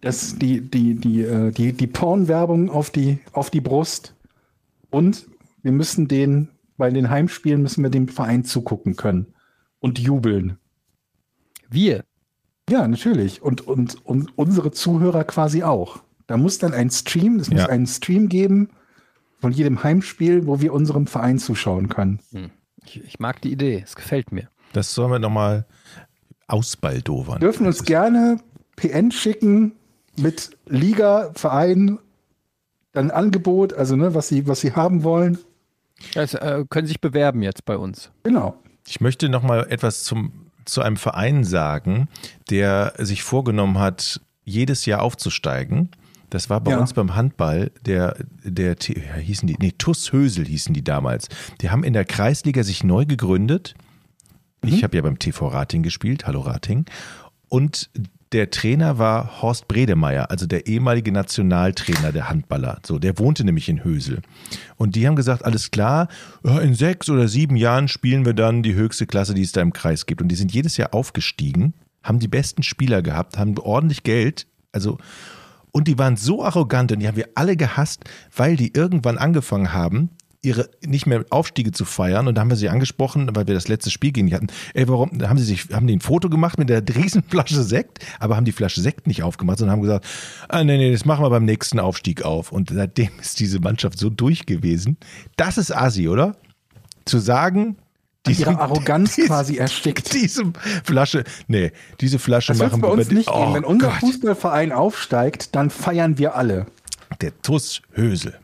Das, 0.00 0.38
die, 0.38 0.62
die, 0.62 0.94
die, 0.94 1.22
äh, 1.22 1.50
die, 1.50 1.74
die 1.74 1.86
Porn-Werbung 1.86 2.70
auf 2.70 2.88
die, 2.90 3.18
auf 3.32 3.50
die 3.50 3.60
Brust. 3.60 4.14
Und 4.88 5.26
wir 5.62 5.72
müssen 5.72 6.08
den, 6.08 6.48
bei 6.78 6.90
den 6.90 7.10
Heimspielen 7.10 7.60
müssen 7.60 7.82
wir 7.82 7.90
dem 7.90 8.08
Verein 8.08 8.44
zugucken 8.44 8.96
können 8.96 9.34
und 9.80 9.98
jubeln. 9.98 10.58
Wir. 11.68 12.04
Ja, 12.68 12.86
natürlich. 12.86 13.42
Und, 13.42 13.66
und, 13.66 14.04
und 14.06 14.36
unsere 14.38 14.70
Zuhörer 14.70 15.24
quasi 15.24 15.62
auch. 15.62 16.02
Da 16.26 16.36
muss 16.36 16.58
dann 16.58 16.72
ein 16.72 16.90
Stream, 16.90 17.36
es 17.40 17.50
muss 17.50 17.62
Ja. 17.62 17.66
einen 17.68 17.86
Stream 17.86 18.28
geben 18.28 18.70
von 19.40 19.52
jedem 19.52 19.82
Heimspiel, 19.82 20.46
wo 20.46 20.60
wir 20.60 20.72
unserem 20.72 21.06
Verein 21.06 21.38
zuschauen 21.38 21.88
können. 21.88 22.20
Ich, 22.84 23.02
ich 23.02 23.18
mag 23.18 23.40
die 23.42 23.50
Idee. 23.52 23.82
Es 23.84 23.96
gefällt 23.96 24.30
mir. 24.30 24.48
Das 24.72 24.94
sollen 24.94 25.10
wir 25.10 25.18
nochmal 25.18 25.66
ausbaldowern. 26.46 27.40
dürfen 27.40 27.66
uns 27.66 27.84
gerne 27.84 28.38
PN 28.76 29.10
schicken 29.10 29.72
mit 30.16 30.50
Liga, 30.66 31.32
Verein, 31.34 31.98
dann 32.92 33.10
Angebot, 33.10 33.72
also 33.72 33.96
ne, 33.96 34.14
was 34.14 34.28
sie, 34.28 34.46
was 34.46 34.60
sie 34.60 34.72
haben 34.74 35.02
wollen. 35.04 35.38
Das, 36.14 36.34
äh, 36.34 36.64
können 36.68 36.86
sich 36.86 37.00
bewerben 37.00 37.42
jetzt 37.42 37.64
bei 37.64 37.76
uns. 37.76 38.10
Genau. 38.22 38.56
Ich 38.90 39.00
möchte 39.00 39.28
noch 39.28 39.44
mal 39.44 39.68
etwas 39.70 40.02
zum, 40.02 40.50
zu 40.64 40.82
einem 40.82 40.96
Verein 40.96 41.44
sagen, 41.44 42.08
der 42.50 42.94
sich 42.98 43.22
vorgenommen 43.22 43.78
hat, 43.78 44.20
jedes 44.44 44.84
Jahr 44.84 45.02
aufzusteigen. 45.02 45.90
Das 46.28 46.50
war 46.50 46.60
bei 46.60 46.72
Ja. 46.72 46.78
uns 46.78 46.92
beim 46.92 47.14
Handball, 47.14 47.70
der, 47.86 48.16
der, 48.42 48.76
ja, 48.88 49.14
hießen 49.14 49.46
die, 49.46 49.56
nee, 49.60 49.72
TUS 49.78 50.12
Hösel 50.12 50.44
hießen 50.44 50.74
die 50.74 50.82
damals. 50.82 51.28
Die 51.60 51.70
haben 51.70 51.84
in 51.84 51.92
der 51.92 52.04
Kreisliga 52.04 52.64
sich 52.64 52.82
neu 52.82 53.04
gegründet. 53.06 53.74
Ich 54.64 54.82
habe 54.82 54.96
ja 54.96 55.02
beim 55.02 55.20
TV 55.20 55.46
Rating 55.46 55.84
gespielt, 55.84 56.26
hallo 56.26 56.40
Rating. 56.40 56.84
Und 57.48 57.90
der 58.32 58.50
Trainer 58.50 58.98
war 58.98 59.42
Horst 59.42 59.66
Bredemeier, 59.66 60.30
also 60.30 60.46
der 60.46 60.66
ehemalige 60.66 61.10
Nationaltrainer 61.10 62.12
der 62.12 62.28
Handballer. 62.28 62.78
So, 62.86 62.98
der 62.98 63.18
wohnte 63.18 63.44
nämlich 63.44 63.68
in 63.68 63.82
Hösel. 63.82 64.20
Und 64.76 64.94
die 64.94 65.06
haben 65.06 65.16
gesagt, 65.16 65.44
alles 65.44 65.70
klar, 65.70 66.08
in 66.44 66.74
sechs 66.74 67.10
oder 67.10 67.26
sieben 67.26 67.56
Jahren 67.56 67.88
spielen 67.88 68.24
wir 68.24 68.34
dann 68.34 68.62
die 68.62 68.74
höchste 68.74 69.06
Klasse, 69.06 69.34
die 69.34 69.42
es 69.42 69.52
da 69.52 69.60
im 69.60 69.72
Kreis 69.72 70.06
gibt. 70.06 70.22
Und 70.22 70.28
die 70.28 70.36
sind 70.36 70.52
jedes 70.52 70.76
Jahr 70.76 70.94
aufgestiegen, 70.94 71.74
haben 72.04 72.20
die 72.20 72.28
besten 72.28 72.62
Spieler 72.62 73.02
gehabt, 73.02 73.36
haben 73.36 73.58
ordentlich 73.58 74.04
Geld. 74.04 74.46
Also, 74.70 74.98
und 75.72 75.88
die 75.88 75.98
waren 75.98 76.16
so 76.16 76.44
arrogant 76.44 76.92
und 76.92 77.00
die 77.00 77.08
haben 77.08 77.16
wir 77.16 77.30
alle 77.34 77.56
gehasst, 77.56 78.04
weil 78.34 78.56
die 78.56 78.72
irgendwann 78.74 79.18
angefangen 79.18 79.72
haben, 79.72 80.10
ihre 80.42 80.70
nicht 80.84 81.06
mehr 81.06 81.24
Aufstiege 81.30 81.70
zu 81.70 81.84
feiern. 81.84 82.26
Und 82.26 82.34
da 82.34 82.40
haben 82.40 82.48
wir 82.48 82.56
sie 82.56 82.68
angesprochen, 82.70 83.28
weil 83.34 83.46
wir 83.46 83.54
das 83.54 83.68
letzte 83.68 83.90
Spiel 83.90 84.10
gegen 84.12 84.26
die 84.28 84.34
hatten. 84.34 84.46
Ey, 84.72 84.88
warum 84.88 85.18
da 85.18 85.28
haben 85.28 85.38
sie 85.38 85.44
sich, 85.44 85.68
haben 85.72 85.86
die 85.86 85.94
ein 85.96 86.00
Foto 86.00 86.30
gemacht 86.30 86.58
mit 86.58 86.70
der 86.70 86.82
Riesenflasche 86.94 87.62
Sekt, 87.62 87.98
aber 88.18 88.36
haben 88.36 88.44
die 88.46 88.52
Flasche 88.52 88.80
Sekt 88.80 89.06
nicht 89.06 89.22
aufgemacht, 89.22 89.58
sondern 89.58 89.76
haben 89.76 89.82
gesagt, 89.82 90.06
ah, 90.48 90.64
nee, 90.64 90.78
nee, 90.78 90.92
das 90.92 91.04
machen 91.04 91.24
wir 91.24 91.30
beim 91.30 91.44
nächsten 91.44 91.78
Aufstieg 91.78 92.22
auf. 92.22 92.52
Und 92.52 92.70
seitdem 92.72 93.10
ist 93.20 93.38
diese 93.40 93.60
Mannschaft 93.60 93.98
so 93.98 94.08
durch 94.08 94.46
gewesen. 94.46 94.96
Das 95.36 95.58
ist 95.58 95.70
Asi, 95.76 96.08
oder? 96.08 96.36
Zu 97.04 97.18
sagen, 97.18 97.76
An 98.26 98.32
ihrer 98.34 98.50
diese- 98.52 98.60
Arroganz 98.60 99.14
diese- 99.16 99.26
quasi 99.28 99.56
erstickt. 99.58 100.14
Diese 100.14 100.44
Flasche, 100.84 101.24
nee, 101.48 101.70
diese 102.00 102.18
Flasche 102.18 102.52
Das 102.52 102.60
machen 102.62 102.80
bei 102.80 102.88
wir 102.88 102.92
uns 102.92 103.10
nicht 103.10 103.28
Oh 103.30 103.44
gehen. 103.44 103.54
Wenn 103.54 103.64
unser 103.64 103.88
Gott. 103.88 104.00
Fußballverein 104.00 104.72
aufsteigt, 104.72 105.54
dann 105.54 105.68
feiern 105.68 106.16
wir 106.16 106.34
alle. 106.34 106.64
Der 107.20 107.38
TUS 107.42 107.82
Hösel. 107.92 108.38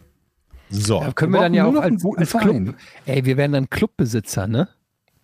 So, 0.71 1.01
Da 1.01 1.13
können 1.13 1.33
Wir 1.33 1.39
wir 1.39 1.43
dann 1.43 1.55
ja 1.55 1.71
nur 1.71 1.81
auch 1.81 1.85
als, 1.85 2.03
guten 2.03 2.21
als 2.21 2.31
Club. 2.31 2.43
Verein. 2.43 2.75
Ey, 3.07 3.25
wir 3.25 3.37
werden 3.37 3.53
dann 3.53 3.71
Clubbesitzer, 3.71 4.47
ne? 4.47 4.69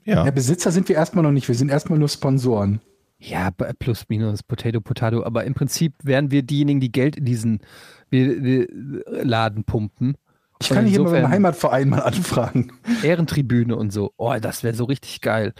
ja. 0.04 0.24
Der 0.24 0.32
Besitzer 0.32 0.70
sind 0.70 0.88
wir 0.88 0.96
erstmal 0.96 1.24
noch 1.24 1.32
nicht. 1.32 1.48
Wir 1.48 1.54
sind 1.54 1.70
erstmal 1.70 1.98
nur 1.98 2.08
Sponsoren. 2.08 2.80
Ja, 3.18 3.50
plus, 3.78 4.08
minus, 4.08 4.42
Potato, 4.42 4.80
Potato. 4.80 5.22
Aber 5.24 5.44
im 5.44 5.54
Prinzip 5.54 5.94
wären 6.02 6.32
wir 6.32 6.42
diejenigen, 6.42 6.80
die 6.80 6.90
Geld 6.90 7.16
in 7.16 7.24
diesen 7.24 7.60
wir, 8.10 8.42
wir, 8.42 8.66
Laden 9.24 9.64
pumpen. 9.64 10.16
Ich 10.60 10.68
kann 10.68 10.86
hier 10.86 11.02
mal 11.02 11.12
meinen 11.12 11.28
Heimatverein 11.28 11.88
mal 11.88 12.00
anfragen. 12.00 12.72
Ehrentribüne 13.02 13.76
und 13.76 13.92
so. 13.92 14.12
Oh, 14.16 14.34
das 14.40 14.64
wäre 14.64 14.74
so 14.74 14.84
richtig 14.84 15.20
geil. 15.20 15.54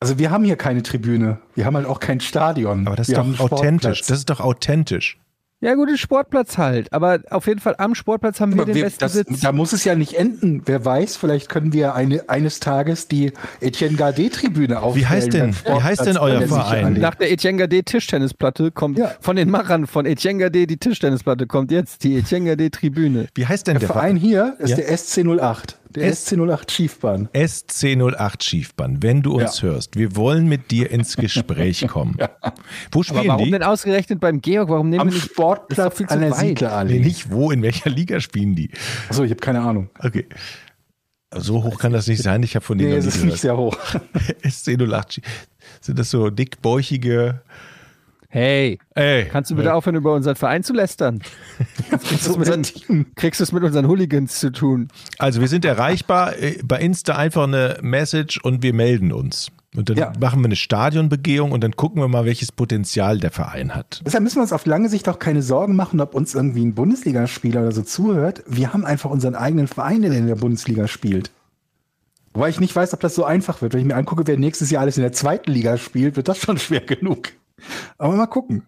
Also 0.00 0.18
wir 0.18 0.30
haben 0.30 0.44
hier 0.44 0.56
keine 0.56 0.82
Tribüne. 0.82 1.38
Wir 1.54 1.66
haben 1.66 1.76
halt 1.76 1.86
auch 1.86 2.00
kein 2.00 2.20
Stadion. 2.20 2.86
Aber 2.86 2.96
das 2.96 3.08
ist 3.08 3.16
wir 3.16 3.22
doch 3.22 3.40
authentisch. 3.40 4.00
Das 4.00 4.18
ist 4.18 4.30
doch 4.30 4.40
authentisch. 4.40 5.18
Ja, 5.62 5.74
gut, 5.74 5.90
den 5.90 5.98
Sportplatz 5.98 6.56
halt. 6.56 6.90
Aber 6.90 7.20
auf 7.30 7.46
jeden 7.46 7.60
Fall 7.60 7.74
am 7.76 7.94
Sportplatz 7.94 8.40
haben 8.40 8.54
wir 8.54 8.62
Aber 8.62 8.72
den 8.72 8.76
wir, 8.76 8.84
besten 8.84 9.00
das, 9.00 9.12
Sitz. 9.12 9.40
da 9.40 9.52
muss 9.52 9.74
es 9.74 9.84
ja 9.84 9.94
nicht 9.94 10.14
enden. 10.14 10.62
Wer 10.64 10.84
weiß, 10.86 11.16
vielleicht 11.16 11.50
können 11.50 11.74
wir 11.74 11.94
eine, 11.94 12.28
eines 12.30 12.60
Tages 12.60 13.08
die 13.08 13.32
Etienne 13.60 13.96
Gardet-Tribüne 13.96 14.80
aufstellen. 14.80 15.02
Wie 15.02 15.06
heißt 15.14 15.32
denn- 15.34 15.54
wie 15.66 15.82
heißt 15.82 16.06
denn 16.06 16.16
euer 16.16 16.40
Verein? 16.42 16.94
Nach 16.94 17.14
der 17.14 17.30
Etienne 17.30 17.58
Gade 17.58 17.82
Tischtennisplatte 17.84 18.70
kommt 18.70 18.98
Ja. 18.98 19.12
von 19.20 19.36
den 19.36 19.50
Machern 19.50 19.86
von 19.86 20.06
Etienne 20.06 20.38
Gade 20.44 20.66
die 20.66 20.78
Tischtennisplatte 20.78 21.46
kommt 21.46 21.70
jetzt 21.70 22.04
die 22.04 22.16
Etienne 22.16 22.50
Gade 22.50 22.70
Tribüne. 22.70 23.26
Wie 23.34 23.46
heißt 23.46 23.66
denn 23.66 23.74
Der 23.74 23.80
der, 23.80 23.88
Verein 23.88 24.16
hier 24.16 24.54
ist 24.60 24.70
Ja. 24.70 24.76
der 24.76 24.90
SC08. 24.90 25.76
Der 25.94 26.04
S- 26.06 26.30
SC08 26.32 26.70
Schiefbahn. 26.70 27.28
SC08 27.34 28.42
Schiefbahn, 28.42 29.02
wenn 29.02 29.22
du 29.22 29.34
uns 29.40 29.62
hörst, 29.62 29.96
wir 29.96 30.14
wollen 30.16 30.46
mit 30.48 30.70
dir 30.70 30.90
ins 30.90 31.16
Gespräch 31.16 31.86
kommen. 31.88 32.16
Wo 32.92 33.00
Aber 33.00 33.04
spielen 33.04 33.26
warum 33.28 33.44
die? 33.46 33.50
denn 33.50 33.62
ausgerechnet 33.64 34.20
beim 34.20 34.40
Georg? 34.40 34.68
Warum 34.68 34.88
nehmen 34.90 35.00
Am 35.00 35.08
wir 35.08 35.14
nicht 35.14 35.24
Sportplatz 35.32 35.96
viel 35.96 36.06
zu 36.06 36.14
an 36.14 36.20
der 36.20 36.30
weit. 36.30 36.42
Nee, 36.42 36.48
Siedlerallee. 36.48 36.98
nicht 37.00 37.30
wo, 37.32 37.50
in 37.50 37.62
welcher 37.62 37.90
Liga 37.90 38.20
spielen 38.20 38.54
die? 38.54 38.70
Achso, 39.08 39.24
ich 39.24 39.30
habe 39.30 39.40
keine 39.40 39.60
Ahnung. 39.62 39.90
Okay. 39.98 40.26
So 41.36 41.62
hoch 41.62 41.78
kann 41.78 41.92
das 41.92 42.06
nicht 42.08 42.22
sein, 42.22 42.42
ich 42.42 42.56
habe 42.56 42.64
von 42.64 42.76
denen 42.78 42.90
Nee, 42.90 42.96
noch 42.98 43.06
es 43.06 43.16
ist 43.16 43.24
nicht 43.24 43.38
sehr 43.38 43.56
hoch. 43.56 43.76
SC08 44.42 45.12
Schief- 45.12 45.24
Sind 45.80 45.98
das 45.98 46.10
so 46.10 46.30
dickbäuchige 46.30 47.42
Hey, 48.32 48.78
Ey, 48.94 49.24
kannst 49.26 49.50
du 49.50 49.56
bitte 49.56 49.74
aufhören, 49.74 49.96
über 49.96 50.14
unseren 50.14 50.36
Verein 50.36 50.62
zu 50.62 50.72
lästern? 50.72 51.18
Kriegst 51.90 52.28
du 52.28 52.30
es 52.30 52.36
mit, 52.38 52.48
unser 52.48 52.52
den- 52.52 52.62
Team. 52.62 53.06
kriegst 53.16 53.40
du 53.40 53.44
es 53.44 53.50
mit 53.50 53.64
unseren 53.64 53.88
Hooligans 53.88 54.38
zu 54.38 54.52
tun? 54.52 54.86
Also 55.18 55.40
wir 55.40 55.48
sind 55.48 55.64
erreichbar, 55.64 56.38
äh, 56.38 56.58
bei 56.64 56.78
Insta 56.78 57.16
einfach 57.16 57.42
eine 57.44 57.78
Message 57.82 58.38
und 58.40 58.62
wir 58.62 58.72
melden 58.72 59.12
uns. 59.12 59.48
Und 59.76 59.88
dann 59.90 59.96
Ja. 59.96 60.12
machen 60.20 60.40
wir 60.42 60.46
eine 60.46 60.54
Stadionbegehung 60.56 61.50
und 61.50 61.62
dann 61.64 61.72
gucken 61.74 62.00
wir 62.00 62.06
mal, 62.08 62.24
welches 62.24 62.52
Potenzial 62.52 63.18
der 63.18 63.32
Verein 63.32 63.74
hat. 63.74 64.00
Deshalb 64.06 64.22
müssen 64.22 64.36
wir 64.36 64.42
uns 64.42 64.52
auf 64.52 64.64
lange 64.64 64.88
Sicht 64.88 65.08
auch 65.08 65.18
keine 65.18 65.42
Sorgen 65.42 65.74
machen, 65.74 66.00
ob 66.00 66.14
uns 66.14 66.32
irgendwie 66.34 66.64
ein 66.64 66.74
Bundesligaspieler 66.74 67.62
oder 67.62 67.72
so 67.72 67.82
zuhört. 67.82 68.44
Wir 68.46 68.72
haben 68.72 68.84
einfach 68.84 69.10
unseren 69.10 69.34
eigenen 69.34 69.66
Verein, 69.66 70.02
der 70.02 70.12
in 70.12 70.28
der 70.28 70.36
Bundesliga 70.36 70.86
spielt. 70.86 71.32
Wobei 72.32 72.48
ich 72.48 72.60
nicht 72.60 72.76
weiß, 72.76 72.94
ob 72.94 73.00
das 73.00 73.16
so 73.16 73.24
einfach 73.24 73.60
wird. 73.60 73.72
Wenn 73.72 73.80
ich 73.80 73.86
mir 73.86 73.96
angucke, 73.96 74.24
wer 74.26 74.36
nächstes 74.38 74.70
Jahr 74.70 74.82
alles 74.82 74.96
in 74.96 75.02
der 75.02 75.12
zweiten 75.12 75.50
Liga 75.50 75.76
spielt, 75.78 76.14
wird 76.14 76.28
das 76.28 76.38
schon 76.38 76.58
schwer 76.58 76.80
genug. 76.80 77.30
Aber 77.98 78.14
mal 78.14 78.26
gucken. 78.26 78.66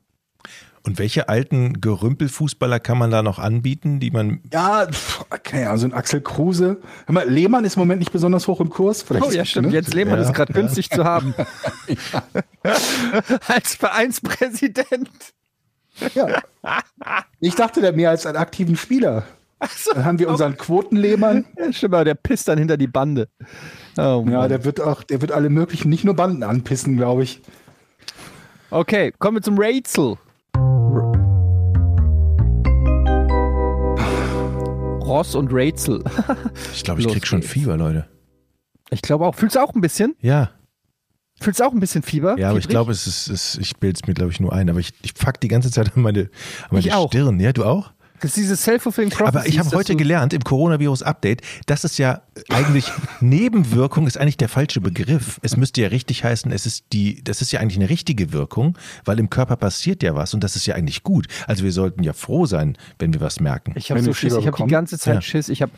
Und 0.84 0.99
welche 0.99 1.28
alten 1.28 1.80
Gerümpelfußballer 1.80 2.80
kann 2.80 2.99
man 2.99 3.12
da 3.12 3.22
noch 3.22 3.38
anbieten, 3.38 4.01
die 4.01 4.11
man. 4.11 4.40
Ja, 4.53 4.88
okay, 5.30 5.66
also 5.66 5.86
ein 5.86 5.93
Axel 5.93 6.20
Kruse. 6.20 6.78
Hör 7.07 7.12
mal, 7.12 7.28
Lehmann 7.30 7.64
ist 7.64 7.76
im 7.76 7.80
Moment 7.82 8.01
nicht 8.01 8.11
besonders 8.11 8.49
hoch 8.49 8.61
im 8.61 8.68
Kurs. 8.68 9.03
Vielleicht, 9.03 9.24
Oh 9.24 9.30
ja, 9.30 9.45
stimmt. 9.45 9.68
ne? 9.68 9.74
Jens 9.74 9.95
Lehmann 9.95 10.18
ist 10.18 10.34
gerade 10.34 10.53
günstig 10.53 10.90
zu 10.90 11.05
haben. 11.05 11.34
Als 13.47 13.76
Vereinspräsident. 13.76 15.09
Ja. 16.14 16.43
Ich 17.38 17.55
dachte, 17.55 17.80
der 17.80 17.93
mehr 17.93 18.11
als 18.11 18.26
einen 18.26 18.38
aktiven 18.38 18.76
Spieler. 18.76 19.24
Dann 19.95 20.05
haben 20.05 20.18
wir 20.18 20.28
unseren 20.28 20.57
Quotenlehmann. 20.57 21.45
Ja, 21.57 21.72
stimmt, 21.72 21.95
aber 21.95 22.05
der 22.05 22.14
pisst 22.14 22.49
dann 22.49 22.59
hinter 22.59 22.76
die 22.76 22.86
Bande. 22.88 23.28
Oh, 23.97 24.24
Ja, 24.28 24.49
der 24.49 24.64
wird 24.64 24.80
auch, 24.80 25.03
der 25.05 25.20
wird 25.20 25.30
alle 25.32 25.51
möglichen, 25.51 25.90
nicht 25.90 26.03
nur 26.05 26.14
Banden 26.16 26.43
anpissen, 26.43 26.97
glaube 26.97 27.22
ich. 27.22 27.40
Okay, 28.73 29.12
kommen 29.18 29.37
wir 29.37 29.43
zum 29.43 29.59
Rätsel. 29.59 30.16
Ross 35.05 35.35
und 35.35 35.53
Rätsel. 35.53 36.03
Ich 36.73 36.83
glaube, 36.83 37.01
ich 37.01 37.05
Los 37.05 37.12
krieg 37.12 37.27
schon 37.27 37.41
geht's. 37.41 37.53
Fieber, 37.53 37.77
Leute. 37.77 38.09
Ich 38.89 39.03
glaube 39.03 39.27
auch. 39.27 39.35
Fühlst 39.35 39.57
du 39.57 39.61
auch 39.61 39.75
ein 39.75 39.83
bisschen? 39.83 40.16
Ja. 40.20 40.53
Fühlst 41.39 41.61
du 41.61 41.64
auch 41.64 41.73
ein 41.73 41.81
bisschen 41.81 42.03
Fieber? 42.03 42.39
Ja, 42.39 42.49
aber 42.49 42.59
ich 42.61 42.64
Fiebrig? 42.64 42.70
glaube, 42.70 42.93
es 42.93 43.07
ist, 43.07 43.29
es, 43.29 43.59
ich 43.59 43.77
bilde 43.77 44.01
es 44.03 44.09
mir, 44.09 44.14
glaube 44.14 44.33
ich, 44.33 44.41
nur 44.41 44.55
ein. 44.55 44.70
Aber 44.70 44.81
ich, 44.81 44.95
ich 45.03 45.12
fuck 45.14 45.39
die 45.39 45.49
ganze 45.49 45.70
Zeit 45.70 45.95
an 45.95 46.01
meine, 46.03 46.20
an 46.20 46.29
meine 46.70 46.81
Ich 46.81 46.95
auch. 46.95 47.09
Stirn. 47.09 47.41
Ja, 47.41 47.53
du 47.53 47.64
auch? 47.64 47.93
Das 48.23 48.31
ist 48.31 48.37
dieses 48.37 48.62
Self-fulfilling 48.62 49.11
Prophecy. 49.11 49.37
Aber 49.37 49.47
ich 49.47 49.59
habe 49.59 49.70
heute 49.73 49.97
gelernt 49.97 50.33
im 50.33 50.43
Coronavirus-Update, 50.43 51.43
dass 51.66 51.85
es 51.85 51.99
ja 51.99 52.23
eigentlich 52.49 52.91
Nebenwirkung 53.20 54.07
ist 54.07 54.16
eigentlich 54.16 54.37
der 54.37 54.49
falsche 54.49 54.81
Begriff. 54.81 55.39
Es 55.43 55.57
müsste 55.57 55.83
ja 55.83 55.89
richtig 55.89 56.25
heißen, 56.25 56.51
es 56.53 56.64
ist 56.64 56.85
die, 56.93 57.23
das 57.25 57.43
ist 57.43 57.53
ja 57.53 57.61
eigentlich 57.61 57.79
eine 57.79 57.91
richtige 57.91 58.33
Wirkung, 58.33 58.79
weil 59.05 59.18
im 59.18 59.29
Körper 59.29 59.57
passiert 59.57 60.03
ja 60.03 60.14
was 60.14 60.35
und 60.35 60.43
das 60.45 60.57
ist 60.57 60.66
ja 60.66 60.75
eigentlich 60.75 61.03
gut. 61.03 61.27
Also 61.47 61.64
wir 61.64 61.73
sollten 61.73 62.03
ja 62.05 62.12
froh 62.12 62.47
sein, 62.47 62.77
wenn 62.99 63.12
wir 63.12 63.20
was 63.20 63.41
merken. 63.41 63.73
Ich 63.77 63.91
habe 63.91 64.03
so 64.03 64.12
Schiss. 64.14 64.35
Ich 64.35 64.47
habe 64.47 64.57
die 64.57 64.70
ganze 64.70 64.99
Zeit 64.99 65.16
Ja. 65.16 65.20
Schiss. 65.20 65.49
Ich 65.49 65.61
habe 65.61 65.73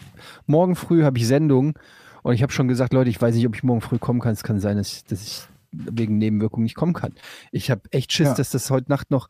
morgen 0.46 0.76
früh 0.76 1.02
habe 1.02 1.18
ich 1.18 1.26
Sendung 1.26 1.78
und 2.22 2.34
ich 2.34 2.42
habe 2.42 2.52
schon 2.52 2.68
gesagt, 2.68 2.92
Leute, 2.92 3.10
ich 3.10 3.20
weiß 3.20 3.34
nicht, 3.34 3.46
ob 3.46 3.54
ich 3.56 3.62
morgen 3.62 3.80
früh 3.80 3.98
kommen 3.98 4.20
kann. 4.20 4.32
Es 4.32 4.42
kann 4.42 4.60
sein, 4.60 4.76
dass 4.76 4.92
ich, 4.92 5.04
dass 5.04 5.22
ich 5.22 5.42
wegen 5.72 6.18
Nebenwirkungen 6.18 6.64
nicht 6.64 6.76
kommen 6.76 6.92
kann. 6.92 7.14
Ich 7.52 7.70
habe 7.70 7.80
echt 7.90 8.12
Schiss, 8.12 8.28
Ja. 8.28 8.34
dass 8.34 8.50
das 8.50 8.70
heute 8.70 8.90
Nacht 8.90 9.10
noch. 9.10 9.28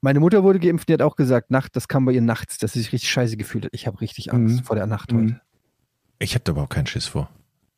Meine 0.00 0.20
Mutter 0.20 0.42
wurde 0.44 0.60
geimpft, 0.60 0.88
die 0.88 0.92
hat 0.92 1.02
auch 1.02 1.16
gesagt, 1.16 1.50
Nacht, 1.50 1.74
das 1.74 1.88
kam 1.88 2.04
bei 2.04 2.12
ihr 2.12 2.22
nachts, 2.22 2.58
dass 2.58 2.72
sie 2.74 2.80
sich 2.80 2.92
richtig 2.92 3.10
scheiße 3.10 3.36
gefühlt 3.36 3.64
hat. 3.64 3.70
Ich 3.74 3.86
habe 3.86 4.00
richtig 4.00 4.32
Angst 4.32 4.60
Mhm. 4.60 4.64
vor 4.64 4.76
der 4.76 4.86
Nacht 4.86 5.12
Mhm. 5.12 5.18
heute. 5.20 5.40
Ich 6.20 6.34
habe 6.34 6.44
da 6.44 6.52
überhaupt 6.52 6.72
keinen 6.72 6.86
Schiss 6.86 7.06
vor. 7.06 7.28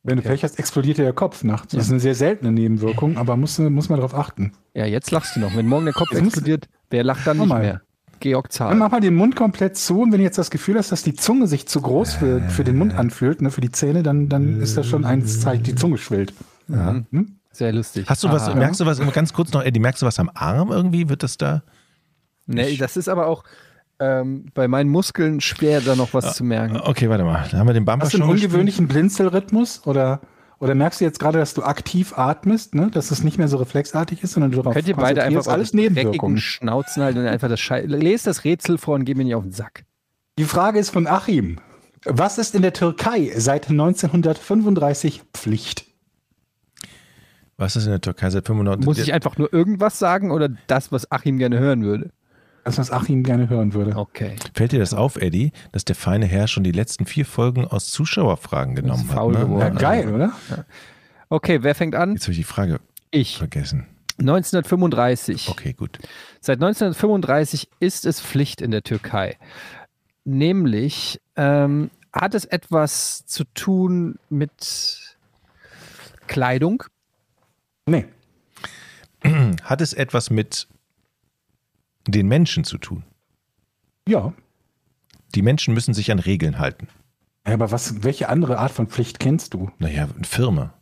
Wenn 0.02 0.16
du 0.16 0.22
Pech 0.22 0.42
hast, 0.44 0.58
explodiert 0.58 0.96
dir 0.98 1.02
der 1.04 1.12
Kopf 1.12 1.44
nachts. 1.44 1.74
Das 1.74 1.84
ist 1.84 1.90
eine 1.90 2.00
sehr 2.00 2.14
seltene 2.14 2.52
Nebenwirkung, 2.52 3.18
aber 3.18 3.36
muss, 3.36 3.58
muss 3.58 3.88
man 3.90 3.98
darauf 3.98 4.14
achten. 4.14 4.52
Ja, 4.74 4.86
jetzt 4.86 5.10
lachst 5.10 5.36
du 5.36 5.40
noch. 5.40 5.54
Wenn 5.54 5.66
morgen 5.66 5.84
der 5.84 5.92
Kopf 5.94 6.10
Jetzt 6.12 6.22
explodiert, 6.24 6.68
Wer 6.88 7.04
lacht 7.04 7.26
dann 7.26 7.36
nicht 7.38 7.46
mal. 7.48 7.60
mehr? 7.60 7.82
Georg 8.18 8.46
Dann 8.46 8.52
Zahl. 8.52 8.74
mach 8.76 8.90
mal 8.90 9.00
den 9.00 9.14
Mund 9.14 9.36
komplett 9.36 9.76
zu 9.76 10.00
und 10.02 10.12
wenn 10.12 10.18
du 10.18 10.24
jetzt 10.24 10.36
das 10.38 10.50
Gefühl 10.50 10.76
hast, 10.78 10.92
dass 10.92 11.02
die 11.02 11.14
Zunge 11.14 11.46
sich 11.46 11.66
zu 11.68 11.80
groß 11.80 12.14
für, 12.14 12.40
für 12.48 12.64
den 12.64 12.76
Mund 12.76 12.94
anfühlt, 12.94 13.40
ne, 13.40 13.50
für 13.50 13.60
die 13.62 13.70
Zähne, 13.72 14.02
dann, 14.02 14.28
dann 14.28 14.60
ist 14.60 14.76
das 14.76 14.86
schon 14.86 15.04
ein 15.06 15.24
Zeichen, 15.26 15.62
die 15.64 15.74
Zunge 15.74 15.96
schwillt. 15.98 16.34
Sehr 17.52 17.72
lustig. 17.72 18.06
Hast 18.08 18.22
du 18.24 18.28
was, 18.28 18.48
Aha. 18.48 18.54
merkst 18.54 18.80
du 18.80 18.86
was, 18.86 19.00
ganz 19.12 19.32
kurz 19.32 19.52
noch, 19.52 19.62
Eddie, 19.62 19.80
merkst 19.80 20.02
du 20.02 20.06
was 20.06 20.18
am 20.18 20.30
Arm 20.34 20.70
irgendwie? 20.70 21.08
Wird 21.08 21.22
das 21.22 21.36
da? 21.36 21.62
Nee, 22.54 22.76
das 22.76 22.96
ist 22.96 23.08
aber 23.08 23.26
auch 23.26 23.44
ähm, 24.00 24.46
bei 24.54 24.66
meinen 24.66 24.88
Muskeln 24.90 25.40
schwer, 25.40 25.80
da 25.80 25.94
noch 25.94 26.14
was 26.14 26.34
zu 26.34 26.42
merken. 26.44 26.76
Okay, 26.76 27.08
warte 27.08 27.24
mal. 27.24 27.46
Da 27.50 27.58
haben 27.58 27.66
wir 27.66 27.74
den 27.74 27.84
Bumper 27.84 28.04
Hast 28.06 28.14
du 28.14 28.16
einen 28.16 28.24
schon 28.24 28.32
gespielt. 28.32 28.50
ungewöhnlichen 28.52 28.88
Blinzelrhythmus 28.88 29.86
oder, 29.86 30.20
oder 30.58 30.74
merkst 30.74 31.00
du 31.00 31.04
jetzt 31.04 31.20
gerade, 31.20 31.38
dass 31.38 31.54
du 31.54 31.62
aktiv 31.62 32.16
atmest, 32.16 32.74
ne? 32.74 32.90
dass 32.90 33.10
es 33.10 33.22
nicht 33.22 33.36
mehr 33.36 33.48
so 33.48 33.58
reflexartig 33.58 34.22
ist, 34.22 34.32
sondern 34.32 34.52
du 34.52 34.58
darauf 34.58 34.74
Könnt 34.74 34.88
ihr 34.88 34.96
beide 34.96 35.22
einfach 35.22 35.46
alles 35.48 35.74
Nebenwirkungen. 35.74 36.38
Schnauzen 36.38 37.02
halten 37.02 37.18
und 37.18 37.26
einfach 37.26 37.48
das 37.48 37.60
Schei 37.60 37.82
Lest 37.82 38.26
das 38.26 38.44
Rätsel 38.44 38.78
vor 38.78 38.94
und 38.94 39.04
geh 39.04 39.14
mir 39.14 39.24
nicht 39.24 39.34
auf 39.34 39.42
den 39.42 39.52
Sack. 39.52 39.84
Die 40.38 40.44
Frage 40.44 40.78
ist 40.78 40.90
von 40.90 41.06
Achim. 41.06 41.58
Was 42.06 42.38
ist 42.38 42.54
in 42.54 42.62
der 42.62 42.72
Türkei 42.72 43.30
seit 43.36 43.68
1935 43.68 45.22
Pflicht? 45.34 45.84
Was 47.58 47.76
ist 47.76 47.84
in 47.84 47.90
der 47.90 48.00
Türkei 48.00 48.30
seit 48.30 48.46
95? 48.46 48.86
Muss 48.86 48.98
ich 48.98 49.12
einfach 49.12 49.36
nur 49.36 49.52
irgendwas 49.52 49.98
sagen 49.98 50.30
oder 50.30 50.48
das, 50.66 50.92
was 50.92 51.12
Achim 51.12 51.36
gerne 51.36 51.58
hören 51.58 51.84
würde? 51.84 52.10
Das, 52.64 52.78
was 52.78 52.90
Achim 52.90 53.22
gerne 53.22 53.48
hören 53.48 53.72
würde. 53.72 53.96
Okay. 53.96 54.36
Fällt 54.54 54.72
dir 54.72 54.78
das 54.78 54.92
auf, 54.94 55.16
Eddie, 55.16 55.52
dass 55.72 55.84
der 55.84 55.96
feine 55.96 56.26
Herr 56.26 56.46
schon 56.46 56.62
die 56.62 56.72
letzten 56.72 57.06
vier 57.06 57.24
Folgen 57.24 57.64
aus 57.66 57.86
Zuschauerfragen 57.90 58.74
genommen 58.74 59.08
hat? 59.08 59.14
faul 59.16 59.32
Ne? 59.32 59.38
geworden. 59.40 59.60
Ja, 59.60 59.66
Also- 59.68 59.78
geil, 59.80 60.14
oder? 60.14 60.32
Okay, 61.30 61.62
wer 61.62 61.74
fängt 61.74 61.94
an? 61.94 62.12
Jetzt 62.14 62.24
habe 62.24 62.32
ich 62.32 62.38
die 62.38 62.44
Frage 62.44 62.80
Ich. 63.10 63.38
vergessen. 63.38 63.86
1935. 64.18 65.48
Okay, 65.48 65.72
gut. 65.72 65.98
Seit 66.40 66.58
1935 66.60 67.68
ist 67.80 68.04
es 68.04 68.20
Pflicht 68.20 68.60
in 68.60 68.70
der 68.70 68.82
Türkei. 68.82 69.38
Nämlich 70.24 71.20
ähm, 71.36 71.90
hat 72.12 72.34
es 72.34 72.44
etwas 72.44 73.24
zu 73.24 73.44
tun 73.54 74.18
mit 74.28 75.16
Kleidung? 76.26 76.84
Nee. 77.86 78.04
Hat 79.64 79.80
es 79.80 79.92
etwas 79.92 80.30
mit 80.30 80.66
den 82.12 82.28
Menschen 82.28 82.64
zu 82.64 82.78
tun? 82.78 83.04
Ja. 84.08 84.32
Die 85.34 85.42
Menschen 85.42 85.74
müssen 85.74 85.94
sich 85.94 86.10
an 86.10 86.18
Regeln 86.18 86.58
halten. 86.58 86.88
Ja, 87.46 87.54
aber 87.54 87.70
was, 87.70 88.02
welche 88.02 88.28
andere 88.28 88.58
Art 88.58 88.72
von 88.72 88.86
Pflicht 88.88 89.18
kennst 89.20 89.54
du? 89.54 89.70
Naja, 89.78 90.08
eine 90.14 90.24
Firma. 90.24 90.74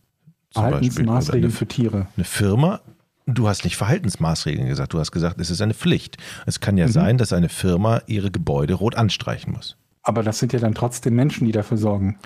Verhaltensmaßregeln 0.53 1.53
für 1.53 1.67
Tiere. 1.67 2.07
eine 2.17 2.25
Firma, 2.25 2.81
du 3.27 3.49
hast 3.49 3.65
nicht 3.65 3.77
Verhaltensmaßregeln 3.77 4.67
gesagt, 4.67 4.93
du 4.95 4.99
hast 4.99 5.13
gesagt, 5.13 5.39
es 5.41 5.51
ist 5.51 5.61
eine 5.61 5.75
Pflicht. 5.75 6.17
Es 6.47 6.61
kann 6.61 6.79
ja 6.79 6.87
Mhm. 6.87 6.93
sein, 6.93 7.19
dass 7.19 7.33
eine 7.33 7.49
Firma 7.51 8.01
ihre 8.07 8.31
Gebäude 8.31 8.75
rot 8.75 8.95
anstreichen 8.97 9.53
muss. 9.53 9.77
Aber 10.03 10.23
das 10.23 10.39
sind 10.39 10.53
ja 10.55 10.59
dann 10.59 10.75
trotzdem 10.75 11.15
Menschen, 11.15 11.45
die 11.45 11.53
dafür 11.53 11.77
sorgen. 11.77 12.19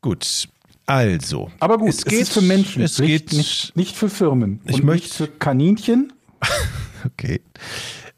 Gut, 0.00 0.48
also. 0.86 1.50
Aber 1.58 1.78
gut, 1.78 1.88
es 1.88 1.98
es, 1.98 2.04
geht 2.04 2.28
für 2.28 2.42
Menschen, 2.42 2.82
Es 2.82 2.96
geht, 2.96 3.32
nicht, 3.32 3.76
nicht 3.76 3.96
für 3.96 4.08
Firmen. 4.08 4.60
Ich 4.64 4.76
Und 4.76 4.84
möchte- 4.84 5.04
nicht 5.06 5.14
für 5.14 5.26
Kaninchen. 5.28 6.12
okay. 7.04 7.40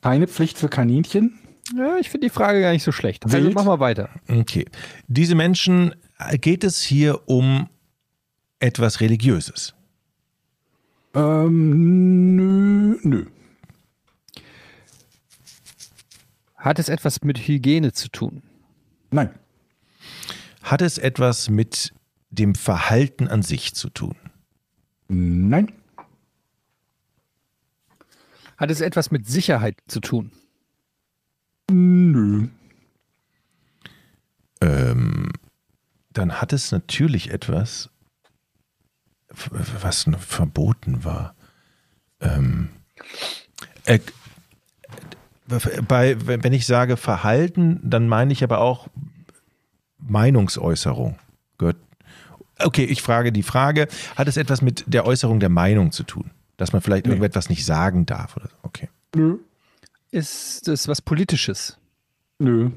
Keine 0.01 0.27
Pflicht 0.29 0.59
für 0.59 0.69
Kaninchen. 0.69 1.39
Ja, 1.77 1.97
ich 1.99 2.11
finde 2.11 2.27
die 2.27 2.33
Frage 2.33 2.61
gar 2.61 2.73
nicht 2.73 2.83
so 2.83 2.93
schlecht. 2.93 3.25
Also 3.25 3.39
Wild? 3.39 3.55
mach 3.55 3.65
mal 3.65 3.81
weiter. 3.81 4.11
Okay. 4.29 4.67
Diese 5.07 5.35
Menschen, 5.35 5.95
äh, 6.19 6.39
geht 6.39 6.65
es 6.65 6.83
hier 6.83 7.29
um 7.29 7.69
etwas 8.59 9.01
Religiöses? 9.01 9.75
Ähm, 11.15 12.37
nö, 12.37 12.99
nö. 13.03 13.27
Hat 16.57 16.79
es 16.79 16.89
etwas 16.89 17.23
mit 17.23 17.39
Hygiene 17.39 17.93
zu 17.93 18.09
tun? 18.09 18.43
Nein. 19.11 19.31
Hat 20.63 20.81
es 20.81 20.97
etwas 20.97 21.51
mit 21.51 21.93
dem 22.31 22.55
Verhalten 22.55 23.29
an 23.29 23.43
sich 23.43 23.75
zu 23.75 23.91
tun? 23.91 24.15
Nein. 25.09 25.73
Hat 28.63 28.71
es 28.71 28.81
etwas 28.81 29.11
mit 29.11 29.27
Sicherheit 29.27 29.77
zu 29.89 29.99
tun? 29.99 30.31
Nö. 31.69 32.47
Ähm, 34.61 35.33
dann 36.13 36.41
hat 36.41 36.53
es 36.53 36.71
natürlich 36.71 37.33
etwas, 37.33 37.91
was 39.81 40.07
verboten 40.21 41.03
war. 41.03 41.35
Ähm, 42.21 42.69
äh, 43.87 43.99
bei, 45.89 46.17
wenn 46.25 46.53
ich 46.53 46.65
sage 46.65 46.97
Verhalten, 46.97 47.81
dann 47.83 48.07
meine 48.07 48.33
ich 48.33 48.45
aber 48.45 48.61
auch 48.61 48.87
Meinungsäußerung. 49.99 51.19
Okay, 52.61 52.85
ich 52.85 53.03
frage 53.03 53.33
die 53.33 53.43
Frage, 53.43 53.89
hat 54.15 54.29
es 54.29 54.37
etwas 54.37 54.63
mit 54.63 54.85
der 54.87 55.05
Äußerung 55.05 55.41
der 55.41 55.49
Meinung 55.49 55.91
zu 55.91 56.05
tun? 56.05 56.31
Dass 56.57 56.73
man 56.73 56.83
vielleicht 56.83 57.07
Nee. 57.07 57.13
irgendetwas 57.13 57.49
nicht 57.49 57.65
sagen 57.65 58.07
darf 58.07 58.37
oder 58.37 58.49
so? 58.49 58.57
Okay. 58.63 58.89
Nö. 59.15 59.39
Ist 60.11 60.69
es 60.69 60.89
was 60.89 61.01
Politisches? 61.03 61.79
Nö. 62.39 62.71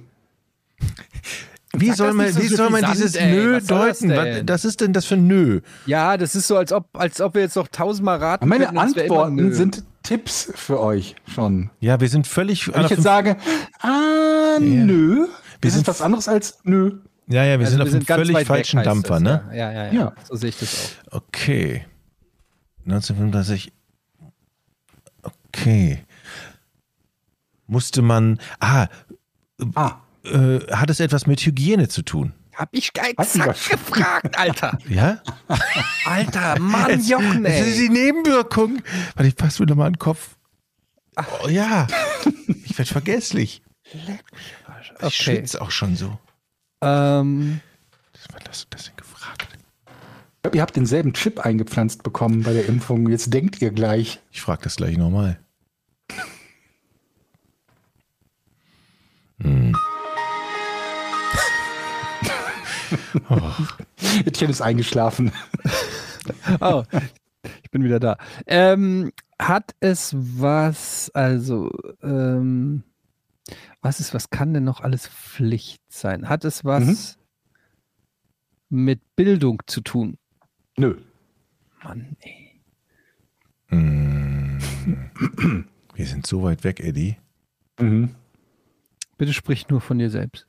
Wie 1.77 1.87
Sag 1.87 1.97
soll 1.97 2.07
das 2.07 2.15
man, 2.15 2.31
so 2.33 2.41
wie 2.41 2.47
soll 2.47 2.69
man 2.69 2.85
dieses 2.91 3.15
ey. 3.15 3.31
Nö 3.33 3.55
Was 3.57 3.67
soll 3.67 3.87
das 3.89 3.99
deuten? 3.99 4.15
Was, 4.15 4.45
das 4.45 4.65
ist 4.65 4.79
denn 4.81 4.93
das 4.93 5.05
für 5.05 5.17
Nö? 5.17 5.59
Ja, 5.85 6.15
das 6.15 6.35
ist 6.35 6.47
so, 6.47 6.55
als 6.55 6.71
ob, 6.71 6.87
als 6.93 7.19
ob 7.19 7.33
wir 7.35 7.41
jetzt 7.41 7.55
noch 7.55 7.67
tausendmal 7.67 8.17
raten 8.17 8.47
Meine 8.47 8.65
könnten, 8.65 8.79
Antworten 8.79 9.53
sind 9.53 9.83
Tipps 10.03 10.51
für 10.55 10.79
euch 10.79 11.15
schon. 11.33 11.71
Ja, 11.81 11.99
wir 11.99 12.07
sind 12.07 12.27
völlig. 12.27 12.73
Wenn 12.73 12.85
ich 12.85 12.91
jetzt 12.91 13.03
sage, 13.03 13.35
ah, 13.81 14.57
nö, 14.59 15.27
das 15.61 15.73
sind 15.73 15.81
ist 15.81 15.87
was 15.87 16.01
anderes 16.01 16.27
als 16.29 16.59
nö. 16.63 16.99
ja, 17.27 17.43
ja, 17.43 17.59
wir 17.59 17.65
Also 17.65 17.71
sind 17.77 17.81
auf 17.81 17.93
einem 17.93 18.05
völlig 18.05 18.37
weg, 18.37 18.47
falschen 18.47 18.83
Dampfer, 18.83 19.15
das, 19.15 19.23
ne? 19.23 19.43
Ja, 19.51 19.71
ja, 19.71 19.85
ja, 19.87 19.91
Ja. 19.93 20.13
So 20.29 20.35
sehe 20.35 20.49
ich 20.49 20.59
das 20.59 20.95
auch. 21.11 21.17
Okay. 21.17 21.85
1935. 22.85 23.71
Okay. 25.23 26.03
Musste 27.67 28.01
man. 28.01 28.39
Ah, 28.59 28.87
Ah, 29.73 30.01
äh, 30.25 30.59
hat 30.75 30.89
es 30.89 30.99
etwas 30.99 31.27
mit 31.27 31.39
Hygiene 31.39 31.87
zu 31.87 32.01
tun? 32.01 32.33
Hab 32.55 32.69
ich 32.73 32.91
exakt 32.93 33.35
mich 33.47 33.69
gefragt, 33.69 34.37
Alter. 34.37 34.77
Ja? 34.89 35.21
Alter, 36.05 36.59
Mann, 36.59 37.01
Jochen, 37.05 37.43
Das 37.43 37.53
ist 37.61 37.77
ey. 37.79 37.87
die 37.87 37.89
Nebenwirkung. 37.89 38.81
Warte, 39.15 39.27
ich 39.29 39.35
passe 39.35 39.61
mir 39.63 39.67
nochmal 39.69 39.87
an 39.87 39.93
den 39.93 39.99
Kopf. 39.99 40.35
Oh 41.43 41.47
ja. 41.47 41.87
Ich 42.65 42.77
werde 42.77 42.91
vergesslich. 42.91 43.61
Ich 43.83 44.01
Okay. 45.01 45.09
schwitze 45.11 45.61
auch 45.61 45.71
schon 45.71 45.95
so. 45.95 46.17
Ähm, 46.81 47.61
Was 48.13 48.47
hast 48.49 48.63
du 48.65 48.67
das 48.71 48.85
denn 50.45 50.51
gefragt? 50.51 50.51
ich 50.51 50.51
glaub, 50.51 50.55
ihr 50.55 50.61
habt 50.61 50.75
denselben 50.75 51.13
Chip 51.13 51.39
eingepflanzt 51.39 52.03
bekommen 52.03 52.43
bei 52.43 52.53
der 52.53 52.67
Impfung. 52.67 53.09
Jetzt 53.09 53.33
denkt 53.33 53.61
ihr 53.61 53.71
gleich. 53.71 54.19
Ich 54.31 54.41
frage 54.41 54.63
das 54.63 54.75
gleich 54.75 54.97
nochmal. 54.97 55.39
Etienne 64.25 64.51
ist 64.51 64.61
eingeschlafen. 64.61 65.31
oh, 66.59 66.83
ich 67.63 67.71
bin 67.71 67.83
wieder 67.83 67.99
da. 67.99 68.17
Ähm, 68.47 69.11
hat 69.39 69.75
es 69.79 70.15
was, 70.15 71.11
also, 71.13 71.69
ähm, 72.01 72.83
was 73.81 73.99
ist, 73.99 74.13
was 74.13 74.29
kann 74.29 74.53
denn 74.53 74.63
noch 74.63 74.81
alles 74.81 75.07
Pflicht 75.07 75.81
sein? 75.89 76.29
Hat 76.29 76.45
es 76.45 76.63
was 76.63 77.17
mit 78.69 79.15
Bildung 79.15 79.61
zu 79.67 79.81
tun? 79.81 80.17
Nö. 80.77 80.95
Mann, 81.83 82.17
ey. 82.21 82.61
Mm. 83.69 84.59
Wir 85.95 86.05
sind 86.05 86.27
so 86.27 86.43
weit 86.43 86.63
weg, 86.63 86.79
Eddie. 86.81 87.17
Mhm. 87.79 88.15
Bitte 89.17 89.33
sprich 89.33 89.69
nur 89.69 89.79
von 89.81 89.97
dir 89.97 90.09
selbst. 90.09 90.45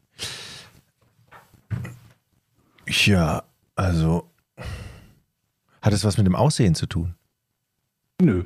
Ja, 2.89 3.45
also. 3.77 4.31
Hat 5.83 5.93
es 5.93 6.03
was 6.05 6.17
mit 6.17 6.27
dem 6.27 6.35
Aussehen 6.35 6.75
zu 6.75 6.87
tun? 6.87 7.15
Nö. 8.21 8.45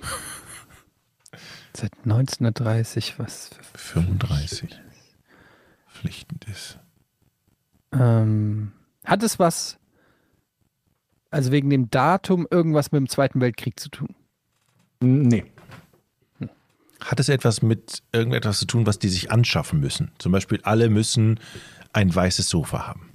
Seit 1.76 1.92
1930, 2.04 3.18
was? 3.18 3.50
für 3.74 3.78
35. 3.78 4.80
Pflichtend 5.88 6.44
ist. 6.44 6.78
Ähm, 7.92 8.72
hat 9.04 9.22
es 9.22 9.38
was, 9.38 9.78
also 11.30 11.52
wegen 11.52 11.70
dem 11.70 11.90
Datum, 11.90 12.46
irgendwas 12.50 12.92
mit 12.92 13.00
dem 13.00 13.08
Zweiten 13.08 13.40
Weltkrieg 13.40 13.78
zu 13.78 13.88
tun? 13.90 14.14
Nee. 15.00 15.44
Hat 17.04 17.20
es 17.20 17.28
etwas 17.28 17.62
mit 17.62 18.02
irgendetwas 18.12 18.58
zu 18.58 18.66
tun, 18.66 18.86
was 18.86 18.98
die 18.98 19.08
sich 19.08 19.30
anschaffen 19.30 19.80
müssen? 19.80 20.10
Zum 20.18 20.32
Beispiel, 20.32 20.60
alle 20.62 20.88
müssen 20.88 21.38
ein 21.92 22.12
weißes 22.14 22.48
Sofa 22.48 22.86
haben. 22.88 23.10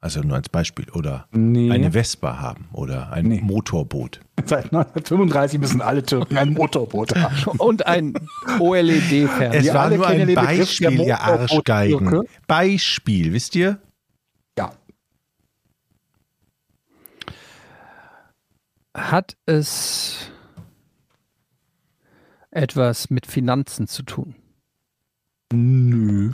Also 0.00 0.20
nur 0.20 0.36
als 0.36 0.48
Beispiel. 0.48 0.88
Oder 0.90 1.26
Nee. 1.32 1.70
eine 1.72 1.90
Vespa 1.92 2.38
haben 2.40 2.68
oder 2.72 3.10
ein 3.12 3.26
Nee. 3.26 3.40
Motorboot. 3.42 4.20
Seit 4.44 4.66
1935 4.72 5.58
müssen 5.60 5.82
alle 5.82 6.04
Türken 6.04 6.38
ein 6.38 6.52
Motorboot 6.54 7.14
haben. 7.16 7.58
Und 7.58 7.84
ein 7.86 8.14
OLED-Fernseher. 8.60 9.54
Es 9.54 9.64
Wir 9.64 9.74
war 9.74 9.82
alle 9.82 9.96
nur 9.96 10.06
ein 10.06 10.34
Beispiel, 10.34 11.00
ihr 11.00 11.20
Arschgeigen. 11.20 12.08
Türke. 12.08 12.28
Beispiel, 12.46 13.32
wisst 13.32 13.56
ihr? 13.56 13.78
Ja. 14.56 14.72
Hat 18.98 19.36
es 19.46 20.30
etwas 22.50 23.10
mit 23.10 23.26
Finanzen 23.26 23.86
zu 23.86 24.02
tun? 24.02 24.34
Nö. 25.52 26.32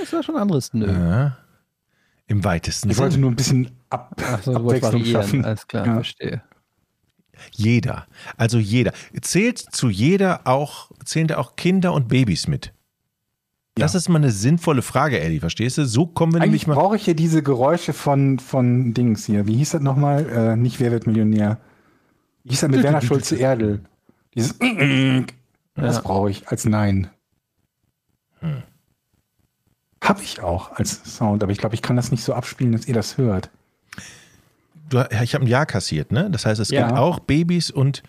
Das 0.00 0.12
war 0.12 0.22
schon 0.22 0.36
ein 0.36 0.42
anderes 0.42 0.72
Nö. 0.72 0.90
Ja. 0.90 1.38
Im 2.26 2.44
weitesten 2.44 2.90
Ich 2.90 2.98
wollte 2.98 3.12
Sinne. 3.12 3.20
nur 3.22 3.30
ein 3.32 3.36
bisschen 3.36 3.70
ab 3.90 4.14
wolltest 4.16 4.48
Abwechslung 4.48 5.04
schaffen. 5.04 5.44
Alles 5.44 5.66
klar, 5.66 5.86
Ja. 5.86 5.94
verstehe. 5.94 6.42
Jeder. 7.50 8.06
Also 8.36 8.58
jeder. 8.58 8.92
Zählt 9.20 9.58
zu 9.58 9.88
jeder 9.88 10.46
auch, 10.46 10.92
zählen 11.04 11.26
da 11.28 11.38
auch 11.38 11.56
Kinder 11.56 11.92
und 11.92 12.08
Babys 12.08 12.46
mit? 12.46 12.72
Das 13.74 13.94
Ja. 13.94 13.98
ist 13.98 14.08
mal 14.10 14.18
eine 14.18 14.30
sinnvolle 14.30 14.82
Frage, 14.82 15.20
Eddie, 15.20 15.40
verstehst 15.40 15.78
du? 15.78 15.86
So 15.86 16.06
kommen 16.06 16.32
wir 16.34 16.38
Eigentlich 16.42 16.66
nämlich 16.66 16.66
mal. 16.66 16.74
brauche 16.74 16.96
ich 16.96 17.06
ja 17.06 17.14
diese 17.14 17.42
Geräusche 17.42 17.92
von, 17.94 18.38
von 18.38 18.92
Dings 18.92 19.24
hier. 19.24 19.46
Wie 19.46 19.56
hieß 19.56 19.70
das 19.70 19.80
nochmal? 19.82 20.28
Äh, 20.28 20.56
nicht 20.56 20.78
Wer 20.78 20.90
wird 20.92 21.06
Millionär? 21.06 21.58
Wie 22.44 22.50
hieß 22.50 22.60
das 22.60 22.70
mit 22.70 22.82
Werner 22.82 23.00
Schulze-Erdel? 23.00 23.80
Dieses 24.34 24.58
Das 25.74 26.02
brauche 26.02 26.30
ich 26.30 26.48
als 26.48 26.64
Nein. 26.66 27.08
Hm. 28.40 28.62
Hab 30.02 30.20
ich 30.20 30.40
auch 30.40 30.72
als 30.72 31.00
Sound, 31.16 31.42
aber 31.42 31.52
ich 31.52 31.58
glaube, 31.58 31.74
ich 31.74 31.82
kann 31.82 31.96
das 31.96 32.10
nicht 32.10 32.24
so 32.24 32.34
abspielen, 32.34 32.72
dass 32.72 32.86
ihr 32.86 32.94
das 32.94 33.16
hört. 33.16 33.50
Du, 34.90 35.00
ich 35.22 35.34
habe 35.34 35.44
ein 35.44 35.48
Ja 35.48 35.64
kassiert, 35.64 36.12
ne? 36.12 36.28
Das 36.30 36.44
heißt, 36.44 36.60
es 36.60 36.68
Ja. 36.70 36.86
gibt 36.88 36.98
auch 36.98 37.20
Babys 37.20 37.70
und 37.70 38.02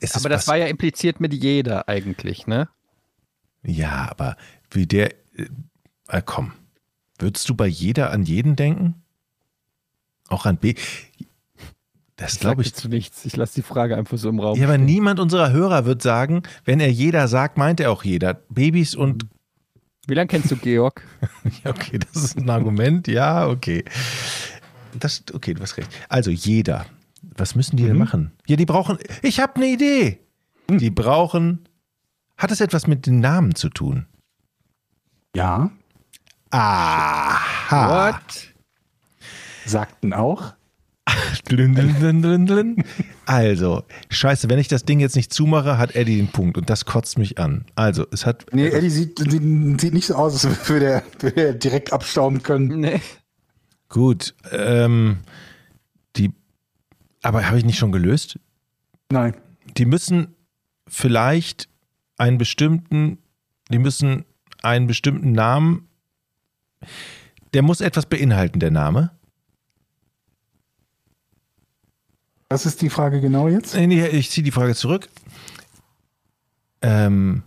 es 0.00 0.10
ist 0.10 0.16
Aber 0.16 0.28
das 0.30 0.48
war 0.48 0.56
ja 0.56 0.66
impliziert 0.66 1.20
mit 1.20 1.34
jeder 1.34 1.88
eigentlich, 1.88 2.46
ne? 2.46 2.68
Ja, 3.62 4.08
aber 4.10 4.36
wie 4.70 4.86
der. 4.86 5.12
Äh, 5.36 5.46
äh, 6.08 6.22
komm. 6.24 6.52
Würdest 7.18 7.48
du 7.48 7.54
bei 7.54 7.66
jeder 7.66 8.10
an 8.10 8.22
jeden 8.22 8.56
denken? 8.56 8.94
Auch 10.28 10.46
an 10.46 10.56
B. 10.56 10.74
Das 12.16 12.34
Ich 12.34 12.40
glaube 12.40 12.62
ich. 12.62 12.74
zu 12.74 12.88
nichts. 12.88 13.24
Ich 13.24 13.36
lasse 13.36 13.54
die 13.54 13.62
Frage 13.62 13.96
einfach 13.96 14.16
so 14.18 14.28
im 14.28 14.38
Raum. 14.40 14.58
Ja, 14.58 14.64
aber 14.64 14.74
stehen. 14.74 14.86
niemand 14.86 15.20
unserer 15.20 15.50
Hörer 15.52 15.84
wird 15.86 16.02
sagen, 16.02 16.42
wenn 16.64 16.80
er 16.80 16.90
jeder 16.90 17.28
sagt, 17.28 17.56
meint 17.58 17.80
er 17.80 17.90
auch 17.90 18.04
jeder. 18.04 18.34
Babys 18.48 18.94
und. 18.94 19.26
Wie 20.06 20.14
lange 20.14 20.28
kennst 20.28 20.50
du 20.50 20.56
Georg? 20.56 21.02
Ja, 21.64 21.70
okay, 21.70 21.98
das 21.98 22.22
ist 22.22 22.38
ein 22.38 22.48
Argument. 22.50 23.08
Ja, 23.08 23.48
okay. 23.48 23.84
Das, 24.98 25.22
okay, 25.32 25.54
du 25.54 25.62
hast 25.62 25.76
recht. 25.76 25.88
Also 26.08 26.30
jeder. 26.30 26.86
Was 27.22 27.54
müssen 27.54 27.76
die 27.76 27.84
denn 27.84 27.98
machen? 27.98 28.32
Ja, 28.46 28.56
die 28.56 28.66
brauchen. 28.66 28.98
Ich 29.22 29.40
habe 29.40 29.56
eine 29.56 29.66
Idee. 29.66 30.20
Die 30.68 30.90
brauchen. 30.90 31.60
Hat 32.40 32.50
es 32.50 32.60
etwas 32.60 32.88
mit 32.88 33.06
den 33.06 33.20
Namen 33.20 33.54
zu 33.54 33.68
tun? 33.68 34.06
Ja, 35.36 35.70
Aha. 36.50 38.08
What? 38.08 38.48
sagten 39.64 40.12
auch. 40.12 40.54
Dlün, 41.48 41.74
dlün, 41.74 41.94
dlün, 41.98 42.22
dlün, 42.22 42.46
dlün. 42.46 42.84
Also, 43.26 43.84
scheiße, 44.10 44.48
wenn 44.48 44.58
ich 44.58 44.68
das 44.68 44.84
Ding 44.84 45.00
jetzt 45.00 45.16
nicht 45.16 45.32
zumache, 45.32 45.78
hat 45.78 45.94
Eddie 45.94 46.16
den 46.16 46.28
Punkt 46.28 46.56
und 46.58 46.70
das 46.70 46.84
kotzt 46.84 47.18
mich 47.18 47.38
an. 47.38 47.64
Also, 47.74 48.06
es 48.12 48.26
hat. 48.26 48.46
Nee, 48.52 48.68
Eddie 48.68 48.90
sieht, 48.90 49.18
sieht, 49.18 49.94
nicht 49.94 50.06
so 50.06 50.14
aus, 50.14 50.44
als 50.44 50.68
würde 50.68 50.86
er, 50.86 51.02
würde 51.20 51.46
er 51.46 51.52
direkt 51.54 51.92
abstauben 51.92 52.42
können. 52.42 52.80
Nee. 52.80 53.00
Gut, 53.88 54.34
ähm, 54.50 55.18
die. 56.16 56.32
Aber 57.22 57.46
habe 57.46 57.58
ich 57.58 57.64
nicht 57.64 57.78
schon 57.78 57.92
gelöst? 57.92 58.38
Nein. 59.10 59.34
Die 59.76 59.86
müssen 59.86 60.34
vielleicht 60.88 61.68
einen 62.20 62.38
bestimmten. 62.38 63.18
Die 63.70 63.78
müssen 63.78 64.24
einen 64.62 64.86
bestimmten 64.86 65.32
Namen. 65.32 65.88
Der 67.54 67.62
muss 67.62 67.80
etwas 67.80 68.06
beinhalten, 68.06 68.60
der 68.60 68.70
Name. 68.70 69.10
Was 72.48 72.66
ist 72.66 72.82
die 72.82 72.90
Frage 72.90 73.20
genau 73.20 73.48
jetzt? 73.48 73.74
Nee, 73.74 73.86
nee, 73.86 74.06
ich 74.08 74.30
ziehe 74.30 74.44
die 74.44 74.50
Frage 74.50 74.74
zurück. 74.74 75.08
Ähm, 76.82 77.42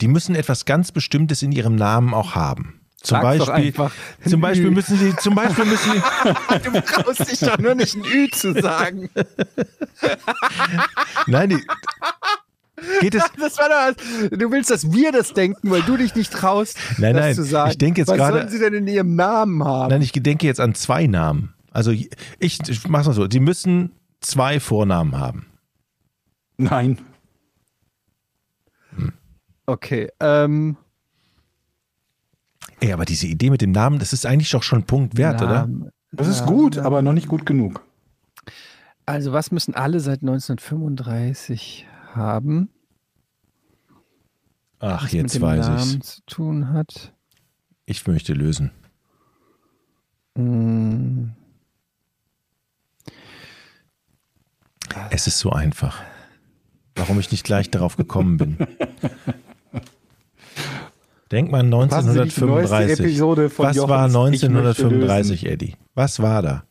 die 0.00 0.08
müssen 0.08 0.34
etwas 0.34 0.64
ganz 0.64 0.92
Bestimmtes 0.92 1.42
in 1.42 1.52
ihrem 1.52 1.74
Namen 1.76 2.14
auch 2.14 2.34
haben. 2.34 2.80
Zum 3.02 3.20
Sag's 3.20 3.38
doch 3.38 3.46
Beispiel, 3.48 3.66
einfach. 3.68 3.92
zum 4.28 4.40
Beispiel 4.40 4.66
Ü. 4.66 4.70
müssen 4.70 4.98
sie, 4.98 5.16
zum 5.16 5.34
Beispiel 5.34 5.64
müssen 5.66 5.92
sie, 5.92 6.70
Du 6.70 6.80
traust 6.80 7.30
dich 7.30 7.40
doch 7.40 7.58
nur 7.58 7.74
nicht 7.74 7.94
ein 7.94 8.04
Ü 8.04 8.28
zu 8.30 8.52
sagen. 8.60 9.10
nein, 11.26 11.50
die, 11.50 11.64
geht 13.00 13.14
es, 13.14 13.24
Das 13.40 13.58
war 13.58 13.68
doch, 13.94 14.28
du 14.38 14.50
willst, 14.50 14.70
dass 14.70 14.92
wir 14.92 15.12
das 15.12 15.32
denken, 15.32 15.70
weil 15.70 15.82
du 15.82 15.96
dich 15.96 16.14
nicht 16.14 16.32
traust, 16.32 16.76
Nein, 16.98 17.14
das 17.14 17.24
nein, 17.24 17.34
zu 17.34 17.42
sagen. 17.44 17.70
ich 17.70 17.78
denke 17.78 18.00
jetzt 18.02 18.08
Was 18.08 18.16
gerade- 18.16 18.38
sollen 18.38 18.48
sie 18.50 18.58
denn 18.58 18.74
in 18.74 18.86
ihrem 18.88 19.14
Namen 19.16 19.64
haben? 19.64 19.90
nein, 19.90 20.02
ich 20.02 20.12
denke 20.12 20.46
jetzt 20.46 20.60
an 20.60 20.74
zwei 20.74 21.06
Namen. 21.06 21.54
Also 21.70 21.90
ich, 21.90 22.08
ich 22.38 22.88
mach's 22.88 23.06
mal 23.06 23.12
so, 23.12 23.26
sie 23.30 23.40
müssen 23.40 23.92
zwei 24.20 24.60
Vornamen 24.60 25.18
haben. 25.18 25.46
Nein. 26.58 26.98
Okay, 29.66 30.08
ähm, 30.20 30.76
Ey, 32.80 32.92
aber 32.92 33.04
diese 33.04 33.26
Idee 33.26 33.50
mit 33.50 33.62
dem 33.62 33.72
Namen, 33.72 33.98
das 33.98 34.12
ist 34.12 34.26
eigentlich 34.26 34.50
doch 34.50 34.62
schon 34.62 34.80
ein 34.80 34.86
Punkt 34.86 35.16
wert, 35.16 35.40
oder? 35.42 35.60
Namen. 35.66 35.90
Das 36.12 36.28
ist 36.28 36.44
gut, 36.46 36.78
aber 36.78 37.02
noch 37.02 37.12
nicht 37.14 37.26
gut 37.28 37.44
genug. 37.46 37.82
Also 39.06 39.32
was 39.32 39.50
müssen 39.50 39.74
alle 39.74 39.98
seit 40.00 40.20
1935 40.22 41.86
haben, 42.16 42.70
Ach, 44.78 45.04
was 45.04 45.12
jetzt 45.12 45.34
mit 45.34 45.42
dem 45.42 45.46
weiß 45.46 45.68
Namen 45.68 45.96
ich's. 45.98 46.16
zu 46.16 46.22
tun 46.26 46.68
hat? 46.72 47.14
Ich 47.86 48.06
möchte 48.06 48.32
lösen. 48.34 48.70
Hm, 50.36 51.32
Es 55.10 55.26
ist 55.26 55.38
so 55.38 55.50
einfach. 55.50 56.00
Warum 56.94 57.20
ich 57.20 57.30
nicht 57.30 57.44
gleich 57.44 57.70
darauf 57.70 57.96
gekommen 57.96 58.36
bin. 58.38 58.56
Denk 61.32 61.50
mal 61.50 61.60
an 61.60 61.70
Passen 61.88 62.12
Sie 62.12 62.22
die 62.22 62.40
neueste 62.44 62.76
1935. 62.76 63.00
Episode 63.00 63.50
von 63.50 63.66
Was 63.66 63.76
war 63.76 64.08
Jochens 64.08 64.42
Ich 64.42 64.48
möchte 64.48 64.58
1935, 64.86 65.46
Eddie? 65.46 65.76
Was 65.94 66.20
war 66.22 66.40
da? 66.42 66.64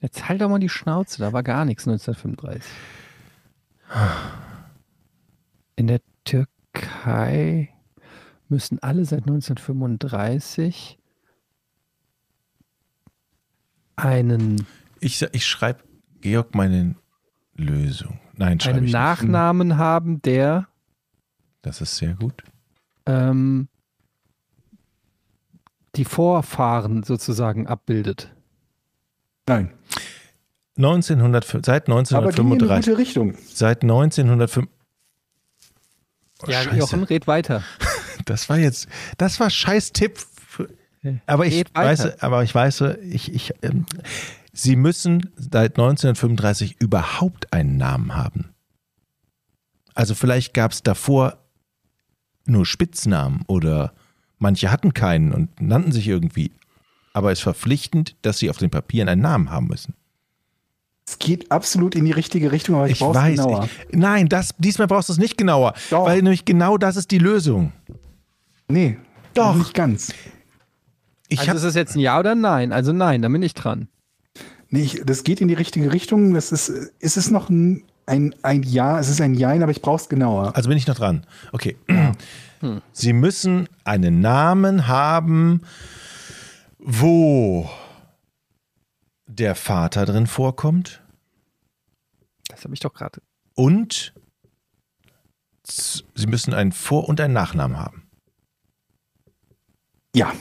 Jetzt 0.00 0.28
halt 0.28 0.40
doch 0.40 0.48
mal 0.48 0.58
die 0.58 0.70
Schnauze, 0.70 1.18
da 1.18 1.32
war 1.32 1.42
gar 1.42 1.64
nichts 1.64 1.86
1935. 1.86 2.62
In 5.76 5.86
der 5.86 6.00
Türkei 6.24 7.70
müssen 8.48 8.78
alle 8.82 9.04
seit 9.04 9.20
1935 9.22 10.98
einen, 13.96 14.66
Ich, 15.00 15.20
ich 15.22 15.46
schreibe 15.46 15.82
Georg 16.20 16.54
meine 16.54 16.94
Lösung. 17.54 18.18
Nein, 18.34 18.60
schreibe 18.60 18.76
einen 18.78 18.86
ich 18.86 18.92
nicht. 18.92 19.00
Nachnamen 19.00 19.76
haben, 19.76 20.22
der 20.22 20.68
Das 21.62 21.80
ist 21.80 21.96
sehr 21.96 22.14
gut. 22.14 22.42
ähm, 23.06 23.68
die 25.96 26.04
Vorfahren 26.04 27.02
sozusagen 27.02 27.66
abbildet. 27.66 28.32
Nein. 29.48 29.72
1900, 30.84 31.44
seit 31.64 31.88
Aber 31.88 32.00
ging 32.02 32.06
in 32.08 32.16
eine 32.16 32.72
1935. 32.72 32.86
gute 32.86 32.98
Richtung. 32.98 33.34
Seit 33.52 33.82
1905. 33.82 34.68
Oh, 36.42 36.50
Ja, 36.50 36.62
Scheiße. 36.62 36.76
Jochen, 36.78 37.04
red 37.04 37.26
weiter. 37.26 37.62
Das 38.26 38.50
war 38.50 38.58
jetzt, 38.58 38.86
das 39.16 39.40
war 39.40 39.48
scheiß 39.48 39.92
Tipp. 39.92 40.18
Aber 41.26 41.46
ich 41.46 41.54
Red 41.54 41.74
weiter. 41.74 42.04
weiß, 42.04 42.22
aber 42.22 42.44
ich 42.44 42.54
weiß, 42.54 42.82
ich, 43.02 43.32
ich, 43.32 43.54
ähm, 43.62 43.86
sie 44.52 44.76
müssen 44.76 45.30
seit 45.36 45.72
1935 45.78 46.76
überhaupt 46.78 47.50
einen 47.54 47.78
Namen 47.78 48.14
haben. 48.14 48.50
Also 49.94 50.14
vielleicht 50.14 50.52
gab 50.52 50.72
es 50.72 50.82
davor 50.82 51.38
nur 52.44 52.66
Spitznamen 52.66 53.42
oder 53.46 53.94
manche 54.38 54.70
hatten 54.70 54.92
keinen 54.92 55.32
und 55.32 55.60
nannten 55.62 55.92
sich 55.92 56.06
irgendwie. 56.06 56.52
Aber 57.14 57.32
es 57.32 57.38
ist 57.38 57.42
verpflichtend, 57.44 58.16
dass 58.22 58.38
sie 58.38 58.50
auf 58.50 58.58
den 58.58 58.70
Papieren 58.70 59.08
einen 59.08 59.22
Namen 59.22 59.50
haben 59.50 59.66
müssen. 59.66 59.94
Es 61.10 61.18
geht 61.18 61.50
absolut 61.50 61.96
in 61.96 62.04
die 62.04 62.12
richtige 62.12 62.52
Richtung, 62.52 62.76
aber 62.76 62.86
ich, 62.86 62.92
Ich 62.92 62.98
brauche 63.00 63.16
weiß. 63.16 63.36
genauer. 63.40 63.68
Ich, 63.88 63.98
nein, 63.98 64.28
das, 64.28 64.54
diesmal 64.58 64.86
brauchst 64.86 65.08
du 65.08 65.12
es 65.12 65.18
nicht 65.18 65.36
genauer. 65.36 65.74
Doch. 65.90 66.06
Weil 66.06 66.22
nämlich 66.22 66.44
genau 66.44 66.78
das 66.78 66.94
ist 66.94 67.10
die 67.10 67.18
Lösung. 67.18 67.72
Nee, 68.68 68.96
Doch. 69.34 69.56
Nicht 69.56 69.74
ganz. 69.74 70.12
Ich 71.26 71.40
also 71.40 71.50
hab, 71.50 71.56
ist 71.56 71.64
das 71.64 71.74
jetzt 71.74 71.96
ein 71.96 71.98
Ja 71.98 72.20
oder 72.20 72.32
ein 72.32 72.40
Nein? 72.40 72.72
Also 72.72 72.92
nein, 72.92 73.22
da 73.22 73.28
bin 73.28 73.42
ich 73.42 73.54
dran. 73.54 73.88
Nee, 74.68 74.82
ich, 74.82 75.02
das 75.04 75.24
geht 75.24 75.40
in 75.40 75.48
die 75.48 75.54
richtige 75.54 75.92
Richtung. 75.92 76.32
Das 76.32 76.52
ist, 76.52 76.68
ist 76.68 77.16
es 77.16 77.28
noch 77.32 77.50
ein, 77.50 77.82
ein, 78.06 78.32
ein 78.42 78.62
Ja, 78.62 79.00
es 79.00 79.08
ist 79.08 79.20
ein 79.20 79.34
Jein, 79.34 79.64
aber 79.64 79.72
ich 79.72 79.82
brauche 79.82 79.96
es 80.02 80.08
genauer. 80.08 80.54
Also 80.54 80.68
bin 80.68 80.78
ich 80.78 80.86
noch 80.86 80.94
dran. 80.96 81.26
Okay. 81.50 81.76
Sie 82.92 83.12
müssen 83.12 83.68
einen 83.82 84.20
Namen 84.20 84.86
haben, 84.86 85.62
wo 86.78 87.68
der 89.30 89.54
Vater 89.54 90.06
drin 90.06 90.26
vorkommt 90.26 91.02
Das 92.48 92.64
habe 92.64 92.74
ich 92.74 92.80
doch 92.80 92.92
gerade. 92.92 93.22
und 93.54 94.12
Sie 95.64 96.26
müssen 96.26 96.52
einen 96.52 96.72
Vor- 96.72 97.08
und 97.08 97.20
einen 97.20 97.32
Nachnamen 97.34 97.78
haben. 97.78 98.10
Ja, 100.16 100.32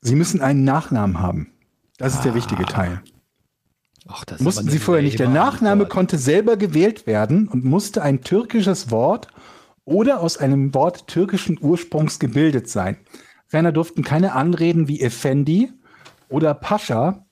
Sie 0.00 0.16
müssen 0.16 0.40
einen 0.40 0.64
Nachnamen 0.64 1.20
haben. 1.20 1.52
Das 1.96 2.14
ist 2.14 2.24
der 2.24 2.34
wichtige 2.34 2.64
Teil. 2.64 3.00
Ach, 4.08 4.24
das 4.24 4.40
Mussten 4.40 4.68
Sie 4.68 4.80
vorher 4.80 5.04
nicht. 5.04 5.20
Der 5.20 5.28
Nachname 5.28 5.86
konnte 5.86 6.18
selber 6.18 6.56
gewählt 6.56 7.06
werden 7.06 7.46
und 7.46 7.64
musste 7.64 8.02
ein 8.02 8.22
türkisches 8.22 8.90
Wort 8.90 9.28
oder 9.84 10.20
aus 10.20 10.36
einem 10.38 10.74
Wort 10.74 11.06
türkischen 11.06 11.58
Ursprungs 11.60 12.18
gebildet 12.18 12.68
sein. 12.68 12.96
Ferner 13.46 13.70
durften 13.70 14.02
keine 14.02 14.32
Anreden 14.32 14.88
wie 14.88 15.00
Effendi 15.00 15.72
oder 16.28 16.52
Pascha 16.52 17.23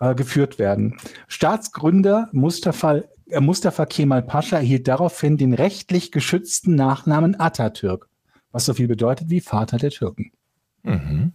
äh, 0.00 0.14
geführt 0.14 0.58
werden. 0.58 0.96
Staatsgründer 1.28 2.28
Mustafa, 2.32 3.02
äh, 3.28 3.40
Mustafa 3.40 3.86
Kemal 3.86 4.22
Pascha 4.22 4.56
erhielt 4.56 4.88
daraufhin 4.88 5.36
den 5.36 5.54
rechtlich 5.54 6.12
geschützten 6.12 6.74
Nachnamen 6.74 7.38
Atatürk, 7.40 8.08
was 8.52 8.64
so 8.64 8.74
viel 8.74 8.88
bedeutet 8.88 9.30
wie 9.30 9.40
Vater 9.40 9.78
der 9.78 9.90
Türken. 9.90 10.30
Mhm. 10.82 11.32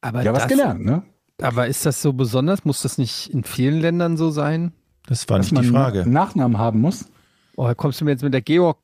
Aber, 0.00 0.22
Ja, 0.22 0.32
was 0.32 0.48
gelernt, 0.48 0.84
ne? 0.84 1.02
aber 1.40 1.66
ist 1.68 1.86
das 1.86 2.02
so 2.02 2.12
besonders? 2.12 2.64
Muss 2.64 2.82
das 2.82 2.98
nicht 2.98 3.30
in 3.32 3.44
vielen 3.44 3.80
Ländern 3.80 4.16
so 4.16 4.30
sein? 4.30 4.72
Das 5.06 5.28
war 5.28 5.38
Dass 5.38 5.50
nicht 5.50 5.64
die 5.64 5.68
Frage. 5.68 6.02
einen 6.02 6.12
Nachnamen 6.12 6.58
haben 6.58 6.80
muss. 6.80 7.06
Oh, 7.56 7.66
da 7.66 7.74
kommst 7.74 8.00
du 8.00 8.04
mir 8.04 8.12
jetzt 8.12 8.22
mit 8.22 8.32
der 8.34 8.42
Georg. 8.42 8.78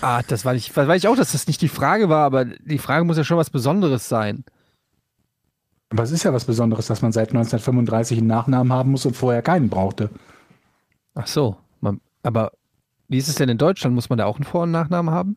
Ah, 0.00 0.22
das 0.28 0.44
war 0.44 0.54
nicht, 0.54 0.74
weiß 0.76 1.02
ich 1.02 1.08
auch, 1.08 1.16
dass 1.16 1.32
das 1.32 1.46
nicht 1.46 1.60
die 1.60 1.68
Frage 1.68 2.08
war, 2.08 2.24
aber 2.24 2.44
die 2.44 2.78
Frage 2.78 3.04
muss 3.04 3.16
ja 3.16 3.24
schon 3.24 3.36
was 3.36 3.50
Besonderes 3.50 4.08
sein. 4.08 4.44
Aber 5.90 6.02
es 6.02 6.10
ist 6.10 6.24
ja 6.24 6.32
was 6.32 6.44
Besonderes, 6.44 6.86
dass 6.86 7.02
man 7.02 7.12
seit 7.12 7.28
1935 7.28 8.18
einen 8.18 8.26
Nachnamen 8.26 8.72
haben 8.72 8.90
muss 8.90 9.06
und 9.06 9.14
vorher 9.16 9.42
keinen 9.42 9.68
brauchte. 9.68 10.10
Ach 11.14 11.26
so. 11.26 11.56
Man, 11.80 12.00
aber 12.22 12.52
wie 13.08 13.18
ist 13.18 13.28
es 13.28 13.36
denn 13.36 13.48
in 13.48 13.58
Deutschland? 13.58 13.94
Muss 13.94 14.08
man 14.08 14.18
da 14.18 14.24
auch 14.26 14.36
einen 14.36 14.44
Vor- 14.44 14.62
und 14.62 14.70
Nachnamen 14.70 15.14
haben? 15.14 15.36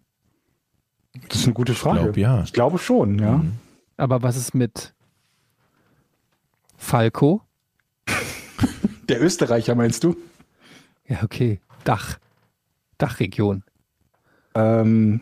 Das 1.30 1.40
ist 1.40 1.45
eine 1.45 1.53
gute 1.53 1.74
Frage. 1.74 1.99
glaub, 2.03 2.18
ja. 2.18 2.44
Ich 2.44 2.53
glaube 2.53 2.78
schon, 2.78 3.19
ja. 3.19 3.44
Aber 3.98 4.24
was 4.24 4.38
ist 4.38 4.53
mit 4.53 4.94
Falco? 6.78 7.41
Der 9.10 9.22
Österreicher 9.22 9.76
meinst 9.76 10.03
du? 10.03 10.15
Ja, 11.07 11.24
okay. 11.24 11.60
Dach. 11.84 12.18
Dachregion. 12.98 13.64
Ähm, 14.56 15.22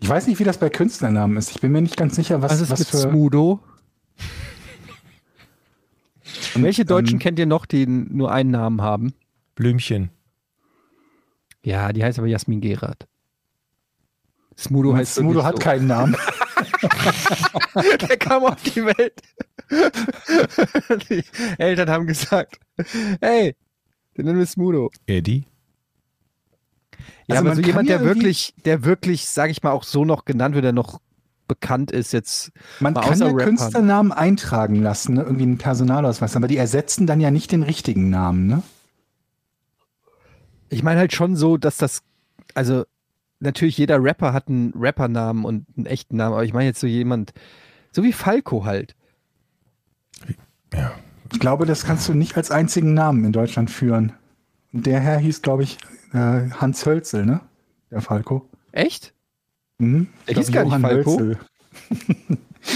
ich 0.00 0.08
weiß 0.08 0.26
nicht, 0.26 0.38
wie 0.40 0.44
das 0.44 0.58
bei 0.58 0.68
Künstlernamen 0.68 1.36
ist. 1.36 1.50
Ich 1.50 1.60
bin 1.60 1.72
mir 1.72 1.80
nicht 1.80 1.96
ganz 1.96 2.16
sicher, 2.16 2.42
was, 2.42 2.52
Was 2.52 2.60
ist 2.60 2.70
was 2.70 2.78
mit 2.80 2.88
für. 2.88 2.96
Smudo? 2.96 3.60
Und, 6.54 6.62
Welche 6.62 6.84
Deutschen 6.84 7.14
ähm, 7.14 7.18
kennt 7.18 7.38
ihr 7.38 7.46
noch, 7.46 7.66
die 7.66 7.86
nur 7.86 8.32
einen 8.32 8.50
Namen 8.50 8.82
haben? 8.82 9.14
Blümchen. 9.54 10.10
Ja, 11.64 11.92
die 11.92 12.02
heißt 12.02 12.18
aber 12.18 12.28
Jasmin 12.28 12.60
Gerard. 12.60 13.06
Smudo 14.58 14.94
heißt 14.94 15.14
Smudo 15.14 15.44
hat 15.44 15.56
so. 15.56 15.62
keinen 15.62 15.86
Namen. 15.86 16.14
Der 18.08 18.16
kam 18.18 18.44
auf 18.44 18.62
die 18.62 18.84
Welt. 18.84 19.20
Die 21.08 21.24
Eltern 21.58 21.88
haben 21.88 22.06
gesagt, 22.06 22.58
hey, 23.20 23.56
den 24.16 24.26
nennen 24.26 24.38
wir 24.38 24.46
Smudo. 24.46 24.90
Eddie. 25.06 25.46
Ja, 27.26 27.36
Also 27.36 27.46
aber 27.46 27.56
so 27.56 27.62
jemand, 27.62 27.88
der 27.88 28.04
wirklich, 28.04 28.54
der 28.64 28.84
wirklich, 28.84 29.26
sag 29.26 29.50
ich 29.50 29.62
mal, 29.62 29.70
auch 29.70 29.84
so 29.84 30.04
noch 30.04 30.24
genannt 30.24 30.54
wird, 30.54 30.64
der 30.64 30.72
noch 30.72 31.00
bekannt 31.52 31.90
ist 31.90 32.12
jetzt. 32.12 32.50
Man 32.80 32.94
kann 32.94 33.18
ja 33.18 33.26
Rappern. 33.26 33.44
Künstlernamen 33.44 34.10
eintragen 34.10 34.76
lassen, 34.76 35.14
ne? 35.14 35.22
irgendwie 35.22 35.42
einen 35.42 35.58
Personalausweis, 35.58 36.34
aber 36.34 36.48
die 36.48 36.56
ersetzen 36.56 37.06
dann 37.06 37.20
ja 37.20 37.30
nicht 37.30 37.52
den 37.52 37.62
richtigen 37.62 38.08
Namen, 38.08 38.46
ne? 38.46 38.62
Ich 40.70 40.82
meine 40.82 41.00
halt 41.00 41.12
schon 41.12 41.36
so, 41.36 41.58
dass 41.58 41.76
das, 41.76 42.02
also 42.54 42.84
natürlich 43.40 43.76
jeder 43.76 44.02
Rapper 44.02 44.32
hat 44.32 44.48
einen 44.48 44.72
Rappernamen 44.74 45.44
und 45.44 45.66
einen 45.76 45.84
echten 45.84 46.16
Namen, 46.16 46.32
aber 46.32 46.44
ich 46.44 46.54
meine 46.54 46.68
jetzt 46.68 46.80
so 46.80 46.86
jemand, 46.86 47.34
so 47.90 48.02
wie 48.02 48.14
Falco 48.14 48.64
halt. 48.64 48.94
Ja. 50.72 50.92
Ich 51.30 51.38
glaube, 51.38 51.66
das 51.66 51.84
kannst 51.84 52.08
du 52.08 52.14
nicht 52.14 52.38
als 52.38 52.50
einzigen 52.50 52.94
Namen 52.94 53.24
in 53.24 53.32
Deutschland 53.32 53.70
führen. 53.70 54.14
Der 54.72 55.00
Herr 55.00 55.18
hieß, 55.18 55.42
glaube 55.42 55.64
ich, 55.64 55.76
äh, 56.14 56.48
Hans 56.50 56.86
Hölzel, 56.86 57.26
ne? 57.26 57.40
Der 57.90 58.00
Falco. 58.00 58.48
Echt? 58.70 59.12
Mhm. 59.78 60.08
Der 60.26 60.32
Ich 60.32 60.38
hieß 60.38 60.52
gar 60.52 60.64
nicht 60.64 60.80
Falco. 60.80 61.20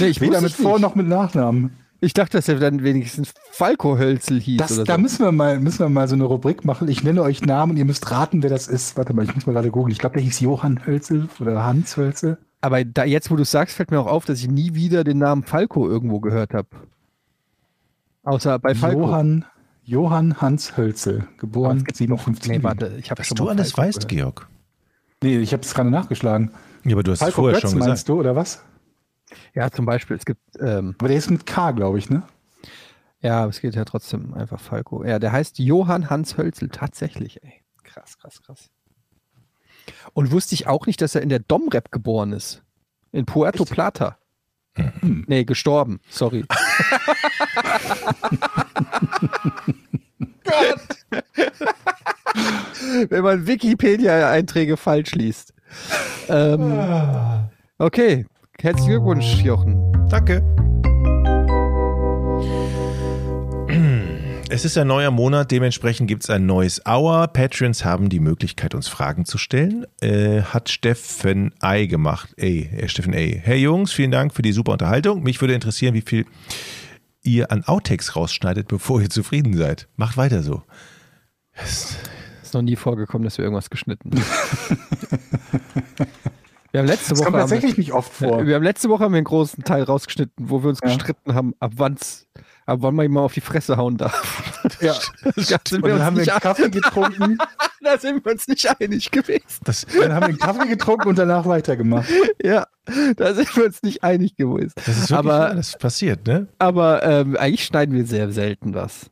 Nee, 0.01 0.06
ich 0.09 0.20
Weder 0.20 0.40
mit 0.40 0.51
es 0.51 0.56
Vor- 0.56 0.73
nicht. 0.74 0.82
noch 0.82 0.94
mit 0.97 1.06
Nachnamen. 1.06 1.70
Ich 2.01 2.12
dachte, 2.12 2.36
dass 2.36 2.48
er 2.48 2.56
dann 2.59 2.82
wenigstens 2.82 3.32
Falco 3.52 3.97
Hölzel 3.98 4.40
hieß 4.40 4.59
Das, 4.59 4.73
oder 4.73 4.85
da 4.85 4.94
so. 4.97 5.01
müssen 5.01 5.24
wir, 5.24 5.32
mal, 5.32 5.59
müssen 5.60 5.78
wir 5.78 5.89
mal 5.89 6.09
so 6.09 6.14
eine 6.14 6.24
Rubrik 6.24 6.64
machen. 6.64 6.89
Ich 6.89 7.02
nenne 7.05 7.23
euch 7.23 7.40
Namen 7.43 7.73
und 7.73 7.77
ihr 7.78 7.85
müsst 7.85 8.10
raten, 8.10 8.43
wer 8.43 8.51
das 8.51 8.66
ist. 8.68 8.97
Warte 8.97 9.14
mal, 9.14 9.24
ich 9.24 9.35
muss 9.35 9.47
mal 9.47 9.52
gerade 9.52 9.70
googeln. 9.70 9.93
Ich 9.93 9.98
glaube, 9.98 10.14
der 10.14 10.23
hieß 10.23 10.40
Johann 10.40 10.85
Hölzel 10.86 11.28
oder 11.40 11.64
Hans 11.64 11.97
Hölzel. 11.97 12.36
Aber 12.60 12.85
da, 12.85 13.05
jetzt, 13.05 13.31
wo 13.31 13.36
du 13.36 13.44
sagst, 13.44 13.77
fällt 13.77 13.90
mir 13.93 14.01
auch 14.01 14.06
auf, 14.09 14.24
dass 14.24 14.40
ich 14.40 14.48
nie 14.48 14.74
wieder 14.74 15.05
den 15.05 15.18
Namen 15.18 15.44
Falco 15.44 15.89
irgendwo 15.89 16.20
gehört 16.20 16.52
habe. 16.52 16.68
Außer 18.24 18.59
bei 18.59 18.74
Falco. 18.74 19.01
Johann, 19.02 19.44
Johann 19.85 20.40
Hans 20.40 20.77
Hölzel, 20.77 21.28
geboren 21.39 21.78
es 21.78 21.85
gibt 21.85 22.01
noch- 22.10 22.18
57. 22.18 22.51
Nee, 22.52 22.62
warte, 22.62 22.93
ich 22.98 23.10
habe 23.10 23.20
Was 23.20 23.28
schon 23.28 23.36
du 23.36 23.48
alles 23.48 23.73
Falco 23.73 23.89
weißt, 23.89 24.09
gehört. 24.09 24.36
Georg. 24.36 24.48
Nee, 25.23 25.39
ich 25.39 25.52
habe 25.52 25.62
es 25.62 25.73
gerade 25.74 25.90
nachgeschlagen. 25.90 26.51
Ja, 26.86 26.94
aber 26.94 27.02
du 27.02 27.10
hast 27.12 27.18
es 27.20 27.24
Falco 27.24 27.42
vorher 27.42 27.60
Götz 27.60 27.70
schon 27.70 27.78
meinst 27.80 28.06
gesagt. 28.06 28.08
du, 28.08 28.20
oder 28.20 28.36
was? 28.36 28.64
Ja, 29.54 29.70
zum 29.70 29.86
Beispiel, 29.86 30.16
es 30.16 30.24
gibt, 30.24 30.40
ähm, 30.60 30.94
Aber 30.98 31.08
der 31.08 31.16
ist 31.16 31.30
mit 31.30 31.46
K, 31.46 31.72
glaube 31.72 31.98
ich, 31.98 32.08
ne? 32.10 32.22
ja, 33.20 33.40
aber 33.40 33.50
es 33.50 33.60
geht 33.60 33.74
ja 33.74 33.84
trotzdem 33.84 34.34
einfach 34.34 34.60
Falco. 34.60 35.02
Ja, 35.04 35.18
der 35.18 35.32
heißt 35.32 35.58
Johann 35.58 36.10
Hans 36.10 36.36
Hölzel, 36.38 36.68
tatsächlich, 36.68 37.42
ey. 37.42 37.54
Krass, 37.82 38.16
krass, 38.18 38.40
krass. 38.40 38.70
Und 40.12 40.30
wusste 40.30 40.54
ich 40.54 40.68
auch 40.68 40.86
nicht, 40.86 41.00
dass 41.00 41.14
er 41.16 41.22
in 41.22 41.28
der 41.28 41.40
Domrep 41.40 41.90
geboren 41.90 42.32
ist. 42.32 42.62
In 43.12 43.26
Puerto 43.26 43.64
Echt? 43.64 43.72
Plata. 43.72 44.18
Hm. 44.74 45.24
Nee, 45.26 45.44
gestorben, 45.44 46.00
sorry. 46.08 46.44
Wenn 53.08 53.22
man 53.24 53.46
Wikipedia-Einträge 53.46 54.76
falsch 54.76 55.12
liest. 55.12 55.52
Ähm, 56.28 56.72
okay, 57.78 58.26
herzlichen 58.60 58.90
Glückwunsch, 58.90 59.43
Jochen. 59.43 60.09
Danke. 60.09 60.43
Es 64.48 64.64
ist 64.64 64.78
ein 64.78 64.86
neuer 64.86 65.10
Monat, 65.10 65.51
dementsprechend 65.51 66.06
gibt 66.06 66.22
es 66.22 66.30
ein 66.30 66.47
neues 66.47 66.80
Hour. 66.86 67.26
Patreons 67.26 67.84
haben 67.84 68.09
die 68.09 68.20
Möglichkeit, 68.20 68.76
uns 68.76 68.86
Fragen 68.86 69.24
zu 69.24 69.38
stellen. 69.38 69.86
Äh, 70.01 70.43
hat 70.43 70.68
Steffen 70.68 71.52
Ei 71.60 71.86
gemacht. 71.86 72.32
Ey, 72.36 72.70
äh, 72.76 72.88
Steffen 72.88 73.12
Ey. 73.12 73.43
Hey 73.44 73.59
Jungs, 73.59 73.93
vielen 73.93 74.12
Dank 74.12 74.32
für 74.32 74.43
die 74.43 74.52
super 74.52 74.72
Unterhaltung. 74.72 75.24
Mich 75.24 75.40
würde 75.40 75.55
interessieren, 75.55 75.94
wie 75.94 76.01
viel 76.01 76.26
ihr 77.24 77.51
an 77.51 77.64
Outtakes 77.64 78.14
rausschneidet, 78.14 78.68
bevor 78.68 79.01
ihr 79.02 79.10
zufrieden 79.10 79.56
seid. 79.56 79.88
Macht 79.97 80.16
weiter 80.16 80.43
so. 80.44 80.62
Noch 82.56 82.62
nie 82.62 82.76
vorgekommen, 82.76 83.24
dass 83.24 83.36
wir 83.38 83.44
irgendwas 83.44 83.68
geschnitten 83.70 84.10
haben. 84.12 84.78
wir 86.72 86.80
haben 86.80 86.86
letzte 86.86 87.10
Das 87.10 87.18
Woche 87.18 87.24
kommt 87.24 87.26
haben 87.26 87.34
wir, 87.34 87.40
tatsächlich 87.40 87.76
nicht 87.78 87.92
oft 87.92 88.12
vor. 88.12 88.46
wir 88.46 88.54
haben 88.54 88.62
letzte 88.62 88.88
Woche 88.88 89.04
haben 89.04 89.12
wir 89.12 89.18
einen 89.18 89.24
großen 89.24 89.62
Teil 89.64 89.82
rausgeschnitten, 89.82 90.48
wo 90.48 90.62
wir 90.62 90.70
uns 90.70 90.78
Ja. 90.82 90.88
gestritten 90.88 91.34
haben, 91.34 91.54
ab 91.60 91.72
wann's, 91.76 92.26
ab 92.66 92.78
wann 92.80 92.94
man 92.94 93.04
ihm 93.06 93.12
mal 93.12 93.20
auf 93.20 93.34
die 93.34 93.40
Fresse 93.40 93.76
hauen 93.76 93.96
darf. 93.96 94.52
Ja. 94.80 94.94
Da 95.24 95.32
sind 95.68 95.82
Und 95.82 95.84
wir 95.84 95.94
dann 95.94 96.02
haben 96.04 96.16
wir 96.16 96.30
einen 96.32 96.40
Kaffee 96.40 96.70
getrunken. 96.70 97.38
Da 97.82 97.98
sind 97.98 98.24
wir 98.24 98.32
uns 98.32 98.48
nicht 98.48 98.68
einig 98.80 99.12
gewesen. 99.12 99.44
Das, 99.62 99.86
Dann 99.86 100.12
haben 100.12 100.22
wir 100.22 100.28
einen 100.30 100.38
Kaffee 100.38 100.66
getrunken 100.66 101.06
und 101.08 101.16
danach 101.18 101.46
weitergemacht. 101.46 102.08
Ja, 102.42 102.66
da 103.16 103.32
sind 103.32 103.54
wir 103.56 103.64
uns 103.66 103.80
nicht 103.84 104.02
einig 104.02 104.34
gewesen. 104.34 104.72
das 104.74 104.88
ist 104.88 105.10
wirklich 105.10 105.18
Aber- 105.32 105.54
das 105.54 105.78
passiert, 105.78 106.26
ne? 106.26 106.48
Aber 106.58 107.04
ähm, 107.04 107.36
eigentlich 107.36 107.64
schneiden 107.64 107.94
wir 107.94 108.04
sehr 108.04 108.32
selten 108.32 108.74
was. 108.74 109.08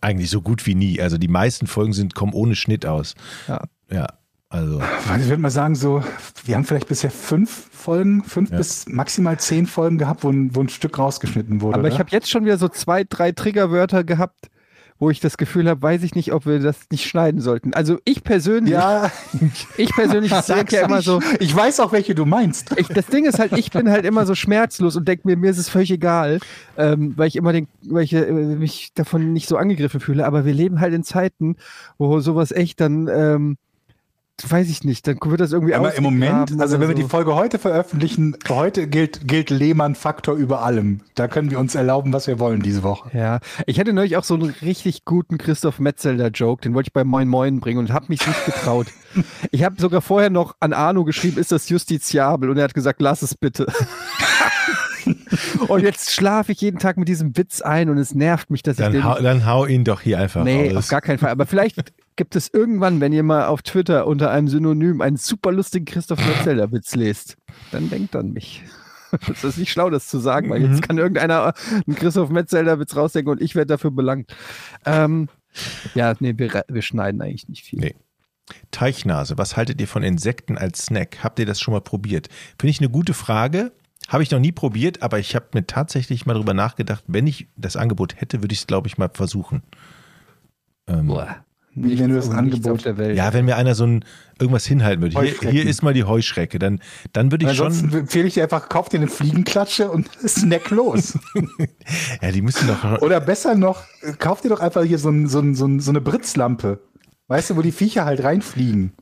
Eigentlich 0.00 0.30
so 0.30 0.40
gut 0.42 0.66
wie 0.66 0.74
nie. 0.74 1.00
Also 1.00 1.18
die 1.18 1.28
meisten 1.28 1.66
Folgen 1.66 1.92
sind, 1.92 2.14
kommen 2.14 2.32
ohne 2.32 2.54
Schnitt 2.54 2.86
aus. 2.86 3.14
Ja. 3.46 3.62
Ja, 3.90 4.06
also. 4.50 4.80
Also 4.80 5.22
ich 5.22 5.28
würde 5.28 5.42
mal 5.42 5.50
sagen, 5.50 5.74
so, 5.74 6.02
wir 6.44 6.54
haben 6.54 6.64
vielleicht 6.64 6.88
bisher 6.88 7.10
fünf 7.10 7.68
Folgen, 7.72 8.22
fünf 8.24 8.50
Ja. 8.50 8.58
bis 8.58 8.86
maximal 8.88 9.38
zehn 9.38 9.66
Folgen 9.66 9.98
gehabt, 9.98 10.24
wo 10.24 10.30
ein, 10.30 10.54
wo 10.54 10.60
ein 10.60 10.68
Stück 10.68 10.98
rausgeschnitten 10.98 11.60
wurde. 11.60 11.78
Aber 11.78 11.88
ich 11.88 11.94
oder? 11.94 12.00
habe 12.00 12.10
jetzt 12.12 12.30
schon 12.30 12.44
wieder 12.44 12.58
so 12.58 12.68
zwei, 12.68 13.04
drei 13.04 13.32
Triggerwörter 13.32 14.04
gehabt, 14.04 14.48
wo 14.98 15.10
ich 15.10 15.20
das 15.20 15.36
Gefühl 15.36 15.68
habe, 15.68 15.80
weiß 15.80 16.02
ich 16.02 16.14
nicht, 16.14 16.32
ob 16.32 16.46
wir 16.46 16.58
das 16.58 16.86
nicht 16.90 17.06
schneiden 17.06 17.40
sollten. 17.40 17.72
Also 17.74 17.98
ich 18.04 18.24
persönlich, 18.24 18.72
ja, 18.72 19.10
ich 19.76 19.90
persönlich 19.94 20.32
sage 20.42 20.76
ja 20.76 20.84
immer 20.84 21.02
so, 21.02 21.20
Ich 21.40 21.54
weiß 21.54 21.80
auch, 21.80 21.92
welche 21.92 22.14
du 22.14 22.24
meinst. 22.24 22.72
ich, 22.76 22.88
das 22.88 23.06
Ding 23.06 23.24
ist 23.24 23.38
halt, 23.38 23.52
ich 23.52 23.70
bin 23.70 23.90
halt 23.90 24.04
immer 24.04 24.26
so 24.26 24.34
schmerzlos 24.34 24.96
und 24.96 25.06
denke 25.06 25.26
mir, 25.26 25.36
mir 25.36 25.50
ist 25.50 25.58
es 25.58 25.68
völlig 25.68 25.90
egal, 25.90 26.40
ähm, 26.76 27.14
weil 27.16 27.28
ich 27.28 27.36
immer 27.36 27.52
den, 27.52 27.68
weil 27.82 28.04
ich 28.04 28.12
äh, 28.12 28.30
mich 28.32 28.92
davon 28.94 29.32
nicht 29.32 29.48
so 29.48 29.56
angegriffen 29.56 30.00
fühle. 30.00 30.26
Aber 30.26 30.44
wir 30.44 30.54
leben 30.54 30.80
halt 30.80 30.94
in 30.94 31.04
Zeiten, 31.04 31.56
wo 31.96 32.20
sowas 32.20 32.50
echt 32.50 32.80
dann 32.80 33.08
ähm, 33.08 33.56
weiß 34.46 34.68
ich 34.68 34.84
nicht, 34.84 35.06
dann 35.06 35.18
wird 35.24 35.40
das 35.40 35.52
irgendwie 35.52 35.74
Aber 35.74 35.94
im 35.94 36.02
Moment, 36.04 36.60
also 36.60 36.78
wenn 36.80 36.88
wir 36.88 36.94
die 36.94 37.02
so. 37.02 37.08
Folge 37.08 37.34
heute 37.34 37.58
veröffentlichen, 37.58 38.36
heute 38.48 38.86
gilt, 38.86 39.26
gilt 39.26 39.50
Lehmann-Faktor 39.50 40.34
über 40.36 40.62
allem. 40.62 41.00
Da 41.14 41.26
können 41.28 41.50
wir 41.50 41.58
uns 41.58 41.74
erlauben, 41.74 42.12
was 42.12 42.26
wir 42.26 42.38
wollen 42.38 42.60
diese 42.62 42.82
Woche. 42.82 43.10
Ja, 43.16 43.40
ich 43.66 43.80
hatte 43.80 43.92
neulich 43.92 44.16
auch 44.16 44.24
so 44.24 44.34
einen 44.34 44.54
richtig 44.62 45.04
guten 45.04 45.38
Christoph 45.38 45.78
Metzelder-Joke, 45.80 46.62
den 46.62 46.74
wollte 46.74 46.88
ich 46.88 46.92
bei 46.92 47.04
Moin 47.04 47.26
Moin 47.28 47.60
bringen 47.60 47.78
und 47.80 47.92
habe 47.92 48.06
mich 48.08 48.26
nicht 48.26 48.44
getraut. 48.46 48.86
ich 49.50 49.64
habe 49.64 49.80
sogar 49.80 50.00
vorher 50.00 50.30
noch 50.30 50.54
an 50.60 50.72
Arno 50.72 51.04
geschrieben, 51.04 51.38
ist 51.38 51.50
das 51.52 51.68
justiziabel? 51.68 52.50
Und 52.50 52.58
er 52.58 52.64
hat 52.64 52.74
gesagt, 52.74 53.00
lass 53.00 53.22
es 53.22 53.34
bitte. 53.34 53.66
und 55.68 55.82
jetzt 55.82 56.12
schlafe 56.12 56.52
ich 56.52 56.60
jeden 56.60 56.78
Tag 56.78 56.96
mit 56.96 57.08
diesem 57.08 57.36
Witz 57.36 57.60
ein 57.60 57.88
und 57.90 57.98
es 57.98 58.14
nervt 58.14 58.50
mich, 58.50 58.62
dass 58.62 58.78
ich 58.78 58.84
Dann 58.84 58.92
den 58.92 59.04
hau, 59.04 59.20
dann 59.20 59.46
hau 59.46 59.66
ihn 59.66 59.84
doch 59.84 60.00
hier 60.00 60.18
einfach 60.18 60.44
Nee, 60.44 60.68
raus. 60.68 60.76
auf 60.84 60.88
gar 60.88 61.00
keinen 61.00 61.18
Fall. 61.18 61.30
Aber 61.30 61.46
vielleicht 61.46 61.92
gibt 62.18 62.36
es 62.36 62.52
irgendwann, 62.52 63.00
wenn 63.00 63.12
ihr 63.14 63.22
mal 63.22 63.46
auf 63.46 63.62
Twitter 63.62 64.06
unter 64.06 64.30
einem 64.30 64.48
Synonym 64.48 65.00
einen 65.00 65.16
super 65.16 65.52
lustigen 65.52 65.86
Christoph 65.86 66.18
Metzelder-Witz 66.18 66.94
lest, 66.96 67.38
dann 67.70 67.88
denkt 67.88 68.14
an 68.14 68.32
mich. 68.32 68.62
Das 69.26 69.42
ist 69.42 69.56
nicht 69.56 69.72
schlau, 69.72 69.88
das 69.88 70.06
zu 70.06 70.18
sagen, 70.18 70.50
weil 70.50 70.60
Mhm. 70.60 70.70
jetzt 70.70 70.82
kann 70.82 70.98
irgendeiner 70.98 71.54
einen 71.86 71.96
Christoph 71.96 72.28
Metzelder-Witz 72.28 72.94
rausdenken 72.94 73.32
und 73.32 73.40
ich 73.40 73.54
werde 73.54 73.68
dafür 73.68 73.90
belangt. 73.90 74.36
Ähm, 74.84 75.30
ja, 75.94 76.12
nee, 76.20 76.34
wir, 76.36 76.62
wir 76.68 76.82
schneiden 76.82 77.22
eigentlich 77.22 77.48
nicht 77.48 77.64
viel. 77.64 77.78
Nee. 77.78 77.94
Teichnase, 78.70 79.38
was 79.38 79.56
haltet 79.56 79.80
ihr 79.80 79.88
von 79.88 80.02
Insekten 80.02 80.58
als 80.58 80.84
Snack? 80.86 81.24
Habt 81.24 81.38
ihr 81.38 81.46
das 81.46 81.58
schon 81.58 81.72
mal 81.72 81.80
probiert? 81.80 82.28
Finde 82.60 82.70
ich 82.70 82.80
eine 82.80 82.90
gute 82.90 83.14
Frage. 83.14 83.72
Habe 84.08 84.22
ich 84.22 84.30
noch 84.30 84.40
nie 84.40 84.52
probiert, 84.52 85.00
aber 85.02 85.18
ich 85.18 85.34
habe 85.34 85.46
mir 85.54 85.66
tatsächlich 85.66 86.26
mal 86.26 86.34
drüber 86.34 86.52
nachgedacht, 86.52 87.04
wenn 87.06 87.26
ich 87.26 87.48
das 87.56 87.76
Angebot 87.76 88.20
hätte, 88.20 88.42
würde 88.42 88.52
ich 88.52 88.60
es, 88.60 88.66
glaube 88.66 88.88
ich, 88.88 88.98
mal 88.98 89.08
versuchen. 89.14 89.62
Ähm, 90.86 91.06
Boah. 91.06 91.44
Wie 91.84 91.98
wenn 91.98 92.10
du 92.10 92.16
das 92.16 92.28
Nichts 92.28 92.38
Angebot- 92.66 92.70
auf 92.72 92.82
der 92.82 92.96
Welt. 92.98 93.16
ja, 93.16 93.32
wenn 93.32 93.44
mir 93.44 93.56
einer 93.56 93.74
so 93.74 93.84
ein 93.84 94.04
irgendwas 94.40 94.66
hinhalten 94.66 95.02
würde. 95.02 95.20
Hier, 95.20 95.50
hier 95.50 95.66
ist 95.66 95.82
mal 95.82 95.94
die 95.94 96.04
Heuschrecke, 96.04 96.58
dann, 96.58 96.80
dann 97.12 97.30
würde 97.30 97.44
ich 97.44 97.50
Ansonsten 97.50 97.90
schon. 97.90 98.00
empfehle 98.00 98.26
ich 98.28 98.34
dir 98.34 98.44
einfach, 98.44 98.68
kauf 98.68 98.88
dir 98.88 98.98
eine 98.98 99.08
Fliegenklatsche 99.08 99.90
und 99.90 100.08
snack 100.26 100.70
los. 100.70 101.18
Ja, 102.22 102.30
die 102.32 102.42
müssen 102.42 102.68
doch. 102.68 103.00
Oder 103.02 103.20
besser 103.20 103.54
noch, 103.54 103.84
kauf 104.18 104.40
dir 104.42 104.48
doch 104.50 104.60
einfach 104.60 104.82
hier 104.84 104.98
so, 104.98 105.08
ein, 105.10 105.26
so, 105.28 105.40
ein, 105.40 105.54
so, 105.54 105.66
ein, 105.66 105.80
so 105.80 105.90
eine 105.90 106.00
Britzlampe. 106.00 106.80
Weißt 107.28 107.50
du, 107.50 107.56
wo 107.56 107.62
die 107.62 107.72
Viecher 107.72 108.04
halt 108.04 108.22
reinfliegen. 108.22 108.92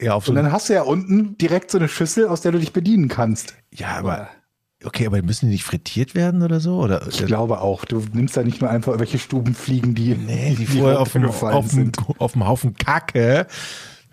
Ja, 0.00 0.14
auf 0.14 0.24
so 0.26 0.32
Und 0.32 0.36
dann 0.36 0.50
hast 0.52 0.68
du 0.68 0.72
ja 0.74 0.82
unten 0.82 1.36
direkt 1.38 1.70
so 1.70 1.78
eine 1.78 1.88
Schüssel, 1.88 2.26
aus 2.26 2.40
der 2.40 2.52
du 2.52 2.58
dich 2.58 2.72
bedienen 2.72 3.08
kannst. 3.08 3.54
ja, 3.72 3.88
aber. 3.98 4.28
Okay, 4.84 5.06
aber 5.06 5.22
müssen 5.22 5.46
die 5.46 5.52
nicht 5.52 5.64
frittiert 5.64 6.14
werden 6.14 6.42
oder 6.42 6.60
so? 6.60 6.78
Oder, 6.78 7.06
Ich 7.08 7.24
glaube 7.24 7.60
auch. 7.60 7.84
Du 7.84 8.02
nimmst 8.12 8.36
da 8.36 8.42
nicht 8.42 8.60
nur 8.60 8.70
einfach 8.70 8.92
irgendwelche 8.92 9.18
Stubenfliegen, 9.18 9.94
die, 9.94 10.14
Nee, 10.14 10.54
die 10.58 10.66
vorher 10.66 11.00
auf 11.00 11.12
dem, 11.12 11.24
auf, 11.24 11.40
dem, 11.40 11.68
sind. 11.68 11.98
auf 12.18 12.32
dem 12.32 12.46
Haufen 12.46 12.74
Kacke. 12.74 13.46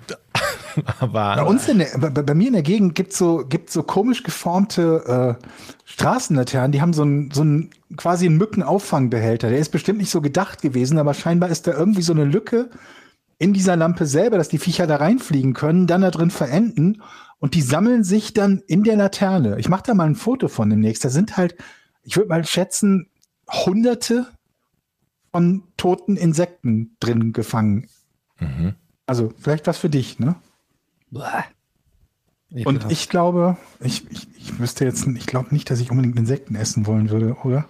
Aber 1.00 1.36
Bei 1.36 1.44
uns 1.44 1.68
in 1.68 1.80
der, 1.80 1.90
bei, 1.98 2.10
bei 2.10 2.34
mir 2.34 2.48
in 2.48 2.54
der 2.54 2.62
Gegend 2.62 2.96
gibt 2.96 3.14
so, 3.14 3.44
gibt's 3.48 3.74
so 3.74 3.84
komisch 3.84 4.24
geformte 4.24 5.38
äh, 5.40 5.46
Straßenlaternen, 5.86 6.72
die 6.72 6.82
haben 6.82 6.94
so 6.94 7.02
einen 7.02 7.32
so 7.32 7.42
einen, 7.42 7.72
quasi 7.98 8.26
einen 8.26 8.38
Mückenauffangbehälter. 8.38 9.50
Der 9.50 9.60
ist 9.60 9.70
bestimmt 9.72 10.00
nicht 10.00 10.12
so 10.12 10.22
gedacht 10.22 10.62
gewesen, 10.62 10.98
aber 10.98 11.14
scheinbar 11.14 11.50
ist 11.50 11.68
da 11.68 11.72
irgendwie 11.72 12.02
so 12.02 12.14
eine 12.14 12.26
Lücke 12.26 12.70
in 13.40 13.54
dieser 13.54 13.76
Lampe 13.76 14.06
selber, 14.06 14.38
dass 14.38 14.50
die 14.50 14.58
Viecher 14.58 14.86
da 14.86 14.98
reinfliegen 14.98 15.54
können, 15.54 15.88
dann 15.88 16.02
da 16.02 16.12
drin 16.12 16.30
verenden 16.32 17.02
und 17.40 17.54
die 17.56 17.62
sammeln 17.62 18.04
sich 18.04 18.34
dann 18.34 18.62
in 18.68 18.84
der 18.84 18.96
Laterne. 18.96 19.58
Ich 19.60 19.70
mache 19.70 19.84
da 19.86 19.94
mal 19.94 20.06
ein 20.08 20.16
Foto 20.16 20.48
von 20.48 20.70
demnächst. 20.70 21.04
Da 21.06 21.10
sind 21.10 21.38
halt, 21.38 21.56
ich 22.04 22.16
würde 22.18 22.30
mal 22.30 22.46
schätzen, 22.46 23.10
hunderte 23.50 24.28
von 25.32 25.64
toten 25.78 26.18
Insekten 26.18 26.96
drin 27.00 27.34
gefangen. 27.34 27.88
Mhm. 28.40 28.76
Also 29.06 29.34
vielleicht 29.40 29.68
was 29.68 29.78
für 29.78 29.90
dich, 29.90 30.20
ne? 30.20 30.36
Und 32.66 32.92
ich 32.92 33.10
glaube, 33.10 33.58
ich, 33.80 34.10
ich, 34.10 34.28
ich 34.36 34.60
wüsste 34.60 34.86
jetzt, 34.86 35.06
ich 35.06 35.26
glaube 35.28 35.50
nicht, 35.52 35.70
dass 35.70 35.80
ich 35.80 35.92
unbedingt 35.92 36.18
Insekten 36.18 36.56
essen 36.56 36.88
wollen 36.88 37.10
würde, 37.12 37.36
oder? 37.44 37.66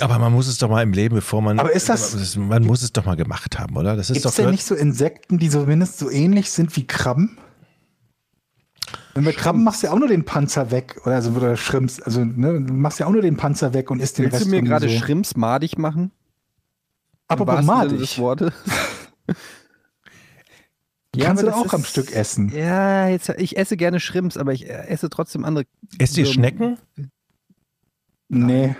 Aber 0.00 0.18
man 0.18 0.32
muss 0.32 0.48
es 0.48 0.58
doch 0.58 0.68
mal 0.70 0.82
im 0.82 0.92
Leben, 0.92 1.14
bevor 1.14 1.40
man. 1.42 1.58
Aber 1.60 1.72
ist 1.72 1.88
das- 1.88 2.36
Man 2.36 2.64
muss 2.64 2.82
es 2.82 2.92
doch 2.92 3.04
mal 3.04 3.16
gemacht 3.16 3.58
haben, 3.58 3.76
oder? 3.76 3.96
Das 3.96 4.10
ist 4.10 4.14
Gibt 4.14 4.26
es 4.26 4.34
doch. 4.34 4.42
denn 4.42 4.50
nicht 4.50 4.64
so 4.64 4.74
Insekten, 4.74 5.38
die 5.38 5.50
zumindest 5.50 5.98
so 5.98 6.10
ähnlich 6.10 6.50
sind 6.50 6.74
wie 6.76 6.86
Krabben? 6.86 7.38
Wenn 9.14 9.24
bei 9.24 9.32
Krabben 9.32 9.62
machst 9.62 9.82
du 9.82 9.86
ja 9.86 9.92
auch 9.92 9.98
nur 9.98 10.08
den 10.08 10.24
Panzer 10.24 10.70
weg, 10.70 10.96
oder, 11.04 11.14
also, 11.14 11.30
oder 11.30 11.56
Schrimps, 11.56 12.00
also 12.00 12.24
ne, 12.24 12.60
du 12.60 12.72
machst 12.72 12.98
ja 12.98 13.06
auch 13.06 13.12
nur 13.12 13.22
den 13.22 13.36
Panzer 13.36 13.72
weg 13.72 13.90
und 13.90 14.00
isst 14.00 14.18
den 14.18 14.24
Willst 14.24 14.40
Rest 14.40 14.46
du 14.46 14.50
mir 14.50 14.62
gerade 14.62 14.88
so. 14.88 14.96
Schrimps 14.98 15.36
madig 15.36 15.78
machen? 15.78 16.10
Apropos 17.28 17.56
des 17.56 17.64
madig, 17.66 18.18
Wortes. 18.18 18.52
kannst 21.16 21.42
aber 21.44 21.52
du 21.52 21.56
auch 21.56 21.72
am 21.72 21.80
ist- 21.82 21.88
Stück 21.90 22.12
essen. 22.12 22.50
Ja, 22.54 23.08
jetzt, 23.08 23.28
ich 23.38 23.56
esse 23.56 23.76
gerne 23.76 24.00
Schrimps, 24.00 24.36
aber 24.36 24.52
ich 24.52 24.68
äh, 24.68 24.86
esse 24.88 25.08
trotzdem 25.10 25.44
andere. 25.44 25.64
Esst 25.98 26.18
ihr 26.18 26.26
so- 26.26 26.32
Schnecken? 26.32 26.78
Nee. 28.28 28.74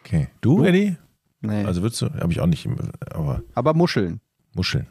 Okay. 0.00 0.28
Du, 0.40 0.62
Eddie? 0.64 0.96
Nee. 1.40 1.64
Also 1.64 1.82
würdest 1.82 2.00
du, 2.00 2.10
habe 2.10 2.32
ich 2.32 2.40
auch 2.40 2.46
nicht, 2.46 2.66
aber 3.10 3.42
aber 3.54 3.74
Muscheln. 3.74 4.20
Muscheln. 4.54 4.86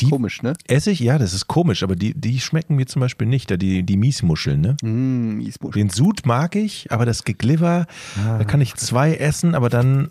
Die 0.00 0.08
Komisch, 0.08 0.42
ne? 0.42 0.54
esse 0.66 0.90
ich, 0.90 0.98
ja, 1.00 1.16
das 1.16 1.32
ist 1.32 1.46
komisch, 1.46 1.82
aber 1.82 1.94
die, 1.94 2.12
die 2.14 2.40
schmecken 2.40 2.74
mir 2.74 2.86
zum 2.86 3.00
Beispiel 3.00 3.26
nicht, 3.26 3.50
da 3.50 3.56
die, 3.56 3.84
die 3.84 3.96
Miesmuscheln, 3.96 4.60
ne? 4.60 4.76
Mm, 4.82 5.36
Miesmuscheln. 5.38 5.88
Den 5.88 5.90
Sud 5.90 6.26
mag 6.26 6.56
ich, 6.56 6.90
aber 6.90 7.06
das 7.06 7.24
Gegliver, 7.24 7.86
da 8.16 8.44
kann 8.44 8.60
ich 8.60 8.74
zwei 8.74 9.14
essen, 9.14 9.54
aber 9.54 9.68
dann 9.68 10.08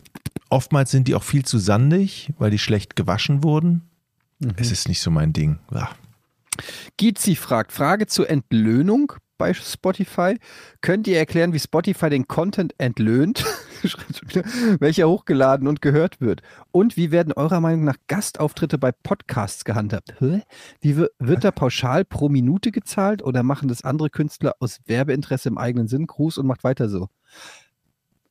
oftmals 0.50 0.92
sind 0.92 1.08
die 1.08 1.16
auch 1.16 1.24
viel 1.24 1.44
zu 1.44 1.58
sandig, 1.58 2.32
weil 2.40 2.52
die 2.52 2.60
schlecht 2.60 2.96
gewaschen 2.96 3.44
wurden. 3.44 3.82
Es 4.56 4.72
ist 4.72 4.88
nicht 4.88 5.02
so 5.02 5.12
mein 5.12 5.34
Ding. 5.34 5.60
Ah. 5.72 5.90
Gizi 6.98 7.36
fragt, 7.36 7.72
Frage 7.72 8.08
zur 8.08 8.30
Entlöhnung 8.30 9.14
bei 9.40 9.56
Spotify. 9.56 10.38
Könnt 10.82 11.08
ihr 11.08 11.18
erklären, 11.18 11.54
wie 11.54 11.60
Spotify 11.60 12.12
den 12.12 12.28
Content 12.28 12.76
entlöhnt, 12.78 13.44
welcher 14.80 15.10
hochgeladen 15.10 15.68
und 15.68 15.82
gehört 15.82 16.22
wird? 16.22 16.42
Und 16.72 16.96
wie 16.98 17.10
werden 17.10 17.34
eurer 17.34 17.60
Meinung 17.62 17.86
nach 17.86 17.96
Gastauftritte 18.08 18.78
bei 18.78 18.92
Podcasts 18.92 19.66
gehandhabt? 19.66 20.14
Wie 20.82 20.98
wi- 20.98 21.08
wird 21.18 21.44
da 21.44 21.50
pauschal 21.52 22.06
pro 22.06 22.30
Minute 22.30 22.72
gezahlt 22.72 23.24
oder 23.24 23.42
machen 23.42 23.68
das 23.68 23.84
andere 23.84 24.12
Künstler 24.12 24.54
aus 24.60 24.80
Werbeinteresse 24.86 25.50
im 25.50 25.58
eigenen 25.58 25.88
Sinn? 25.88 26.06
Gruß 26.06 26.38
und 26.38 26.46
macht 26.46 26.64
weiter 26.64 26.88
so. 26.90 27.10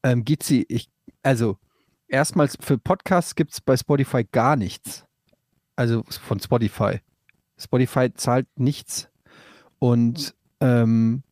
Ähm, 0.05 0.25
Gizi, 0.25 0.65
ich, 0.69 0.89
also 1.25 1.59
erstmals 2.07 2.57
für 2.61 2.79
Podcasts 2.79 3.35
gibt 3.35 3.53
es 3.53 3.61
bei 3.61 3.77
Spotify 3.77 4.25
gar 4.31 4.55
nichts. 4.55 5.05
Also 5.75 6.05
von 6.07 6.39
Spotify. 6.39 7.01
Spotify 7.57 8.13
zahlt 8.15 8.47
nichts. 8.57 9.09
Und 9.81 10.35
ähm, 10.61 11.23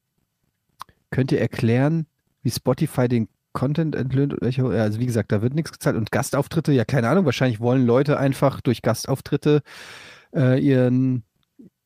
könnt 1.11 1.33
ihr 1.33 1.41
erklären, 1.41 2.07
wie 2.43 2.51
Spotify 2.51 3.09
den 3.09 3.29
Content 3.53 3.95
entlöhnt? 3.97 4.43
Also 4.43 5.01
wie 5.01 5.07
gesagt, 5.07 5.33
da 5.33 5.43
wird 5.43 5.55
nichts 5.55 5.73
gezahlt. 5.73 5.97
Und 5.97 6.13
Gastauftritte, 6.13 6.73
ja, 6.73 6.85
keine 6.85 7.09
Ahnung, 7.09 7.25
wahrscheinlich 7.25 7.61
wollen 7.61 7.87
Leute 7.87 8.19
einfach 8.19 8.61
durch 8.61 8.83
Gastauftritte 8.83 9.63
äh, 10.35 10.61
ihren, 10.61 11.25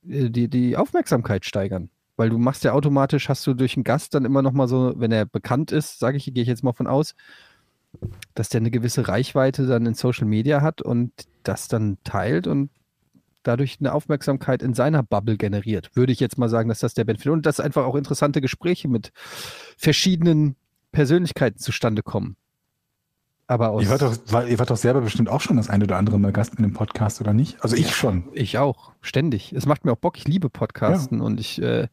äh, 0.07 0.31
die, 0.31 0.49
die 0.49 0.77
Aufmerksamkeit 0.77 1.45
steigern. 1.45 1.91
Weil 2.17 2.31
du 2.31 2.39
machst 2.39 2.65
ja 2.65 2.73
automatisch, 2.73 3.29
hast 3.29 3.47
du 3.47 3.55
durch 3.55 3.77
einen 3.77 3.85
Gast 3.85 4.15
dann 4.15 4.25
immer 4.25 4.43
noch 4.43 4.53
mal 4.53 4.69
so, 4.69 4.95
wenn 4.97 5.13
er 5.13 5.25
bekannt 5.25 5.73
ist, 5.73 5.99
sage 5.99 6.17
ich, 6.17 6.25
gehe 6.25 6.43
ich 6.43 6.49
jetzt 6.49 6.65
mal 6.65 6.73
von 6.73 6.87
aus, 6.87 7.15
dass 8.35 8.49
der 8.49 8.61
eine 8.61 8.71
gewisse 8.71 9.09
Reichweite 9.09 9.67
dann 9.67 9.87
in 9.87 9.95
Social 9.95 10.27
Media 10.27 10.61
hat 10.61 10.83
und 10.83 11.13
das 11.45 11.69
dann 11.69 11.99
teilt 12.05 12.47
und 12.47 12.71
dadurch 13.43 13.79
eine 13.81 13.93
Aufmerksamkeit 13.93 14.63
in 14.63 14.75
seiner 14.75 15.03
Bubble 15.03 15.37
generiert. 15.37 15.91
Würde 15.95 16.13
ich 16.13 16.21
jetzt 16.21 16.39
mal 16.39 16.49
sagen, 16.49 16.69
dass 16.69 16.81
das 16.81 16.95
der 16.95 17.05
Benefit 17.05 17.33
und 17.33 17.47
dass 17.47 17.61
einfach 17.61 17.85
auch 17.85 17.95
interessante 17.95 18.41
Gespräche 18.41 18.89
mit 18.89 19.13
verschiedenen 19.77 20.57
Persönlichkeiten 20.93 21.59
zustande 21.59 22.03
kommen. 22.03 22.37
Aber 23.47 23.71
aus 23.71 23.83
Ihr 23.83 23.91
wart, 23.91 24.03
doch, 24.03 24.17
war, 24.29 24.47
ihr 24.47 24.59
wart 24.61 24.71
doch 24.71 24.77
selber 24.77 25.01
bestimmt 25.01 25.29
auch 25.29 25.41
schon 25.41 25.57
das 25.57 25.69
eine 25.69 25.85
oder 25.85 25.97
andere 25.97 26.21
Mal 26.21 26.33
Gast 26.33 26.55
in 26.55 26.63
dem 26.63 26.73
Podcast, 26.73 27.21
oder 27.21 27.33
nicht? 27.33 27.63
Also 27.65 27.75
ich 27.75 27.95
schon. 27.97 28.29
ich 28.33 28.59
auch, 28.59 28.93
ständig. 29.01 29.53
Es 29.53 29.67
macht 29.67 29.85
mir 29.85 29.93
auch 29.93 29.97
Bock, 29.97 30.17
ich 30.19 30.29
liebe 30.29 30.49
Podcasten 30.49 31.21
und 31.21 31.41
ich 31.41 31.61
äh, 31.61 31.89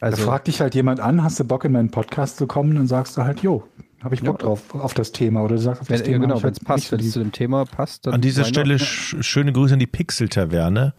da 0.00 0.06
also 0.06 0.22
fragt 0.22 0.46
dich 0.46 0.60
halt 0.60 0.74
jemand 0.74 1.00
an, 1.00 1.22
hast 1.22 1.40
du 1.40 1.44
Bock 1.44 1.64
in 1.64 1.72
meinen 1.72 1.90
Podcast 1.90 2.36
zu 2.36 2.46
kommen? 2.46 2.74
Dann 2.74 2.86
sagst 2.86 3.16
du 3.16 3.24
halt, 3.24 3.40
jo, 3.40 3.64
habe 4.04 4.14
ich 4.14 4.22
Bock 4.22 4.40
Ja. 4.40 4.46
drauf, 4.46 4.74
auf 4.74 4.94
das 4.94 5.12
Thema. 5.12 5.42
Oder 5.42 5.58
sagst 5.58 5.82
auf 5.82 5.88
das 5.88 6.00
wenn, 6.00 6.04
Thema. 6.04 6.16
ja, 6.16 6.28
genau, 6.28 6.42
wenn 6.42 6.52
es 6.52 6.60
passt, 6.60 6.92
wenn 6.92 7.00
es 7.00 7.12
zu 7.12 7.18
dem 7.18 7.32
Thema 7.32 7.64
passt. 7.64 8.06
Dann 8.06 8.14
An 8.14 8.20
dieser 8.20 8.44
Stelle 8.44 8.78
sch 8.78 9.16
schöne 9.20 9.52
Grüße 9.52 9.74
an 9.74 9.80
die 9.80 9.86
Pixel-Taverne. 9.86 10.94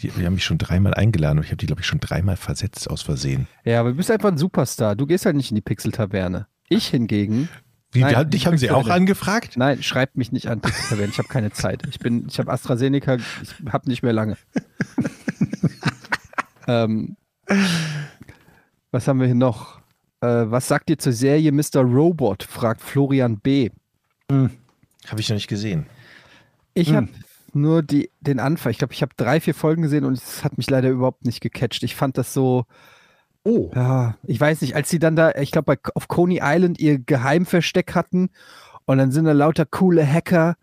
Die, 0.00 0.08
die 0.08 0.26
haben 0.26 0.34
mich 0.34 0.44
schon 0.44 0.58
dreimal 0.58 0.92
eingeladen 0.94 1.38
und 1.38 1.44
ich 1.44 1.50
habe 1.50 1.56
die, 1.58 1.66
glaube 1.66 1.80
ich, 1.80 1.86
schon 1.86 2.00
dreimal 2.00 2.36
versetzt 2.36 2.90
aus 2.90 3.02
Versehen. 3.02 3.46
Ja, 3.64 3.80
aber 3.80 3.90
du 3.90 3.96
bist 3.96 4.10
einfach 4.10 4.30
ein 4.30 4.36
Superstar. 4.38 4.94
Du 4.94 5.06
gehst 5.06 5.24
halt 5.24 5.36
nicht 5.36 5.50
in 5.50 5.54
die 5.54 5.62
Pixel-Taverne. 5.62 6.46
Ich 6.68 6.88
hingegen 6.88 7.48
Wie, 7.92 8.00
Nein, 8.00 8.24
die, 8.24 8.30
dich 8.36 8.46
haben 8.46 8.58
sie 8.58 8.70
auch 8.70 8.88
angefragt? 8.88 9.56
Nein, 9.56 9.82
schreibt 9.82 10.16
mich 10.18 10.32
nicht 10.32 10.48
an, 10.48 10.60
Pixel-Taverne. 10.60 11.10
Ich 11.12 11.18
habe 11.18 11.28
keine 11.28 11.50
Zeit. 11.52 11.82
Ich 11.88 11.98
bin, 11.98 12.26
ich 12.28 12.38
habe 12.38 12.52
AstraZeneca, 12.52 13.16
ich 13.16 13.72
habe 13.72 13.88
nicht 13.88 14.02
mehr 14.02 14.12
lange. 14.12 14.36
ähm, 16.66 17.16
was 18.90 19.08
haben 19.08 19.20
wir 19.20 19.26
hier 19.26 19.34
noch? 19.34 19.80
Äh, 20.20 20.26
was 20.50 20.68
sagt 20.68 20.90
ihr 20.90 20.98
zur 20.98 21.12
Serie 21.12 21.52
Mr. 21.52 21.80
Robot? 21.82 22.42
fragt 22.42 22.80
Florian 22.80 23.38
B. 23.38 23.70
Habe 24.30 24.50
ich 25.20 25.28
noch 25.28 25.36
nicht 25.36 25.48
gesehen. 25.48 25.86
Ich 26.74 26.88
Hm. 26.88 26.96
habe 26.96 27.08
nur 27.52 27.82
die, 27.82 28.10
den 28.20 28.40
Anfang. 28.40 28.70
Ich 28.72 28.78
glaube, 28.78 28.92
ich 28.92 29.02
habe 29.02 29.12
drei, 29.16 29.40
vier 29.40 29.54
Folgen 29.54 29.82
gesehen 29.82 30.04
und 30.04 30.14
es 30.14 30.44
hat 30.44 30.58
mich 30.58 30.68
leider 30.68 30.90
überhaupt 30.90 31.24
nicht 31.24 31.40
gecatcht. 31.40 31.82
Ich 31.82 31.94
fand 31.96 32.18
das 32.18 32.32
so, 32.34 32.64
Oh. 33.44 33.70
ja, 33.76 34.16
ich 34.24 34.40
weiß 34.40 34.60
nicht, 34.62 34.74
als 34.74 34.90
sie 34.90 34.98
dann 34.98 35.14
da, 35.14 35.30
ich 35.36 35.52
glaube, 35.52 35.78
auf 35.94 36.08
Coney 36.08 36.40
Island 36.42 36.80
ihr 36.80 36.98
Geheimversteck 36.98 37.94
hatten 37.94 38.30
und 38.86 38.98
dann 38.98 39.12
sind 39.12 39.24
da 39.24 39.30
lauter 39.32 39.64
coole 39.64 40.04
Hacker 40.04 40.56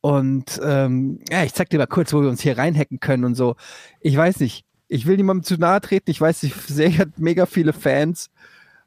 und 0.00 0.58
ähm, 0.64 1.20
ja, 1.30 1.44
ich 1.44 1.52
zeig 1.52 1.68
dir 1.68 1.76
mal 1.78 1.86
kurz, 1.86 2.14
wo 2.14 2.22
wir 2.22 2.30
uns 2.30 2.40
hier 2.40 2.56
reinhacken 2.56 3.00
können 3.00 3.24
und 3.26 3.34
so. 3.34 3.56
Ich 4.00 4.16
weiß 4.16 4.40
nicht, 4.40 4.64
ich 4.88 5.04
will 5.06 5.16
niemandem 5.18 5.42
zu 5.44 5.56
nahe 5.58 5.80
treten. 5.82 6.10
Ich 6.10 6.18
weiß, 6.20 6.40
die 6.40 6.52
Serie 6.68 7.00
hat 7.00 7.18
mega 7.18 7.44
viele 7.44 7.74
Fans 7.74 8.30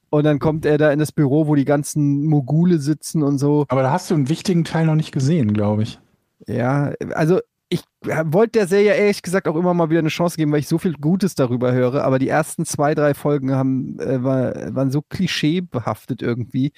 und 0.09 0.23
dann 0.23 0.39
kommt 0.39 0.65
er 0.65 0.77
da 0.77 0.91
in 0.91 0.99
das 0.99 1.11
Büro, 1.11 1.47
wo 1.47 1.55
die 1.55 1.65
ganzen 1.65 2.25
Mogule 2.25 2.79
sitzen 2.79 3.23
und 3.23 3.37
so. 3.37 3.65
Aber 3.69 3.83
da 3.83 3.91
hast 3.91 4.09
du 4.09 4.15
einen 4.15 4.29
wichtigen 4.29 4.63
Teil 4.63 4.85
noch 4.85 4.95
nicht 4.95 5.11
gesehen, 5.11 5.53
glaube 5.53 5.83
ich. 5.83 5.99
Ja, 6.47 6.93
also 7.13 7.39
ich 7.69 7.83
äh, 8.07 8.23
wollte 8.25 8.59
der 8.59 8.67
Serie 8.67 8.95
ehrlich 8.95 9.21
gesagt 9.21 9.47
auch 9.47 9.55
immer 9.55 9.73
mal 9.73 9.89
wieder 9.89 9.99
eine 9.99 10.09
Chance 10.09 10.37
geben, 10.37 10.51
weil 10.51 10.59
ich 10.59 10.67
so 10.67 10.77
viel 10.77 10.93
Gutes 10.93 11.35
darüber 11.35 11.71
höre, 11.71 12.03
aber 12.03 12.17
die 12.17 12.29
ersten 12.29 12.65
zwei, 12.65 12.95
drei 12.95 13.13
Folgen 13.13 13.51
haben, 13.51 13.99
äh, 13.99 14.23
war, 14.23 14.75
waren 14.75 14.91
so 14.91 15.01
klischeebehaftet 15.01 16.21
irgendwie. 16.21 16.71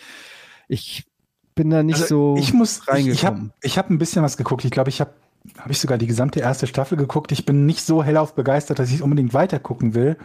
Ich 0.67 1.05
bin 1.55 1.69
da 1.69 1.83
nicht 1.83 2.01
Also, 2.01 2.35
so 2.35 2.41
ich 2.41 2.53
muss, 2.53 2.81
ich, 2.95 3.07
ich 3.07 3.23
habe 3.25 3.37
reingekommen. 3.37 3.53
hab 3.65 3.89
ein 3.89 3.97
bisschen 3.97 4.23
was 4.23 4.35
geguckt. 4.37 4.65
Ich 4.65 4.71
glaube, 4.71 4.89
ich 4.89 4.99
habe 4.99 5.11
habe 5.57 5.71
ich 5.71 5.79
sogar 5.79 5.97
die 5.97 6.07
gesamte 6.07 6.39
erste 6.39 6.67
Staffel 6.67 6.97
geguckt. 6.97 7.31
Ich 7.31 7.45
bin 7.45 7.65
nicht 7.65 7.83
so 7.83 8.03
hellauf 8.03 8.35
begeistert, 8.35 8.77
dass 8.79 8.89
ich 8.89 8.95
es 8.95 9.01
unbedingt 9.01 9.33
weitergucken 9.33 9.95
will, 9.95 10.17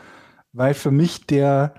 weil 0.52 0.74
für 0.74 0.90
mich 0.90 1.26
der, 1.26 1.74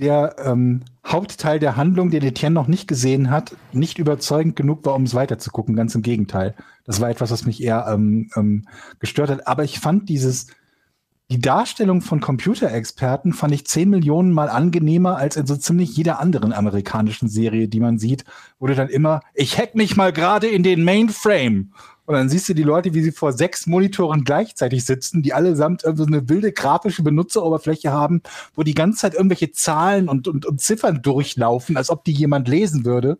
der 0.00 0.36
ähm, 0.44 0.82
Hauptteil 1.06 1.58
der 1.58 1.76
Handlung, 1.76 2.10
den 2.10 2.22
Etienne 2.22 2.54
noch 2.54 2.66
nicht 2.66 2.88
gesehen 2.88 3.30
hat, 3.30 3.54
nicht 3.72 3.98
überzeugend 3.98 4.56
genug 4.56 4.84
war, 4.84 4.94
um 4.94 5.04
es 5.04 5.14
weiterzugucken. 5.14 5.76
Ganz 5.76 5.94
im 5.94 6.02
Gegenteil. 6.02 6.54
Das 6.84 7.00
war 7.00 7.10
etwas, 7.10 7.30
was 7.30 7.46
mich 7.46 7.62
eher 7.62 7.86
ähm, 7.88 8.30
ähm, 8.36 8.66
gestört 8.98 9.30
hat. 9.30 9.46
Aber 9.46 9.64
ich 9.64 9.78
fand 9.78 10.08
dieses, 10.08 10.48
die 11.30 11.40
Darstellung 11.40 12.00
von 12.00 12.20
Computerexperten 12.20 13.32
fand 13.32 13.54
ich 13.54 13.66
zehn 13.66 13.88
Millionen 13.88 14.32
Mal 14.32 14.48
angenehmer 14.48 15.16
als 15.16 15.36
in 15.36 15.46
so 15.46 15.56
ziemlich 15.56 15.96
jeder 15.96 16.18
anderen 16.18 16.52
amerikanischen 16.52 17.28
Serie, 17.28 17.68
die 17.68 17.80
man 17.80 17.98
sieht, 17.98 18.24
wo 18.58 18.66
du 18.66 18.74
dann 18.74 18.88
immer, 18.88 19.20
ich 19.34 19.56
hack 19.56 19.76
mich 19.76 19.96
mal 19.96 20.12
gerade 20.12 20.48
in 20.48 20.64
den 20.64 20.82
Mainframe. 20.82 21.72
Und 22.10 22.16
dann 22.16 22.28
siehst 22.28 22.48
du 22.48 22.54
die 22.54 22.64
Leute, 22.64 22.92
wie 22.92 23.02
sie 23.04 23.12
vor 23.12 23.32
sechs 23.32 23.68
Monitoren 23.68 24.24
gleichzeitig 24.24 24.84
sitzen, 24.84 25.22
die 25.22 25.32
allesamt 25.32 25.84
irgendwie 25.84 26.02
so 26.02 26.08
eine 26.08 26.28
wilde 26.28 26.50
grafische 26.50 27.04
Benutzeroberfläche 27.04 27.92
haben, 27.92 28.20
wo 28.56 28.64
die 28.64 28.74
ganze 28.74 28.98
Zeit 28.98 29.14
irgendwelche 29.14 29.52
Zahlen 29.52 30.08
und, 30.08 30.26
und, 30.26 30.44
und 30.44 30.60
Ziffern 30.60 31.02
durchlaufen, 31.02 31.76
als 31.76 31.88
ob 31.88 32.02
die 32.02 32.10
jemand 32.10 32.48
lesen 32.48 32.84
würde. 32.84 33.16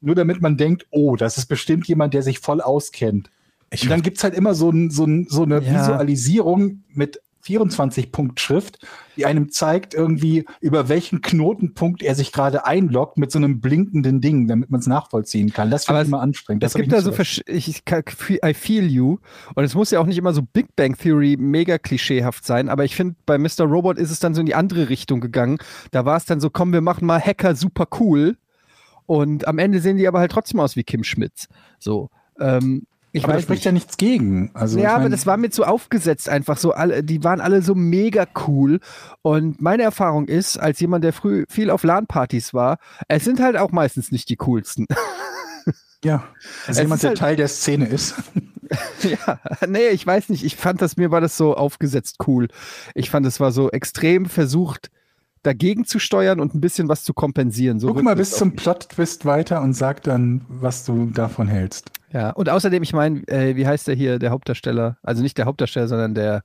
Nur 0.00 0.14
damit 0.14 0.40
man 0.40 0.56
denkt, 0.56 0.86
oh, 0.88 1.16
das 1.16 1.36
ist 1.36 1.48
bestimmt 1.48 1.86
jemand, 1.86 2.14
der 2.14 2.22
sich 2.22 2.38
voll 2.38 2.62
auskennt. 2.62 3.28
Ich, 3.70 3.82
Und 3.82 3.90
dann 3.90 4.00
gibt's 4.00 4.24
halt 4.24 4.32
immer 4.32 4.54
so, 4.54 4.70
ein, 4.70 4.88
so, 4.88 5.04
ein, 5.04 5.26
so 5.28 5.42
eine 5.42 5.60
Ja. 5.60 5.78
Visualisierung 5.78 6.84
mit 6.94 7.20
24 7.42 8.12
Punkt 8.12 8.38
Schrift, 8.40 8.78
die 9.16 9.26
einem 9.26 9.50
zeigt 9.50 9.94
irgendwie, 9.94 10.44
über 10.60 10.88
welchen 10.88 11.20
Knotenpunkt 11.22 12.02
er 12.02 12.14
sich 12.14 12.32
gerade 12.32 12.66
einloggt 12.66 13.16
mit 13.18 13.32
so 13.32 13.38
einem 13.38 13.60
blinkenden 13.60 14.20
Ding, 14.20 14.46
damit 14.46 14.70
man 14.70 14.80
es 14.80 14.86
nachvollziehen 14.86 15.52
kann. 15.52 15.70
Das 15.70 15.84
finde 15.86 16.00
ich 16.00 16.04
es- 16.04 16.08
immer 16.08 16.20
anstrengend. 16.20 16.62
Es 16.62 16.72
Das 16.72 16.74
hab 16.74 16.82
gibt 16.84 16.92
ich 16.92 16.98
da 16.98 17.02
so, 17.02 17.10
nicht 17.10 17.20
versch- 17.20 17.48
ich, 17.48 17.82
I 18.44 18.54
feel 18.54 18.86
you. 18.86 19.18
Und 19.54 19.64
es 19.64 19.74
muss 19.74 19.90
ja 19.90 20.00
auch 20.00 20.06
nicht 20.06 20.18
immer 20.18 20.32
so 20.32 20.42
Big 20.42 20.74
Bang 20.76 20.96
Theory 20.96 21.36
mega 21.38 21.78
klischeehaft 21.78 22.44
sein, 22.44 22.68
aber 22.68 22.84
ich 22.84 22.94
finde, 22.94 23.16
bei 23.26 23.38
Mr. 23.38 23.62
Robot 23.64 23.98
ist 23.98 24.10
es 24.10 24.20
dann 24.20 24.34
so 24.34 24.40
in 24.40 24.46
die 24.46 24.54
andere 24.54 24.88
Richtung 24.88 25.20
gegangen. 25.20 25.58
Da 25.90 26.04
war 26.04 26.16
es 26.16 26.24
dann 26.26 26.40
so, 26.40 26.50
komm, 26.50 26.72
wir 26.72 26.80
machen 26.82 27.06
mal 27.06 27.20
Hacker 27.20 27.54
super 27.54 27.86
cool. 28.00 28.36
Und 29.06 29.48
am 29.48 29.58
Ende 29.58 29.80
sehen 29.80 29.96
die 29.96 30.06
aber 30.06 30.20
halt 30.20 30.30
trotzdem 30.30 30.60
aus 30.60 30.76
wie 30.76 30.84
Kim 30.84 31.02
Schmitz. 31.04 31.48
So. 31.78 32.10
Ähm, 32.38 32.86
ich 33.12 33.24
aber 33.24 33.34
weiß 33.34 33.42
spricht 33.42 33.58
nicht. 33.60 33.64
ja 33.64 33.72
nichts 33.72 33.96
gegen. 33.96 34.50
Also, 34.54 34.78
ja, 34.78 34.84
ich 34.84 34.90
aber 34.90 35.02
mein, 35.04 35.12
das 35.12 35.26
war 35.26 35.36
mir 35.36 35.50
zu 35.50 35.64
aufgesetzt 35.64 36.28
einfach 36.28 36.58
so. 36.58 36.72
Alle, 36.72 37.02
die 37.02 37.22
waren 37.24 37.40
alle 37.40 37.62
so 37.62 37.74
mega 37.74 38.26
cool. 38.46 38.80
Und 39.22 39.60
meine 39.60 39.82
Erfahrung 39.82 40.28
ist, 40.28 40.58
als 40.58 40.80
jemand, 40.80 41.04
der 41.04 41.12
früh 41.12 41.44
viel 41.48 41.70
auf 41.70 41.82
LAN-Partys 41.82 42.54
war, 42.54 42.78
es 43.08 43.24
sind 43.24 43.40
halt 43.40 43.56
auch 43.56 43.72
meistens 43.72 44.12
nicht 44.12 44.28
die 44.28 44.36
coolsten. 44.36 44.86
Ja, 46.02 46.24
als 46.66 46.78
jemand, 46.78 47.02
der 47.02 47.10
halt- 47.10 47.18
Teil 47.18 47.36
der 47.36 47.48
Szene 47.48 47.86
ist. 47.86 48.14
ja, 49.02 49.38
nee, 49.68 49.88
ich 49.88 50.06
weiß 50.06 50.30
nicht. 50.30 50.44
Ich 50.44 50.56
fand 50.56 50.80
das, 50.80 50.96
mir 50.96 51.10
war 51.10 51.20
das 51.20 51.36
so 51.36 51.54
aufgesetzt 51.54 52.16
cool. 52.26 52.48
Ich 52.94 53.10
fand, 53.10 53.26
es 53.26 53.38
war 53.38 53.52
so 53.52 53.70
extrem 53.70 54.24
versucht, 54.24 54.90
dagegen 55.42 55.84
zu 55.84 55.98
steuern 55.98 56.40
und 56.40 56.54
ein 56.54 56.60
bisschen 56.62 56.88
was 56.88 57.04
zu 57.04 57.12
kompensieren. 57.12 57.80
So 57.80 57.92
Guck 57.92 58.02
mal 58.02 58.16
bis 58.16 58.30
zum. 58.30 58.56
Plot-Twist 58.56 59.26
weiter 59.26 59.60
und 59.60 59.74
sag 59.74 60.02
dann, 60.02 60.46
was 60.48 60.86
du 60.86 61.10
davon 61.10 61.48
hältst. 61.48 61.90
Ja, 62.12 62.30
und 62.30 62.48
außerdem, 62.48 62.82
ich 62.82 62.92
meine, 62.92 63.26
äh, 63.28 63.54
wie 63.56 63.66
heißt 63.66 63.86
der 63.86 63.94
hier, 63.94 64.18
der 64.18 64.30
Hauptdarsteller? 64.30 64.98
Also 65.02 65.22
nicht 65.22 65.38
der 65.38 65.46
Hauptdarsteller, 65.46 65.86
sondern 65.86 66.14
der 66.14 66.42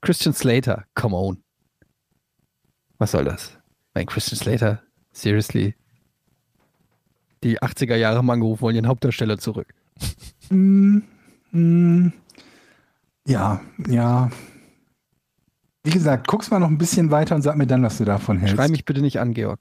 Christian 0.00 0.34
Slater. 0.34 0.84
Come 0.94 1.16
on. 1.16 1.42
Was 2.98 3.12
soll 3.12 3.24
das? 3.24 3.56
Mein 3.94 4.06
Christian 4.06 4.38
Slater? 4.38 4.82
Seriously? 5.12 5.74
Die 7.44 7.60
80er 7.60 7.96
Jahre 7.96 8.18
haben 8.18 8.30
angerufen, 8.30 8.62
wollen 8.62 8.76
ihren 8.76 8.88
Hauptdarsteller 8.88 9.38
zurück. 9.38 9.74
Mm, 10.50 10.98
mm, 11.52 12.12
ja, 13.26 13.60
ja. 13.88 14.30
Wie 15.84 15.90
gesagt, 15.90 16.26
guck's 16.26 16.50
mal 16.50 16.58
noch 16.58 16.68
ein 16.68 16.78
bisschen 16.78 17.10
weiter 17.10 17.34
und 17.34 17.42
sag 17.42 17.56
mir 17.56 17.66
dann, 17.66 17.82
was 17.82 17.98
du 17.98 18.04
davon 18.04 18.38
hältst. 18.38 18.56
Schrei 18.56 18.68
mich 18.68 18.84
bitte 18.84 19.02
nicht 19.02 19.20
an, 19.20 19.34
Georg. 19.34 19.60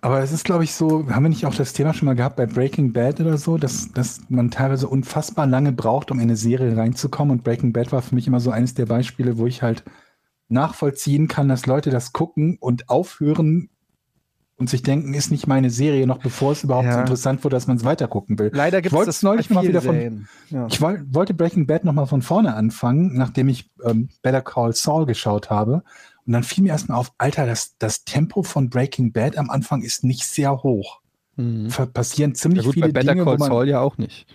Aber 0.00 0.20
es 0.20 0.32
ist, 0.32 0.44
glaube 0.44 0.64
ich, 0.64 0.74
so, 0.74 1.08
haben 1.10 1.22
wir 1.22 1.28
nicht 1.28 1.46
auch 1.46 1.54
das 1.54 1.72
Thema 1.72 1.94
schon 1.94 2.06
mal 2.06 2.14
gehabt 2.14 2.36
bei 2.36 2.46
Breaking 2.46 2.92
Bad 2.92 3.20
oder 3.20 3.38
so, 3.38 3.56
dass, 3.56 3.90
dass 3.92 4.20
man 4.28 4.50
teilweise 4.50 4.88
unfassbar 4.88 5.46
lange 5.46 5.72
braucht, 5.72 6.10
um 6.10 6.18
in 6.18 6.24
eine 6.24 6.36
Serie 6.36 6.76
reinzukommen. 6.76 7.38
Und 7.38 7.44
Breaking 7.44 7.72
Bad 7.72 7.92
war 7.92 8.02
für 8.02 8.14
mich 8.14 8.26
immer 8.26 8.40
so 8.40 8.50
eines 8.50 8.74
der 8.74 8.86
Beispiele, 8.86 9.38
wo 9.38 9.46
ich 9.46 9.62
halt 9.62 9.82
nachvollziehen 10.48 11.28
kann, 11.28 11.48
dass 11.48 11.66
Leute 11.66 11.90
das 11.90 12.12
gucken 12.12 12.58
und 12.60 12.90
aufhören 12.90 13.70
und 14.56 14.68
sich 14.68 14.82
denken, 14.82 15.14
ist 15.14 15.30
nicht 15.30 15.46
meine 15.46 15.70
Serie, 15.70 16.06
noch 16.06 16.18
bevor 16.18 16.52
es 16.52 16.62
überhaupt 16.62 16.86
Ja. 16.86 16.92
so 16.94 17.00
interessant 17.00 17.42
wurde, 17.42 17.56
dass 17.56 17.66
man 17.66 17.78
es 17.78 17.84
weiter 17.84 18.06
gucken 18.06 18.38
will. 18.38 18.50
Leider 18.52 18.78
Ich 18.78 18.84
gibt 18.84 18.94
es 18.94 19.06
das 19.06 19.22
neulich 19.22 19.50
mal 19.50 19.66
wieder 19.66 19.82
von-. 19.82 20.26
Ja. 20.50 20.66
Ich 20.68 20.80
woll, 20.80 21.04
wollte 21.10 21.34
Breaking 21.34 21.66
Bad 21.66 21.84
nochmal 21.84 22.06
von 22.06 22.22
vorne 22.22 22.54
anfangen, 22.54 23.16
nachdem 23.16 23.48
ich 23.48 23.70
ähm, 23.84 24.10
Better 24.22 24.42
Call 24.42 24.74
Saul 24.74 25.06
geschaut 25.06 25.50
habe. 25.50 25.82
Und 26.26 26.32
dann 26.32 26.44
fiel 26.44 26.64
mir 26.64 26.70
erstmal 26.70 26.98
auf, 26.98 27.12
Alter, 27.18 27.46
das, 27.46 27.76
das 27.78 28.04
Tempo 28.04 28.42
von 28.42 28.70
Breaking 28.70 29.12
Bad 29.12 29.36
am 29.36 29.50
Anfang 29.50 29.82
ist 29.82 30.04
nicht 30.04 30.24
sehr 30.24 30.62
hoch. 30.62 31.00
Mhm. 31.36 31.68
Passieren 31.92 32.32
Ja 32.32 32.34
ziemlich 32.34 32.64
gut, 32.64 32.74
bei 32.74 32.82
viele 32.82 32.92
Better 32.92 33.12
Dinge, 33.14 33.24
Call 33.24 33.38
man, 33.38 33.48
Saul 33.48 33.68
ja 33.68 33.80
auch 33.80 33.98
nicht. 33.98 34.26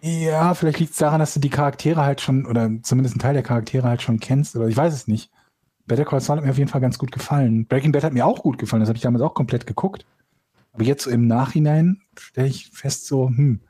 Ja, 0.00 0.54
vielleicht 0.54 0.80
liegt 0.80 0.92
es 0.92 0.98
daran, 0.98 1.18
dass 1.18 1.34
du 1.34 1.40
die 1.40 1.50
Charaktere 1.50 2.02
halt 2.02 2.20
schon, 2.20 2.46
oder 2.46 2.70
zumindest 2.82 3.14
einen 3.14 3.20
Teil 3.20 3.34
der 3.34 3.42
Charaktere 3.42 3.88
halt 3.88 4.02
schon 4.02 4.20
kennst, 4.20 4.56
oder 4.56 4.68
ich 4.68 4.76
weiß 4.76 4.92
es 4.94 5.08
nicht. 5.08 5.30
Better 5.86 6.04
Call 6.04 6.20
Saul 6.20 6.36
hat 6.38 6.44
mir 6.44 6.50
auf 6.50 6.58
jeden 6.58 6.70
Fall 6.70 6.80
ganz 6.80 6.98
gut 6.98 7.12
gefallen. 7.12 7.66
Breaking 7.66 7.92
Bad 7.92 8.04
hat 8.04 8.12
mir 8.12 8.26
auch 8.26 8.42
gut 8.42 8.58
gefallen, 8.58 8.80
das 8.80 8.88
habe 8.88 8.96
ich 8.96 9.02
damals 9.02 9.22
auch 9.22 9.34
komplett 9.34 9.66
geguckt. 9.66 10.06
Aber 10.72 10.84
jetzt 10.84 11.04
so 11.04 11.10
im 11.10 11.26
Nachhinein 11.26 12.00
stelle 12.18 12.48
ich 12.48 12.70
fest, 12.70 13.06
so, 13.06 13.28
hm, 13.28 13.60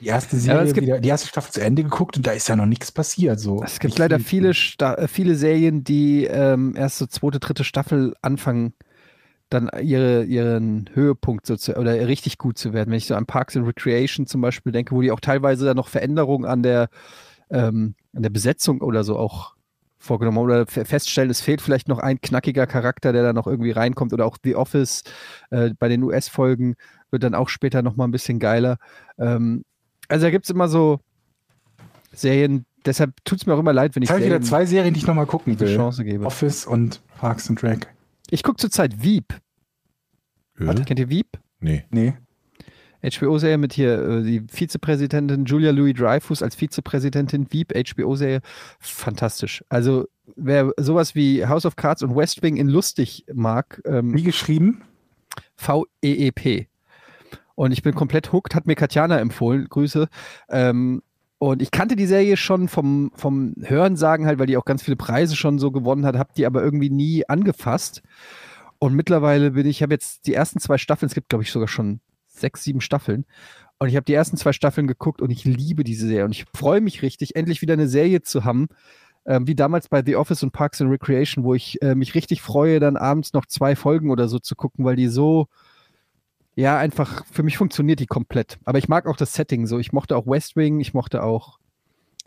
die 0.00 0.06
erste 0.06 0.36
Serie, 0.36 0.72
gibt- 0.72 0.86
wieder, 0.86 1.00
die 1.00 1.08
erste 1.08 1.28
Staffel 1.28 1.52
zu 1.52 1.60
Ende 1.60 1.82
geguckt 1.82 2.16
und 2.16 2.26
da 2.26 2.32
ist 2.32 2.48
ja 2.48 2.56
noch 2.56 2.66
nichts 2.66 2.92
passiert. 2.92 3.40
So. 3.40 3.62
Es 3.62 3.78
gibt 3.80 3.92
Nicht 3.92 3.98
leider 3.98 4.18
viel. 4.18 4.26
viele, 4.26 4.54
Sta 4.54 4.94
äh, 4.94 5.08
viele 5.08 5.34
Serien, 5.34 5.84
die 5.84 6.24
ähm, 6.24 6.74
erst 6.76 6.98
so 6.98 7.06
zweite, 7.06 7.40
dritte 7.40 7.64
Staffel 7.64 8.14
anfangen, 8.22 8.74
dann 9.50 9.70
ihre, 9.80 10.24
ihren 10.24 10.90
Höhepunkt 10.92 11.46
so 11.46 11.56
zu, 11.56 11.76
oder 11.76 12.06
richtig 12.06 12.38
gut 12.38 12.58
zu 12.58 12.72
werden. 12.72 12.90
Wenn 12.90 12.98
ich 12.98 13.06
so 13.06 13.14
an 13.14 13.26
Parks 13.26 13.56
and 13.56 13.66
Recreation 13.66 14.26
zum 14.26 14.40
Beispiel 14.40 14.72
denke, 14.72 14.94
wo 14.94 15.00
die 15.00 15.10
auch 15.10 15.20
teilweise 15.20 15.64
dann 15.64 15.76
noch 15.76 15.88
Veränderungen 15.88 16.44
an 16.44 16.62
der, 16.62 16.90
ähm, 17.50 17.94
an 18.14 18.22
der 18.22 18.30
Besetzung 18.30 18.82
oder 18.82 19.04
so 19.04 19.16
auch 19.16 19.54
vorgenommen 19.96 20.38
haben 20.38 20.44
oder 20.44 20.66
fe- 20.66 20.84
feststellen, 20.84 21.30
es 21.30 21.40
fehlt 21.40 21.60
vielleicht 21.60 21.88
noch 21.88 21.98
ein 21.98 22.20
knackiger 22.20 22.66
Charakter, 22.66 23.12
der 23.12 23.22
da 23.22 23.32
noch 23.32 23.46
irgendwie 23.46 23.72
reinkommt 23.72 24.12
oder 24.12 24.26
auch 24.26 24.36
The 24.44 24.54
Office 24.54 25.02
äh, 25.50 25.70
bei 25.78 25.88
den 25.88 26.02
US-Folgen 26.02 26.76
wird 27.10 27.22
dann 27.22 27.34
auch 27.34 27.48
später 27.48 27.82
noch 27.82 27.96
mal 27.96 28.04
ein 28.04 28.12
bisschen 28.12 28.38
geiler. 28.38 28.76
Ähm, 29.18 29.64
also 30.08 30.26
da 30.26 30.30
gibt 30.30 30.44
es 30.46 30.50
immer 30.50 30.68
so 30.68 31.00
Serien, 32.12 32.64
deshalb 32.84 33.12
tut 33.24 33.38
es 33.40 33.46
mir 33.46 33.54
auch 33.54 33.58
immer 33.58 33.72
leid, 33.72 33.94
wenn 33.94 34.02
ich 34.02 34.08
Ich 34.08 34.14
habe 34.14 34.24
wieder 34.24 34.40
zwei 34.40 34.66
Serien, 34.66 34.94
die 34.94 35.00
ich 35.00 35.06
nochmal 35.06 35.26
gucken 35.26 35.56
die 35.56 35.60
will. 35.60 35.76
Chance 35.76 36.04
gebe. 36.04 36.26
Office 36.26 36.66
und 36.66 37.00
Parks 37.18 37.48
and 37.48 37.62
Rec. 37.62 37.86
Ich 38.30 38.42
gucke 38.42 38.58
zurzeit 38.58 39.02
Veep. 39.02 39.34
Äh? 40.58 40.74
Kennt 40.84 40.98
ihr 40.98 41.08
Veep? 41.08 41.38
Nee. 41.60 41.84
Nee. 41.90 42.14
HBO-Serie 43.02 43.58
mit 43.58 43.72
hier 43.72 43.98
äh, 43.98 44.22
die 44.24 44.42
Vizepräsidentin 44.48 45.44
Julia 45.44 45.70
Louis 45.70 45.94
Dreyfus 45.94 46.42
als 46.42 46.56
Vizepräsidentin 46.56 47.46
Veep, 47.52 47.72
HBO-Serie. 47.72 48.40
Fantastisch. 48.80 49.64
Also 49.68 50.06
wer 50.34 50.72
sowas 50.78 51.14
wie 51.14 51.46
House 51.46 51.64
of 51.64 51.76
Cards 51.76 52.02
und 52.02 52.16
West 52.16 52.42
Wing 52.42 52.56
in 52.56 52.68
lustig 52.68 53.24
mag, 53.32 53.80
ähm, 53.84 54.14
Wie 54.14 54.24
geschrieben? 54.24 54.82
V-E-E-P. 55.56 56.67
Und 57.58 57.72
ich 57.72 57.82
bin 57.82 57.92
komplett 57.92 58.32
hooked, 58.32 58.54
hat 58.54 58.68
mir 58.68 58.76
Katjana 58.76 59.18
empfohlen. 59.18 59.66
Grüße. 59.68 60.06
Ähm, 60.48 61.02
und 61.38 61.60
ich 61.60 61.72
kannte 61.72 61.96
die 61.96 62.06
Serie 62.06 62.36
schon 62.36 62.68
vom, 62.68 63.10
vom 63.16 63.56
Hörensagen 63.60 64.26
halt, 64.26 64.38
weil 64.38 64.46
die 64.46 64.56
auch 64.56 64.64
ganz 64.64 64.84
viele 64.84 64.96
Preise 64.96 65.34
schon 65.34 65.58
so 65.58 65.72
gewonnen 65.72 66.06
hat, 66.06 66.16
habe 66.16 66.30
die 66.36 66.46
aber 66.46 66.62
irgendwie 66.62 66.88
nie 66.88 67.28
angefasst. 67.28 68.04
Und 68.78 68.94
mittlerweile 68.94 69.50
bin 69.50 69.66
ich, 69.66 69.78
ich 69.78 69.82
habe 69.82 69.92
jetzt 69.92 70.28
die 70.28 70.34
ersten 70.34 70.60
zwei 70.60 70.78
Staffeln, 70.78 71.08
es 71.08 71.16
gibt 71.16 71.30
glaube 71.30 71.42
ich 71.42 71.50
sogar 71.50 71.66
schon 71.66 71.98
sechs, 72.28 72.62
sieben 72.62 72.80
Staffeln. 72.80 73.24
Und 73.80 73.88
ich 73.88 73.96
habe 73.96 74.04
die 74.04 74.14
ersten 74.14 74.36
zwei 74.36 74.52
Staffeln 74.52 74.86
geguckt 74.86 75.20
und 75.20 75.30
ich 75.30 75.44
liebe 75.44 75.82
diese 75.82 76.06
Serie. 76.06 76.26
Und 76.26 76.30
ich 76.30 76.44
freue 76.54 76.80
mich 76.80 77.02
richtig, 77.02 77.34
endlich 77.34 77.60
wieder 77.60 77.74
eine 77.74 77.88
Serie 77.88 78.22
zu 78.22 78.44
haben, 78.44 78.68
ähm, 79.26 79.48
wie 79.48 79.56
damals 79.56 79.88
bei 79.88 80.04
The 80.06 80.14
Office 80.14 80.44
und 80.44 80.52
Parks 80.52 80.80
and 80.80 80.92
Recreation, 80.92 81.42
wo 81.42 81.54
ich 81.54 81.82
äh, 81.82 81.96
mich 81.96 82.14
richtig 82.14 82.40
freue, 82.40 82.78
dann 82.78 82.96
abends 82.96 83.32
noch 83.32 83.46
zwei 83.46 83.74
Folgen 83.74 84.12
oder 84.12 84.28
so 84.28 84.38
zu 84.38 84.54
gucken, 84.54 84.84
weil 84.84 84.94
die 84.94 85.08
so, 85.08 85.48
ja, 86.58 86.76
einfach, 86.76 87.24
für 87.30 87.44
mich 87.44 87.56
funktioniert 87.56 88.00
die 88.00 88.06
komplett. 88.06 88.58
Aber 88.64 88.78
ich 88.78 88.88
mag 88.88 89.06
auch 89.06 89.16
das 89.16 89.32
Setting 89.32 89.68
so. 89.68 89.78
Ich 89.78 89.92
mochte 89.92 90.16
auch 90.16 90.26
West 90.26 90.56
Wing, 90.56 90.80
ich 90.80 90.92
mochte 90.92 91.22
auch. 91.22 91.60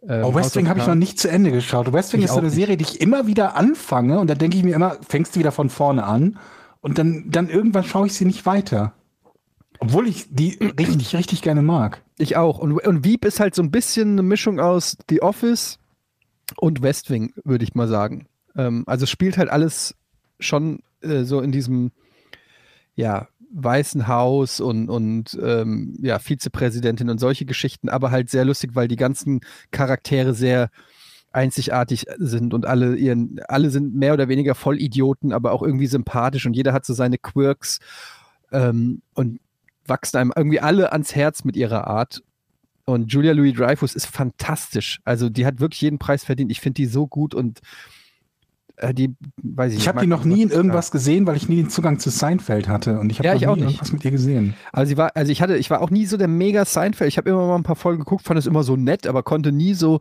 ähm, 0.08 0.24
Oh, 0.24 0.34
West 0.34 0.56
Wing 0.56 0.70
habe 0.70 0.80
ich 0.80 0.88
noch 0.88 0.96
nicht 0.96 1.20
zu 1.20 1.30
Ende 1.30 1.52
geschaut. 1.52 1.92
West 1.92 2.14
Wing 2.14 2.22
ist 2.22 2.32
so 2.32 2.38
eine 2.38 2.48
nicht. 2.48 2.56
Serie, 2.56 2.78
die 2.78 2.86
ich 2.86 3.02
immer 3.02 3.28
wieder 3.28 3.58
anfange 3.58 4.22
und 4.22 4.30
da 4.30 4.36
denke 4.36 4.56
ich 4.56 4.64
mir 4.64 4.74
immer, 4.74 4.96
fängst 5.06 5.36
du 5.36 5.42
wieder 5.42 5.52
von 5.52 5.70
vorne 5.70 6.06
an 6.06 6.40
und 6.80 6.98
dann, 6.98 7.26
dann 7.30 7.50
irgendwann 7.50 7.84
schaue 7.84 8.08
ich 8.08 8.14
sie 8.14 8.24
nicht 8.24 8.46
weiter. 8.46 8.94
Obwohl 9.80 10.08
ich 10.08 10.28
die 10.30 10.58
richtig, 10.80 11.14
richtig 11.14 11.42
gerne 11.42 11.62
mag. 11.62 12.02
Ich 12.18 12.38
auch. 12.38 12.58
Und, 12.58 12.72
und 12.72 13.04
Veep 13.04 13.26
ist 13.26 13.42
halt 13.42 13.54
so 13.54 13.62
ein 13.62 13.70
bisschen 13.70 14.14
eine 14.14 14.24
Mischung 14.24 14.62
aus 14.62 14.96
The 15.10 15.22
Office 15.24 15.78
und 16.56 16.82
West 16.82 17.10
Wing, 17.10 17.34
würde 17.44 17.66
ich 17.66 17.76
mal 17.76 17.90
sagen. 17.90 18.28
Ähm, 18.56 18.86
also 18.88 19.06
spielt 19.06 19.38
halt 19.38 19.50
alles 19.50 19.94
schon 20.40 20.84
äh, 21.02 21.24
so 21.24 21.42
in 21.42 21.52
diesem, 21.52 21.92
ja, 22.96 23.28
Weißen 23.54 24.08
Haus 24.08 24.60
und, 24.60 24.90
und 24.90 25.38
ähm, 25.42 25.98
ja, 26.02 26.20
Vizepräsidentin 26.20 27.10
und 27.10 27.20
solche 27.20 27.46
Geschichten, 27.46 27.90
aber 27.90 28.12
halt 28.12 28.30
sehr 28.30 28.46
lustig, 28.46 28.72
weil 28.74 28.88
die 28.88 28.96
ganzen 28.96 29.42
Charaktere 29.72 30.34
sehr 30.34 30.70
einzigartig 31.32 32.06
sind 32.18 32.54
und 32.54 32.66
alle 32.66 32.96
ihren, 32.96 33.40
alle 33.48 33.70
sind 33.70 33.96
mehr 33.96 34.14
oder 34.14 34.28
weniger 34.28 34.56
Vollidioten, 34.56 35.32
aber 35.32 35.52
auch 35.54 35.64
irgendwie 35.64 35.88
sympathisch 35.88 36.46
und 36.46 36.56
jeder 36.56 36.74
hat 36.74 36.86
so 36.86 36.94
seine 36.94 37.18
Quirks 37.18 37.80
ähm, 38.52 39.02
und 39.14 39.40
wachsen 39.86 40.18
einem 40.18 40.34
irgendwie 40.36 40.60
alle 40.60 40.92
ans 40.92 41.16
Herz 41.16 41.44
mit 41.44 41.56
ihrer 41.56 41.88
Art. 41.88 42.24
Und 42.86 43.12
Julia 43.14 43.34
Louis 43.34 43.54
Dreyfus 43.54 43.96
ist 43.96 44.08
fantastisch. 44.08 45.00
Also 45.06 45.30
die 45.30 45.46
hat 45.46 45.60
wirklich 45.60 45.82
jeden 45.82 46.00
Preis 46.00 46.24
verdient. 46.24 46.52
Ich 46.52 46.60
finde 46.60 46.76
die 46.76 46.88
so 46.88 47.08
gut 47.08 47.34
und 47.34 47.60
äh, 48.82 48.94
die, 48.94 49.16
weiß 49.42 49.72
ich 49.74 49.80
Ich 49.80 49.88
habe 49.88 50.02
die 50.02 50.08
noch 50.08 50.26
nie 50.26 50.42
in 50.42 50.50
irgendwas 50.50 50.92
gesehen, 50.92 51.26
weil 51.28 51.38
ich 51.38 51.48
nie 51.50 51.56
den 51.58 51.70
Zugang 51.70 52.00
zu 52.00 52.10
Seinfeld 52.10 52.68
hatte 52.68 53.00
und 53.00 53.12
ich 53.12 53.20
habe 53.20 53.28
Ja, 53.28 53.36
ich 53.36 53.48
auch 53.48 53.56
nie 53.56 53.62
nicht. 53.62 53.72
irgendwas 53.76 53.94
mit 53.94 54.04
ihr 54.06 54.12
gesehen. 54.12 54.54
Also 54.74 54.90
sie 54.90 54.98
war, 54.98 55.12
also 55.16 55.32
ich 55.32 55.42
hatte, 55.42 55.58
ich 55.58 55.70
war 55.70 55.82
auch 55.82 55.90
nie 55.90 56.06
so 56.06 56.18
der 56.18 56.28
mega 56.28 56.66
Seinfeld. 56.66 57.08
Ich 57.08 57.18
habe 57.18 57.30
immer 57.30 57.48
mal 57.48 57.56
ein 57.56 57.64
paar 57.64 57.76
Folgen 57.76 58.00
geguckt, 58.00 58.26
fand 58.26 58.38
es 58.40 58.46
immer 58.48 58.64
so 58.64 58.76
nett, 58.76 59.08
aber 59.08 59.24
konnte 59.24 59.52
nie 59.52 59.74
so 59.74 60.00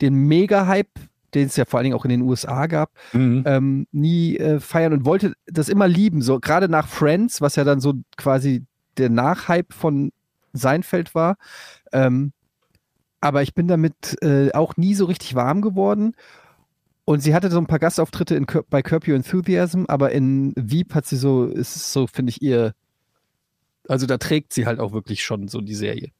den 0.00 0.14
Mega-Hype, 0.14 0.88
den 1.34 1.46
es 1.46 1.56
ja 1.56 1.64
vor 1.64 1.78
allen 1.78 1.84
Dingen 1.84 1.96
auch 1.96 2.04
in 2.04 2.10
den 2.10 2.22
USA 2.22 2.66
gab, 2.66 2.90
Mhm. 3.12 3.42
ähm, 3.46 3.86
nie 3.92 4.36
äh, 4.36 4.60
feiern 4.60 4.92
und 4.92 5.04
wollte 5.04 5.32
das 5.46 5.68
immer 5.68 5.88
lieben. 5.88 6.20
So 6.22 6.40
gerade 6.40 6.68
nach 6.68 6.88
Friends, 6.88 7.40
was 7.40 7.56
ja 7.56 7.64
dann 7.64 7.80
so 7.80 7.94
quasi 8.16 8.64
der 8.98 9.08
Nachhype 9.08 9.72
von 9.74 10.12
Seinfeld 10.52 11.14
war. 11.14 11.36
Ähm, 11.92 12.32
aber 13.22 13.42
ich 13.42 13.54
bin 13.54 13.68
damit 13.68 14.16
äh, 14.22 14.52
auch 14.52 14.76
nie 14.76 14.94
so 14.94 15.04
richtig 15.06 15.34
warm 15.34 15.62
geworden. 15.62 16.14
Und 17.04 17.20
sie 17.20 17.34
hatte 17.34 17.50
so 17.50 17.58
ein 17.58 17.66
paar 17.66 17.78
Gastauftritte 17.78 18.34
in, 18.36 18.46
bei 18.70 18.82
Curb 18.82 19.08
Your 19.08 19.16
Enthusiasm, 19.16 19.84
aber 19.88 20.12
in 20.12 20.52
Veep 20.56 20.94
hat 20.94 21.06
sie 21.06 21.16
so, 21.16 21.46
ist 21.46 21.74
es 21.74 21.92
so, 21.92 22.06
finde 22.06 22.30
ich, 22.30 22.42
ihr, 22.42 22.74
also 23.88 24.06
da 24.06 24.18
trägt 24.18 24.52
sie 24.52 24.66
halt 24.66 24.78
auch 24.78 24.92
wirklich 24.92 25.24
schon 25.24 25.48
so 25.48 25.60
die 25.60 25.74
Serie. 25.74 26.10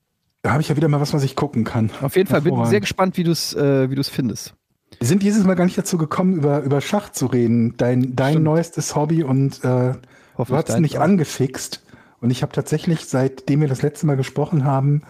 Da 0.43 0.51
habe 0.51 0.61
ich 0.61 0.69
ja 0.69 0.77
wieder 0.77 0.89
mal 0.89 1.01
was, 1.01 1.13
was 1.13 1.23
ich 1.23 1.37
gucken 1.37 1.63
kann. 1.63 1.91
Auf 2.01 2.17
jeden 2.17 2.29
Fall 2.29 2.41
bin 2.41 2.51
Hervorragend. 2.51 2.71
sehr 2.71 2.81
gespannt, 2.81 3.17
wie 3.17 3.23
du 3.23 3.31
es 3.31 3.55
äh, 3.55 3.91
wie 3.91 3.95
du's 3.95 4.09
findest. 4.09 4.55
Wir 4.99 5.07
sind 5.07 5.23
dieses 5.23 5.45
Mal 5.45 5.55
gar 5.55 5.65
nicht 5.65 5.79
dazu 5.79 5.97
gekommen, 5.99 6.35
über, 6.35 6.63
über 6.63 6.81
Schach 6.81 7.11
zu 7.11 7.27
reden. 7.27 7.77
Dein, 7.77 8.17
dein 8.17 8.33
Stimmt. 8.33 8.45
neuestes 8.45 8.97
Hobby 8.97 9.23
und 9.23 9.65
äh, 9.65 9.93
du 9.93 9.97
hast 10.37 10.69
deins 10.69 10.81
mich 10.81 10.99
auch. 10.99 11.03
angefixt. 11.03 11.83
Und 12.21 12.31
ich 12.31 12.43
habe 12.43 12.53
tatsächlich, 12.53 13.07
seitdem 13.07 13.61
wir 13.61 13.69
das 13.69 13.83
letzte 13.83 14.07
Mal 14.07 14.17
gesprochen 14.17 14.65
haben, 14.65 15.03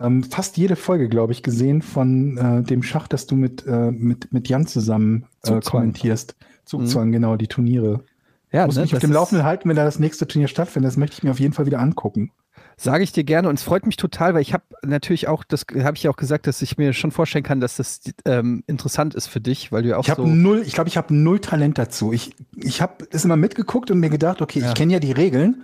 ähm, 0.00 0.22
fast 0.24 0.56
jede 0.56 0.76
Folge, 0.76 1.08
glaube 1.08 1.32
ich, 1.32 1.42
gesehen 1.42 1.82
von 1.82 2.36
äh, 2.36 2.62
dem 2.62 2.82
Schach, 2.82 3.08
das 3.08 3.26
du 3.26 3.34
mit, 3.36 3.66
äh, 3.66 3.90
mit, 3.90 4.32
mit 4.32 4.48
Jan 4.48 4.66
zusammen 4.66 5.26
äh, 5.44 5.60
kommentierst. 5.60 6.36
Zugzwang, 6.64 7.12
genau, 7.12 7.36
die 7.36 7.46
Turniere. 7.46 8.04
Ja, 8.52 8.66
Muss 8.66 8.76
ne, 8.76 8.82
mich 8.82 8.94
auf 8.94 9.00
dem 9.00 9.12
Laufenden 9.12 9.44
halten, 9.46 9.68
wenn 9.68 9.76
da 9.76 9.84
das 9.84 9.98
nächste 9.98 10.26
Turnier 10.26 10.48
stattfindet. 10.48 10.90
Das 10.90 10.96
möchte 10.96 11.14
ich 11.18 11.22
mir 11.22 11.30
auf 11.30 11.40
jeden 11.40 11.52
Fall 11.52 11.66
wieder 11.66 11.78
angucken. 11.80 12.32
Sage 12.78 13.04
ich 13.04 13.12
dir 13.12 13.24
gerne 13.24 13.48
und 13.48 13.54
es 13.58 13.62
freut 13.62 13.86
mich 13.86 13.96
total, 13.96 14.34
weil 14.34 14.42
ich 14.42 14.52
habe 14.52 14.64
natürlich 14.84 15.28
auch, 15.28 15.44
das 15.44 15.64
habe 15.82 15.96
ich 15.96 16.02
ja 16.02 16.10
auch 16.10 16.16
gesagt, 16.16 16.46
dass 16.46 16.60
ich 16.60 16.76
mir 16.76 16.92
schon 16.92 17.10
vorstellen 17.10 17.44
kann, 17.44 17.58
dass 17.60 17.76
das 17.76 18.00
ähm, 18.26 18.62
interessant 18.66 19.14
ist 19.14 19.28
für 19.28 19.40
dich, 19.40 19.72
weil 19.72 19.82
du 19.82 19.88
ja 19.90 19.96
auch 19.96 20.06
Ich 20.06 20.12
so. 20.14 20.26
null, 20.26 20.62
ich 20.66 20.74
glaube, 20.74 20.88
ich 20.88 20.98
habe 20.98 21.14
null 21.14 21.40
Talent 21.40 21.78
dazu. 21.78 22.12
Ich, 22.12 22.34
ich 22.54 22.82
habe 22.82 23.06
es 23.10 23.24
immer 23.24 23.36
mitgeguckt 23.36 23.90
und 23.90 23.98
mir 24.00 24.10
gedacht, 24.10 24.42
okay, 24.42 24.60
Ja. 24.60 24.68
ich 24.68 24.74
kenne 24.74 24.92
ja 24.92 24.98
die 25.00 25.12
Regeln. 25.12 25.62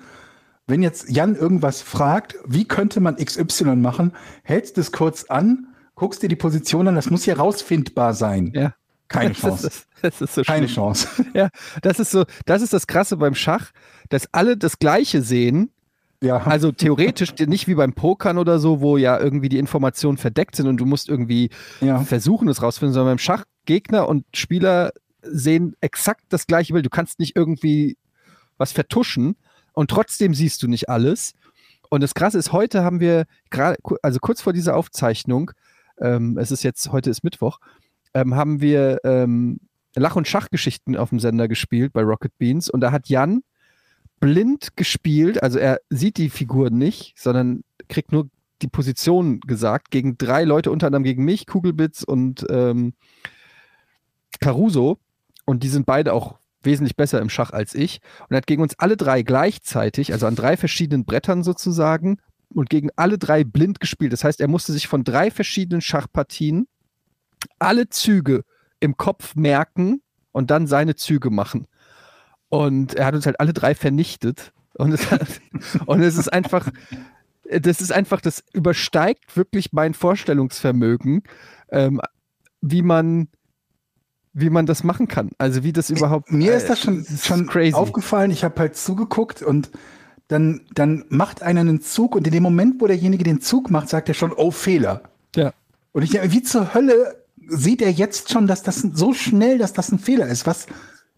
Wenn 0.66 0.82
jetzt 0.82 1.10
Jan 1.10 1.34
irgendwas 1.34 1.82
fragt, 1.82 2.36
wie 2.46 2.64
könnte 2.66 3.00
man 3.00 3.16
XY 3.16 3.76
machen, 3.76 4.12
hältst 4.44 4.78
es 4.78 4.92
kurz 4.92 5.24
an, 5.24 5.66
guckst 5.94 6.22
dir 6.22 6.28
die 6.28 6.36
Position 6.36 6.88
an, 6.88 6.94
das 6.94 7.10
muss 7.10 7.26
ja 7.26 7.34
rausfindbar 7.34 8.14
sein. 8.14 8.52
Ja. 8.54 8.74
Keine 9.08 9.30
Das 9.30 9.40
Chance. 9.40 9.66
ist, 9.66 9.86
das 10.00 10.20
ist 10.22 10.34
so 10.34 10.42
Keine 10.42 10.68
schlimm. 10.68 10.74
Chance. 10.74 11.08
Ja, 11.34 11.48
das 11.82 12.00
ist 12.00 12.10
so, 12.10 12.24
das 12.46 12.62
ist 12.62 12.72
das 12.72 12.86
Krasse 12.86 13.16
beim 13.16 13.34
Schach, 13.34 13.72
dass 14.08 14.26
alle 14.32 14.56
das 14.56 14.78
Gleiche 14.78 15.20
sehen. 15.22 15.70
Ja, 16.22 16.38
Also 16.38 16.70
theoretisch 16.72 17.34
nicht 17.46 17.66
wie 17.68 17.74
beim 17.74 17.92
Pokern 17.92 18.38
oder 18.38 18.58
so, 18.58 18.80
wo 18.80 18.96
ja 18.96 19.18
irgendwie 19.18 19.48
die 19.48 19.58
Informationen 19.58 20.16
verdeckt 20.16 20.56
sind 20.56 20.68
und 20.68 20.76
du 20.78 20.86
musst 20.86 21.08
irgendwie 21.08 21.50
ja. 21.80 22.00
versuchen, 22.04 22.48
es 22.48 22.62
rauszufinden, 22.62 22.94
sondern 22.94 23.12
beim 23.12 23.18
Schach 23.18 23.44
Gegner 23.66 24.08
und 24.08 24.24
Spieler 24.34 24.92
sehen 25.22 25.74
exakt 25.80 26.24
das 26.30 26.46
gleiche 26.46 26.72
Bild. 26.72 26.86
Du 26.86 26.90
kannst 26.90 27.18
nicht 27.18 27.36
irgendwie 27.36 27.96
was 28.56 28.72
vertuschen 28.72 29.36
und 29.72 29.90
trotzdem 29.90 30.34
siehst 30.34 30.62
du 30.62 30.68
nicht 30.68 30.88
alles. 30.88 31.34
Und 31.90 32.02
das 32.02 32.14
Krasse 32.14 32.38
ist, 32.38 32.52
heute 32.52 32.84
haben 32.84 33.00
wir 33.00 33.26
gerade, 33.50 33.76
also 34.02 34.18
kurz 34.18 34.40
vor 34.40 34.52
dieser 34.52 34.76
Aufzeichnung, 34.76 35.50
ähm, 36.00 36.38
es 36.38 36.50
ist 36.50 36.62
jetzt, 36.62 36.90
heute 36.90 37.10
ist 37.10 37.22
Mittwoch, 37.22 37.58
ähm, 38.14 38.34
haben 38.34 38.60
wir 38.60 39.00
ähm, 39.04 39.60
Lach- 39.94 40.16
und 40.16 40.26
Schachgeschichten 40.26 40.96
auf 40.96 41.10
dem 41.10 41.20
Sender 41.20 41.48
gespielt 41.48 41.92
bei 41.92 42.02
Rocket 42.02 42.36
Beans 42.38 42.70
und 42.70 42.80
da 42.80 42.92
hat 42.92 43.08
Jan 43.08 43.42
blind 44.20 44.76
gespielt, 44.76 45.42
also 45.42 45.58
er 45.58 45.80
sieht 45.90 46.16
die 46.16 46.30
Figuren 46.30 46.78
nicht, 46.78 47.18
sondern 47.18 47.64
kriegt 47.88 48.12
nur 48.12 48.28
die 48.62 48.68
Position 48.68 49.40
gesagt 49.40 49.90
gegen 49.90 50.16
drei 50.16 50.44
Leute, 50.44 50.70
unter 50.70 50.86
anderem 50.86 51.02
gegen 51.02 51.24
mich, 51.24 51.46
Kugelbitz 51.46 52.02
und 52.04 52.46
ähm, 52.48 52.94
Caruso. 54.40 54.98
Und 55.44 55.64
die 55.64 55.68
sind 55.68 55.86
beide 55.86 56.12
auch 56.12 56.38
wesentlich 56.64 56.96
besser 56.96 57.20
im 57.20 57.28
Schach 57.28 57.50
als 57.50 57.74
ich. 57.74 58.00
Und 58.28 58.36
hat 58.36 58.46
gegen 58.46 58.62
uns 58.62 58.78
alle 58.78 58.96
drei 58.96 59.22
gleichzeitig, 59.22 60.12
also 60.12 60.26
an 60.26 60.34
drei 60.34 60.56
verschiedenen 60.56 61.04
Brettern 61.04 61.42
sozusagen, 61.42 62.18
und 62.54 62.70
gegen 62.70 62.90
alle 62.96 63.18
drei 63.18 63.44
blind 63.44 63.80
gespielt. 63.80 64.12
Das 64.12 64.24
heißt, 64.24 64.40
er 64.40 64.48
musste 64.48 64.72
sich 64.72 64.86
von 64.86 65.04
drei 65.04 65.30
verschiedenen 65.30 65.80
Schachpartien 65.80 66.66
alle 67.58 67.88
Züge 67.88 68.44
im 68.80 68.96
Kopf 68.96 69.34
merken 69.36 70.02
und 70.32 70.50
dann 70.50 70.66
seine 70.66 70.94
Züge 70.94 71.30
machen. 71.30 71.66
Und 72.48 72.94
er 72.94 73.06
hat 73.06 73.14
uns 73.14 73.26
halt 73.26 73.40
alle 73.40 73.52
drei 73.52 73.74
vernichtet. 73.74 74.52
Und 74.74 74.92
es, 74.92 75.10
hat, 75.10 75.26
und 75.86 76.02
es 76.02 76.16
ist 76.16 76.32
einfach, 76.32 76.70
das 77.48 77.80
ist 77.80 77.92
einfach, 77.92 78.20
das 78.20 78.44
übersteigt 78.52 79.36
wirklich 79.36 79.72
mein 79.72 79.94
Vorstellungsvermögen, 79.94 81.22
ähm, 81.70 82.00
wie 82.60 82.82
man, 82.82 83.28
wie 84.34 84.50
man 84.50 84.66
das 84.66 84.84
machen 84.84 85.08
kann. 85.08 85.30
Also 85.38 85.62
wie 85.62 85.72
das 85.72 85.90
überhaupt. 85.90 86.32
Mir 86.32 86.52
äh, 86.52 86.56
ist 86.56 86.68
das 86.68 86.80
schon, 86.80 87.00
ist 87.00 87.26
schon 87.26 87.46
crazy. 87.46 87.74
aufgefallen. 87.74 88.30
Ich 88.30 88.44
habe 88.44 88.58
halt 88.58 88.76
zugeguckt 88.76 89.42
und 89.42 89.70
dann, 90.28 90.62
dann 90.74 91.04
macht 91.08 91.42
einer 91.42 91.60
einen 91.60 91.82
Zug 91.82 92.14
und 92.14 92.26
in 92.26 92.32
dem 92.32 92.42
Moment, 92.42 92.80
wo 92.80 92.86
derjenige 92.86 93.24
den 93.24 93.40
Zug 93.40 93.70
macht, 93.70 93.88
sagt 93.88 94.08
er 94.08 94.14
schon, 94.14 94.32
oh, 94.32 94.50
Fehler. 94.50 95.02
Ja. 95.36 95.52
Und 95.92 96.02
ich 96.02 96.10
denke, 96.10 96.32
wie 96.32 96.42
zur 96.42 96.72
Hölle 96.72 97.22
sieht 97.48 97.82
er 97.82 97.90
jetzt 97.90 98.30
schon, 98.30 98.46
dass 98.46 98.62
das 98.62 98.80
so 98.80 99.12
schnell, 99.12 99.58
dass 99.58 99.74
das 99.74 99.92
ein 99.92 99.98
Fehler 99.98 100.26
ist? 100.28 100.46
Was, 100.46 100.66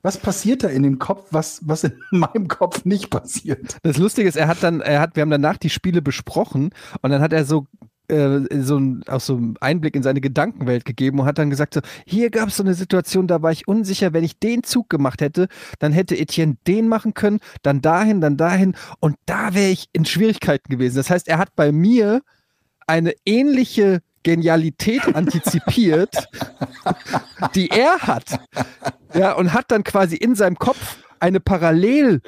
was 0.02 0.18
passiert 0.18 0.64
da 0.64 0.68
in 0.68 0.82
dem 0.82 0.98
Kopf, 0.98 1.28
was, 1.30 1.60
was 1.64 1.84
in 1.84 1.92
meinem 2.10 2.48
Kopf 2.48 2.84
nicht 2.84 3.10
passiert? 3.10 3.78
Das 3.82 3.98
Lustige 3.98 4.28
ist, 4.28 4.36
er 4.36 4.48
hat 4.48 4.62
dann, 4.62 4.80
er 4.80 5.00
hat, 5.00 5.14
wir 5.14 5.22
haben 5.22 5.30
danach 5.30 5.58
die 5.58 5.70
Spiele 5.70 6.02
besprochen 6.02 6.70
und 7.00 7.10
dann 7.10 7.22
hat 7.22 7.32
er 7.32 7.44
so 7.44 7.66
so 8.08 8.78
ein, 8.78 9.02
auch 9.08 9.20
so 9.20 9.36
einen 9.36 9.56
Einblick 9.60 9.96
in 9.96 10.02
seine 10.02 10.20
Gedankenwelt 10.20 10.84
gegeben 10.84 11.20
und 11.20 11.26
hat 11.26 11.38
dann 11.38 11.48
gesagt, 11.48 11.74
so, 11.74 11.80
hier 12.06 12.30
gab 12.30 12.48
es 12.48 12.56
so 12.56 12.62
eine 12.62 12.74
Situation, 12.74 13.26
da 13.26 13.40
war 13.40 13.50
ich 13.50 13.66
unsicher, 13.66 14.12
wenn 14.12 14.24
ich 14.24 14.38
den 14.38 14.62
Zug 14.62 14.90
gemacht 14.90 15.22
hätte, 15.22 15.48
dann 15.78 15.92
hätte 15.92 16.18
Etienne 16.18 16.56
den 16.66 16.88
machen 16.88 17.14
können, 17.14 17.40
dann 17.62 17.80
dahin, 17.80 18.20
dann 18.20 18.36
dahin 18.36 18.74
und 19.00 19.16
da 19.24 19.54
wäre 19.54 19.70
ich 19.70 19.88
in 19.92 20.04
Schwierigkeiten 20.04 20.68
gewesen. 20.70 20.96
Das 20.96 21.08
heißt, 21.08 21.28
er 21.28 21.38
hat 21.38 21.56
bei 21.56 21.72
mir 21.72 22.20
eine 22.86 23.14
ähnliche 23.24 24.02
Genialität 24.22 25.02
antizipiert, 25.14 26.28
die 27.54 27.68
er 27.70 28.00
hat. 28.00 28.38
Ja, 29.14 29.32
und 29.32 29.52
hat 29.52 29.70
dann 29.70 29.84
quasi 29.84 30.16
in 30.16 30.34
seinem 30.34 30.56
Kopf 30.56 30.98
eine 31.20 31.40
Parallel 31.40 32.20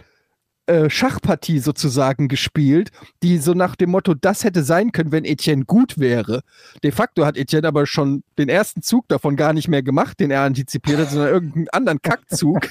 äh, 0.67 0.91
Schachpartie 0.91 1.61
sozusagen 1.61 2.29
gespielt, 2.29 2.91
die 3.23 3.39
so 3.39 3.55
nach 3.55 3.77
dem 3.77 3.91
Motto, 3.91 4.15
das 4.15 4.43
hätte 4.43 4.65
sein 4.65 4.91
können, 4.91 5.13
wenn 5.13 5.25
Etienne 5.25 5.65
gut 5.65 5.99
wäre. 5.99 6.43
De 6.83 6.91
facto 6.91 7.25
hat 7.25 7.37
Etienne 7.37 7.69
aber 7.69 7.87
schon 7.87 8.25
den 8.37 8.49
ersten 8.49 8.83
Zug 8.83 9.07
davon 9.09 9.37
gar 9.37 9.53
nicht 9.53 9.69
mehr 9.69 9.83
gemacht, 9.83 10.19
den 10.19 10.31
er 10.31 10.43
antizipiert 10.43 10.99
hat, 10.99 11.11
sondern 11.11 11.33
irgendeinen 11.33 11.69
anderen 11.69 12.03
Kackzug. 12.03 12.69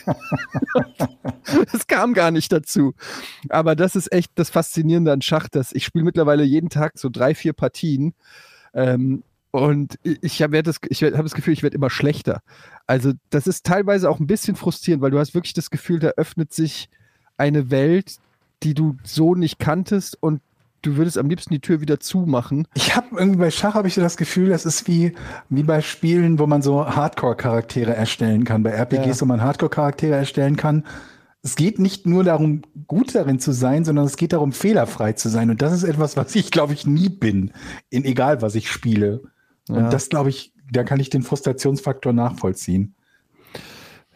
das 1.72 1.88
kam 1.88 2.14
gar 2.14 2.32
nicht 2.32 2.52
dazu. 2.52 2.94
Aber 3.50 3.76
das 3.76 3.96
ist 3.96 4.12
echt 4.12 4.32
das 4.36 4.50
Faszinierende 4.50 5.14
an 5.14 5.22
Schach, 5.22 5.48
dass 5.48 5.72
ich 5.72 5.86
spiele 5.86 6.04
mittlerweile 6.04 6.44
jeden 6.44 6.70
Tag 6.70 6.98
so 6.98 7.10
drei, 7.10 7.34
vier 7.34 7.54
Partien. 7.54 8.14
Ähm, 8.74 9.24
und 9.52 9.98
ich 10.04 10.42
habe 10.42 10.62
das, 10.64 10.82
hab 10.84 11.24
das 11.24 11.34
Gefühl, 11.34 11.54
ich 11.54 11.64
werde 11.64 11.78
immer 11.78 11.90
schlechter. 11.90 12.42
Also 12.88 13.14
das 13.30 13.48
ist 13.48 13.66
teilweise 13.66 14.10
auch 14.10 14.20
ein 14.20 14.28
bisschen 14.28 14.58
frustrierend, 14.58 15.02
weil 15.02 15.12
du 15.12 15.20
hast 15.20 15.34
wirklich 15.34 15.54
das 15.54 15.70
Gefühl, 15.70 16.00
da 16.00 16.10
öffnet 16.18 16.52
sich 16.52 16.90
eine 17.38 17.72
Welt, 17.72 18.18
die 18.64 18.74
du 18.74 18.98
so 19.04 19.36
nicht 19.36 19.60
kanntest 19.60 20.22
und 20.22 20.42
du 20.82 20.98
würdest 20.98 21.18
am 21.18 21.28
liebsten 21.30 21.54
die 21.54 21.60
Tür 21.60 21.82
wieder 21.82 22.00
zumachen. 22.00 22.68
Ich 22.76 22.96
habe 22.96 23.08
irgendwie 23.18 23.40
bei 23.40 23.52
Schach 23.52 23.74
habe 23.74 23.88
ich 23.88 23.96
so 23.96 24.02
das 24.02 24.18
Gefühl, 24.18 24.50
das 24.50 24.66
ist 24.66 24.88
wie, 24.88 25.14
wie 25.50 25.64
bei 25.64 25.82
Spielen, 25.82 26.40
wo 26.40 26.48
man 26.48 26.62
so 26.62 26.86
Hardcore-Charaktere 26.86 27.96
erstellen 27.96 28.44
kann. 28.44 28.64
Bei 28.64 28.72
RPGs, 28.72 29.18
Ja. 29.18 29.22
wo 29.22 29.26
man 29.26 29.42
Hardcore-Charaktere 29.42 30.16
erstellen 30.16 30.56
kann. 30.56 30.86
Es 31.42 31.56
geht 31.56 31.78
nicht 31.80 32.08
nur 32.08 32.24
darum, 32.24 32.64
gut 32.88 33.14
darin 33.14 33.40
zu 33.40 33.52
sein, 33.52 33.86
sondern 33.86 34.06
es 34.06 34.18
geht 34.18 34.34
darum, 34.34 34.52
fehlerfrei 34.52 35.14
zu 35.14 35.30
sein. 35.30 35.50
Und 35.52 35.62
das 35.62 35.74
ist 35.74 35.84
etwas, 35.84 36.18
was 36.18 36.34
ich, 36.36 36.50
glaube 36.50 36.74
ich, 36.74 36.88
nie 36.88 37.10
bin. 37.10 37.52
In 37.90 38.04
egal, 38.04 38.42
was 38.42 38.56
ich 38.56 38.70
spiele. 38.72 39.22
Ja. 39.70 39.76
Und 39.76 39.94
das, 39.94 40.10
glaube 40.10 40.30
ich, 40.30 40.54
da 40.72 40.84
kann 40.84 41.00
ich 41.00 41.12
den 41.12 41.22
Frustrationsfaktor 41.22 42.14
nachvollziehen. 42.14 42.95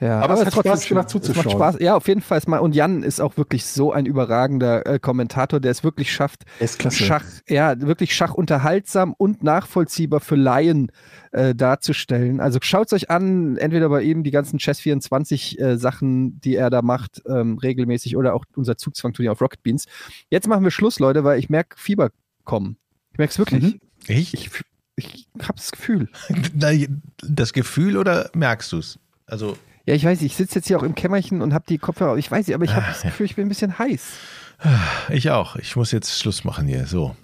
Ja, 0.01 0.21
Aber 0.21 0.35
es 0.35 0.39
hat 0.41 0.47
ist 0.47 0.53
trotzdem 0.53 0.71
Spaß 0.71 0.87
gemacht. 0.87 1.05
Es 1.07 1.11
zuzuschauen. 1.11 1.45
Macht 1.45 1.51
Spaß. 1.51 1.77
Ja, 1.81 1.95
auf 1.95 2.07
jeden 2.07 2.21
Fall. 2.21 2.37
Es 2.37 2.47
mal- 2.47 2.59
Und 2.59 2.73
Jan 2.73 3.03
ist 3.03 3.19
auch 3.19 3.35
wirklich 3.35 3.65
so 3.65 3.91
ein 3.91 4.05
überragender 4.05 4.85
äh, 4.85 4.97
Kommentator, 4.99 5.59
der 5.59 5.71
es 5.71 5.83
wirklich 5.83 6.11
schafft, 6.13 6.43
ist 6.59 6.79
klasse. 6.79 7.03
Schach, 7.03 7.25
ja, 7.49 7.79
wirklich 7.81 8.15
Schach 8.15 8.33
unterhaltsam 8.33 9.13
und 9.17 9.43
nachvollziehbar 9.43 10.21
für 10.21 10.35
Laien 10.35 10.91
äh, 11.31 11.53
darzustellen. 11.53 12.39
Also 12.39 12.59
schaut 12.61 12.93
euch 12.93 13.09
an, 13.09 13.57
entweder 13.57 13.89
bei 13.89 14.01
ihm 14.03 14.23
die 14.23 14.31
ganzen 14.31 14.57
Chess 14.59 14.79
24 14.79 15.59
äh, 15.59 15.77
Sachen, 15.77 16.39
die 16.39 16.55
er 16.55 16.69
da 16.69 16.81
macht, 16.81 17.21
ähm, 17.27 17.57
regelmäßig 17.57 18.15
oder 18.15 18.33
auch 18.35 18.45
unser 18.55 18.77
Zugzwangturnier 18.77 19.33
auf 19.33 19.41
Rocket 19.41 19.61
Beans. 19.63 19.85
Jetzt 20.29 20.47
machen 20.47 20.63
wir 20.63 20.71
Schluss, 20.71 20.99
Leute, 20.99 21.23
weil 21.25 21.39
ich 21.39 21.49
merke 21.49 21.75
Fieber 21.77 22.09
kommen. 22.45 22.77
Ich 23.11 23.17
merke 23.17 23.31
es 23.31 23.37
wirklich. 23.39 23.63
Mhm. 23.63 23.81
Ich? 24.07 24.33
Ich, 24.33 24.49
ich 24.95 25.27
habe 25.41 25.57
das 25.57 25.71
Gefühl. 25.71 26.07
Das 27.21 27.53
Gefühl 27.53 27.97
oder 27.97 28.29
merkst 28.33 28.71
du 28.71 28.77
es? 28.77 28.97
Also, 29.25 29.57
Ja, 29.89 29.95
ich 29.95 30.05
weiß, 30.05 30.21
ich 30.21 30.35
sitze 30.35 30.59
jetzt 30.59 30.67
hier 30.67 30.77
auch 30.77 30.83
im 30.83 30.93
Kämmerchen 30.93 31.41
und 31.41 31.51
habe 31.51 31.65
die 31.67 31.79
Kopfhörer. 31.79 32.15
Ich 32.17 32.29
weiß 32.29 32.45
nicht, 32.45 32.53
aber 32.53 32.63
ich 32.63 32.75
habe 32.75 32.85
das 32.85 33.01
Gefühl, 33.01 33.25
ich 33.25 33.35
bin 33.35 33.47
ein 33.47 33.49
bisschen 33.49 33.79
heiß. 33.79 34.19
ich 35.09 35.31
auch. 35.31 35.55
Ich 35.55 35.75
muss 35.75 35.91
jetzt 35.91 36.19
Schluss 36.19 36.43
machen 36.43 36.67
hier. 36.67 36.85
So. 36.85 37.15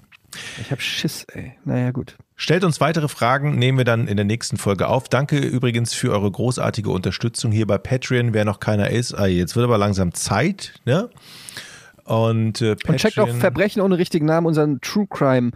Ich 0.59 0.71
habe 0.71 0.81
Schiss, 0.81 1.27
ey. 1.31 1.53
Naja, 1.63 1.91
gut. 1.91 2.17
Stellt 2.35 2.63
uns 2.63 2.81
weitere 2.81 3.07
Fragen, 3.07 3.59
nehmen 3.59 3.77
wir 3.77 3.85
dann 3.85 4.07
in 4.07 4.17
der 4.17 4.25
nächsten 4.25 4.57
Folge 4.57 4.87
auf. 4.87 5.09
Danke 5.09 5.37
übrigens 5.37 5.93
für 5.93 6.11
eure 6.11 6.31
großartige 6.31 6.89
Unterstützung 6.89 7.51
hier 7.51 7.67
bei 7.67 7.77
Patreon. 7.77 8.33
Wer 8.33 8.45
noch 8.45 8.59
keiner 8.59 8.89
ist, 8.89 9.13
ah, 9.13 9.27
jetzt 9.27 9.55
wird 9.55 9.65
aber 9.65 9.77
langsam 9.77 10.15
Zeit, 10.15 10.73
ne? 10.85 11.11
Und, 12.03 12.63
äh, 12.63 12.77
Und 12.87 12.97
checkt 12.97 13.19
auch 13.19 13.29
Verbrechen 13.29 13.83
ohne 13.83 13.99
richtigen 13.99 14.25
Namen, 14.25 14.47
unseren 14.47 14.81
True 14.81 15.05
Crime 15.07 15.51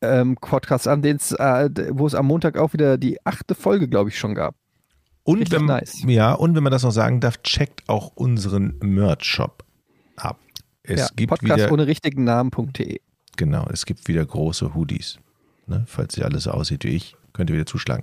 ähm, 0.00 0.36
Podcast 0.40 0.86
an, 0.86 1.02
äh, 1.02 1.18
wo 1.90 2.06
es 2.06 2.14
am 2.14 2.26
Montag 2.26 2.56
auch 2.56 2.72
wieder 2.72 2.98
die 2.98 3.18
achte 3.26 3.56
Folge, 3.56 3.88
glaube 3.88 4.10
ich, 4.10 4.18
schon 4.18 4.36
gab. 4.36 4.54
Und 5.24 5.40
Richtig 5.40 5.60
wenn, 5.60 5.66
nice. 5.66 6.02
Ja, 6.06 6.32
und 6.32 6.54
wenn 6.54 6.62
man 6.62 6.72
das 6.72 6.82
noch 6.82 6.90
sagen 6.90 7.20
darf, 7.20 7.42
checkt 7.42 7.88
auch 7.88 8.12
unseren 8.14 8.78
Merch-Shop 8.80 9.64
ab. 10.16 10.38
Es 10.82 11.00
ja, 11.00 11.08
gibt 11.14 11.30
Podcast 11.30 11.62
wieder, 11.62 11.72
ohne 11.72 11.86
richtigen 11.86 12.24
Namen.de. 12.24 13.00
genau, 13.36 13.66
es 13.72 13.86
gibt 13.86 14.08
wieder 14.08 14.24
große 14.24 14.74
Hoodies. 14.74 15.18
Ne? 15.66 15.84
Falls 15.86 16.16
ihr 16.16 16.24
alles 16.24 16.44
so 16.44 16.50
aussieht 16.50 16.84
wie 16.84 16.88
ich, 16.88 17.14
könnt 17.32 17.50
ihr 17.50 17.54
wieder 17.54 17.66
zuschlagen. 17.66 18.02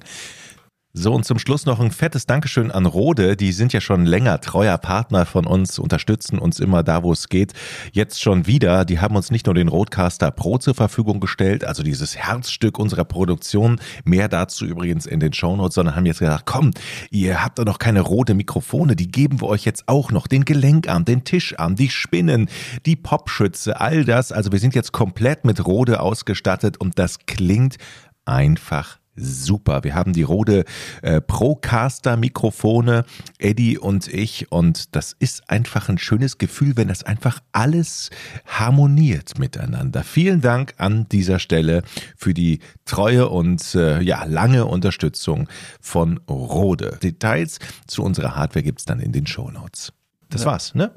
So, 0.91 1.13
und 1.13 1.23
zum 1.23 1.37
Schluss 1.37 1.67
noch 1.67 1.79
ein 1.79 1.91
fettes 1.91 2.25
Dankeschön 2.25 2.71
an 2.71 2.87
Rode. 2.87 3.37
Die 3.37 3.51
sind 3.51 3.73
ja 3.73 3.79
schon 3.79 4.07
länger 4.07 4.41
treuer 4.41 4.79
Partner 4.79 5.27
von 5.27 5.45
uns, 5.45 5.77
unterstützen 5.77 6.39
uns 6.39 6.59
immer 6.59 6.81
da, 6.81 7.03
wo 7.03 7.11
es 7.11 7.29
geht. 7.29 7.53
Jetzt 7.91 8.19
schon 8.23 8.47
wieder. 8.47 8.85
Die 8.85 8.99
haben 8.99 9.15
uns 9.15 9.29
nicht 9.29 9.45
nur 9.45 9.53
den 9.53 9.67
Rodecaster 9.67 10.31
Pro 10.31 10.57
zur 10.57 10.73
Verfügung 10.73 11.19
gestellt, 11.19 11.63
also 11.63 11.83
dieses 11.83 12.17
Herzstück 12.17 12.79
unserer 12.79 13.05
Produktion. 13.05 13.79
Mehr 14.03 14.27
dazu 14.29 14.65
übrigens 14.65 15.05
in 15.05 15.19
den 15.19 15.31
Shownotes, 15.31 15.75
sondern 15.75 15.95
haben 15.95 16.07
jetzt 16.07 16.19
gesagt, 16.19 16.47
komm, 16.47 16.71
ihr 17.11 17.43
habt 17.43 17.59
doch 17.59 17.65
noch 17.65 17.77
keine 17.77 18.01
rote 18.01 18.33
Mikrofone. 18.33 18.95
Die 18.95 19.11
geben 19.11 19.41
wir 19.41 19.47
euch 19.47 19.65
jetzt 19.65 19.83
auch 19.87 20.11
noch. 20.11 20.25
Den 20.25 20.43
Gelenkarm, 20.43 21.05
den 21.05 21.23
Tischarm, 21.23 21.75
die 21.75 21.91
Spinnen, 21.91 22.49
die 22.87 22.95
Popschütze, 22.95 23.79
all 23.79 24.05
das. 24.05 24.31
Also 24.31 24.51
wir 24.51 24.59
sind 24.59 24.73
jetzt 24.73 24.91
komplett 24.91 25.45
mit 25.45 25.63
Rode 25.63 25.99
ausgestattet 25.99 26.77
und 26.77 26.97
das 26.97 27.19
klingt 27.27 27.77
einfach 28.25 28.98
super. 29.15 29.83
Wir 29.83 29.95
haben 29.95 30.13
die 30.13 30.23
Rode 30.23 30.65
äh, 31.01 31.21
Procaster 31.21 32.17
Mikrofone, 32.17 33.05
Eddie 33.37 33.77
und 33.77 34.07
ich 34.07 34.51
und 34.51 34.95
das 34.95 35.15
ist 35.19 35.49
einfach 35.49 35.89
ein 35.89 35.97
schönes 35.97 36.37
Gefühl, 36.37 36.77
wenn 36.77 36.87
das 36.87 37.03
einfach 37.03 37.39
alles 37.51 38.09
harmoniert 38.45 39.37
miteinander. 39.39 40.03
Vielen 40.03 40.41
Dank 40.41 40.73
an 40.77 41.07
dieser 41.09 41.39
Stelle 41.39 41.83
für 42.15 42.33
die 42.33 42.59
treue 42.85 43.29
und 43.29 43.75
äh, 43.75 44.01
ja 44.01 44.23
lange 44.25 44.65
Unterstützung 44.65 45.47
von 45.81 46.19
Rode. 46.29 46.97
Details 47.01 47.59
zu 47.87 48.03
unserer 48.03 48.35
Hardware 48.35 48.63
gibt's 48.63 48.85
dann 48.85 48.99
in 48.99 49.11
den 49.11 49.27
Shownotes. 49.27 49.93
Das 50.29 50.45
war's, 50.45 50.75
ne? 50.75 50.91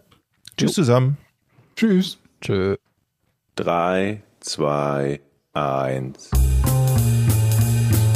Tschüss 0.57 0.75
zusammen. 0.75 1.17
Tschüss. 1.77 2.19
Tschö. 2.41 2.77
3, 3.57 4.23
2, 4.41 5.21
1. 5.55 6.42